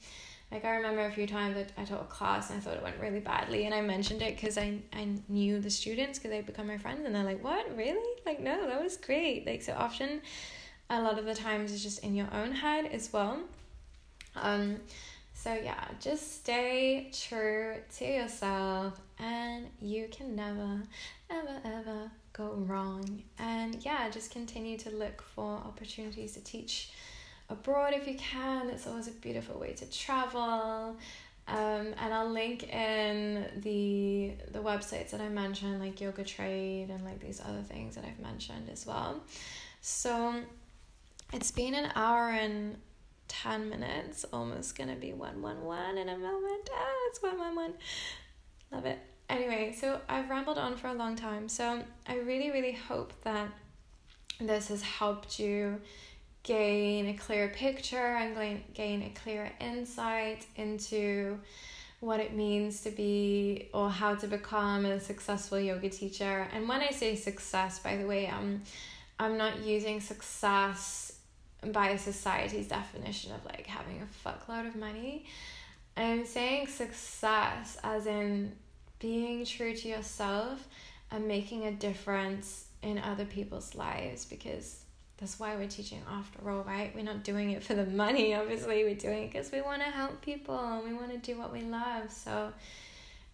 like 0.51 0.65
I 0.65 0.77
remember 0.77 1.05
a 1.05 1.11
few 1.11 1.27
times 1.27 1.57
that 1.57 1.73
I 1.77 1.85
taught 1.85 2.01
a 2.01 2.05
class 2.05 2.51
and 2.51 2.59
I 2.59 2.63
thought 2.63 2.75
it 2.75 2.83
went 2.83 2.99
really 3.01 3.21
badly 3.21 3.67
and 3.67 3.75
I 3.75 3.83
mentioned 3.83 4.23
it 4.23 4.35
because 4.35 4.57
I, 4.57 4.79
I 4.95 5.09
knew 5.29 5.61
the 5.61 5.71
students 5.71 6.19
because 6.19 6.31
they'd 6.31 6.47
become 6.47 6.67
my 6.67 6.79
friends 6.79 7.05
and 7.05 7.15
they're 7.15 7.25
like, 7.25 7.45
what, 7.45 7.77
really? 7.77 8.21
Like, 8.25 8.41
no, 8.41 8.67
that 8.67 8.83
was 8.83 8.97
great. 8.97 9.47
Like, 9.47 9.63
so 9.63 9.75
often, 9.77 10.23
a 10.91 11.03
lot 11.03 11.19
of 11.19 11.27
the 11.27 11.35
times 11.35 11.73
it's 11.73 11.83
just 11.83 12.03
in 12.03 12.15
your 12.15 12.29
own 12.33 12.53
head 12.53 12.87
as 12.87 13.13
well. 13.13 13.41
Um, 14.37 14.77
so 15.35 15.53
yeah, 15.53 15.85
just 16.01 16.37
stay 16.37 17.11
true 17.13 17.77
to 17.99 18.05
yourself 18.05 19.01
and 19.19 19.67
you 19.81 20.09
can 20.11 20.35
never, 20.35 20.83
ever, 21.31 21.61
ever 21.65 22.11
go 22.33 22.55
wrong. 22.67 23.23
And 23.39 23.85
yeah, 23.85 24.09
just 24.09 24.31
continue 24.31 24.79
to 24.79 24.91
look 24.91 25.23
for 25.23 25.59
opportunities 25.59 26.33
to 26.33 26.41
teach 26.41 26.91
abroad 27.49 27.95
if 27.95 28.07
you 28.07 28.15
can. 28.15 28.71
It's 28.71 28.87
always 28.87 29.09
a 29.09 29.13
beautiful 29.13 29.59
way 29.59 29.73
to 29.75 29.91
travel. 29.91 30.97
Um, 31.49 31.95
and 31.97 32.13
I'll 32.13 32.31
link 32.31 32.65
in 32.65 33.47
the 33.63 34.33
the 34.53 34.59
websites 34.59 35.11
that 35.11 35.21
I 35.21 35.31
mentioned, 35.31 35.81
like 35.81 36.01
Yoga 36.01 36.23
Trade 36.23 36.91
and 36.91 37.05
like 37.05 37.21
these 37.21 37.41
other 37.41 37.63
things 37.63 37.95
that 37.95 38.05
I've 38.05 38.21
mentioned 38.21 38.69
as 38.71 38.87
well. 38.87 39.23
So 39.81 40.35
it's 41.33 41.51
been 41.51 41.75
an 41.75 41.91
hour 41.95 42.31
and 42.31 42.77
10 43.29 43.71
minutes, 43.71 44.25
almost 44.33 44.77
gonna 44.77 44.97
be 44.97 45.13
111 45.13 45.99
in 45.99 46.09
a 46.09 46.19
moment. 46.19 46.71
Ah, 46.71 47.09
it's 47.09 47.23
111. 47.23 47.75
Love 48.71 48.85
it. 48.85 48.99
Anyway, 49.31 49.75
so 49.79 50.01
I've 50.09 50.29
rambled 50.29 50.59
on 50.59 50.77
for 50.77 50.89
a 50.89 50.95
long 50.95 51.17
time. 51.17 51.49
So 51.49 51.83
I 52.07 52.17
really, 52.17 52.51
really 52.51 52.73
hope 52.73 53.13
that 53.23 53.49
this 54.41 54.69
has 54.69 54.83
helped 54.83 55.39
you 55.39 55.81
gain 56.49 57.07
a 57.09 57.13
clear 57.13 57.49
picture 57.49 58.17
and 58.17 58.63
gain 58.73 59.03
a 59.03 59.11
clear 59.21 59.53
insight 59.61 60.47
into 60.57 61.39
what 62.01 62.21
it 62.21 62.35
means 62.35 62.81
to 62.81 62.91
be 62.91 63.69
or 63.75 63.91
how 63.91 64.15
to 64.15 64.27
become 64.27 64.87
a 64.87 64.99
successful 64.99 65.61
yoga 65.61 65.91
teacher. 65.91 66.49
And 66.55 66.67
when 66.67 66.81
I 66.81 66.91
say 66.91 67.17
success, 67.17 67.81
by 67.81 67.97
the 67.97 68.07
way, 68.07 68.27
I'm 68.27 68.63
I'm 69.21 69.37
not 69.37 69.63
using 69.63 70.01
success 70.01 71.13
by 71.73 71.97
society's 71.97 72.69
definition 72.69 73.33
of 73.33 73.45
like 73.45 73.67
having 73.67 74.01
a 74.01 74.29
fuckload 74.29 74.67
of 74.67 74.75
money. 74.75 75.27
I'm 75.99 76.25
saying 76.25 76.69
success 76.69 77.77
as 77.85 78.07
in 78.07 78.53
being 79.01 79.45
true 79.45 79.75
to 79.75 79.89
yourself 79.89 80.67
and 81.11 81.29
making 81.29 81.67
a 81.67 81.73
difference 81.73 82.67
in 82.81 82.99
other 82.99 83.25
people's 83.25 83.75
lives 83.75 84.25
because 84.25 84.85
that's 85.19 85.39
why 85.41 85.57
we're 85.57 85.69
teaching 85.69 86.01
after 86.09 86.49
all, 86.49 86.63
right? 86.63 86.93
We're 86.95 87.05
not 87.05 87.25
doing 87.25 87.51
it 87.51 87.63
for 87.63 87.75
the 87.75 87.87
money, 87.87 88.35
obviously. 88.37 88.85
We're 88.85 88.95
doing 88.95 89.25
it 89.25 89.33
because 89.33 89.51
we 89.51 89.61
want 89.61 89.83
to 89.83 89.89
help 89.89 90.23
people 90.23 90.59
and 90.59 90.85
we 90.85 90.95
want 90.95 91.11
to 91.11 91.19
do 91.19 91.39
what 91.39 91.53
we 91.53 91.63
love. 91.63 92.11
So, 92.11 92.53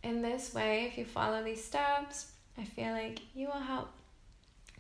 in 0.02 0.23
this 0.23 0.55
way, 0.55 0.86
if 0.90 0.98
you 0.98 1.05
follow 1.05 1.43
these 1.43 1.62
steps, 1.62 2.32
I 2.59 2.65
feel 2.65 2.93
like 2.93 3.20
you 3.35 3.47
will 3.47 3.61
help 3.61 3.89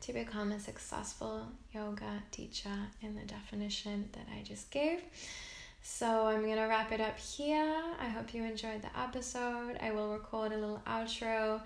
to 0.00 0.12
become 0.12 0.52
a 0.52 0.60
successful 0.60 1.46
yoga 1.72 2.22
teacher 2.30 2.76
in 3.00 3.14
the 3.14 3.22
definition 3.22 4.08
that 4.12 4.26
I 4.38 4.42
just 4.42 4.70
gave. 4.70 5.00
So 5.82 6.26
I'm 6.26 6.42
going 6.42 6.56
to 6.56 6.64
wrap 6.64 6.92
it 6.92 7.00
up 7.00 7.18
here. 7.18 7.74
I 8.00 8.08
hope 8.08 8.32
you 8.32 8.42
enjoyed 8.44 8.82
the 8.82 8.98
episode. 8.98 9.76
I 9.82 9.92
will 9.92 10.12
record 10.12 10.52
a 10.52 10.56
little 10.56 10.80
outro 10.86 11.60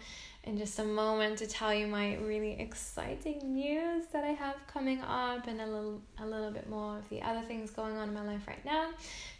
in 0.49 0.57
just 0.57 0.79
a 0.79 0.85
moment 0.85 1.39
to 1.39 1.47
tell 1.47 1.75
you 1.75 1.87
my 1.87 2.17
really 2.17 2.59
exciting 2.59 3.39
news 3.55 4.07
that 4.13 4.25
I 4.25 4.29
have 4.29 4.57
coming 4.67 4.99
up 5.03 5.47
and 5.47 5.61
a 5.61 5.67
little 5.67 6.01
a 6.19 6.27
little 6.27 6.51
bit 6.51 6.71
more 6.71 6.97
of 6.97 7.09
the 7.11 7.21
other 7.21 7.43
things 7.43 7.71
going 7.71 7.99
on 7.99 8.09
in 8.09 8.15
my 8.15 8.25
life 8.25 8.49
right 8.49 8.65
now. 8.65 8.91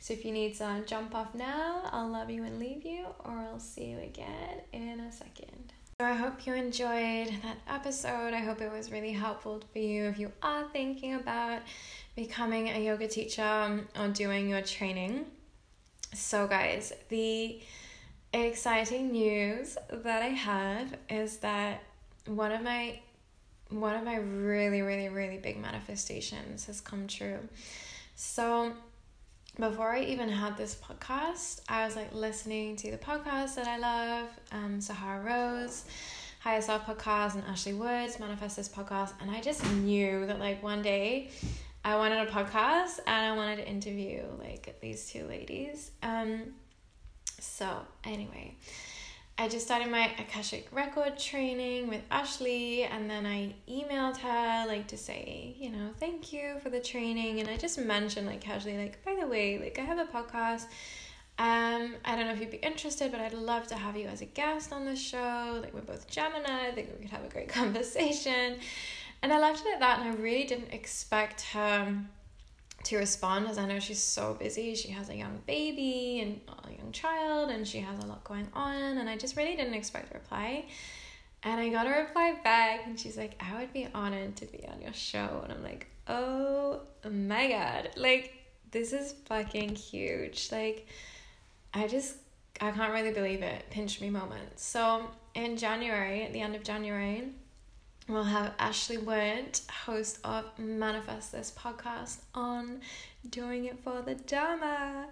So 0.01 0.13
if 0.13 0.23
you 0.23 0.33
need 0.33 0.57
to 0.57 0.67
uh, 0.67 0.81
jump 0.83 1.15
off 1.15 1.35
now, 1.35 1.89
I'll 1.93 2.09
love 2.09 2.29
you 2.29 2.45
and 2.45 2.59
leave 2.59 2.85
you 2.85 3.07
or 3.25 3.33
I'll 3.33 3.59
see 3.59 3.87
you 3.87 3.99
again 4.01 4.61
in 4.75 5.01
a 5.01 5.11
second. 5.11 5.73
So 5.99 6.07
I 6.07 6.13
hope 6.13 6.47
you 6.47 6.53
enjoyed 6.53 7.29
that 7.43 7.57
episode. 7.67 8.35
I 8.35 8.41
hope 8.41 8.61
it 8.61 8.71
was 8.71 8.93
really 8.93 9.13
helpful 9.13 9.63
for 9.73 9.79
you 9.79 10.05
if 10.05 10.19
you 10.19 10.31
are 10.43 10.65
thinking 10.75 11.15
about 11.15 11.63
becoming 12.17 12.69
a 12.69 12.79
yoga 12.85 13.09
teacher 13.09 13.43
um, 13.43 13.89
or 13.99 14.09
doing 14.09 14.51
your 14.51 14.61
training. 14.61 15.25
So, 16.15 16.47
guys, 16.47 16.93
the 17.09 17.61
exciting 18.33 19.13
news 19.13 19.77
that 19.91 20.23
I 20.23 20.29
have 20.29 20.95
is 21.09 21.39
that 21.39 21.83
one 22.27 22.53
of 22.53 22.63
my 22.63 23.01
one 23.71 23.95
of 23.95 24.05
my 24.05 24.17
really 24.17 24.81
really 24.83 25.09
really 25.09 25.39
big 25.39 25.61
manifestations 25.61 26.67
has 26.67 26.81
come 26.81 27.07
true. 27.07 27.39
So, 28.15 28.73
before 29.59 29.93
I 29.93 30.03
even 30.03 30.29
had 30.29 30.57
this 30.57 30.75
podcast, 30.75 31.61
I 31.69 31.85
was 31.85 31.97
like 31.97 32.13
listening 32.13 32.77
to 32.77 32.91
the 32.91 32.99
podcast 32.99 33.55
that 33.55 33.69
I 33.69 33.79
love, 33.79 34.29
um, 34.51 34.81
Sahara 34.81 35.23
Rose, 35.23 35.85
Higher 36.41 36.61
Self 36.61 36.85
podcast, 36.85 37.35
and 37.35 37.45
Ashley 37.45 37.75
Woods, 37.75 38.19
Manifest 38.19 38.57
This 38.57 38.69
podcast, 38.69 39.13
and 39.21 39.31
I 39.31 39.41
just 39.41 39.65
knew 39.73 40.27
that 40.27 40.39
like 40.41 40.63
one 40.63 40.83
day 40.83 41.31
I 41.85 41.97
wanted 41.97 42.27
a 42.27 42.31
podcast 42.31 42.99
and 43.07 43.33
I 43.33 43.37
wanted 43.37 43.57
to 43.57 43.69
interview 43.69 44.23
like 44.39 44.79
these 44.81 45.11
two 45.11 45.27
ladies. 45.27 45.93
Um, 46.03 46.55
so 47.41 47.81
anyway, 48.05 48.55
I 49.41 49.49
just 49.49 49.67
started 49.67 49.89
my 49.89 50.13
Akashic 50.19 50.67
record 50.73 51.17
training 51.17 51.89
with 51.89 52.03
Ashley, 52.11 52.83
and 52.83 53.09
then 53.09 53.25
I 53.25 53.55
emailed 53.71 54.17
her 54.17 54.67
like 54.67 54.89
to 54.89 54.97
say, 54.97 55.55
you 55.59 55.71
know, 55.71 55.91
thank 56.01 56.33
you 56.33 56.59
for 56.61 56.71
the 56.71 56.81
training, 56.81 57.39
and 57.39 57.49
I 57.49 57.57
just 57.57 57.79
mentioned 57.79 58.27
like 58.27 58.41
casually, 58.41 58.77
like 58.77 59.05
by 59.05 59.17
the 59.21 59.27
way, 59.27 59.59
like 59.59 59.79
I 59.79 59.83
have 59.83 59.99
a 59.99 60.07
podcast. 60.07 60.67
Um, 61.39 61.95
I 62.05 62.17
don't 62.17 62.27
know 62.27 62.33
if 62.33 62.41
you'd 62.41 62.51
be 62.51 62.57
interested, 62.57 63.13
but 63.13 63.21
I'd 63.21 63.33
love 63.33 63.69
to 63.69 63.77
have 63.77 63.97
you 63.97 64.09
as 64.09 64.23
a 64.23 64.25
guest 64.25 64.73
on 64.73 64.85
the 64.85 64.97
show. 64.97 65.61
Like 65.63 65.73
we're 65.73 65.83
both 65.83 66.09
Gemini, 66.09 66.67
I 66.67 66.73
think 66.73 66.89
we 66.93 67.03
could 67.03 67.13
have 67.13 67.25
a 67.25 67.29
great 67.29 67.49
conversation. 67.61 68.59
And 69.23 69.33
I 69.33 69.39
left 69.39 69.65
it 69.65 69.75
at 69.75 69.81
that, 69.81 70.01
and 70.01 70.09
I 70.09 70.15
really 70.21 70.45
didn't 70.45 70.73
expect 70.73 71.43
her 71.53 71.97
to 72.89 72.97
respond 72.97 73.47
as 73.47 73.59
I 73.59 73.67
know 73.67 73.79
she's 73.79 74.03
so 74.03 74.35
busy. 74.41 74.75
She 74.75 74.89
has 74.93 75.11
a 75.11 75.15
young 75.15 75.43
baby 75.47 76.21
and 76.21 76.41
a 76.65 76.73
young 76.73 76.91
child, 76.91 77.51
and 77.51 77.69
she 77.69 77.81
has 77.81 78.03
a 78.03 78.07
lot 78.07 78.25
going 78.25 78.49
on. 78.55 78.97
And 78.97 79.11
I 79.11 79.17
just 79.19 79.37
really 79.37 79.57
didn't 79.57 79.75
expect 79.75 80.11
a 80.11 80.15
reply. 80.15 80.65
And 81.43 81.61
I 81.61 81.69
got 81.69 81.87
a 81.87 81.91
reply 81.91 82.39
back, 82.43 82.87
and 82.87 82.99
she's 82.99 83.19
like, 83.19 83.41
I 83.41 83.61
would 83.61 83.75
be 83.75 83.87
honored 83.95 84.37
to 84.37 84.47
be 84.47 84.67
on 84.67 84.81
your 84.81 84.95
show. 84.95 85.43
And 85.45 85.53
I'm 85.53 85.63
like, 85.63 85.87
oh 86.09 86.81
my 87.09 87.49
god. 87.49 87.91
Like, 87.97 88.33
this 88.71 88.95
is 88.95 89.13
fucking 89.27 89.75
huge. 89.75 90.49
Like, 90.51 90.87
I 91.75 91.89
just, 91.89 92.17
I 92.63 92.71
can't 92.71 92.93
really 92.95 93.13
believe 93.13 93.43
it. 93.43 93.65
Pinch 93.69 94.01
me 94.01 94.09
moment. 94.09 94.59
So, 94.59 95.03
in 95.35 95.59
January, 95.59 96.25
at 96.25 96.33
the 96.33 96.41
end 96.41 96.57
of 96.57 96.65
January, 96.65 97.35
We'll 98.09 98.25
have 98.25 98.55
Ashley 98.59 98.97
Wood, 98.97 99.61
host 99.85 100.19
of 100.25 100.47
Manifest 100.59 101.31
This 101.31 101.53
podcast, 101.55 102.21
on 102.35 102.81
doing 103.29 103.67
it 103.67 103.79
for 103.81 104.01
the 104.01 104.15
Dharma. 104.15 105.09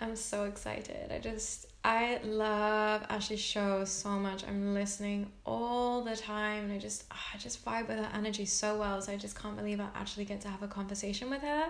I'm 0.00 0.16
so 0.16 0.42
excited. 0.42 1.12
I 1.12 1.20
just, 1.20 1.66
I 1.84 2.18
love 2.24 3.06
Ashley's 3.08 3.38
show 3.38 3.84
so 3.84 4.08
much. 4.08 4.42
I'm 4.48 4.74
listening 4.74 5.30
all 5.46 6.02
the 6.02 6.16
time 6.16 6.64
and 6.64 6.72
I 6.72 6.78
just, 6.78 7.04
oh, 7.12 7.16
I 7.32 7.38
just 7.38 7.64
vibe 7.64 7.86
with 7.86 7.98
her 7.98 8.10
energy 8.12 8.46
so 8.46 8.78
well. 8.78 9.00
So 9.00 9.12
I 9.12 9.16
just 9.16 9.40
can't 9.40 9.56
believe 9.56 9.78
I 9.78 9.86
actually 9.94 10.24
get 10.24 10.40
to 10.40 10.48
have 10.48 10.64
a 10.64 10.68
conversation 10.68 11.30
with 11.30 11.42
her, 11.42 11.66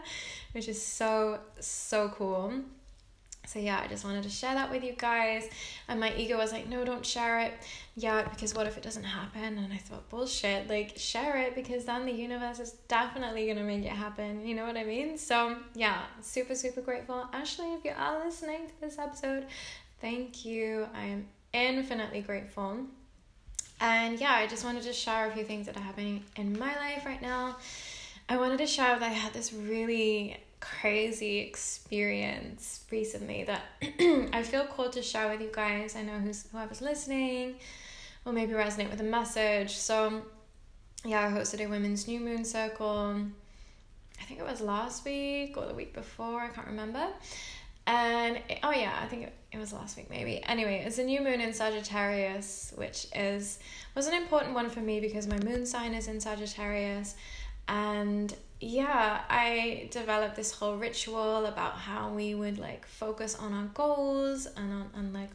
which 0.52 0.66
is 0.66 0.82
so, 0.82 1.40
so 1.60 2.08
cool. 2.08 2.54
So 3.46 3.58
yeah, 3.58 3.80
I 3.82 3.86
just 3.86 4.04
wanted 4.04 4.22
to 4.24 4.30
share 4.30 4.54
that 4.54 4.70
with 4.70 4.82
you 4.82 4.94
guys. 4.96 5.48
And 5.88 6.00
my 6.00 6.14
ego 6.16 6.36
was 6.36 6.52
like, 6.52 6.68
no, 6.68 6.84
don't 6.84 7.04
share 7.04 7.40
it 7.40 7.52
yet 7.96 8.30
because 8.30 8.54
what 8.54 8.66
if 8.66 8.76
it 8.76 8.82
doesn't 8.82 9.04
happen? 9.04 9.58
And 9.58 9.72
I 9.72 9.76
thought, 9.76 10.08
bullshit, 10.08 10.68
like 10.68 10.94
share 10.96 11.36
it 11.36 11.54
because 11.54 11.84
then 11.84 12.06
the 12.06 12.12
universe 12.12 12.58
is 12.58 12.72
definitely 12.88 13.46
gonna 13.46 13.64
make 13.64 13.84
it 13.84 13.92
happen. 13.92 14.46
You 14.46 14.54
know 14.54 14.66
what 14.66 14.76
I 14.76 14.84
mean? 14.84 15.18
So 15.18 15.56
yeah, 15.74 16.02
super, 16.20 16.54
super 16.54 16.80
grateful. 16.80 17.28
Ashley, 17.32 17.72
if 17.74 17.84
you 17.84 17.92
are 17.96 18.24
listening 18.24 18.66
to 18.66 18.80
this 18.80 18.98
episode, 18.98 19.46
thank 20.00 20.44
you. 20.44 20.86
I 20.94 21.04
am 21.04 21.26
infinitely 21.52 22.22
grateful. 22.22 22.78
And 23.80 24.18
yeah, 24.18 24.32
I 24.32 24.46
just 24.46 24.64
wanted 24.64 24.82
to 24.84 24.92
share 24.92 25.28
a 25.28 25.32
few 25.32 25.44
things 25.44 25.66
that 25.66 25.76
are 25.76 25.80
happening 25.80 26.24
in 26.36 26.58
my 26.58 26.74
life 26.76 27.04
right 27.04 27.20
now. 27.20 27.56
I 28.28 28.38
wanted 28.38 28.58
to 28.58 28.66
share 28.66 28.98
that 28.98 29.02
I 29.02 29.12
had 29.12 29.32
this 29.32 29.52
really 29.52 30.38
crazy 30.80 31.38
experience 31.38 32.84
recently 32.90 33.44
that 33.44 33.62
I 34.32 34.42
feel 34.42 34.64
called 34.64 34.92
to 34.92 35.02
share 35.02 35.30
with 35.30 35.40
you 35.40 35.50
guys. 35.52 35.96
I 35.96 36.02
know 36.02 36.18
who's 36.18 36.46
whoever's 36.50 36.80
listening 36.80 37.56
will 38.24 38.32
maybe 38.32 38.52
resonate 38.52 38.88
with 38.88 38.98
the 38.98 39.04
message. 39.04 39.76
So 39.76 40.22
yeah, 41.04 41.26
I 41.26 41.30
hosted 41.30 41.64
a 41.64 41.66
women's 41.66 42.08
new 42.08 42.20
moon 42.20 42.44
circle. 42.44 43.26
I 44.20 44.24
think 44.24 44.40
it 44.40 44.46
was 44.46 44.60
last 44.60 45.04
week 45.04 45.56
or 45.56 45.66
the 45.66 45.74
week 45.74 45.92
before, 45.92 46.40
I 46.40 46.48
can't 46.48 46.68
remember. 46.68 47.06
And 47.86 48.36
it, 48.48 48.60
oh 48.62 48.72
yeah, 48.72 48.98
I 49.02 49.06
think 49.06 49.24
it, 49.24 49.34
it 49.52 49.58
was 49.58 49.72
last 49.72 49.98
week 49.98 50.08
maybe. 50.08 50.42
Anyway, 50.44 50.82
it's 50.86 50.98
a 50.98 51.04
new 51.04 51.20
moon 51.20 51.40
in 51.40 51.52
Sagittarius, 51.52 52.72
which 52.76 53.06
is 53.14 53.58
was 53.94 54.06
an 54.06 54.14
important 54.14 54.54
one 54.54 54.70
for 54.70 54.80
me 54.80 55.00
because 55.00 55.26
my 55.26 55.38
moon 55.40 55.66
sign 55.66 55.92
is 55.92 56.08
in 56.08 56.20
Sagittarius 56.20 57.16
and 57.68 58.34
yeah, 58.64 59.20
I 59.28 59.88
developed 59.90 60.36
this 60.36 60.52
whole 60.52 60.76
ritual 60.76 61.46
about 61.46 61.74
how 61.74 62.10
we 62.10 62.34
would 62.34 62.58
like 62.58 62.86
focus 62.86 63.36
on 63.36 63.52
our 63.52 63.66
goals 63.66 64.46
and 64.46 64.72
on, 64.72 64.90
on 64.96 65.12
like, 65.12 65.30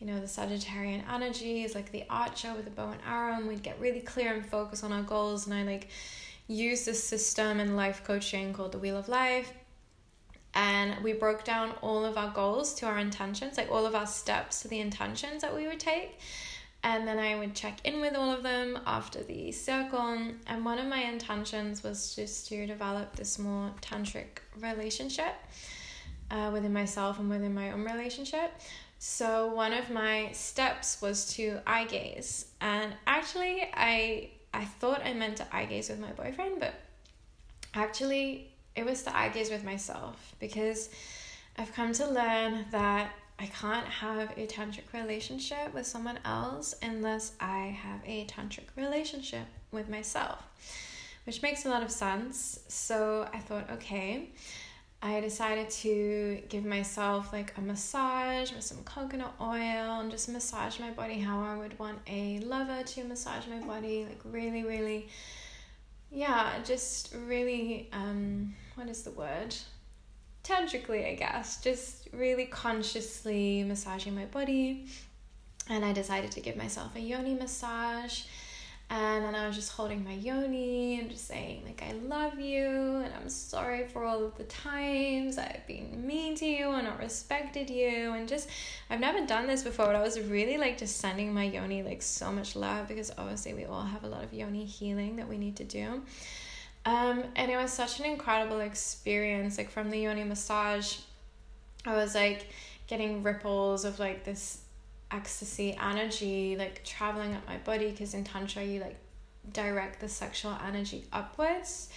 you 0.00 0.06
know, 0.06 0.18
the 0.18 0.26
Sagittarian 0.26 1.02
energies, 1.12 1.74
like 1.74 1.92
the 1.92 2.04
archer 2.08 2.54
with 2.54 2.64
the 2.64 2.70
bow 2.70 2.90
and 2.90 3.00
arrow, 3.06 3.34
and 3.34 3.46
we'd 3.46 3.62
get 3.62 3.78
really 3.78 4.00
clear 4.00 4.34
and 4.34 4.46
focus 4.46 4.82
on 4.82 4.92
our 4.92 5.02
goals. 5.02 5.46
And 5.46 5.54
I 5.54 5.62
like 5.64 5.88
use 6.48 6.84
this 6.84 7.02
system 7.02 7.60
in 7.60 7.76
life 7.76 8.02
coaching 8.04 8.52
called 8.52 8.72
the 8.72 8.78
Wheel 8.78 8.96
of 8.96 9.08
Life. 9.08 9.52
And 10.54 11.02
we 11.02 11.12
broke 11.12 11.44
down 11.44 11.72
all 11.80 12.04
of 12.04 12.18
our 12.18 12.30
goals 12.30 12.74
to 12.74 12.86
our 12.86 12.98
intentions, 12.98 13.56
like 13.56 13.70
all 13.70 13.86
of 13.86 13.94
our 13.94 14.06
steps 14.06 14.60
to 14.62 14.68
the 14.68 14.80
intentions 14.80 15.42
that 15.42 15.54
we 15.54 15.66
would 15.66 15.80
take 15.80 16.18
and 16.84 17.06
then 17.06 17.18
I 17.18 17.36
would 17.36 17.54
check 17.54 17.78
in 17.84 18.00
with 18.00 18.16
all 18.16 18.30
of 18.30 18.42
them 18.42 18.78
after 18.86 19.22
the 19.22 19.52
circle. 19.52 20.18
And 20.46 20.64
one 20.64 20.78
of 20.78 20.86
my 20.86 21.02
intentions 21.02 21.82
was 21.82 22.14
just 22.14 22.48
to 22.48 22.66
develop 22.66 23.16
this 23.16 23.38
more 23.38 23.70
tantric 23.80 24.40
relationship 24.60 25.34
uh, 26.30 26.50
within 26.52 26.72
myself 26.72 27.18
and 27.18 27.30
within 27.30 27.54
my 27.54 27.70
own 27.70 27.84
relationship. 27.84 28.52
So 28.98 29.52
one 29.52 29.72
of 29.72 29.90
my 29.90 30.30
steps 30.32 31.02
was 31.02 31.34
to 31.34 31.58
eye 31.66 31.84
gaze, 31.86 32.46
and 32.60 32.94
actually, 33.04 33.68
I 33.74 34.30
I 34.54 34.64
thought 34.64 35.02
I 35.04 35.12
meant 35.12 35.38
to 35.38 35.46
eye 35.56 35.64
gaze 35.64 35.88
with 35.88 35.98
my 35.98 36.12
boyfriend, 36.12 36.60
but 36.60 36.74
actually, 37.74 38.52
it 38.76 38.84
was 38.86 39.02
to 39.02 39.16
eye 39.16 39.28
gaze 39.30 39.50
with 39.50 39.64
myself 39.64 40.36
because 40.38 40.88
I've 41.58 41.72
come 41.74 41.92
to 41.94 42.08
learn 42.08 42.66
that 42.70 43.10
I 43.38 43.46
can't 43.46 43.86
have 43.86 44.30
a 44.36 44.46
tantric 44.46 44.92
relationship 44.92 45.74
with 45.74 45.86
someone 45.86 46.18
else 46.24 46.74
unless 46.82 47.32
I 47.40 47.76
have 47.82 48.00
a 48.06 48.26
tantric 48.26 48.66
relationship 48.76 49.46
with 49.72 49.88
myself, 49.88 50.42
which 51.24 51.42
makes 51.42 51.64
a 51.66 51.68
lot 51.68 51.82
of 51.82 51.90
sense. 51.90 52.60
So 52.68 53.28
I 53.32 53.38
thought, 53.38 53.70
okay, 53.70 54.30
I 55.04 55.18
decided 55.18 55.68
to 55.70 56.40
give 56.48 56.64
myself 56.64 57.32
like 57.32 57.52
a 57.58 57.60
massage 57.60 58.52
with 58.52 58.62
some 58.62 58.84
coconut 58.84 59.34
oil 59.40 60.00
and 60.00 60.12
just 60.12 60.28
massage 60.28 60.78
my 60.78 60.90
body 60.90 61.18
how 61.18 61.42
I 61.42 61.56
would 61.56 61.76
want 61.80 61.98
a 62.06 62.38
lover 62.38 62.84
to 62.84 63.04
massage 63.04 63.48
my 63.48 63.58
body, 63.58 64.06
like 64.08 64.20
really, 64.24 64.62
really, 64.62 65.08
yeah, 66.12 66.52
just 66.64 67.12
really, 67.26 67.88
um, 67.92 68.54
what 68.76 68.88
is 68.88 69.02
the 69.02 69.10
word? 69.10 69.56
Tantrically, 70.42 71.06
I 71.06 71.14
guess, 71.14 71.60
just 71.60 72.08
really 72.12 72.46
consciously 72.46 73.64
massaging 73.64 74.14
my 74.14 74.24
body. 74.26 74.86
and 75.68 75.84
I 75.84 75.92
decided 75.92 76.32
to 76.32 76.40
give 76.40 76.56
myself 76.56 76.94
a 76.96 77.00
yoni 77.00 77.34
massage. 77.34 78.22
And 78.90 79.24
then 79.24 79.34
I 79.34 79.46
was 79.46 79.56
just 79.56 79.72
holding 79.72 80.04
my 80.04 80.12
yoni 80.12 81.00
and 81.00 81.08
just 81.10 81.26
saying, 81.26 81.62
like, 81.64 81.82
I 81.82 81.92
love 81.92 82.38
you, 82.38 82.66
and 82.66 83.10
I'm 83.14 83.30
sorry 83.30 83.88
for 83.88 84.04
all 84.04 84.22
of 84.22 84.36
the 84.36 84.44
times 84.44 85.38
I've 85.38 85.66
been 85.66 86.06
mean 86.06 86.34
to 86.36 86.44
you 86.44 86.72
and 86.72 86.84
not 86.86 86.98
respected 86.98 87.70
you. 87.70 88.12
And 88.12 88.28
just, 88.28 88.50
I've 88.90 89.00
never 89.00 89.24
done 89.24 89.46
this 89.46 89.62
before, 89.62 89.86
but 89.86 89.96
I 89.96 90.02
was 90.02 90.20
really 90.20 90.58
like 90.58 90.76
just 90.76 90.98
sending 90.98 91.32
my 91.32 91.44
yoni 91.44 91.82
like 91.82 92.02
so 92.02 92.30
much 92.30 92.54
love 92.54 92.88
because 92.88 93.10
obviously 93.16 93.54
we 93.54 93.64
all 93.64 93.84
have 93.84 94.04
a 94.04 94.08
lot 94.08 94.24
of 94.24 94.34
yoni 94.34 94.66
healing 94.66 95.16
that 95.16 95.28
we 95.28 95.38
need 95.38 95.56
to 95.56 95.64
do. 95.64 96.02
Um, 96.84 97.24
and 97.36 97.50
it 97.50 97.56
was 97.56 97.72
such 97.72 98.00
an 98.00 98.06
incredible 98.06 98.60
experience. 98.60 99.56
Like, 99.58 99.70
from 99.70 99.90
the 99.90 99.98
yoni 99.98 100.24
massage, 100.24 100.98
I 101.86 101.94
was 101.94 102.14
like 102.14 102.48
getting 102.86 103.22
ripples 103.22 103.84
of 103.84 103.98
like 103.98 104.24
this 104.24 104.62
ecstasy 105.12 105.76
energy 105.80 106.56
like 106.56 106.82
traveling 106.84 107.34
up 107.34 107.46
my 107.46 107.58
body 107.58 107.90
because 107.90 108.14
in 108.14 108.24
tantra 108.24 108.62
you 108.62 108.80
like 108.80 108.96
direct 109.52 110.00
the 110.00 110.08
sexual 110.08 110.56
energy 110.66 111.04
upwards 111.12 111.90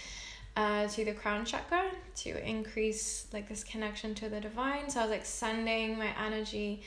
uh, 0.56 0.86
to 0.88 1.04
the 1.04 1.12
crown 1.12 1.44
chakra 1.44 1.84
to 2.14 2.48
increase 2.48 3.26
like 3.32 3.48
this 3.48 3.64
connection 3.64 4.14
to 4.14 4.28
the 4.28 4.40
divine 4.40 4.88
so 4.88 5.00
i 5.00 5.02
was 5.02 5.10
like 5.10 5.24
sending 5.24 5.98
my 5.98 6.10
energy 6.24 6.82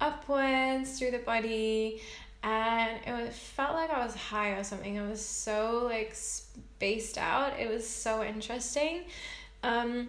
upwards 0.00 0.98
through 0.98 1.10
the 1.10 1.18
body 1.18 2.00
and 2.42 2.98
it 3.06 3.12
was, 3.12 3.34
felt 3.36 3.74
like 3.74 3.90
i 3.90 4.04
was 4.04 4.14
high 4.14 4.50
or 4.50 4.64
something 4.64 4.96
it 4.96 5.08
was 5.08 5.24
so 5.24 5.82
like 5.84 6.16
spaced 6.80 7.18
out 7.18 7.58
it 7.58 7.68
was 7.68 7.86
so 7.86 8.24
interesting 8.24 9.02
um 9.62 10.08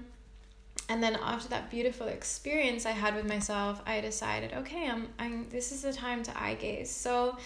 and 0.92 1.02
then 1.02 1.18
after 1.24 1.48
that 1.50 1.70
beautiful 1.70 2.08
experience 2.08 2.86
I 2.86 2.92
had 2.92 3.16
with 3.16 3.26
myself, 3.26 3.82
I 3.86 4.02
decided, 4.02 4.52
okay, 4.52 4.90
I'm, 4.90 5.08
I'm 5.18 5.48
this 5.50 5.72
is 5.72 5.84
the 5.84 5.94
time 5.94 6.22
to 6.24 6.42
eye 6.44 6.56
gaze. 6.56 6.90
So 6.90 7.38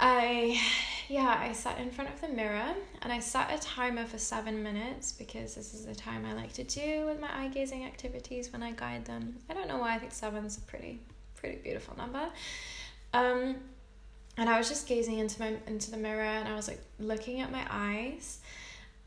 I, 0.00 0.60
yeah, 1.08 1.36
I 1.38 1.52
sat 1.52 1.78
in 1.78 1.90
front 1.90 2.12
of 2.12 2.20
the 2.20 2.28
mirror 2.28 2.74
and 3.02 3.12
I 3.12 3.20
set 3.20 3.52
a 3.52 3.58
timer 3.58 4.04
for 4.04 4.18
seven 4.18 4.64
minutes 4.64 5.12
because 5.12 5.54
this 5.54 5.74
is 5.74 5.86
the 5.86 5.94
time 5.94 6.24
I 6.26 6.32
like 6.32 6.52
to 6.54 6.64
do 6.64 7.06
with 7.06 7.20
my 7.20 7.28
eye 7.32 7.48
gazing 7.48 7.84
activities 7.84 8.52
when 8.52 8.64
I 8.64 8.72
guide 8.72 9.04
them. 9.04 9.36
I 9.48 9.54
don't 9.54 9.68
know 9.68 9.78
why 9.78 9.94
I 9.94 9.98
think 9.98 10.12
seven's 10.12 10.58
a 10.58 10.62
pretty, 10.62 10.98
pretty 11.36 11.58
beautiful 11.58 11.96
number. 11.96 12.30
Um, 13.12 13.56
and 14.36 14.48
I 14.48 14.58
was 14.58 14.68
just 14.68 14.86
gazing 14.86 15.18
into 15.18 15.40
my 15.40 15.54
into 15.66 15.90
the 15.90 15.96
mirror 15.96 16.22
and 16.22 16.48
I 16.48 16.54
was 16.54 16.68
like 16.68 16.80
looking 16.98 17.40
at 17.40 17.50
my 17.50 17.66
eyes 17.70 18.40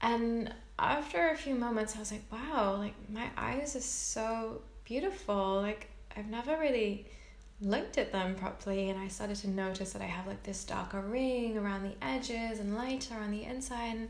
and 0.03 0.53
after 0.77 1.29
a 1.29 1.35
few 1.35 1.55
moments, 1.55 1.95
I 1.95 1.99
was 1.99 2.11
like, 2.11 2.23
wow, 2.29 2.75
like 2.77 2.93
my 3.09 3.29
eyes 3.37 3.75
are 3.75 3.81
so 3.81 4.61
beautiful. 4.83 5.61
Like 5.61 5.87
I've 6.15 6.27
never 6.27 6.57
really 6.59 7.05
looked 7.61 7.97
at 7.97 8.11
them 8.11 8.35
properly 8.35 8.89
and 8.89 8.99
I 8.99 9.07
started 9.07 9.37
to 9.37 9.49
notice 9.49 9.93
that 9.93 10.01
I 10.01 10.05
have 10.05 10.27
like 10.27 10.43
this 10.43 10.65
darker 10.65 10.99
ring 10.99 11.57
around 11.57 11.83
the 11.83 12.05
edges 12.05 12.59
and 12.59 12.75
lighter 12.75 13.15
on 13.15 13.31
the 13.31 13.43
inside. 13.43 13.95
And 13.95 14.09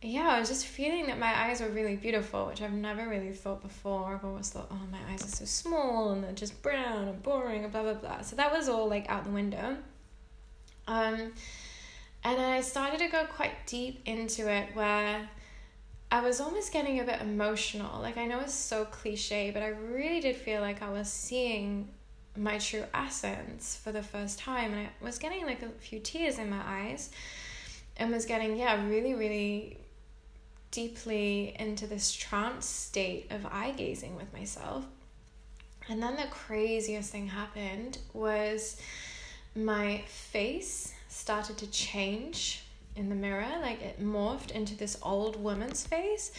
yeah, 0.00 0.28
I 0.28 0.40
was 0.40 0.48
just 0.48 0.64
feeling 0.64 1.06
that 1.08 1.18
my 1.18 1.48
eyes 1.48 1.60
were 1.60 1.68
really 1.68 1.96
beautiful, 1.96 2.46
which 2.46 2.62
I've 2.62 2.72
never 2.72 3.06
really 3.06 3.32
thought 3.32 3.60
before. 3.60 4.14
I've 4.14 4.24
always 4.24 4.48
thought, 4.48 4.68
oh, 4.70 4.80
my 4.90 5.12
eyes 5.12 5.22
are 5.22 5.36
so 5.36 5.44
small 5.44 6.12
and 6.12 6.24
they're 6.24 6.32
just 6.32 6.62
brown 6.62 7.08
and 7.08 7.22
boring 7.22 7.64
and 7.64 7.72
blah 7.72 7.82
blah 7.82 7.94
blah. 7.94 8.22
So 8.22 8.36
that 8.36 8.50
was 8.50 8.70
all 8.70 8.88
like 8.88 9.10
out 9.10 9.24
the 9.24 9.30
window. 9.30 9.76
Um, 10.86 11.32
and 12.24 12.38
then 12.38 12.52
I 12.52 12.60
started 12.60 12.98
to 13.00 13.08
go 13.08 13.24
quite 13.24 13.66
deep 13.66 14.00
into 14.06 14.50
it 14.50 14.74
where 14.74 15.28
I 16.10 16.20
was 16.20 16.40
almost 16.40 16.72
getting 16.72 17.00
a 17.00 17.04
bit 17.04 17.20
emotional. 17.20 18.00
Like, 18.00 18.16
I 18.16 18.26
know 18.26 18.40
it's 18.40 18.54
so 18.54 18.84
cliche, 18.84 19.50
but 19.50 19.62
I 19.62 19.68
really 19.68 20.20
did 20.20 20.36
feel 20.36 20.60
like 20.60 20.82
I 20.82 20.90
was 20.90 21.10
seeing 21.12 21.88
my 22.36 22.58
true 22.58 22.84
essence 22.94 23.76
for 23.76 23.92
the 23.92 24.02
first 24.02 24.38
time. 24.38 24.72
And 24.72 24.86
I 24.86 25.04
was 25.04 25.18
getting 25.18 25.44
like 25.44 25.62
a 25.62 25.68
few 25.68 26.00
tears 26.00 26.38
in 26.38 26.50
my 26.50 26.62
eyes 26.64 27.10
and 27.96 28.10
was 28.10 28.26
getting, 28.26 28.56
yeah, 28.56 28.86
really, 28.86 29.14
really 29.14 29.78
deeply 30.70 31.54
into 31.58 31.86
this 31.86 32.12
trance 32.12 32.66
state 32.66 33.30
of 33.30 33.46
eye 33.46 33.72
gazing 33.76 34.16
with 34.16 34.32
myself. 34.32 34.84
And 35.88 36.02
then 36.02 36.16
the 36.16 36.26
craziest 36.30 37.10
thing 37.10 37.28
happened 37.28 37.98
was 38.12 38.80
my 39.54 40.02
face 40.06 40.92
started 41.08 41.56
to 41.58 41.66
change 41.68 42.64
in 42.96 43.08
the 43.08 43.14
mirror. 43.14 43.46
Like 43.60 43.82
it 43.82 44.00
morphed 44.02 44.50
into 44.50 44.76
this 44.76 44.98
old 45.02 45.42
woman's 45.42 45.86
face. 45.86 46.32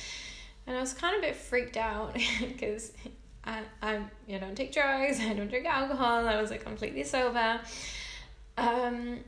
And 0.68 0.76
I 0.76 0.80
was 0.80 0.94
kind 0.94 1.16
of 1.16 1.24
a 1.24 1.28
bit 1.28 1.36
freaked 1.36 1.78
out 1.78 2.14
because 2.40 2.92
I, 3.44 3.62
I 3.82 4.02
you 4.28 4.40
don't 4.40 4.56
take 4.56 4.74
drugs, 4.74 5.20
I 5.22 5.34
don't 5.34 5.50
drink 5.50 5.66
alcohol, 5.66 6.28
I 6.28 6.42
was 6.42 6.52
like 6.52 6.64
completely 6.64 7.04
sober. 7.04 7.60
Um, 8.58 9.20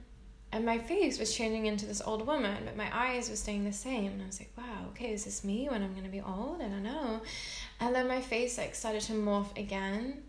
and 0.52 0.66
my 0.66 0.78
face 0.78 1.20
was 1.20 1.36
changing 1.36 1.66
into 1.66 1.86
this 1.86 2.02
old 2.04 2.26
woman, 2.26 2.64
but 2.66 2.78
my 2.78 2.90
eyes 2.94 3.30
were 3.30 3.36
staying 3.36 3.66
the 3.66 3.74
same. 3.74 4.14
And 4.14 4.22
I 4.22 4.26
was 4.26 4.40
like, 4.40 4.52
wow, 4.58 4.88
okay, 4.92 5.12
is 5.12 5.26
this 5.26 5.44
me 5.44 5.68
when 5.70 5.84
I'm 5.84 5.94
gonna 5.94 6.08
be 6.08 6.22
old? 6.22 6.62
I 6.62 6.68
don't 6.70 6.84
know. 6.84 7.22
And 7.80 7.94
then 7.94 8.08
my 8.08 8.22
face 8.22 8.58
like 8.58 8.74
started 8.74 9.02
to 9.02 9.14
morph 9.14 9.56
again 9.58 10.24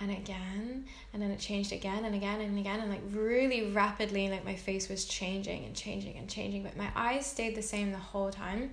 and 0.00 0.10
again 0.10 0.84
and 1.12 1.22
then 1.22 1.30
it 1.30 1.38
changed 1.38 1.72
again 1.72 2.04
and 2.04 2.14
again 2.14 2.40
and 2.40 2.58
again 2.58 2.80
and 2.80 2.90
like 2.90 3.02
really 3.12 3.70
rapidly 3.70 4.28
like 4.30 4.44
my 4.44 4.54
face 4.54 4.88
was 4.88 5.04
changing 5.04 5.64
and 5.64 5.76
changing 5.76 6.16
and 6.16 6.28
changing 6.28 6.62
but 6.62 6.76
my 6.76 6.88
eyes 6.96 7.26
stayed 7.26 7.54
the 7.54 7.62
same 7.62 7.92
the 7.92 7.98
whole 7.98 8.30
time. 8.30 8.70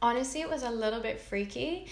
Honestly 0.00 0.40
it 0.40 0.48
was 0.48 0.62
a 0.62 0.70
little 0.70 1.00
bit 1.00 1.20
freaky 1.20 1.86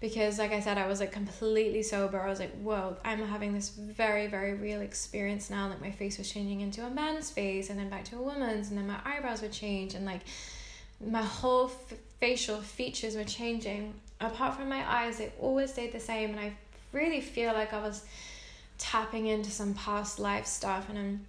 because 0.00 0.38
like 0.38 0.52
i 0.52 0.58
said 0.60 0.76
i 0.76 0.86
was 0.86 1.00
like 1.00 1.12
completely 1.12 1.82
sober. 1.82 2.20
I 2.20 2.28
was 2.28 2.40
like 2.40 2.54
whoa 2.60 2.96
i'm 3.04 3.20
having 3.20 3.54
this 3.54 3.70
very 3.70 4.26
very 4.26 4.54
real 4.54 4.82
experience 4.82 5.48
now. 5.48 5.68
Like 5.68 5.80
my 5.80 5.90
face 5.90 6.18
was 6.18 6.30
changing 6.30 6.60
into 6.60 6.84
a 6.84 6.90
man's 6.90 7.30
face 7.30 7.70
and 7.70 7.78
then 7.78 7.88
back 7.88 8.04
to 8.06 8.16
a 8.16 8.22
woman's 8.22 8.68
and 8.68 8.78
then 8.78 8.86
my 8.86 8.98
eyebrows 9.04 9.40
would 9.40 9.52
change 9.52 9.94
and 9.94 10.04
like 10.04 10.20
my 11.04 11.22
whole 11.22 11.66
f- 11.66 11.98
facial 12.20 12.60
features 12.60 13.16
were 13.16 13.24
changing. 13.24 13.94
Apart 14.20 14.54
from 14.54 14.68
my 14.68 14.88
eyes 14.88 15.18
they 15.18 15.32
always 15.40 15.72
stayed 15.72 15.92
the 15.92 15.98
same 15.98 16.30
and 16.30 16.38
i 16.40 16.52
really 16.92 17.20
feel 17.20 17.52
like 17.52 17.72
I 17.72 17.80
was 17.80 18.04
tapping 18.78 19.26
into 19.26 19.50
some 19.50 19.74
past 19.74 20.18
life 20.18 20.46
stuff 20.46 20.88
and 20.88 20.98
I'm, 20.98 21.26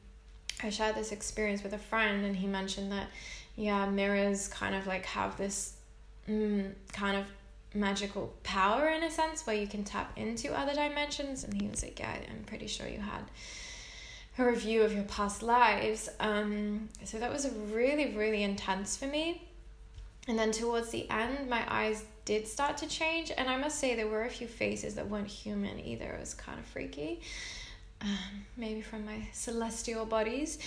I 0.63 0.69
shared 0.69 0.95
this 0.95 1.11
experience 1.11 1.63
with 1.63 1.73
a 1.73 1.77
friend 1.77 2.25
and 2.25 2.35
he 2.35 2.47
mentioned 2.47 2.91
that 2.91 3.07
yeah 3.55 3.87
mirrors 3.87 4.47
kind 4.47 4.73
of 4.73 4.87
like 4.87 5.05
have 5.05 5.37
this 5.37 5.75
mm, 6.27 6.71
kind 6.91 7.17
of 7.17 7.25
magical 7.75 8.33
power 8.43 8.89
in 8.89 9.03
a 9.03 9.11
sense 9.11 9.45
where 9.45 9.55
you 9.55 9.67
can 9.67 9.83
tap 9.83 10.17
into 10.17 10.57
other 10.57 10.73
dimensions 10.73 11.43
and 11.43 11.59
he 11.59 11.67
was 11.67 11.83
like 11.83 11.99
yeah 11.99 12.15
I'm 12.29 12.43
pretty 12.45 12.67
sure 12.67 12.87
you 12.87 12.99
had 12.99 13.23
a 14.37 14.45
review 14.45 14.81
of 14.81 14.93
your 14.93 15.03
past 15.03 15.43
lives. 15.43 16.09
Um 16.19 16.89
so 17.03 17.19
that 17.19 17.31
was 17.31 17.47
really 17.71 18.15
really 18.15 18.43
intense 18.43 18.97
for 18.97 19.05
me. 19.05 19.47
And 20.27 20.39
then 20.39 20.51
towards 20.51 20.89
the 20.89 21.09
end 21.09 21.49
my 21.49 21.63
eyes 21.67 22.05
did 22.25 22.47
start 22.47 22.77
to 22.77 22.87
change. 22.87 23.31
And 23.37 23.49
I 23.49 23.57
must 23.57 23.79
say, 23.79 23.95
there 23.95 24.07
were 24.07 24.23
a 24.23 24.29
few 24.29 24.47
faces 24.47 24.95
that 24.95 25.09
weren't 25.09 25.27
human 25.27 25.79
either. 25.79 26.13
It 26.13 26.19
was 26.19 26.33
kind 26.33 26.59
of 26.59 26.65
freaky. 26.65 27.21
Um, 28.01 28.45
maybe 28.57 28.81
from 28.81 29.05
my 29.05 29.27
celestial 29.31 30.05
bodies. 30.05 30.59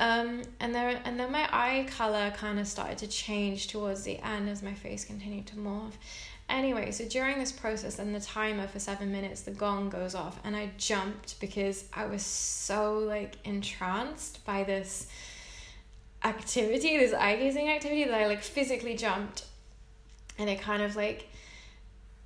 Um, 0.00 0.42
and 0.60 0.74
there, 0.74 1.00
and 1.04 1.18
then 1.18 1.30
my 1.30 1.48
eye 1.52 1.86
color 1.88 2.32
kind 2.36 2.58
of 2.58 2.66
started 2.66 2.98
to 2.98 3.06
change 3.06 3.68
towards 3.68 4.02
the 4.02 4.18
end 4.18 4.48
as 4.48 4.62
my 4.62 4.74
face 4.74 5.04
continued 5.04 5.46
to 5.46 5.56
morph. 5.56 5.92
Anyway, 6.48 6.90
so 6.90 7.06
during 7.06 7.38
this 7.38 7.52
process 7.52 7.98
and 7.98 8.14
the 8.14 8.20
timer 8.20 8.66
for 8.66 8.78
seven 8.78 9.10
minutes, 9.10 9.42
the 9.42 9.50
gong 9.50 9.88
goes 9.88 10.14
off, 10.14 10.38
and 10.44 10.54
I 10.54 10.72
jumped 10.76 11.40
because 11.40 11.84
I 11.94 12.04
was 12.04 12.22
so 12.22 12.98
like 12.98 13.36
entranced 13.44 14.44
by 14.44 14.64
this 14.64 15.06
activity, 16.22 16.98
this 16.98 17.14
eye 17.14 17.36
gazing 17.36 17.70
activity, 17.70 18.04
that 18.04 18.14
I 18.14 18.26
like 18.26 18.42
physically 18.42 18.94
jumped 18.94 19.46
and 20.38 20.50
it 20.50 20.60
kind 20.60 20.82
of 20.82 20.96
like 20.96 21.28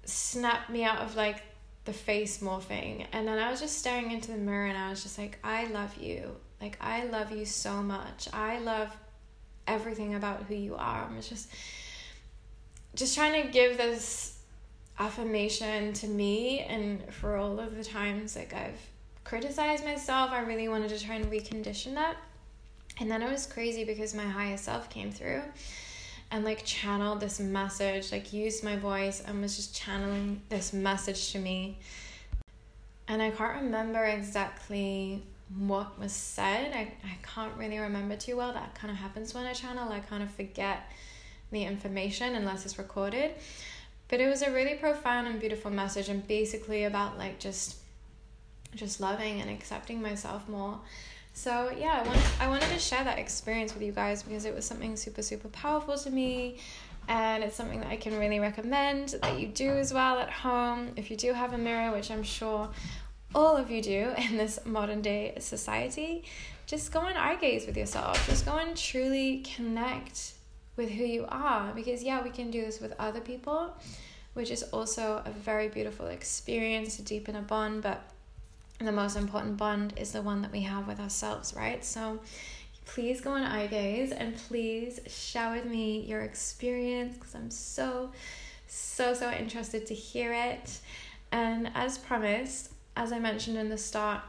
snapped 0.04 0.70
me 0.70 0.84
out 0.84 0.98
of 0.98 1.16
like 1.16 1.42
the 1.84 1.92
face 1.92 2.38
morphing. 2.38 3.06
And 3.12 3.26
then 3.26 3.38
i 3.38 3.50
was 3.50 3.60
just 3.60 3.78
staring 3.78 4.10
into 4.10 4.32
the 4.32 4.38
mirror 4.38 4.66
and 4.66 4.76
i 4.76 4.90
was 4.90 5.02
just 5.02 5.18
like 5.18 5.38
i 5.44 5.66
love 5.66 5.96
you. 5.96 6.36
Like 6.60 6.76
i 6.80 7.04
love 7.04 7.30
you 7.30 7.44
so 7.44 7.82
much. 7.82 8.28
I 8.32 8.58
love 8.58 8.94
everything 9.66 10.14
about 10.14 10.44
who 10.44 10.54
you 10.54 10.74
are. 10.74 11.08
I 11.10 11.16
was 11.16 11.28
just 11.28 11.50
just 12.94 13.14
trying 13.14 13.42
to 13.42 13.50
give 13.50 13.76
this 13.76 14.38
affirmation 14.98 15.92
to 15.92 16.08
me 16.08 16.60
and 16.60 17.12
for 17.14 17.36
all 17.36 17.60
of 17.60 17.76
the 17.76 17.84
times 17.84 18.34
like 18.34 18.52
i've 18.52 18.80
criticized 19.28 19.84
myself. 19.84 20.30
I 20.30 20.40
really 20.40 20.68
wanted 20.68 20.88
to 20.88 20.98
try 20.98 21.16
and 21.16 21.26
recondition 21.26 21.94
that. 21.94 22.16
And 22.98 23.10
then 23.10 23.22
it 23.22 23.30
was 23.30 23.46
crazy 23.46 23.84
because 23.84 24.14
my 24.14 24.24
higher 24.24 24.56
self 24.56 24.88
came 24.88 25.12
through 25.12 25.42
and 26.30 26.44
like 26.44 26.64
channeled 26.64 27.20
this 27.20 27.40
message, 27.40 28.12
like 28.12 28.32
used 28.32 28.62
my 28.62 28.76
voice 28.76 29.20
and 29.20 29.40
was 29.40 29.56
just 29.56 29.74
channeling 29.74 30.42
this 30.48 30.72
message 30.72 31.32
to 31.32 31.38
me. 31.38 31.78
And 33.06 33.22
I 33.22 33.30
can't 33.30 33.62
remember 33.62 34.04
exactly 34.04 35.22
what 35.56 35.98
was 35.98 36.12
said. 36.12 36.72
I, 36.74 36.92
I 37.04 37.16
can't 37.22 37.56
really 37.56 37.78
remember 37.78 38.16
too 38.16 38.36
well. 38.36 38.52
That 38.52 38.74
kind 38.74 38.90
of 38.90 38.98
happens 38.98 39.32
when 39.32 39.46
I 39.46 39.54
channel. 39.54 39.90
I 39.90 40.00
kind 40.00 40.22
of 40.22 40.30
forget 40.30 40.92
the 41.50 41.64
information 41.64 42.34
unless 42.34 42.66
it's 42.66 42.78
recorded. 42.78 43.32
But 44.08 44.20
it 44.20 44.26
was 44.26 44.42
a 44.42 44.50
really 44.50 44.74
profound 44.74 45.26
and 45.26 45.40
beautiful 45.40 45.70
message, 45.70 46.08
and 46.08 46.26
basically 46.26 46.84
about 46.84 47.18
like 47.18 47.38
just 47.38 47.76
just 48.74 49.00
loving 49.00 49.40
and 49.40 49.50
accepting 49.50 50.00
myself 50.00 50.48
more. 50.48 50.80
So 51.38 51.70
yeah, 51.78 52.02
I 52.02 52.08
wanted, 52.08 52.24
I 52.40 52.48
wanted 52.48 52.68
to 52.70 52.80
share 52.80 53.04
that 53.04 53.16
experience 53.16 53.72
with 53.72 53.84
you 53.84 53.92
guys 53.92 54.24
because 54.24 54.44
it 54.44 54.52
was 54.52 54.64
something 54.64 54.96
super 54.96 55.22
super 55.22 55.46
powerful 55.50 55.96
to 55.96 56.10
me 56.10 56.58
and 57.06 57.44
it's 57.44 57.54
something 57.54 57.78
that 57.78 57.90
I 57.90 57.96
can 57.96 58.18
really 58.18 58.40
recommend 58.40 59.10
that 59.22 59.38
you 59.38 59.46
do 59.46 59.70
as 59.70 59.94
well 59.94 60.18
at 60.18 60.30
home. 60.30 60.88
If 60.96 61.12
you 61.12 61.16
do 61.16 61.32
have 61.32 61.52
a 61.52 61.58
mirror, 61.58 61.92
which 61.92 62.10
I'm 62.10 62.24
sure 62.24 62.68
all 63.36 63.56
of 63.56 63.70
you 63.70 63.80
do 63.80 64.12
in 64.18 64.36
this 64.36 64.58
modern 64.64 65.00
day 65.00 65.36
society, 65.38 66.24
just 66.66 66.90
go 66.90 67.02
and 67.02 67.16
eye 67.16 67.36
gaze 67.36 67.66
with 67.66 67.76
yourself. 67.76 68.26
Just 68.26 68.44
go 68.44 68.56
and 68.56 68.76
truly 68.76 69.44
connect 69.54 70.32
with 70.74 70.90
who 70.90 71.04
you 71.04 71.24
are 71.28 71.72
because 71.72 72.02
yeah, 72.02 72.20
we 72.20 72.30
can 72.30 72.50
do 72.50 72.62
this 72.62 72.80
with 72.80 72.94
other 72.98 73.20
people, 73.20 73.76
which 74.34 74.50
is 74.50 74.64
also 74.64 75.22
a 75.24 75.30
very 75.30 75.68
beautiful 75.68 76.08
experience 76.08 76.96
to 76.96 77.02
deepen 77.02 77.36
a 77.36 77.42
bond, 77.42 77.84
but 77.84 78.02
the 78.78 78.92
most 78.92 79.16
important 79.16 79.56
bond 79.56 79.94
is 79.96 80.12
the 80.12 80.22
one 80.22 80.42
that 80.42 80.52
we 80.52 80.62
have 80.62 80.86
with 80.86 81.00
ourselves, 81.00 81.54
right? 81.54 81.84
So 81.84 82.20
please 82.84 83.20
go 83.20 83.30
on 83.32 83.42
eye 83.42 83.66
gaze 83.66 84.12
and 84.12 84.36
please 84.36 85.00
share 85.06 85.52
with 85.52 85.64
me 85.64 86.00
your 86.00 86.22
experience 86.22 87.16
because 87.16 87.34
I'm 87.34 87.50
so, 87.50 88.12
so, 88.66 89.14
so 89.14 89.30
interested 89.30 89.86
to 89.86 89.94
hear 89.94 90.32
it. 90.32 90.78
And 91.32 91.70
as 91.74 91.98
promised, 91.98 92.72
as 92.96 93.12
I 93.12 93.18
mentioned 93.18 93.56
in 93.56 93.68
the 93.68 93.78
start, 93.78 94.22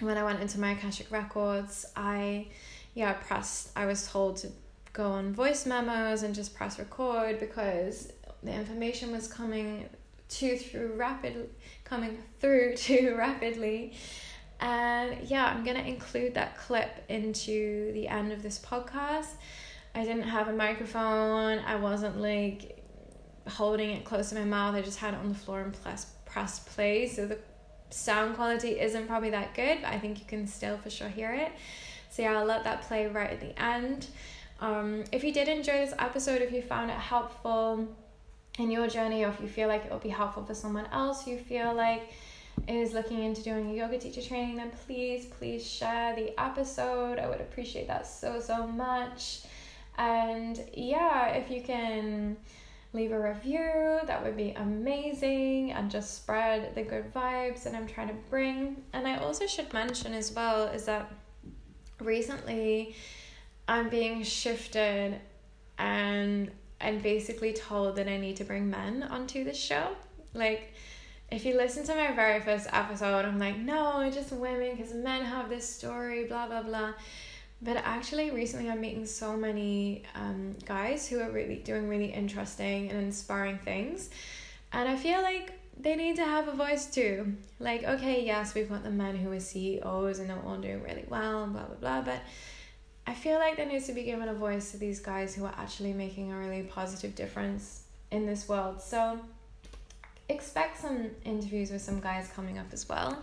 when 0.00 0.18
I 0.18 0.24
went 0.24 0.40
into 0.40 0.58
my 0.58 0.72
Akashic 0.72 1.10
Records, 1.10 1.86
I, 1.96 2.48
yeah, 2.94 3.12
pressed, 3.12 3.70
I 3.76 3.86
was 3.86 4.08
told 4.08 4.36
to 4.38 4.48
go 4.92 5.10
on 5.12 5.32
voice 5.32 5.64
memos 5.64 6.22
and 6.22 6.34
just 6.34 6.54
press 6.54 6.78
record 6.78 7.40
because 7.40 8.12
the 8.42 8.52
information 8.52 9.12
was 9.12 9.26
coming 9.26 9.88
too 10.28 10.56
through 10.56 10.94
rapid 10.96 11.50
coming 11.84 12.18
through 12.40 12.76
too 12.76 13.14
rapidly. 13.16 13.92
And 14.60 15.28
yeah, 15.28 15.46
I'm 15.46 15.64
gonna 15.64 15.80
include 15.80 16.34
that 16.34 16.56
clip 16.56 17.04
into 17.08 17.92
the 17.92 18.08
end 18.08 18.32
of 18.32 18.42
this 18.42 18.58
podcast. 18.58 19.32
I 19.94 20.04
didn't 20.04 20.24
have 20.24 20.48
a 20.48 20.52
microphone. 20.52 21.60
I 21.60 21.76
wasn't 21.76 22.20
like 22.20 22.82
holding 23.46 23.90
it 23.90 24.04
close 24.04 24.30
to 24.30 24.34
my 24.34 24.44
mouth. 24.44 24.74
I 24.74 24.82
just 24.82 24.98
had 24.98 25.14
it 25.14 25.18
on 25.18 25.28
the 25.28 25.34
floor 25.34 25.60
and 25.60 25.82
press 25.82 26.06
press 26.24 26.60
play. 26.60 27.08
So 27.08 27.26
the 27.26 27.38
sound 27.90 28.34
quality 28.36 28.80
isn't 28.80 29.06
probably 29.06 29.30
that 29.30 29.54
good, 29.54 29.82
but 29.82 29.92
I 29.92 29.98
think 29.98 30.18
you 30.18 30.24
can 30.26 30.46
still 30.46 30.76
for 30.78 30.90
sure 30.90 31.08
hear 31.08 31.32
it. 31.32 31.52
So 32.10 32.22
yeah, 32.22 32.38
I'll 32.38 32.44
let 32.44 32.64
that 32.64 32.82
play 32.82 33.06
right 33.06 33.30
at 33.30 33.40
the 33.40 33.60
end. 33.60 34.06
Um, 34.60 35.04
if 35.12 35.24
you 35.24 35.32
did 35.32 35.48
enjoy 35.48 35.78
this 35.84 35.94
episode, 35.98 36.42
if 36.42 36.52
you 36.52 36.62
found 36.62 36.90
it 36.90 36.96
helpful, 36.96 37.88
in 38.58 38.70
your 38.70 38.86
journey 38.86 39.24
or 39.24 39.28
if 39.28 39.40
you 39.40 39.48
feel 39.48 39.68
like 39.68 39.84
it 39.84 39.90
will 39.90 39.98
be 39.98 40.08
helpful 40.08 40.44
for 40.44 40.54
someone 40.54 40.86
else 40.92 41.26
you 41.26 41.36
feel 41.36 41.74
like 41.74 42.12
is 42.68 42.92
looking 42.92 43.24
into 43.24 43.42
doing 43.42 43.70
a 43.70 43.74
yoga 43.74 43.98
teacher 43.98 44.22
training 44.22 44.56
then 44.56 44.70
please 44.86 45.26
please 45.26 45.66
share 45.66 46.14
the 46.14 46.38
episode. 46.40 47.18
I 47.18 47.28
would 47.28 47.40
appreciate 47.40 47.88
that 47.88 48.06
so 48.06 48.40
so 48.40 48.66
much. 48.66 49.42
And 49.98 50.60
yeah 50.72 51.28
if 51.30 51.50
you 51.50 51.62
can 51.62 52.36
leave 52.92 53.10
a 53.10 53.20
review 53.20 53.98
that 54.06 54.22
would 54.22 54.36
be 54.36 54.52
amazing 54.52 55.72
and 55.72 55.90
just 55.90 56.14
spread 56.14 56.74
the 56.76 56.82
good 56.82 57.12
vibes 57.12 57.64
that 57.64 57.74
i'm 57.74 57.86
trying 57.86 58.08
to 58.08 58.14
bring. 58.30 58.82
And 58.92 59.06
i 59.06 59.16
also 59.16 59.46
should 59.46 59.72
mention 59.72 60.14
as 60.14 60.32
well 60.32 60.68
is 60.68 60.84
that 60.84 61.12
recently 62.00 62.94
i'm 63.68 63.88
being 63.88 64.22
shifted 64.22 65.20
and 65.78 66.50
and 66.84 67.02
basically 67.02 67.52
told 67.52 67.96
that 67.96 68.06
I 68.06 68.18
need 68.18 68.36
to 68.36 68.44
bring 68.44 68.70
men 68.70 69.02
onto 69.02 69.42
the 69.42 69.54
show. 69.54 69.88
Like, 70.34 70.74
if 71.32 71.44
you 71.44 71.56
listen 71.56 71.84
to 71.86 71.94
my 71.94 72.12
very 72.12 72.40
first 72.40 72.68
episode, 72.72 73.24
I'm 73.24 73.38
like, 73.38 73.58
no, 73.58 74.08
just 74.12 74.30
women 74.30 74.76
because 74.76 74.92
men 74.92 75.24
have 75.24 75.48
this 75.48 75.68
story, 75.68 76.24
blah, 76.24 76.46
blah, 76.46 76.62
blah. 76.62 76.92
But 77.62 77.78
actually, 77.78 78.30
recently 78.30 78.70
I'm 78.70 78.80
meeting 78.80 79.06
so 79.06 79.36
many 79.36 80.02
um, 80.14 80.54
guys 80.66 81.08
who 81.08 81.20
are 81.20 81.30
really 81.30 81.56
doing 81.56 81.88
really 81.88 82.12
interesting 82.12 82.90
and 82.90 83.02
inspiring 83.02 83.58
things. 83.58 84.10
And 84.72 84.86
I 84.86 84.96
feel 84.96 85.22
like 85.22 85.58
they 85.80 85.96
need 85.96 86.16
to 86.16 86.24
have 86.24 86.48
a 86.48 86.52
voice 86.52 86.86
too. 86.86 87.34
Like, 87.58 87.84
okay, 87.84 88.24
yes, 88.24 88.54
we've 88.54 88.68
got 88.68 88.84
the 88.84 88.90
men 88.90 89.16
who 89.16 89.32
are 89.32 89.40
CEOs 89.40 90.18
and 90.18 90.28
they're 90.28 90.42
all 90.44 90.58
doing 90.58 90.82
really 90.82 91.06
well 91.08 91.46
blah, 91.46 91.64
blah, 91.64 91.76
blah. 91.76 92.02
But 92.02 92.20
I 93.06 93.14
feel 93.14 93.38
like 93.38 93.56
there 93.56 93.66
needs 93.66 93.86
to 93.86 93.92
be 93.92 94.02
given 94.02 94.28
a 94.28 94.34
voice 94.34 94.70
to 94.70 94.78
these 94.78 95.00
guys 95.00 95.34
who 95.34 95.44
are 95.44 95.54
actually 95.58 95.92
making 95.92 96.32
a 96.32 96.38
really 96.38 96.62
positive 96.62 97.14
difference 97.14 97.82
in 98.10 98.26
this 98.26 98.48
world. 98.48 98.80
So 98.80 99.18
expect 100.28 100.80
some 100.80 101.10
interviews 101.24 101.70
with 101.70 101.82
some 101.82 102.00
guys 102.00 102.30
coming 102.34 102.58
up 102.58 102.66
as 102.72 102.88
well. 102.88 103.22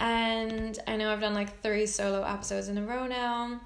And 0.00 0.78
I 0.86 0.96
know 0.96 1.12
I've 1.12 1.20
done 1.20 1.34
like 1.34 1.62
three 1.62 1.86
solo 1.86 2.22
episodes 2.22 2.68
in 2.68 2.78
a 2.78 2.82
row 2.82 3.06
now. 3.06 3.60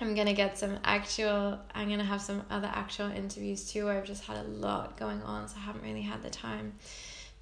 I'm 0.00 0.14
gonna 0.14 0.34
get 0.34 0.58
some 0.58 0.78
actual, 0.84 1.58
I'm 1.74 1.88
gonna 1.88 2.04
have 2.04 2.20
some 2.20 2.42
other 2.50 2.70
actual 2.72 3.10
interviews 3.10 3.70
too. 3.70 3.88
I've 3.88 4.04
just 4.04 4.24
had 4.24 4.36
a 4.38 4.48
lot 4.48 4.96
going 4.98 5.22
on, 5.22 5.48
so 5.48 5.56
I 5.58 5.60
haven't 5.60 5.82
really 5.82 6.02
had 6.02 6.22
the 6.22 6.30
time 6.30 6.74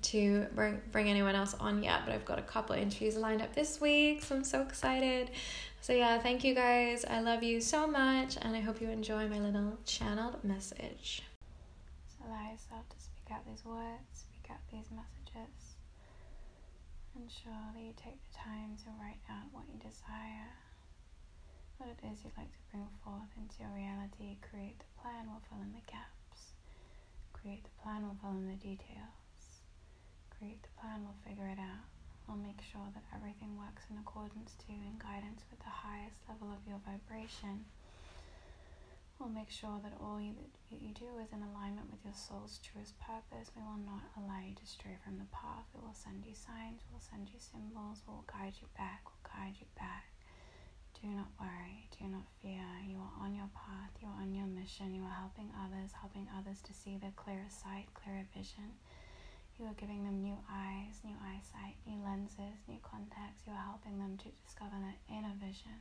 to 0.02 0.46
bring 0.54 0.80
bring 0.92 1.08
anyone 1.08 1.34
else 1.34 1.54
on 1.54 1.82
yet. 1.82 2.02
But 2.04 2.14
I've 2.14 2.24
got 2.24 2.38
a 2.38 2.42
couple 2.42 2.76
interviews 2.76 3.16
lined 3.16 3.42
up 3.42 3.54
this 3.54 3.80
week, 3.80 4.22
so 4.22 4.36
I'm 4.36 4.44
so 4.44 4.62
excited. 4.62 5.30
So, 5.84 5.92
yeah, 5.92 6.16
thank 6.16 6.44
you 6.44 6.54
guys. 6.54 7.04
I 7.04 7.20
love 7.20 7.42
you 7.42 7.60
so 7.60 7.86
much, 7.86 8.38
and 8.40 8.56
I 8.56 8.60
hope 8.60 8.80
you 8.80 8.88
enjoy 8.88 9.28
my 9.28 9.36
little 9.36 9.76
channeled 9.84 10.42
message. 10.42 11.20
So, 12.08 12.24
allow 12.24 12.40
yourself 12.48 12.88
to 12.88 12.96
speak 12.96 13.28
out 13.28 13.44
these 13.44 13.60
words, 13.68 14.24
speak 14.24 14.48
out 14.48 14.64
these 14.72 14.88
messages. 14.88 15.76
and 17.12 17.28
surely 17.28 17.92
take 18.00 18.16
the 18.16 18.32
time 18.32 18.80
to 18.80 18.88
write 18.96 19.20
out 19.28 19.52
what 19.52 19.68
you 19.68 19.76
desire, 19.76 20.56
what 21.76 21.92
it 21.92 22.00
is 22.08 22.24
you'd 22.24 22.32
like 22.40 22.48
to 22.48 22.64
bring 22.72 22.88
forth 23.04 23.28
into 23.36 23.60
your 23.60 23.76
reality. 23.76 24.40
Create 24.40 24.80
the 24.80 24.88
plan, 24.96 25.28
we'll 25.28 25.44
fill 25.52 25.60
in 25.60 25.76
the 25.76 25.84
gaps. 25.84 26.56
Create 27.36 27.60
the 27.60 27.76
plan, 27.84 28.08
we'll 28.08 28.16
fill 28.24 28.40
in 28.40 28.48
the 28.48 28.56
details. 28.56 29.60
Create 30.32 30.64
the 30.64 30.72
plan, 30.80 31.04
we'll 31.04 31.20
figure 31.28 31.44
it 31.52 31.60
out. 31.60 31.93
We'll 32.26 32.40
make 32.40 32.60
sure 32.64 32.88
that 32.94 33.04
everything 33.14 33.56
works 33.58 33.84
in 33.90 33.98
accordance 33.98 34.56
to 34.66 34.72
and 34.72 34.98
guidance 34.98 35.44
with 35.50 35.60
the 35.60 35.70
highest 35.70 36.16
level 36.28 36.48
of 36.50 36.64
your 36.66 36.80
vibration. 36.82 37.64
We'll 39.20 39.30
make 39.30 39.50
sure 39.50 39.78
that 39.84 39.94
all 40.02 40.18
you, 40.20 40.34
that 40.70 40.80
you 40.82 40.90
do 40.92 41.06
is 41.22 41.30
in 41.30 41.44
alignment 41.44 41.88
with 41.92 42.02
your 42.02 42.16
soul's 42.16 42.58
truest 42.64 42.98
purpose. 42.98 43.52
We 43.54 43.62
will 43.62 43.80
not 43.86 44.10
allow 44.18 44.42
you 44.42 44.56
to 44.56 44.66
stray 44.66 44.98
from 45.04 45.20
the 45.22 45.30
path. 45.30 45.64
We 45.72 45.80
will 45.84 45.94
send 45.94 46.26
you 46.26 46.34
signs, 46.34 46.82
we'll 46.90 47.04
send 47.04 47.30
you 47.30 47.38
symbols, 47.38 48.02
we'll 48.08 48.26
guide 48.26 48.58
you 48.58 48.66
back, 48.76 49.06
we'll 49.06 49.24
guide 49.30 49.54
you 49.60 49.68
back. 49.78 50.10
Do 51.00 51.08
not 51.12 51.28
worry, 51.38 51.86
do 52.00 52.08
not 52.08 52.26
fear. 52.40 52.64
You 52.88 52.98
are 52.98 53.14
on 53.22 53.34
your 53.36 53.50
path, 53.54 53.92
you 54.00 54.08
are 54.08 54.18
on 54.20 54.34
your 54.34 54.46
mission, 54.48 54.94
you 54.94 55.04
are 55.04 55.18
helping 55.20 55.52
others, 55.60 55.92
helping 55.92 56.26
others 56.32 56.60
to 56.64 56.72
see 56.72 56.96
the 56.96 57.12
clearer 57.14 57.50
sight, 57.52 57.92
clearer 57.94 58.26
vision. 58.34 58.80
You 59.58 59.66
are 59.66 59.78
giving 59.78 60.02
them 60.02 60.18
new 60.18 60.34
eyes, 60.50 60.98
new 61.06 61.14
eyesight, 61.22 61.78
new 61.86 62.02
lenses, 62.02 62.58
new 62.66 62.82
contacts. 62.82 63.46
You 63.46 63.54
are 63.54 63.68
helping 63.70 64.02
them 64.02 64.18
to 64.18 64.28
discover 64.42 64.74
their 64.82 64.98
inner 65.06 65.30
vision. 65.38 65.78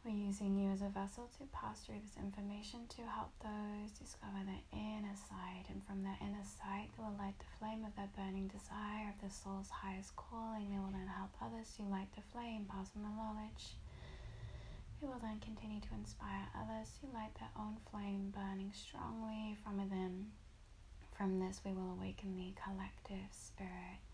We're 0.00 0.16
using 0.16 0.56
you 0.56 0.72
as 0.72 0.80
a 0.80 0.88
vessel 0.88 1.28
to 1.36 1.44
pass 1.52 1.84
through 1.84 2.00
this 2.00 2.16
information 2.16 2.88
to 2.96 3.02
help 3.04 3.28
those 3.44 3.92
discover 3.92 4.40
their 4.48 4.64
inner 4.72 5.12
sight. 5.28 5.68
And 5.68 5.84
from 5.84 6.00
their 6.00 6.16
inner 6.24 6.46
sight, 6.48 6.96
they 6.96 7.04
will 7.04 7.18
light 7.20 7.36
the 7.36 7.52
flame 7.60 7.84
of 7.84 7.92
their 7.92 8.08
burning 8.16 8.48
desire 8.48 9.12
of 9.12 9.20
their 9.20 9.34
soul's 9.34 9.68
highest 9.68 10.16
calling. 10.16 10.72
They 10.72 10.80
will 10.80 10.96
then 10.96 11.12
help 11.12 11.36
others 11.44 11.76
to 11.76 11.84
light 11.84 12.08
the 12.16 12.24
flame, 12.32 12.64
pass 12.72 12.88
on 12.96 13.04
the 13.04 13.12
knowledge. 13.12 13.76
They 15.04 15.12
will 15.12 15.20
then 15.20 15.44
continue 15.44 15.84
to 15.84 15.92
inspire 15.92 16.48
others 16.56 16.88
to 17.04 17.12
light 17.12 17.36
their 17.36 17.52
own 17.52 17.76
flame, 17.92 18.32
burning 18.32 18.72
strongly 18.72 19.60
from 19.60 19.76
within. 19.76 20.32
From 21.16 21.40
this, 21.40 21.62
we 21.64 21.72
will 21.72 21.92
awaken 21.96 22.36
the 22.36 22.52
collective 22.60 23.32
spirit. 23.32 24.04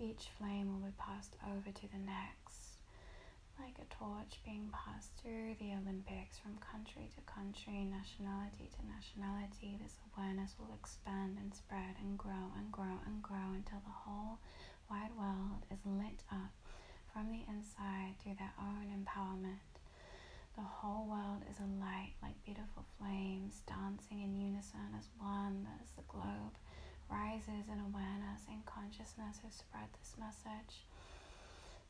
Each 0.00 0.28
flame 0.38 0.72
will 0.72 0.88
be 0.88 0.96
passed 0.96 1.36
over 1.44 1.68
to 1.70 1.86
the 1.92 2.00
next, 2.00 2.80
like 3.60 3.76
a 3.76 3.84
torch 3.92 4.40
being 4.46 4.72
passed 4.72 5.12
through 5.20 5.56
the 5.60 5.76
Olympics 5.76 6.38
from 6.38 6.56
country 6.56 7.10
to 7.12 7.20
country, 7.28 7.84
nationality 7.84 8.70
to 8.72 8.80
nationality. 8.88 9.76
This 9.76 10.00
awareness 10.08 10.56
will 10.58 10.72
expand 10.72 11.36
and 11.36 11.52
spread 11.52 12.00
and 12.00 12.16
grow 12.16 12.48
and 12.56 12.72
grow 12.72 12.96
and 13.04 13.20
grow 13.22 13.52
until 13.52 13.84
the 13.84 13.98
whole 14.08 14.38
wide 14.88 15.12
world 15.20 15.68
is 15.70 15.84
lit 15.84 16.24
up 16.32 16.52
from 17.12 17.28
the 17.28 17.44
inside 17.44 18.16
through 18.22 18.40
their 18.40 18.56
own 18.56 18.88
empowerment. 18.88 19.67
The 20.58 20.66
whole 20.66 21.06
world 21.06 21.46
is 21.46 21.62
alight 21.62 22.18
like 22.18 22.34
beautiful 22.42 22.82
flames 22.98 23.62
dancing 23.70 24.26
in 24.26 24.34
unison 24.34 24.90
as 24.98 25.06
one 25.22 25.62
as 25.78 25.86
the 25.94 26.02
globe 26.10 26.58
rises 27.06 27.70
in 27.70 27.78
awareness 27.78 28.42
and 28.50 28.66
consciousness 28.66 29.38
who 29.38 29.46
spread 29.54 29.86
this 29.94 30.18
message. 30.18 30.82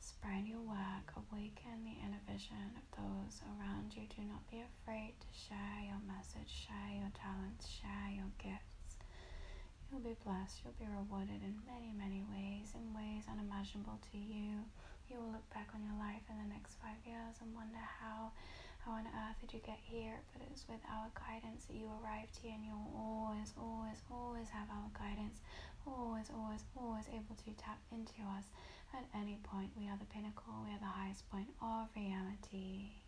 Spread 0.04 0.44
your 0.44 0.60
work, 0.60 1.16
awaken 1.16 1.80
the 1.88 1.96
inner 2.04 2.20
vision 2.28 2.76
of 2.76 2.84
those 2.92 3.40
around 3.56 3.96
you. 3.96 4.04
Do 4.12 4.20
not 4.28 4.44
be 4.52 4.60
afraid 4.60 5.16
to 5.16 5.30
share 5.32 5.80
your 5.88 6.04
message, 6.04 6.52
share 6.52 6.92
your 6.92 7.12
talents, 7.16 7.64
share 7.72 8.12
your 8.12 8.28
gifts. 8.36 9.00
You 9.88 9.96
You'll 9.96 10.12
be 10.12 10.16
blessed. 10.24 10.60
You'll 10.60 10.76
be 10.76 10.84
rewarded 10.92 11.40
in 11.40 11.56
many, 11.64 11.96
many 11.96 12.20
ways, 12.28 12.76
in 12.76 12.92
ways 12.92 13.24
unimaginable 13.24 13.96
to 14.12 14.18
you. 14.20 14.68
You 15.08 15.16
will 15.16 15.32
look 15.32 15.48
back 15.56 15.72
on 15.72 15.80
your 15.80 15.96
life 15.96 16.20
in 16.28 16.36
the 16.36 16.52
next 16.52 16.76
five 16.84 17.00
years 17.08 17.40
and 17.40 17.56
wonder 17.56 17.80
how, 17.80 18.30
how 18.84 18.92
on 18.92 19.08
earth 19.08 19.40
did 19.40 19.56
you 19.56 19.60
get 19.64 19.80
here? 19.80 20.20
But 20.36 20.44
it's 20.52 20.68
with 20.68 20.84
our 20.84 21.08
guidance 21.16 21.64
that 21.64 21.76
you 21.80 21.88
arrived 21.88 22.36
here, 22.36 22.52
and 22.52 22.60
you'll 22.60 22.92
always, 22.92 23.56
always, 23.56 23.96
always 24.12 24.48
have 24.52 24.68
our 24.68 24.92
guidance. 24.92 25.40
Always, 25.88 26.28
always, 26.28 26.60
always 26.76 27.08
able 27.08 27.32
to 27.40 27.50
tap 27.56 27.80
into 27.88 28.20
us 28.36 28.52
at 28.92 29.08
any 29.16 29.40
point. 29.48 29.72
We 29.80 29.88
are 29.88 29.96
the 29.96 30.12
pinnacle. 30.12 30.52
We 30.68 30.76
are 30.76 30.84
the 30.84 30.92
highest 30.92 31.24
point 31.32 31.48
of 31.64 31.88
reality. 31.96 33.07